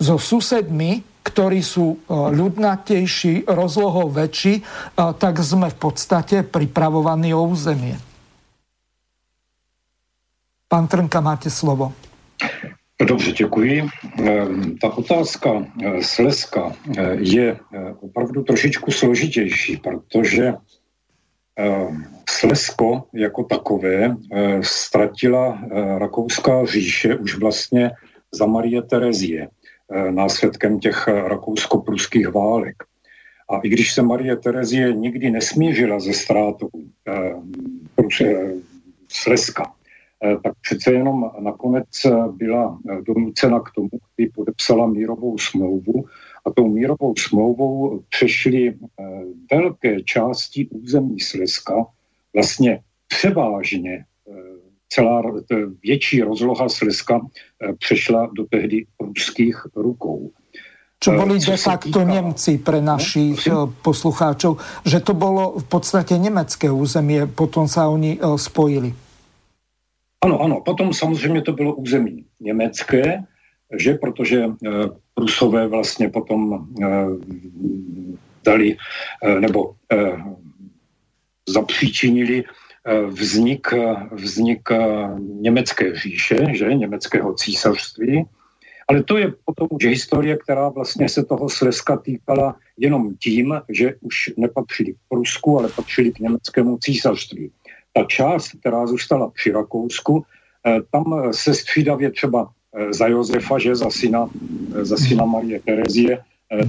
so 0.00 0.16
susedmi, 0.18 1.02
ktorí 1.24 1.64
sú 1.64 1.96
e, 1.96 1.98
ľudnatejší, 2.12 3.48
rozlohou 3.48 4.12
väčší, 4.12 4.60
e, 4.60 4.62
tak 4.94 5.40
sme 5.40 5.72
v 5.72 5.78
podstate 5.78 6.44
pripravovaní 6.44 7.32
o 7.32 7.42
územie. 7.48 7.96
Pán 10.68 10.90
Trnka, 10.90 11.20
máte 11.20 11.50
slovo. 11.50 11.92
Dobře, 13.02 13.32
děkuji. 13.32 13.88
Ta 14.80 14.88
otázka 14.96 15.66
Slezska 16.00 16.72
je 17.18 17.56
opravdu 18.00 18.42
trošičku 18.42 18.90
složitější, 18.90 19.76
protože 19.76 20.54
Slezsko 22.30 23.04
jako 23.14 23.44
takové 23.44 24.16
ztratila 24.60 25.58
rakouská 25.98 26.64
říše 26.64 27.14
už 27.16 27.38
vlastně 27.38 27.90
za 28.34 28.46
Marie 28.46 28.82
Terezie, 28.82 29.48
následkem 30.10 30.80
těch 30.80 31.08
rakousko-pruských 31.08 32.28
válek. 32.28 32.76
A 33.50 33.58
i 33.58 33.68
když 33.68 33.92
se 33.92 34.02
Marie 34.02 34.36
Terezie 34.36 34.92
nikdy 34.92 35.30
nesmířila 35.30 36.00
ze 36.00 36.12
ztrátou 36.12 36.68
Slezska, 39.08 39.74
Eh, 40.24 40.36
tak 40.42 40.52
přece 40.60 40.92
jenom 40.92 41.30
nakonec 41.40 41.86
eh, 42.06 42.10
byla 42.28 42.78
eh, 42.90 43.02
donucena 43.02 43.60
k 43.60 43.70
tomu, 43.70 43.88
aby 43.92 44.30
podepsala 44.34 44.86
mírovou 44.86 45.38
smlouvu 45.38 46.04
a 46.44 46.50
tou 46.50 46.68
mírovou 46.68 47.14
smlouvou 47.16 48.02
přešly 48.08 48.78
velké 49.52 50.02
části 50.02 50.68
území 50.68 51.20
Slezska, 51.20 51.86
vlastně 52.34 52.80
převážně 53.08 54.04
celá 54.94 55.22
větší 55.82 56.22
rozloha 56.22 56.68
Slezska 56.68 57.20
přešla 57.78 58.30
do 58.30 58.46
tehdy 58.46 58.86
ruských 59.02 59.66
rukou. 59.74 60.30
Čo 61.02 61.12
boli 61.20 61.36
de 61.36 61.58
facto 61.58 62.00
týka... 62.00 62.06
Nemci 62.06 62.56
pre 62.62 62.80
no, 62.80 62.96
našich 62.96 63.44
no, 63.50 63.68
poslucháčov, 63.82 64.56
že 64.88 65.04
to 65.04 65.12
bolo 65.12 65.60
v 65.60 65.66
podstate 65.68 66.16
nemecké 66.16 66.72
územie, 66.72 67.28
potom 67.28 67.68
sa 67.68 67.92
oni 67.92 68.16
spojili. 68.40 68.94
Ano, 70.24 70.40
ano, 70.40 70.64
potom 70.64 70.94
samozřejmě 70.94 71.42
to 71.42 71.52
bylo 71.52 71.74
území 71.74 72.24
německé, 72.40 73.20
že 73.76 74.00
protože 74.00 74.48
Rusové 75.18 75.68
vlastně 75.68 76.08
potom 76.08 76.68
dali 78.44 78.76
nebo 79.20 79.74
zapříčinili 81.48 82.44
vznik, 83.08 83.66
vznik 84.12 84.68
německé 85.40 85.96
říše, 85.96 86.36
že, 86.52 86.74
německého 86.74 87.34
císařství. 87.34 88.24
Ale 88.88 89.02
to 89.02 89.16
je 89.16 89.32
potom 89.44 89.68
už 89.70 89.84
historie, 89.84 90.36
která 90.36 90.68
vlastně 90.68 91.08
se 91.08 91.24
toho 91.24 91.48
Slezska 91.48 91.96
týkala 91.96 92.56
jenom 92.76 93.16
tím, 93.16 93.54
že 93.68 93.94
už 94.00 94.30
nepatřili 94.36 94.92
k 94.92 94.96
Prusku, 95.08 95.58
ale 95.58 95.68
patřili 95.68 96.12
k 96.12 96.18
německému 96.18 96.78
císařství. 96.78 97.50
Ta 97.92 98.04
část, 98.04 98.48
která 98.60 98.86
zůstala 98.86 99.30
při 99.30 99.52
Rakousku, 99.52 100.24
eh, 100.66 100.80
tam 100.90 101.32
se 101.32 101.54
střídavě 101.54 102.10
třeba 102.10 102.50
eh, 102.76 102.92
za 102.92 103.06
Josefa, 103.06 103.58
že? 103.58 103.76
Za 103.76 103.90
syna, 103.90 104.30
eh, 104.74 104.84
za 104.84 104.96
syna 104.96 105.24
Marie 105.24 105.60
Terezie, 105.60 106.18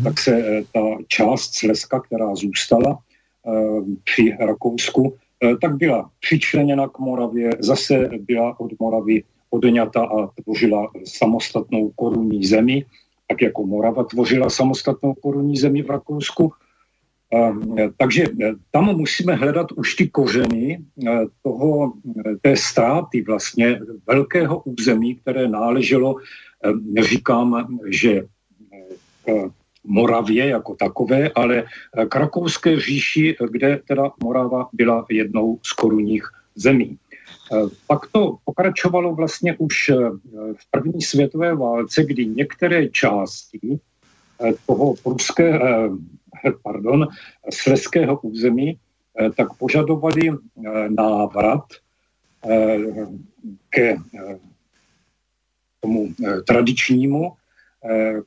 tak 0.04 0.20
se 0.20 0.64
ta 0.74 0.82
část 1.08 1.56
Slezska, 1.56 2.00
která 2.00 2.36
zůstala 2.36 2.98
při 4.04 4.38
Rakousku, 4.40 5.18
tak 5.62 5.76
byla 5.76 6.10
přičleněna 6.20 6.88
k 6.88 7.00
Moravě, 7.00 7.50
zase 7.60 8.10
byla 8.20 8.60
od 8.60 8.72
Moravy 8.80 9.24
odňata 9.50 10.06
a 10.06 10.28
tvořila 10.44 10.92
samostatnou 11.06 11.92
korunní 11.96 12.46
zemi, 12.46 12.86
tak 13.28 13.42
jako 13.42 13.66
Morava 13.66 14.04
tvořila 14.04 14.50
samostatnou 14.50 15.14
korunní 15.14 15.58
zemi 15.58 15.82
v 15.82 15.90
Rakousku, 15.90 16.54
takže 17.98 18.24
e, 18.24 18.54
tam 18.72 18.96
musíme 18.96 19.36
hledat 19.36 19.72
už 19.72 19.96
ty 19.96 20.08
kořeny 20.08 20.80
toho, 21.42 21.94
té 22.42 22.58
ztráty 22.58 23.22
vlastně 23.22 23.80
velkého 24.08 24.62
území, 24.66 25.16
které 25.16 25.48
náleželo, 25.48 26.16
neříkám, 26.82 27.68
že 27.90 28.26
Moravě 29.86 30.48
jako 30.48 30.76
takové, 30.76 31.30
ale 31.36 31.64
k 32.10 32.16
Rakouské 32.16 32.80
říši, 32.80 33.36
kde 33.52 33.80
teda 33.88 34.12
Morava 34.24 34.70
byla 34.74 35.06
jednou 35.10 35.60
z 35.64 35.74
korunních 35.74 36.24
zemí. 36.56 36.98
Pak 37.88 38.08
to 38.12 38.38
pokračovalo 38.46 39.16
vlastně 39.16 39.56
už 39.58 39.92
v 40.56 40.72
první 40.72 41.02
světové 41.02 41.56
válce, 41.56 42.04
kdy 42.04 42.26
některé 42.26 42.90
části 42.90 43.80
toho 44.66 44.96
pruské, 45.04 45.60
pardon, 46.64 47.08
sleského 47.50 48.20
území, 48.20 48.80
eh, 49.20 49.30
tak 49.32 49.54
požadovali 49.54 50.30
eh, 50.30 50.36
návrat 50.90 51.64
eh, 52.50 52.78
ke 53.70 53.98
tomu 55.80 56.14
tradičnímu, 56.48 57.32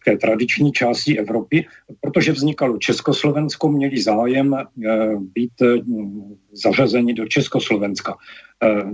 k 0.01 0.05
té 0.05 0.17
tradiční 0.17 0.73
části 0.73 1.19
Evropy, 1.19 1.67
protože 2.01 2.33
vznikalo 2.33 2.79
Československo, 2.79 3.69
měli 3.69 4.03
zájem 4.03 4.57
být 5.35 5.53
zařazeni 6.53 7.15
do 7.15 7.27
Československa. 7.27 8.17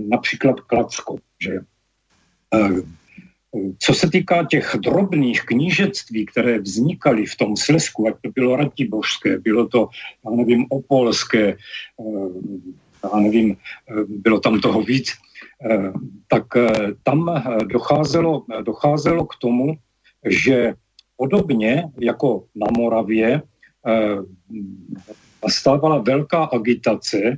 Například 0.09 0.59
Kladsko, 0.59 1.17
že 1.39 1.59
co 3.79 3.93
se 3.93 4.09
týká 4.09 4.43
těch 4.43 4.75
drobných 4.79 5.41
knížectví, 5.41 6.25
které 6.25 6.59
vznikaly 6.59 7.25
v 7.25 7.35
tom 7.35 7.57
Slesku, 7.57 8.07
ať 8.07 8.15
to 8.21 8.29
bylo 8.29 8.55
Ratibožské, 8.55 9.39
bylo 9.39 9.67
to, 9.67 9.89
já 10.25 10.31
nevím, 10.31 10.65
Opolské, 10.69 11.47
eh, 11.47 11.57
já 13.03 13.19
nevím, 13.19 13.51
eh, 13.55 13.93
bylo 14.07 14.39
tam 14.39 14.59
toho 14.59 14.81
víc, 14.81 15.13
eh, 15.71 15.91
tak 16.27 16.45
tam 17.03 17.43
docházelo, 17.65 18.45
docházelo 18.61 19.25
k 19.25 19.35
tomu, 19.35 19.77
že 20.25 20.73
podobně 21.17 21.83
jako 21.99 22.43
na 22.55 22.67
Moravě 22.77 23.41
nastávala 25.43 25.97
velká 25.97 26.43
agitace 26.43 27.37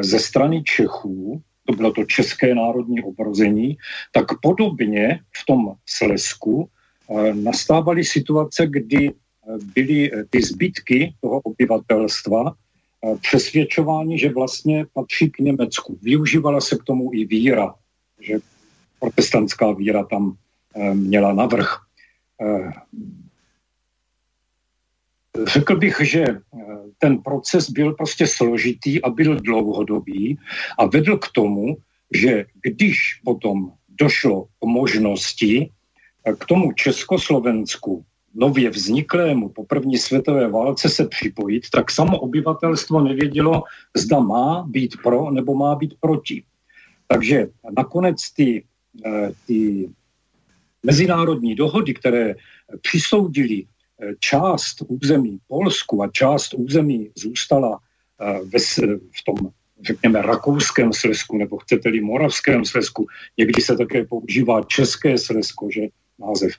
ze 0.00 0.18
strany 0.18 0.62
Čechů, 0.62 1.42
to 1.66 1.72
bylo 1.72 1.92
to 1.92 2.04
české 2.04 2.54
národní 2.54 3.02
obrození, 3.02 3.76
tak 4.12 4.26
podobně 4.42 5.20
v 5.36 5.46
tom 5.46 5.74
Slesku 5.86 6.68
eh, 6.68 7.34
nastávaly 7.34 8.04
situace, 8.04 8.66
kdy 8.66 9.10
eh, 9.10 9.14
byly 9.74 10.12
eh, 10.12 10.24
ty 10.30 10.42
zbytky 10.42 11.14
toho 11.20 11.40
obyvatelstva 11.40 12.54
přesvědčováni, 13.20 14.18
že 14.18 14.30
vlastně 14.30 14.86
patří 14.94 15.30
k 15.30 15.38
Německu. 15.38 15.98
Využívala 16.02 16.60
se 16.60 16.76
k 16.78 16.82
tomu 16.82 17.10
i 17.14 17.24
víra, 17.24 17.74
že 18.20 18.38
protestantská 19.00 19.72
víra 19.72 20.04
tam 20.04 20.36
měla 20.94 21.32
navrh. 21.32 21.82
Řekl 25.46 25.76
bych, 25.76 25.96
že 26.00 26.22
eh, 26.22 26.38
ten 26.98 27.18
proces 27.18 27.70
byl 27.70 27.92
prostě 27.92 28.26
složitý 28.26 29.02
a 29.02 29.10
byl 29.10 29.40
dlouhodobý 29.40 30.38
a 30.78 30.86
vedl 30.86 31.16
k 31.16 31.28
tomu, 31.28 31.76
že 32.14 32.44
když 32.62 33.20
potom 33.24 33.72
došlo 33.88 34.44
k 34.44 34.64
možnosti 34.64 35.70
eh, 36.24 36.32
k 36.32 36.44
tomu 36.44 36.72
Československu 36.72 38.04
nově 38.34 38.70
vzniklému 38.70 39.48
po 39.48 39.64
první 39.64 39.98
světové 39.98 40.48
válce 40.48 40.88
se 40.88 41.08
připojit, 41.08 41.70
tak 41.70 41.90
samo 41.90 42.20
obyvatelstvo 42.20 43.00
nevědělo, 43.00 43.62
zda 43.96 44.20
má 44.20 44.64
být 44.68 44.96
pro 45.02 45.30
nebo 45.30 45.54
má 45.54 45.74
být 45.74 45.94
proti. 46.00 46.44
Takže 47.08 47.48
nakonec 47.76 48.16
ty, 48.36 48.64
eh, 49.06 49.32
ty 49.46 49.88
mezinárodní 50.82 51.54
dohody, 51.54 51.94
které 51.94 52.34
přisoudili 52.80 53.66
část 54.20 54.82
území 54.88 55.38
Polsku 55.48 56.02
a 56.02 56.08
část 56.08 56.54
území 56.54 57.10
zůstala 57.14 57.78
eh, 58.20 58.60
v 58.88 59.24
tom, 59.24 59.36
řekněme, 59.86 60.22
rakouském 60.22 60.92
Slesku, 60.92 61.38
nebo 61.38 61.58
chcete-li 61.58 62.00
moravském 62.00 62.64
Slesku, 62.64 63.06
někdy 63.38 63.62
se 63.62 63.76
také 63.76 64.04
používá 64.04 64.62
české 64.62 65.18
Slesko, 65.18 65.68
že 65.70 65.80
název, 66.18 66.52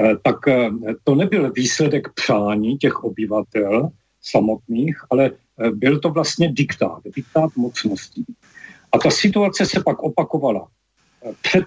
eh, 0.00 0.16
tak 0.22 0.48
eh, 0.48 0.70
to 1.04 1.14
nebyl 1.14 1.52
výsledek 1.52 2.08
přání 2.14 2.78
těch 2.78 3.04
obyvatel 3.04 3.88
samotných, 4.22 4.96
ale 5.10 5.30
byl 5.70 5.98
to 5.98 6.10
vlastně 6.10 6.52
diktát, 6.52 7.02
diktát 7.16 7.56
mocností. 7.56 8.24
A 8.92 8.98
ta 8.98 9.10
situace 9.10 9.66
se 9.66 9.82
pak 9.82 10.02
opakovala 10.02 10.68
před 11.42 11.64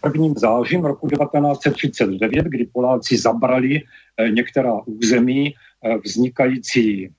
prvním 0.00 0.34
zářím 0.36 0.84
roku 0.84 1.08
1939, 1.08 2.46
kdy 2.46 2.66
Poláci 2.66 3.18
zabrali 3.18 3.82
eh, 4.16 4.30
některá 4.30 4.80
území 4.86 5.54
eh, 5.54 5.98
vznikajícího 6.04 7.12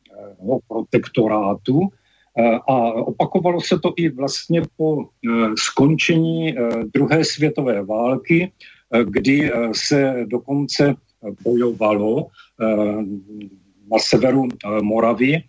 protektorátu. 0.68 1.90
A 2.68 2.76
opakovalo 2.94 3.61
se 3.61 3.80
to 3.80 3.94
i 3.98 4.10
vlastně 4.10 4.61
po 4.77 5.03
eh, 5.03 5.30
skončení 5.57 6.56
druhé 6.94 7.26
světové 7.26 7.84
války, 7.84 8.52
kdy 9.03 9.52
se 9.72 10.26
dokonce 10.26 10.95
bojovalo 11.44 12.27
na 13.91 13.99
severu 13.99 14.48
Moravy 14.81 15.44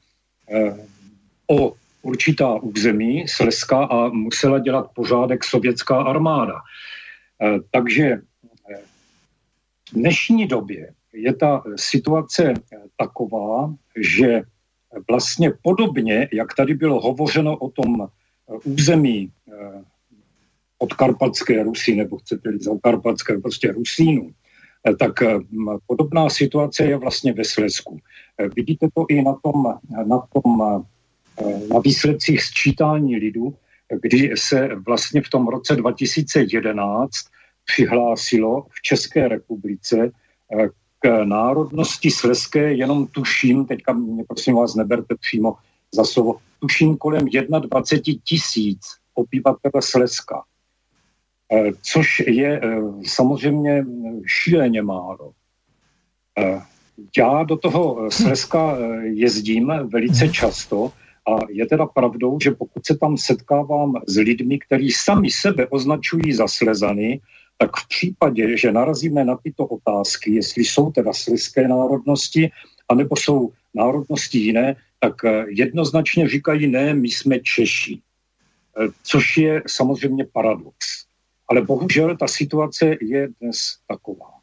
o 1.51 1.73
určitá 2.03 2.55
území 2.55 3.29
Slezska 3.29 3.85
a 3.85 4.09
musela 4.09 4.59
dělat 4.59 4.91
pořádek 4.95 5.45
sovětská 5.45 6.03
armáda. 6.03 6.55
Takže 7.71 8.17
v 9.91 9.95
dnešní 9.95 10.47
době 10.47 10.93
je 11.13 11.35
ta 11.35 11.63
situace 11.77 12.55
taková, 12.97 13.75
že 13.97 14.43
vlastně 15.09 15.53
podobně, 15.63 16.29
jak 16.33 16.55
tady 16.55 16.75
bylo 16.75 17.01
hovořeno 17.01 17.57
o 17.57 17.71
tom 17.71 18.09
území 18.65 19.33
od 20.79 20.95
Karpatské 20.95 21.63
Rusy, 21.63 21.97
nebo 21.97 22.19
chcete 22.19 22.51
za 22.61 22.71
Karpatské, 22.83 23.39
prostě 23.39 23.73
Rusínu, 23.73 24.31
tak 24.99 25.13
podobná 25.87 26.31
situace 26.31 26.85
je 26.85 26.97
vlastně 26.97 27.33
ve 27.33 27.45
Slesku. 27.45 27.99
Vidíte 28.57 28.89
to 28.95 29.05
i 29.09 29.23
na 29.23 29.35
tom, 29.43 29.75
na 30.07 30.19
tom 30.19 30.85
na 31.73 31.81
výsledcích 31.81 32.43
sčítání 32.43 33.17
lidu, 33.17 33.55
kdy 34.03 34.33
se 34.35 34.69
vlastně 34.87 35.23
v 35.23 35.29
tom 35.29 35.49
roce 35.49 35.77
2011 35.77 37.11
přihlásilo 37.65 38.67
v 38.71 38.83
České 38.83 39.29
republice 39.29 40.11
eh, 40.61 40.69
k 40.99 41.25
národnosti 41.25 42.11
sleské, 42.11 42.73
jenom 42.73 43.07
tuším, 43.07 43.65
teďka 43.65 43.93
mě 43.93 44.25
prosím 44.25 44.55
vás 44.55 44.75
neberte 44.75 45.15
přímo 45.21 45.55
za 45.95 46.05
slovo, 46.05 46.37
tuším 46.59 46.97
kolem 46.97 47.25
21 47.61 48.21
tisíc 48.25 48.81
obyvatel 49.15 49.71
Slezska, 49.81 50.43
eh, 51.53 51.73
což 51.83 52.23
je 52.27 52.61
eh, 52.63 52.81
samozřejmě 53.07 53.85
šíleně 54.27 54.83
málo. 54.83 55.33
Já 57.19 57.43
do 57.43 57.57
toho 57.57 58.11
Slezska 58.11 58.77
jezdím 59.03 59.73
velice 59.93 60.29
často 60.29 60.93
a 61.31 61.39
je 61.49 61.67
teda 61.67 61.87
pravdou, 61.87 62.39
že 62.43 62.51
pokud 62.51 62.87
se 62.87 62.97
tam 62.99 63.17
setkávám 63.17 63.93
s 64.07 64.17
lidmi, 64.17 64.59
kteří 64.59 64.91
sami 64.91 65.31
sebe 65.31 65.67
označují 65.67 66.33
za 66.33 66.49
slezany, 66.49 67.21
tak 67.59 67.71
v 67.77 67.89
případě, 67.89 68.57
že 68.57 68.73
narazíme 68.73 69.25
na 69.25 69.37
tyto 69.37 69.67
otázky, 69.67 70.35
jestli 70.35 70.65
jsou 70.65 70.91
teda 70.91 71.13
slezské 71.13 71.69
národnosti, 71.69 72.51
anebo 72.89 73.17
jsou 73.17 73.53
národnosti 73.75 74.39
jiné, 74.39 74.77
tak 75.01 75.25
eh, 75.25 75.45
jednoznačně 75.49 76.29
říkají 76.29 76.67
ne, 76.67 76.95
my 76.95 77.09
jsme 77.09 77.39
Češi. 77.41 78.01
Eh, 78.01 78.89
což 79.03 79.37
je 79.37 79.63
samozřejmě 79.67 80.25
paradox. 80.33 80.77
Ale 81.49 81.63
bohužel 81.63 82.17
ta 82.17 82.29
situace 82.29 82.97
je 83.01 83.29
dnes 83.41 83.77
taková. 83.89 84.41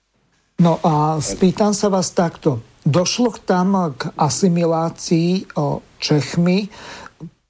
No 0.58 0.82
a 0.82 1.22
spýtam 1.22 1.78
sa 1.78 1.86
vás 1.86 2.10
takto. 2.10 2.66
Došlo 2.82 3.30
tam 3.46 3.94
k 3.94 4.10
asimilácii 4.18 5.54
Čechmi 6.00 6.70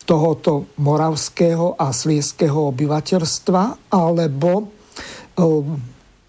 tohoto 0.08 0.72
moravského 0.80 1.76
a 1.76 1.92
slieského 1.92 2.72
obyvateľstva, 2.72 3.92
alebo 3.92 4.72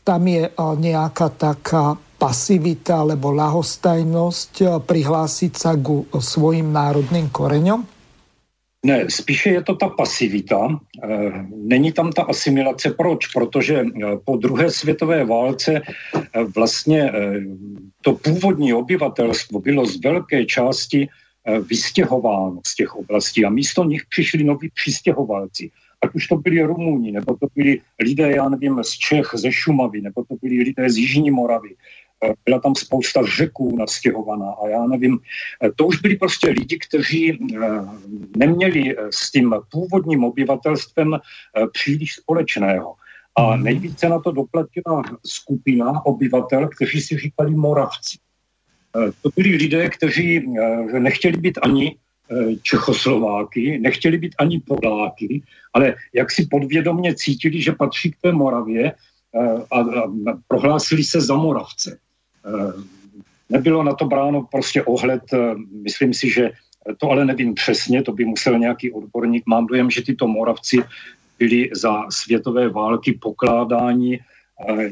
tam 0.03 0.23
je 0.27 0.51
nejaká 0.59 1.29
taká 1.39 1.95
pasivita 2.19 3.07
alebo 3.07 3.31
lahostajnosť 3.31 4.83
prihlásiť 4.83 5.53
sa 5.55 5.79
ku 5.79 6.11
svojim 6.11 6.75
národným 6.75 7.31
koreňom? 7.31 7.87
Ne, 8.79 9.11
spíše 9.11 9.59
je 9.59 9.63
to 9.63 9.75
ta 9.75 9.91
pasivita. 9.91 10.71
Eh, 10.71 11.47
není 11.51 11.93
tam 11.93 12.15
ta 12.15 12.23
asimilace. 12.23 12.95
Proč? 12.95 13.27
Protože 13.27 13.85
po 14.25 14.37
druhé 14.37 14.71
světové 14.71 15.25
válce 15.25 15.83
vlastně 16.55 17.13
to 18.03 18.15
původní 18.15 18.75
obyvatelstvo 18.75 19.61
bylo 19.61 19.87
z 19.87 20.01
velké 20.01 20.47
části 20.47 21.09
vystěhováno 21.69 22.61
z 22.67 22.75
těch 22.75 22.97
oblastí 22.97 23.45
a 23.45 23.51
místo 23.51 23.85
nich 23.85 24.03
přišli 24.09 24.45
noví 24.45 24.71
přistěhovalci. 24.75 25.71
Ať 26.03 26.15
už 26.15 26.27
to 26.27 26.37
byli 26.37 26.63
Rumuni, 26.63 27.13
nebo 27.13 27.37
to 27.37 27.47
byli 27.55 27.81
lidé, 28.01 28.31
já 28.31 28.49
nevím, 28.49 28.85
z 28.85 28.91
Čech, 28.91 29.31
ze 29.35 29.53
Šumavy, 29.53 30.01
nebo 30.01 30.25
to 30.25 30.35
byli 30.43 30.63
lidé 30.63 30.91
z 30.91 30.97
Jižní 30.97 31.31
Moravy, 31.31 31.75
Eh, 32.25 32.35
byla 32.45 32.61
tam 32.61 32.75
spousta 32.75 33.21
řeků 33.37 33.77
nastěhovaná 33.77 34.51
a 34.51 34.69
já 34.69 34.87
nevím, 34.87 35.19
eh, 35.65 35.71
to 35.77 35.87
už 35.87 36.01
byli 36.01 36.17
prostě 36.17 36.51
lidi, 36.51 36.79
kteří 36.79 37.31
eh, 37.33 37.69
neměli 38.37 38.97
s 39.11 39.31
tím 39.31 39.55
původním 39.71 40.25
obyvatelstvem 40.25 41.19
příliš 41.73 42.15
společného. 42.15 42.95
A 43.37 43.57
mhm. 43.57 43.65
nejvíce 43.65 44.09
na 44.09 44.19
to 44.19 44.33
doplatila 44.33 45.03
skupina 45.27 46.07
obyvatel, 46.07 46.69
kteří 46.69 47.01
si 47.01 47.19
říkali 47.19 47.51
Moravci. 47.51 48.19
To 48.93 49.31
byli 49.37 49.51
lidé, 49.57 49.91
kteří 49.91 50.47
nechtěli 50.99 51.37
být 51.37 51.59
ani 51.63 51.97
Čechoslováky, 52.63 53.79
nechtěli 53.79 54.19
být 54.19 54.35
ani 54.39 54.61
Poláky, 54.61 55.43
ale 55.73 55.95
jak 56.13 56.31
si 56.31 56.47
podvědomně 56.51 57.15
cítili, 57.15 57.63
že 57.63 57.73
patří 57.73 58.11
k 58.11 58.17
té 58.23 58.33
Moravě 58.33 58.93
a, 59.73 59.85
prohlásili 60.49 61.05
se 61.05 61.21
za 61.21 61.37
Moravce. 61.37 61.99
Eh, 62.47 62.73
nebylo 63.49 63.83
na 63.83 63.95
to 63.95 64.05
bráno 64.05 64.43
prostě 64.53 64.83
ohled, 64.83 65.23
eh, 65.33 65.55
myslím 65.83 66.15
si, 66.15 66.31
že 66.31 66.51
to 66.99 67.11
ale 67.11 67.25
nevím 67.25 67.55
přesně, 67.55 68.03
to 68.03 68.13
by 68.13 68.25
musel 68.25 68.59
nějaký 68.59 68.93
odborník. 68.93 69.43
Mám 69.47 69.67
dojem, 69.67 69.91
že 69.91 70.03
tyto 70.03 70.27
Moravci 70.27 70.77
byli 71.39 71.71
za 71.75 72.11
světové 72.11 72.69
války 72.69 73.13
pokládáni 73.13 74.21
eh, 74.21 74.91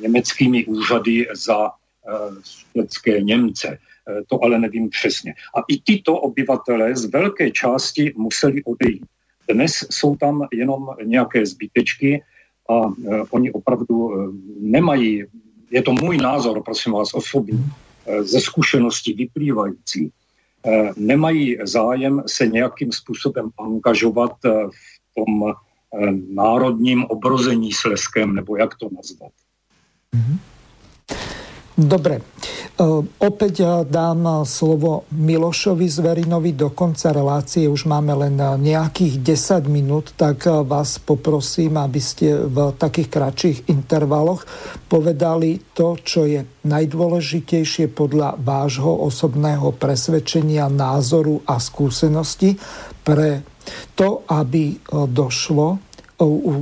německými 0.00 0.66
úřady 0.66 1.26
za 1.34 1.70
švédské 2.44 3.20
Němce. 3.20 3.78
To 4.26 4.44
ale 4.44 4.58
nevím 4.58 4.90
přesně. 4.90 5.34
A 5.56 5.60
i 5.68 5.80
tyto 5.80 6.14
obyvatelé 6.20 6.96
z 6.96 7.04
velké 7.04 7.50
části 7.50 8.12
museli 8.16 8.64
odejít. 8.64 9.04
Dnes 9.52 9.86
jsou 9.90 10.16
tam 10.16 10.48
jenom 10.52 10.88
nějaké 11.04 11.46
zbytečky 11.46 12.22
a 12.70 12.74
oni 13.30 13.52
opravdu 13.52 14.10
nemají 14.60 15.24
je 15.70 15.82
to 15.82 15.92
můj 15.92 16.16
názor, 16.16 16.62
prosím 16.62 16.92
vás, 16.92 17.14
osobní, 17.14 17.64
ze 18.20 18.40
zkušenosti 18.40 19.12
vyplývající, 19.12 20.10
nemají 20.96 21.58
zájem 21.62 22.22
se 22.26 22.46
nějakým 22.46 22.92
způsobem 22.92 23.50
angažovat 23.58 24.32
v 24.44 25.14
tom 25.14 25.54
národním 26.34 27.04
obrození 27.04 27.72
sleském, 27.72 28.34
nebo 28.34 28.56
jak 28.56 28.74
to 28.74 28.88
nazvat. 28.96 29.32
Mm-hmm. 30.16 30.38
Dobre. 31.76 32.20
Opäť 33.20 33.84
dám 33.88 34.44
slovo 34.48 35.04
Milošovi 35.12 35.84
Zverinovi 35.84 36.56
do 36.56 36.72
konca 36.72 37.12
relácie. 37.12 37.68
Už 37.68 37.84
máme 37.88 38.16
len 38.16 38.36
nejakých 38.36 39.20
10 39.20 39.68
minút, 39.68 40.12
tak 40.16 40.48
vás 40.64 41.00
poprosím, 41.00 41.76
aby 41.76 42.00
ste 42.00 42.48
v 42.48 42.72
takých 42.76 43.08
kratších 43.08 43.58
intervaloch 43.68 44.44
povedali 44.88 45.60
to, 45.76 46.00
čo 46.00 46.24
je 46.24 46.40
najdôležitejšie 46.64 47.92
podľa 47.92 48.40
vášho 48.40 49.04
osobného 49.04 49.76
presvedčenia, 49.76 50.72
názoru 50.72 51.44
a 51.48 51.60
skúsenosti 51.60 52.56
pre 53.04 53.44
to, 53.92 54.24
aby 54.28 54.76
došlo 55.08 55.80
u 56.20 56.54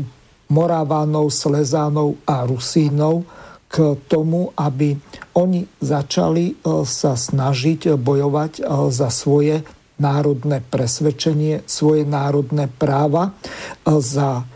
Morávánov, 0.48 1.30
Slezánov 1.30 2.24
a 2.26 2.42
Rusínov 2.42 3.37
k 3.68 4.00
tomu, 4.08 4.56
aby 4.56 4.96
oni 5.36 5.68
začali 5.78 6.44
e, 6.50 6.54
sa 6.88 7.12
snažiť 7.14 7.94
bojovať 8.00 8.52
e, 8.58 8.62
za 8.88 9.08
svoje 9.12 9.60
národné 10.00 10.64
presvedčenie, 10.64 11.68
svoje 11.68 12.08
národné 12.08 12.72
práva, 12.72 13.36
e, 13.84 14.00
za 14.00 14.48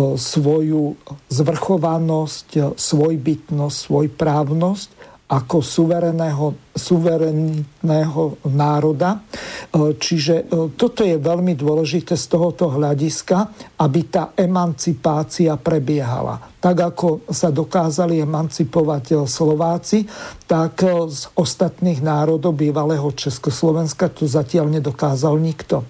svoju 0.00 0.96
zvrchovanosť, 1.28 2.78
svojbytnosť, 2.78 3.76
svojprávnosť 3.90 4.88
ako 5.30 5.62
suvereného, 5.62 6.74
suverenného 6.74 8.22
národa. 8.50 9.14
E, 9.14 9.94
čiže 9.94 10.34
e, 10.42 10.74
toto 10.74 11.06
je 11.06 11.14
veľmi 11.22 11.54
dôležité 11.54 12.18
z 12.18 12.26
tohoto 12.26 12.66
hľadiska, 12.74 13.70
aby 13.78 14.00
tá 14.10 14.34
emancipácia 14.34 15.54
prebiehala. 15.54 16.58
Tak 16.58 16.76
ako 16.82 17.08
sa 17.30 17.54
dokázali 17.54 18.18
emancipovať 18.18 19.04
e, 19.06 19.16
Slováci, 19.30 20.02
tak 20.50 20.82
z 21.06 21.30
ostatných 21.38 22.02
národov 22.02 22.58
bývalého 22.58 23.06
Československa 23.14 24.10
to 24.10 24.26
zatiaľ 24.26 24.66
nedokázal 24.66 25.38
nikto. 25.38 25.86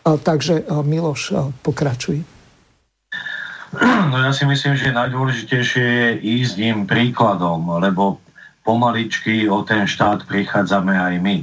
Takže 0.00 0.64
Miloš, 0.88 1.52
pokračuj. 1.60 2.24
No 4.08 4.16
ja 4.16 4.32
si 4.32 4.48
myslím, 4.48 4.80
že 4.80 4.96
najdôležitejšie 4.96 5.84
je 5.84 6.08
ísť 6.40 6.56
im 6.64 6.78
príkladom, 6.88 7.60
lebo 7.84 8.16
pomaličky 8.68 9.48
o 9.48 9.64
ten 9.64 9.88
štát 9.88 10.28
prichádzame 10.28 10.92
aj 10.92 11.14
my. 11.24 11.36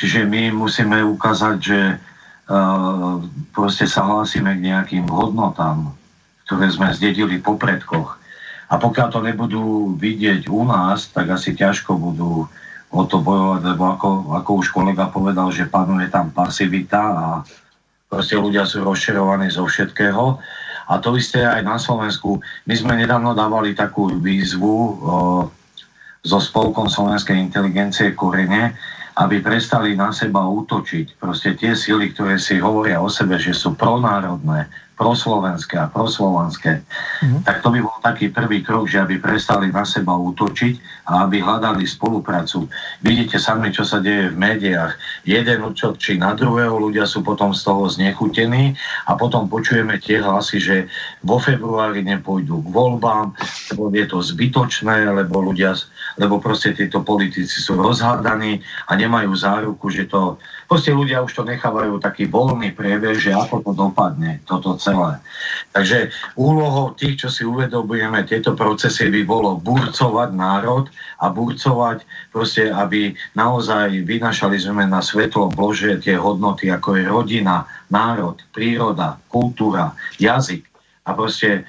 Čiže 0.00 0.24
my 0.24 0.56
musíme 0.56 1.04
ukázať, 1.04 1.56
že 1.60 1.80
uh, 2.00 3.20
proste 3.52 3.84
sa 3.84 4.08
hlásime 4.08 4.56
k 4.56 4.72
nejakým 4.72 5.04
hodnotám, 5.04 5.92
ktoré 6.48 6.72
sme 6.72 6.96
zdedili 6.96 7.36
po 7.36 7.60
predkoch. 7.60 8.16
A 8.72 8.80
pokiaľ 8.80 9.08
to 9.12 9.20
nebudú 9.20 9.92
vidieť 10.00 10.48
u 10.48 10.64
nás, 10.64 11.12
tak 11.12 11.28
asi 11.28 11.52
ťažko 11.52 12.00
budú 12.00 12.48
o 12.88 13.02
to 13.04 13.20
bojovať, 13.20 13.60
lebo 13.68 13.84
ako, 13.92 14.08
ako 14.32 14.50
už 14.64 14.72
kolega 14.72 15.12
povedal, 15.12 15.52
že 15.52 15.68
panuje 15.68 16.08
tam 16.08 16.32
pasivita 16.32 17.02
a 17.04 17.26
proste 18.08 18.40
ľudia 18.40 18.64
sú 18.64 18.80
rozširovaní 18.80 19.52
zo 19.52 19.68
všetkého. 19.68 20.40
A 20.88 20.92
to 21.04 21.20
isté 21.20 21.44
aj 21.44 21.60
na 21.68 21.76
Slovensku. 21.76 22.40
My 22.64 22.72
sme 22.72 22.96
nedávno 22.96 23.36
dávali 23.36 23.76
takú 23.76 24.08
výzvu 24.08 24.72
o, 24.72 24.92
so 26.22 26.38
spolkom 26.42 26.90
slovenskej 26.90 27.38
inteligencie 27.38 28.14
Korene, 28.14 28.74
aby 29.18 29.42
prestali 29.42 29.98
na 29.98 30.14
seba 30.14 30.46
útočiť. 30.46 31.18
Proste 31.18 31.58
tie 31.58 31.74
síly, 31.74 32.14
ktoré 32.14 32.38
si 32.38 32.62
hovoria 32.62 33.02
o 33.02 33.10
sebe, 33.10 33.34
že 33.38 33.50
sú 33.50 33.74
pronárodné, 33.74 34.70
proslovenské 34.98 35.78
a 35.78 35.86
proslovanské, 35.86 36.82
mm-hmm. 36.82 37.46
tak 37.46 37.62
to 37.62 37.70
by 37.70 37.78
bol 37.78 37.94
taký 38.02 38.34
prvý 38.34 38.66
krok, 38.66 38.90
že 38.90 38.98
aby 38.98 39.22
prestali 39.22 39.70
na 39.70 39.86
seba 39.86 40.18
útočiť 40.18 41.06
a 41.06 41.24
aby 41.24 41.38
hľadali 41.38 41.86
spoluprácu. 41.86 42.66
Vidíte 43.00 43.38
sami, 43.38 43.70
čo 43.70 43.86
sa 43.86 44.02
deje 44.02 44.34
v 44.34 44.36
médiách. 44.36 44.98
Jeden 45.22 45.62
účok 45.62 46.02
či 46.02 46.18
na 46.18 46.34
druhého, 46.34 46.74
ľudia 46.74 47.06
sú 47.06 47.22
potom 47.22 47.54
z 47.54 47.62
toho 47.62 47.86
znechutení 47.86 48.74
a 49.06 49.14
potom 49.14 49.46
počujeme 49.46 50.02
tie 50.02 50.18
hlasy, 50.18 50.58
že 50.58 50.76
vo 51.22 51.38
februári 51.38 52.02
nepôjdu 52.02 52.58
k 52.60 52.68
voľbám, 52.68 53.38
lebo 53.72 53.94
je 53.94 54.06
to 54.10 54.18
zbytočné, 54.18 55.14
lebo 55.14 55.46
ľudia, 55.46 55.78
lebo 56.18 56.42
proste 56.42 56.74
títo 56.74 57.06
politici 57.06 57.62
sú 57.62 57.78
rozhádaní 57.78 58.58
a 58.90 58.98
nemajú 58.98 59.30
záruku, 59.30 59.94
že 59.94 60.10
to 60.10 60.42
Proste 60.68 60.92
ľudia 60.92 61.24
už 61.24 61.32
to 61.32 61.48
nechávajú 61.48 61.96
taký 61.96 62.28
voľný 62.28 62.76
priebeh, 62.76 63.16
že 63.16 63.32
ako 63.32 63.64
to 63.64 63.72
dopadne, 63.72 64.44
toto 64.44 64.76
celé. 64.76 65.16
Takže 65.72 66.12
úlohou 66.36 66.92
tých, 66.92 67.24
čo 67.24 67.28
si 67.32 67.48
uvedomujeme 67.48 68.20
tieto 68.28 68.52
procesy, 68.52 69.08
by 69.08 69.24
bolo 69.24 69.56
burcovať 69.56 70.28
národ 70.36 70.92
a 71.24 71.32
burcovať 71.32 72.04
proste, 72.28 72.68
aby 72.68 73.16
naozaj 73.32 74.04
vynašali 74.04 74.60
sme 74.60 74.84
na 74.84 75.00
svetlo 75.00 75.48
Bože 75.48 76.04
tie 76.04 76.20
hodnoty, 76.20 76.68
ako 76.68 77.00
je 77.00 77.04
rodina, 77.08 77.64
národ, 77.88 78.36
príroda, 78.52 79.16
kultúra, 79.32 79.96
jazyk. 80.20 80.68
A 81.08 81.16
proste 81.16 81.64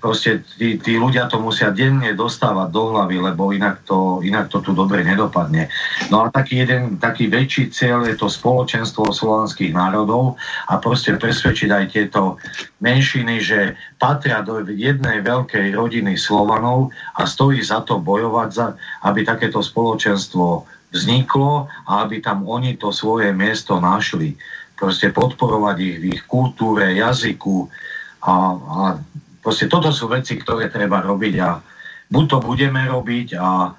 proste 0.00 0.40
tí, 0.56 0.80
tí 0.80 0.96
ľudia 0.96 1.28
to 1.28 1.36
musia 1.44 1.68
denne 1.68 2.16
dostávať 2.16 2.68
do 2.72 2.96
hlavy, 2.96 3.20
lebo 3.20 3.52
inak 3.52 3.84
to, 3.84 4.24
inak 4.24 4.48
to 4.48 4.64
tu 4.64 4.72
dobre 4.72 5.04
nedopadne. 5.04 5.68
No 6.08 6.24
a 6.24 6.32
taký 6.32 6.64
jeden, 6.64 6.96
taký 6.96 7.28
väčší 7.28 7.68
cieľ 7.68 8.08
je 8.08 8.16
to 8.16 8.32
spoločenstvo 8.32 9.12
slovanských 9.12 9.76
národov 9.76 10.40
a 10.72 10.80
proste 10.80 11.20
presvedčiť 11.20 11.68
aj 11.68 11.84
tieto 11.92 12.40
menšiny, 12.80 13.44
že 13.44 13.76
patria 14.00 14.40
do 14.40 14.64
jednej 14.64 15.20
veľkej 15.20 15.76
rodiny 15.76 16.16
Slovanov 16.16 16.88
a 17.20 17.28
stojí 17.28 17.60
za 17.60 17.84
to 17.84 18.00
bojovať, 18.00 18.48
za, 18.48 18.72
aby 19.04 19.20
takéto 19.20 19.60
spoločenstvo 19.60 20.64
vzniklo 20.96 21.68
a 21.84 22.08
aby 22.08 22.24
tam 22.24 22.48
oni 22.48 22.80
to 22.80 22.88
svoje 22.88 23.36
miesto 23.36 23.76
našli. 23.76 24.32
Proste 24.80 25.12
podporovať 25.12 25.76
ich 25.76 25.96
v 26.00 26.04
ich 26.16 26.22
kultúre, 26.24 26.96
jazyku 26.96 27.68
a, 28.24 28.32
a 28.56 28.80
Proste 29.40 29.70
toto 29.70 29.94
sú 29.94 30.10
veci, 30.10 30.36
ktoré 30.36 30.68
treba 30.68 31.00
robiť 31.00 31.34
a 31.40 31.62
buď 32.10 32.24
to 32.26 32.38
budeme 32.42 32.82
robiť 32.88 33.38
a 33.38 33.72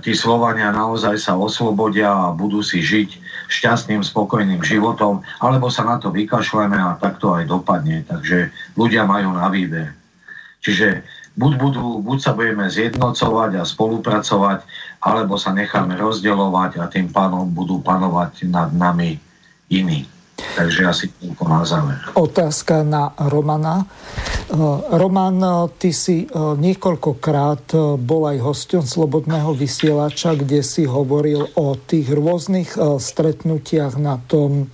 tí 0.00 0.14
Slovania 0.14 0.70
naozaj 0.70 1.18
sa 1.18 1.34
oslobodia 1.34 2.08
a 2.08 2.32
budú 2.32 2.62
si 2.62 2.80
žiť 2.80 3.18
šťastným, 3.50 4.00
spokojným 4.06 4.62
životom, 4.62 5.26
alebo 5.42 5.68
sa 5.68 5.82
na 5.82 5.98
to 5.98 6.14
vykašľeme 6.14 6.78
a 6.78 6.96
tak 7.02 7.18
to 7.18 7.34
aj 7.34 7.50
dopadne. 7.50 8.06
Takže 8.06 8.54
ľudia 8.78 9.04
majú 9.04 9.34
na 9.34 9.50
výber. 9.50 9.92
Čiže 10.62 11.02
buď, 11.34 11.52
budú, 11.58 11.98
buď 11.98 12.18
sa 12.22 12.32
budeme 12.32 12.70
zjednocovať 12.70 13.58
a 13.58 13.66
spolupracovať, 13.66 14.62
alebo 15.02 15.34
sa 15.34 15.50
necháme 15.50 15.98
rozdeľovať 15.98 16.78
a 16.78 16.86
tým 16.86 17.10
pánom 17.10 17.50
budú 17.50 17.82
panovať 17.82 18.46
nad 18.46 18.70
nami 18.70 19.18
iní. 19.66 20.06
Takže 20.52 20.80
asi 20.84 21.06
toľko 21.16 21.44
na 21.48 21.60
záver. 21.64 21.96
Otázka 22.12 22.84
na 22.84 23.16
Romana. 23.16 23.88
Eh, 24.52 24.58
Roman, 25.00 25.40
eh, 25.40 25.52
ty 25.80 25.96
si 25.96 26.28
eh, 26.28 26.30
niekoľkokrát 26.36 27.96
bol 27.96 28.22
aj 28.28 28.38
hostom 28.44 28.84
Slobodného 28.84 29.56
vysielača, 29.56 30.36
kde 30.36 30.60
si 30.60 30.84
hovoril 30.84 31.48
o 31.56 31.72
tých 31.78 32.12
rôznych 32.12 32.76
stretnutiach 33.00 33.96
na 33.96 34.20
tom 34.20 34.68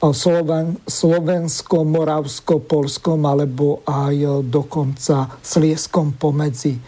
Sloven, 0.00 0.80
slovenskom, 0.88 1.84
moravsko-polskom 1.92 3.22
alebo 3.28 3.84
aj 3.84 4.48
dokonca 4.48 5.28
slieskom 5.44 6.16
pomedzi. 6.16 6.80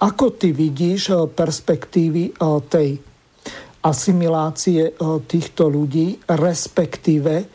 Ako 0.00 0.26
ty 0.34 0.50
vidíš 0.50 1.30
perspektívy 1.38 2.34
tej 2.66 2.98
asimilácie 3.80 4.92
týchto 5.24 5.72
ľudí, 5.72 6.20
respektíve 6.28 7.48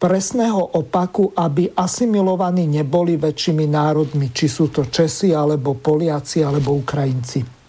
presného 0.00 0.80
opaku, 0.80 1.28
aby 1.36 1.68
asimilovaní 1.76 2.64
neboli 2.64 3.20
väčšími 3.20 3.68
národmi, 3.68 4.32
či 4.32 4.48
sú 4.48 4.72
to 4.72 4.88
Česi, 4.88 5.36
alebo 5.36 5.76
Poliaci, 5.76 6.40
alebo 6.40 6.72
Ukrajinci. 6.72 7.60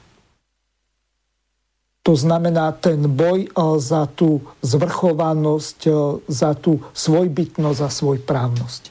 To 2.02 2.18
znamená 2.18 2.74
ten 2.82 3.04
boj 3.06 3.46
eh, 3.46 3.78
za 3.78 4.10
tú 4.10 4.42
zvrchovanosť, 4.64 5.80
eh, 5.86 5.94
za 6.26 6.58
tú 6.58 6.82
svojbytnosť 6.96 7.80
a 7.84 7.90
svojprávnosť. 7.92 8.84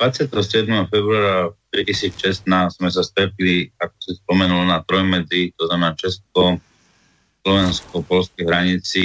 27. 0.00 0.88
februára 0.88 1.52
2016 1.76 2.48
sme 2.80 2.88
sa 2.88 3.04
stretli, 3.04 3.68
ako 3.76 3.96
si 4.00 4.16
spomenul, 4.16 4.64
na 4.64 4.80
trojmedzi, 4.80 5.52
to 5.60 5.68
znamená 5.68 5.92
Česko, 5.92 6.56
Slovensko, 7.40 8.04
polskej 8.04 8.44
hranici, 8.44 9.04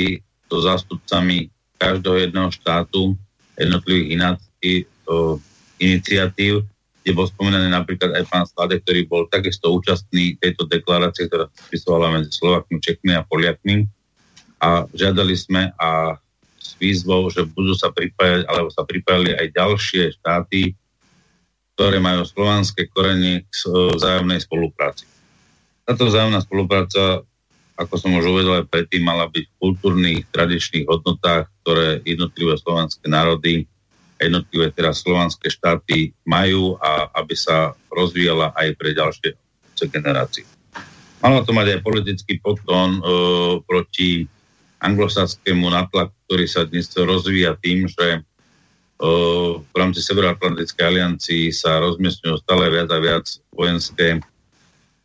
so 0.51 0.61
zástupcami 0.61 1.49
každého 1.79 2.29
jedného 2.29 2.49
štátu, 2.51 3.15
jednotlivých 3.55 4.07
ináci, 4.15 4.71
o, 5.07 5.39
iniciatív, 5.79 6.63
kde 7.05 7.11
bol 7.13 7.29
spomínaný 7.29 7.69
napríklad 7.69 8.17
aj 8.17 8.23
pán 8.27 8.45
Slade, 8.49 8.81
ktorý 8.81 9.05
bol 9.05 9.29
takisto 9.29 9.69
účastný 9.69 10.41
tejto 10.41 10.65
deklarácie, 10.65 11.29
ktorá 11.29 11.45
sa 11.53 11.59
spisovala 11.69 12.17
medzi 12.17 12.33
Slovakmi, 12.33 12.81
Čekmi 12.81 13.13
a 13.13 13.21
Poliakmi. 13.21 13.85
A 14.57 14.89
žiadali 14.89 15.37
sme 15.37 15.69
a 15.77 16.17
s 16.57 16.73
výzvou, 16.81 17.29
že 17.29 17.45
budú 17.45 17.77
sa 17.77 17.93
pripájať, 17.93 18.49
alebo 18.49 18.73
sa 18.73 18.81
pripájali 18.81 19.37
aj 19.37 19.53
ďalšie 19.53 20.03
štáty, 20.17 20.73
ktoré 21.77 22.01
majú 22.01 22.25
slovanské 22.25 22.89
korene 22.89 23.45
k 23.45 23.53
vzájomnej 23.69 24.41
spolupráci. 24.41 25.05
Táto 25.85 26.09
vzájomná 26.09 26.41
spolupráca 26.41 27.21
ako 27.75 27.93
som 27.99 28.15
už 28.15 28.25
uvedol 28.25 28.63
aj 28.63 28.71
predtým, 28.71 29.03
mala 29.03 29.27
byť 29.27 29.45
v 29.45 29.57
kultúrnych, 29.59 30.21
tradičných 30.31 30.87
hodnotách, 30.87 31.51
ktoré 31.63 31.99
jednotlivé 32.07 32.55
slovanské 32.55 33.05
národy 33.11 33.67
jednotlivé 34.19 34.71
teraz 34.71 35.03
slovanské 35.03 35.51
štáty 35.51 36.15
majú 36.23 36.79
a 36.79 37.11
aby 37.19 37.35
sa 37.35 37.75
rozvíjala 37.91 38.55
aj 38.55 38.67
pre 38.79 38.95
ďalšie 38.95 39.35
generácie. 39.91 40.47
Malo 41.19 41.43
to 41.43 41.51
mať 41.51 41.75
aj 41.75 41.79
politický 41.83 42.39
podton 42.39 42.99
e, 42.99 43.01
proti 43.65 44.23
anglosaskému 44.79 45.67
natlaku, 45.67 46.13
ktorý 46.29 46.45
sa 46.47 46.63
dnes 46.63 46.87
rozvíja 46.95 47.57
tým, 47.59 47.89
že 47.89 48.07
e, 48.15 48.19
v 49.59 49.75
rámci 49.75 49.99
Severoatlantickej 49.99 50.85
aliancii 50.85 51.51
sa 51.51 51.83
rozmiestňujú 51.83 52.35
stále 52.39 52.71
viac 52.71 52.89
a 52.93 52.99
viac 53.03 53.25
vojenské 53.51 54.23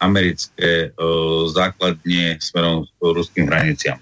americké 0.01 0.91
uh, 0.91 1.45
základne 1.53 2.41
smerom 2.41 2.89
k 2.89 2.91
ruským 3.01 3.47
hraniciam. 3.47 4.01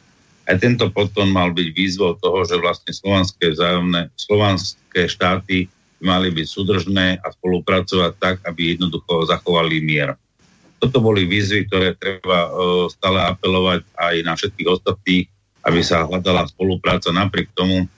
Aj 0.49 0.57
tento 0.57 0.89
potom 0.89 1.29
mal 1.29 1.53
byť 1.53 1.69
výzvou 1.75 2.17
toho, 2.23 2.47
že 2.47 2.57
vlastne 2.57 2.95
slovanské 2.95 3.53
vzájomné, 3.53 4.09
slovanské 4.17 5.11
štáty 5.11 5.69
mali 5.99 6.31
byť 6.31 6.47
súdržné 6.47 7.19
a 7.21 7.27
spolupracovať 7.35 8.13
tak, 8.17 8.37
aby 8.47 8.79
jednoducho 8.79 9.29
zachovali 9.29 9.83
mier. 9.83 10.15
Toto 10.79 11.03
boli 11.03 11.27
výzvy, 11.27 11.67
ktoré 11.67 11.99
treba 11.99 12.49
uh, 12.49 12.87
stále 12.87 13.19
apelovať 13.29 13.83
aj 13.99 14.15
na 14.23 14.33
všetkých 14.39 14.69
ostatných, 14.71 15.27
aby 15.67 15.81
sa 15.83 16.07
hľadala 16.07 16.47
spolupráca 16.47 17.11
napriek 17.11 17.51
tomu, 17.53 17.91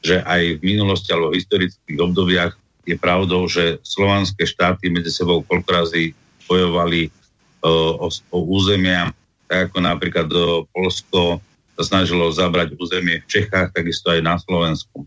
že 0.00 0.22
aj 0.22 0.62
v 0.62 0.62
minulosti 0.62 1.10
alebo 1.10 1.34
v 1.34 1.42
historických 1.42 1.98
obdobiach 1.98 2.54
je 2.86 2.96
pravdou, 2.96 3.44
že 3.50 3.82
slovanské 3.84 4.48
štáty 4.48 4.88
medzi 4.88 5.12
sebou 5.12 5.44
razy 5.68 6.16
bojovali 6.48 7.12
o, 7.62 8.06
o 8.08 8.38
územia, 8.54 9.10
tak 9.48 9.72
ako 9.72 9.78
napríklad 9.80 10.28
Polsko 10.70 11.40
snažilo 11.78 12.30
zabrať 12.34 12.74
územie 12.76 13.22
v 13.22 13.30
Čechách, 13.30 13.70
takisto 13.70 14.10
aj 14.10 14.20
na 14.22 14.34
Slovensku. 14.36 15.06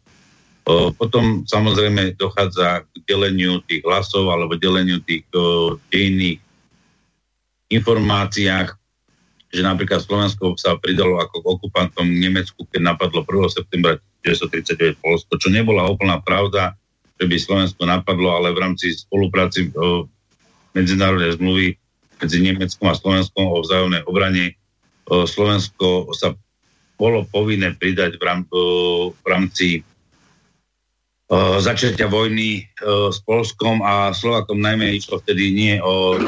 Potom 0.95 1.43
samozrejme 1.43 2.15
dochádza 2.15 2.85
k 2.85 2.93
deleniu 3.09 3.59
tých 3.65 3.83
hlasov 3.83 4.29
alebo 4.31 4.55
deleniu 4.55 5.03
tých 5.03 5.27
dejných 5.91 6.39
informáciách, 7.71 8.69
že 9.51 9.61
napríklad 9.67 9.99
Slovensko 9.99 10.55
sa 10.55 10.79
pridalo 10.79 11.19
ako 11.19 11.43
k 11.43 11.49
okupantom 11.59 12.07
Nemecku, 12.07 12.63
keď 12.71 12.95
napadlo 12.95 13.25
1. 13.27 13.57
septembra 13.57 13.99
1939 14.23 15.01
Polsko, 15.03 15.31
čo 15.35 15.49
nebola 15.51 15.91
úplná 15.91 16.23
pravda, 16.23 16.77
že 17.19 17.25
by 17.27 17.35
Slovensko 17.35 17.83
napadlo, 17.83 18.31
ale 18.31 18.55
v 18.55 18.61
rámci 18.63 18.95
spolupráci 18.95 19.73
medzinárodnej 20.71 21.35
zmluvy 21.35 21.80
medzi 22.21 22.37
Nemeckom 22.45 22.87
a 22.87 22.95
Slovenskom 22.95 23.45
o 23.49 23.65
vzájomnej 23.65 24.05
obrane 24.05 24.55
Slovensko 25.09 26.13
sa 26.15 26.37
bolo 26.95 27.25
povinné 27.25 27.73
pridať 27.73 28.15
v, 28.15 28.23
rám, 28.23 28.41
v 29.17 29.25
rámci 29.25 29.81
začatia 31.59 32.11
vojny 32.11 32.67
s 33.09 33.17
Polskom 33.23 33.79
a 33.81 34.11
Slovakom 34.11 34.59
najmä 34.59 34.93
išlo 34.93 35.23
vtedy 35.23 35.55
nie 35.55 35.73
o 35.79 36.19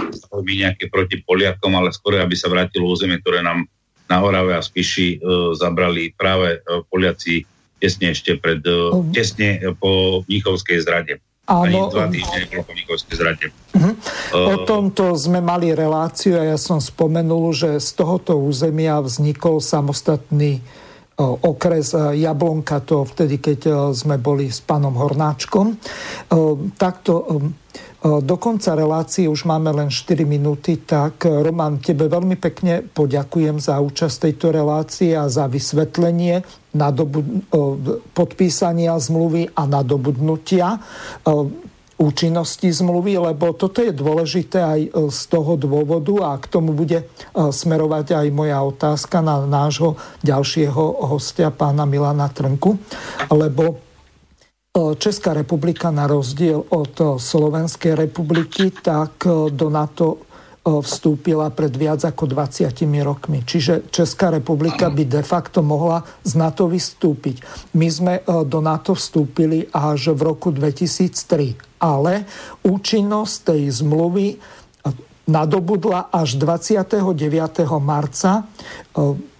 nejaké 0.41 0.88
proti 0.88 1.20
Poliakom, 1.20 1.76
ale 1.76 1.91
skôr, 1.91 2.18
aby 2.18 2.34
sa 2.40 2.48
vrátilo 2.48 2.88
územie, 2.88 3.20
ktoré 3.20 3.44
nám 3.44 3.68
na 4.07 4.24
Orave 4.24 4.56
a 4.56 4.64
Spiši 4.64 5.20
zabrali 5.60 6.15
práve 6.15 6.64
Poliaci 6.88 7.44
tesne 7.84 8.15
ešte 8.15 8.40
pred, 8.40 8.64
tesne 9.11 9.60
po 9.76 10.24
Mnichovskej 10.32 10.80
zrade. 10.82 11.20
Áno. 11.44 11.91
dva 11.91 12.07
týždne 12.07 12.64
po 12.64 12.72
Mnichovskej 12.72 13.15
zrade. 13.20 13.45
Uh-huh. 13.76 13.94
O 14.32 14.56
tomto 14.64 15.11
sme 15.20 15.44
mali 15.44 15.76
reláciu 15.76 16.40
a 16.40 16.56
ja 16.56 16.57
som 16.57 16.80
spomenul, 16.80 17.52
že 17.52 17.84
z 17.84 17.90
tohoto 17.99 18.40
územia 18.40 19.03
vznikol 19.03 19.60
samostatný 19.60 20.64
okres 21.20 21.94
Jablonka, 21.94 22.82
to 22.82 23.06
vtedy, 23.06 23.38
keď 23.38 23.91
sme 23.94 24.18
boli 24.18 24.49
s 24.49 24.65
pánom 24.65 24.98
Hornáčkom. 24.98 25.78
Takto 26.74 27.14
do 28.03 28.35
konca 28.35 28.75
relácie 28.75 29.31
už 29.31 29.47
máme 29.47 29.71
len 29.71 29.88
4 29.88 30.27
minúty, 30.27 30.84
tak 30.84 31.23
Roman, 31.23 31.80
tebe 31.80 32.11
veľmi 32.11 32.35
pekne 32.35 32.84
poďakujem 32.84 33.63
za 33.63 33.80
účasť 33.80 34.27
tejto 34.27 34.51
relácie 34.51 35.15
a 35.15 35.31
za 35.31 35.47
vysvetlenie 35.47 36.43
podpísania 38.11 38.99
zmluvy 38.99 39.55
a 39.55 39.63
nadobudnutia 39.63 40.84
účinnosti 42.03 42.67
zmluvy, 42.67 43.21
lebo 43.31 43.53
toto 43.53 43.80
je 43.80 43.95
dôležité 43.95 44.59
aj 44.59 44.80
e, 44.81 44.89
z 45.13 45.21
toho 45.30 45.55
dôvodu 45.55 46.13
a 46.25 46.41
k 46.41 46.45
tomu 46.51 46.75
bude 46.75 46.99
e, 46.99 47.05
smerovať 47.34 48.19
aj 48.19 48.27
moja 48.34 48.59
otázka 48.59 49.21
na 49.21 49.45
nášho 49.45 49.95
ďalšieho 50.25 51.07
hostia, 51.07 51.53
pána 51.53 51.85
Milana 51.85 52.27
Trnku, 52.27 52.75
lebo 53.31 53.63
e, 53.69 53.73
Česká 54.74 55.38
republika 55.38 55.94
na 55.94 56.10
rozdiel 56.10 56.66
od 56.74 57.22
Slovenskej 57.22 57.94
republiky, 57.94 58.74
tak 58.74 59.22
do 59.54 59.70
NATO 59.70 60.26
vstúpila 60.66 61.54
pred 61.54 61.70
viac 61.78 62.02
ako 62.02 62.26
20 62.26 62.74
rokmi. 63.06 63.45
Čiže 63.45 63.94
Česká 63.94 64.34
republika 64.34 64.90
by 64.90 65.06
de 65.06 65.22
facto 65.22 65.62
mohla 65.62 66.02
z 66.26 66.34
NATO 66.34 66.66
vystúpiť. 66.66 67.45
My 67.78 67.86
sme 67.86 68.14
do 68.26 68.66
NATO 68.66 68.98
vstúpili 68.98 69.70
až 69.70 70.18
v 70.18 70.34
roku 70.34 70.50
2003, 70.50 71.78
ale 71.78 72.26
účinnosť 72.66 73.54
tej 73.54 73.70
zmluvy 73.78 74.41
nadobudla 75.24 76.12
až 76.12 76.36
29. 76.36 77.00
marca 77.80 78.44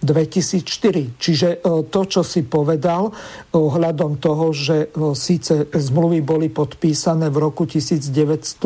E, 0.00 1.12
Čiže 1.20 1.48
e, 1.60 1.84
to, 1.92 2.00
čo 2.08 2.24
si 2.24 2.40
povedal 2.40 3.12
ohľadom 3.52 4.16
toho, 4.16 4.56
že 4.56 4.88
e, 4.88 5.12
síce 5.12 5.68
zmluvy 5.68 6.24
boli 6.24 6.48
podpísané 6.48 7.28
v 7.28 7.36
roku 7.36 7.68
1919, 7.68 8.56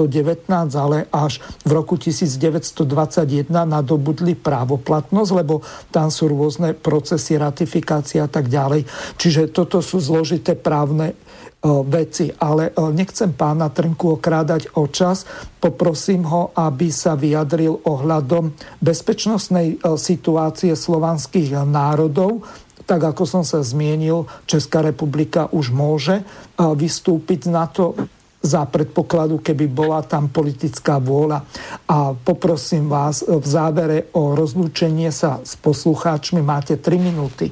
ale 0.79 1.11
až 1.11 1.43
v 1.67 1.71
roku 1.75 1.99
1921 1.99 3.51
nadobudli 3.51 4.39
právoplatnosť, 4.39 5.31
lebo 5.35 5.67
tam 5.91 6.15
sú 6.15 6.31
rôzne 6.31 6.79
procesy 6.79 7.35
ratifikácie 7.35 8.23
a 8.23 8.31
tak 8.31 8.47
ďalej. 8.47 8.87
Čiže 9.19 9.51
toto 9.51 9.83
sú 9.83 9.99
zložité 9.99 10.55
právne 10.55 11.19
veci. 11.65 12.31
Ale 12.39 12.71
nechcem 12.95 13.35
pána 13.35 13.67
Trnku 13.67 14.19
okrádať 14.19 14.79
o 14.79 14.87
čas. 14.87 15.27
Poprosím 15.59 16.23
ho, 16.31 16.55
aby 16.55 16.89
sa 16.95 17.19
vyjadril 17.19 17.83
ohľadom 17.83 18.55
bezpečnostnej 18.79 19.83
situácie 19.99 20.79
slovanských 20.79 21.67
národov. 21.67 22.47
Tak 22.89 23.13
ako 23.13 23.25
som 23.29 23.43
sa 23.45 23.61
zmienil, 23.61 24.25
Česká 24.49 24.81
republika 24.81 25.51
už 25.53 25.75
môže 25.75 26.25
vystúpiť 26.57 27.53
na 27.53 27.69
to 27.69 27.93
za 28.39 28.63
predpokladu, 28.71 29.43
keby 29.43 29.67
bola 29.67 30.01
tam 30.07 30.31
politická 30.31 31.03
vôľa. 31.03 31.43
A 31.91 32.15
poprosím 32.15 32.87
vás 32.87 33.27
v 33.27 33.43
závere 33.43 34.07
o 34.15 34.39
rozlúčenie 34.39 35.11
sa 35.11 35.43
s 35.43 35.59
poslucháčmi. 35.59 36.39
Máte 36.39 36.79
3 36.79 37.03
minúty. 37.03 37.51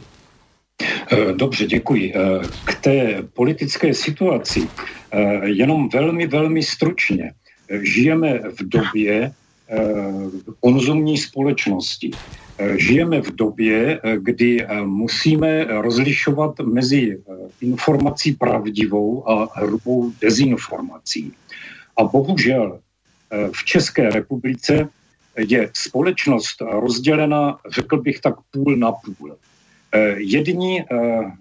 Eh, 1.12 1.32
dobře, 1.32 1.66
děkuji. 1.66 2.12
Eh, 2.14 2.20
k 2.64 2.74
té 2.80 3.22
politické 3.34 3.94
situaci 3.94 4.68
eh, 5.12 5.48
jenom 5.48 5.88
velmi, 5.88 6.26
velmi 6.26 6.62
stručně. 6.62 7.32
Žijeme 7.82 8.38
v 8.38 8.62
době 8.62 9.32
konzumní 10.60 11.18
společnosti. 11.18 12.10
Žijeme 12.76 13.20
v 13.20 13.34
době, 13.34 14.00
kdy 14.16 14.66
musíme 14.84 15.64
rozlišovat 15.64 16.60
mezi 16.60 17.18
informací 17.60 18.32
pravdivou 18.32 19.28
a 19.30 19.48
hrubou 19.60 20.12
dezinformací. 20.20 21.32
A 21.96 22.04
bohužel 22.04 22.78
v 23.52 23.64
České 23.64 24.10
republice 24.10 24.88
je 25.38 25.70
společnost 25.74 26.62
rozdělena, 26.62 27.58
řekl 27.70 27.96
bych 28.02 28.20
tak 28.20 28.34
půl 28.50 28.76
na 28.76 28.92
půl. 28.92 29.36
Eh, 29.94 30.14
jedni 30.18 30.84
eh, 30.84 31.32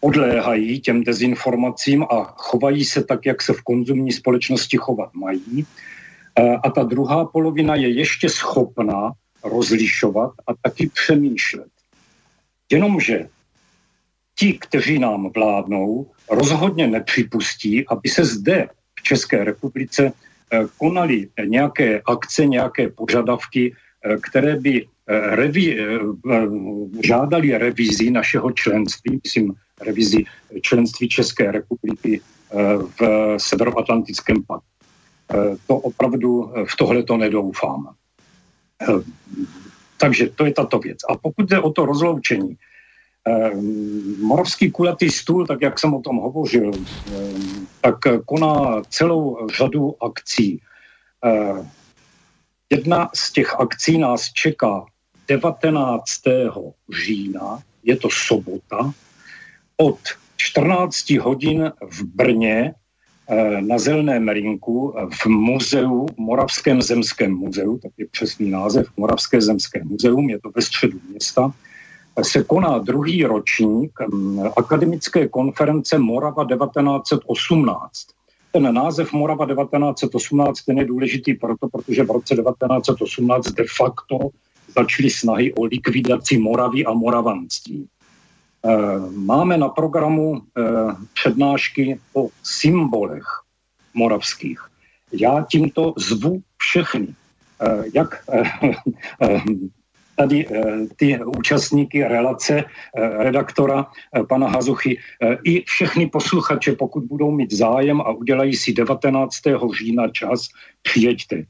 odléhají 0.00 0.80
těm 0.80 1.04
dezinformacím 1.04 2.02
a 2.02 2.34
chovají 2.36 2.84
se 2.84 3.04
tak, 3.04 3.26
jak 3.26 3.42
se 3.42 3.52
v 3.52 3.62
konzumní 3.62 4.12
společnosti 4.12 4.76
chovat 4.76 5.14
mají. 5.14 5.66
Eh, 6.38 6.56
a 6.64 6.70
ta 6.70 6.82
druhá 6.82 7.24
polovina 7.24 7.74
je 7.74 7.88
ještě 7.88 8.28
schopná 8.28 9.12
rozlišovat 9.44 10.32
a 10.46 10.52
taky 10.62 10.86
přemýšlet. 10.86 11.68
Jenomže 12.72 13.28
ti, 14.38 14.52
kteří 14.52 14.98
nám 14.98 15.30
vládnou, 15.34 16.10
rozhodně 16.30 16.86
nepřipustí, 16.86 17.86
aby 17.88 18.08
se 18.08 18.24
zde 18.24 18.68
v 18.98 19.02
České 19.02 19.44
republice 19.44 20.12
konaly 20.78 21.28
nějaké 21.44 22.00
akce, 22.06 22.46
nějaké 22.46 22.88
požadavky, 22.88 23.74
které 24.22 24.56
by 24.56 24.86
revi, 25.08 25.80
eh, 25.80 25.98
žádali 27.04 27.58
revizi 27.58 28.10
našeho 28.10 28.52
členství, 28.52 29.20
myslím 29.24 29.54
revizi 29.80 30.24
členství 30.60 31.08
České 31.08 31.52
republiky 31.52 32.20
eh, 32.20 32.56
v 33.00 33.00
Severoatlantickém 33.36 34.42
paktu. 34.44 34.66
Eh, 35.32 35.56
to 35.66 35.76
opravdu 35.76 36.52
v 36.64 36.76
tohle 36.76 37.02
to 37.02 37.16
nedoufám. 37.16 37.94
Takže 39.96 40.30
to 40.34 40.46
je 40.46 40.52
tato 40.52 40.78
věc. 40.78 40.98
A 41.10 41.16
pokud 41.16 41.48
jde 41.48 41.60
o 41.60 41.70
to 41.72 41.86
rozloučení, 41.86 42.56
Moravský 44.22 44.70
kulatý 44.70 45.10
stůl, 45.10 45.46
tak 45.46 45.62
jak 45.62 45.78
jsem 45.78 45.94
o 45.94 46.00
tom 46.00 46.16
hovořil, 46.16 46.70
tak 47.80 47.98
koná 48.24 48.82
celou 48.88 49.48
řadu 49.56 49.94
akcí. 50.04 50.62
Jedna 52.70 53.10
z 53.14 53.32
těch 53.32 53.60
akcí 53.60 53.98
nás 53.98 54.32
čeká 54.32 54.86
19. 55.28 56.08
října, 57.04 57.62
je 57.82 57.96
to 57.96 58.08
sobota, 58.10 58.92
od 59.76 59.98
14 60.36 61.10
hodin 61.10 61.72
v 61.90 62.02
Brně 62.02 62.74
eh, 63.28 63.60
na 63.60 63.78
Zeleném 63.78 64.28
rinku 64.28 64.94
v 65.22 65.26
muzeu, 65.26 66.06
Moravském 66.16 66.82
zemském 66.82 67.32
muzeu, 67.34 67.78
tak 67.78 67.92
je 67.98 68.06
přesný 68.10 68.50
název, 68.50 68.86
Moravské 68.96 69.40
zemské 69.40 69.84
muzeum, 69.84 70.30
je 70.30 70.40
to 70.40 70.50
ve 70.50 70.62
středu 70.62 70.98
města, 71.10 71.52
se 72.22 72.44
koná 72.44 72.78
druhý 72.78 73.24
ročník 73.24 73.92
hm, 74.00 74.40
akademické 74.56 75.28
konference 75.28 75.98
Morava 75.98 76.46
1918. 76.46 77.90
Ten 78.52 78.74
název 78.74 79.12
Morava 79.12 79.46
1918 79.46 80.62
ten 80.62 80.78
je 80.78 80.84
důležitý 80.84 81.34
proto, 81.34 81.68
protože 81.68 82.04
v 82.04 82.10
roce 82.10 82.34
1918 82.34 83.48
de 83.48 83.64
facto 83.76 84.18
začaly 84.78 85.10
snahy 85.10 85.46
o 85.54 85.64
likvidaci 85.64 86.38
Moravy 86.38 86.84
a 86.84 86.92
moravanství. 86.92 87.88
Eh, 88.64 88.70
máme 89.14 89.58
na 89.58 89.68
programu 89.68 90.42
eh, 90.42 90.62
přednášky 91.14 91.98
o 92.14 92.28
symbolech 92.42 93.26
moravských. 93.94 94.60
Já 95.12 95.46
tímto 95.50 95.94
zvu 95.96 96.42
všechny, 96.58 97.08
eh, 97.08 97.84
jak 97.94 98.24
tady 100.18 100.46
ty 100.96 101.18
účastníky 101.24 102.02
relace 102.02 102.64
redaktora 103.18 103.86
pana 104.28 104.48
Hazuchy 104.50 104.98
i 105.46 105.62
všechny 105.62 106.10
posluchače, 106.10 106.72
pokud 106.72 107.04
budou 107.06 107.30
mít 107.30 107.52
zájem 107.54 108.00
a 108.00 108.10
udělají 108.10 108.56
si 108.56 108.72
19. 108.72 109.34
října 109.78 110.08
čas, 110.08 110.50
přijeďte. 110.82 111.46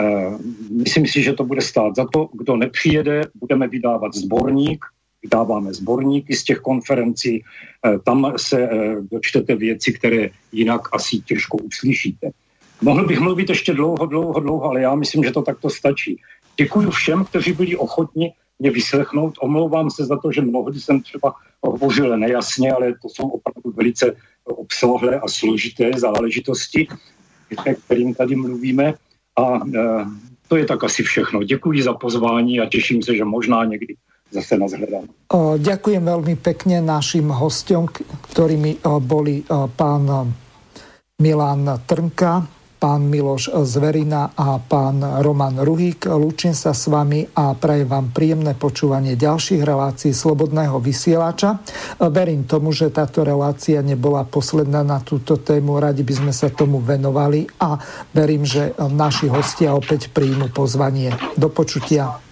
Eh, 0.00 0.38
myslím 0.70 1.06
si, 1.06 1.22
že 1.22 1.32
to 1.32 1.44
bude 1.44 1.60
stát 1.60 1.96
za 1.96 2.06
to. 2.12 2.28
Kdo 2.32 2.56
nepřijede, 2.56 3.22
budeme 3.34 3.68
vydávat 3.68 4.14
zborník, 4.14 4.84
vydáváme 5.22 5.72
zborníky 5.74 6.36
z 6.36 6.44
těch 6.44 6.58
konferencí, 6.58 7.44
eh, 7.86 7.98
tam 7.98 8.32
se 8.36 8.62
eh, 8.62 8.96
dočtete 9.10 9.56
věci, 9.56 9.92
které 9.92 10.28
jinak 10.52 10.80
asi 10.92 11.20
těžko 11.20 11.56
uslyšíte. 11.56 12.30
Mohl 12.82 13.06
bych 13.06 13.20
mluvit 13.20 13.48
ještě 13.48 13.74
dlouho, 13.74 14.06
dlouho, 14.06 14.40
dlouho, 14.40 14.64
ale 14.64 14.80
já 14.80 14.94
myslím, 14.94 15.24
že 15.24 15.30
to 15.30 15.42
takto 15.42 15.70
stačí. 15.70 16.20
Děkuji 16.56 16.90
všem, 16.90 17.24
kteří 17.24 17.52
byli 17.52 17.76
ochotni 17.76 18.32
mě 18.58 18.70
vyslechnout. 18.70 19.34
Omlouvám 19.40 19.90
se 19.90 20.04
za 20.04 20.16
to, 20.16 20.32
že 20.32 20.40
mnohdy 20.40 20.80
jsem 20.80 21.02
třeba 21.02 21.34
hovořil 21.62 22.18
nejasně, 22.18 22.72
ale 22.72 22.94
to 23.02 23.08
jsou 23.08 23.28
opravdu 23.28 23.70
velice 23.76 24.16
obsáhlé 24.44 25.20
a 25.20 25.28
složité 25.28 25.90
záležitosti, 25.96 26.88
kterým 27.86 28.14
tady 28.14 28.36
mluvíme. 28.36 28.94
A 29.38 29.44
e, 29.58 30.04
to 30.48 30.56
je 30.56 30.64
tak 30.64 30.84
asi 30.84 31.02
všechno. 31.02 31.42
Děkuji 31.42 31.82
za 31.82 31.92
pozvání 31.92 32.60
a 32.60 32.68
těším 32.68 33.02
se, 33.02 33.16
že 33.16 33.24
možná 33.24 33.64
někdy 33.64 33.96
zase 34.32 34.56
nás 34.56 34.72
hľadám. 34.72 35.04
Ďakujem 35.60 36.02
veľmi 36.08 36.34
pekne 36.40 36.80
našim 36.80 37.28
hostom, 37.28 37.88
ktorými 38.32 38.80
boli 39.04 39.44
pán 39.76 40.32
Milan 41.20 41.68
Trnka, 41.84 42.48
pán 42.82 43.06
Miloš 43.06 43.54
Zverina 43.62 44.34
a 44.34 44.58
pán 44.58 45.22
Roman 45.22 45.62
Ruhík. 45.62 46.10
Lúčim 46.10 46.50
sa 46.50 46.74
s 46.74 46.90
vami 46.90 47.22
a 47.30 47.54
prajem 47.54 47.86
vám 47.86 48.10
príjemné 48.10 48.58
počúvanie 48.58 49.14
ďalších 49.14 49.62
relácií 49.62 50.10
Slobodného 50.10 50.82
vysielača. 50.82 51.62
Verím 52.10 52.42
tomu, 52.42 52.74
že 52.74 52.90
táto 52.90 53.22
relácia 53.22 53.78
nebola 53.86 54.26
posledná 54.26 54.82
na 54.82 54.98
túto 54.98 55.38
tému. 55.38 55.78
Radi 55.78 56.02
by 56.02 56.26
sme 56.26 56.32
sa 56.34 56.50
tomu 56.50 56.82
venovali 56.82 57.46
a 57.62 57.78
verím, 58.10 58.42
že 58.42 58.74
naši 58.74 59.30
hostia 59.30 59.78
opäť 59.78 60.10
príjmu 60.10 60.50
pozvanie. 60.50 61.14
Do 61.38 61.54
počutia. 61.54 62.31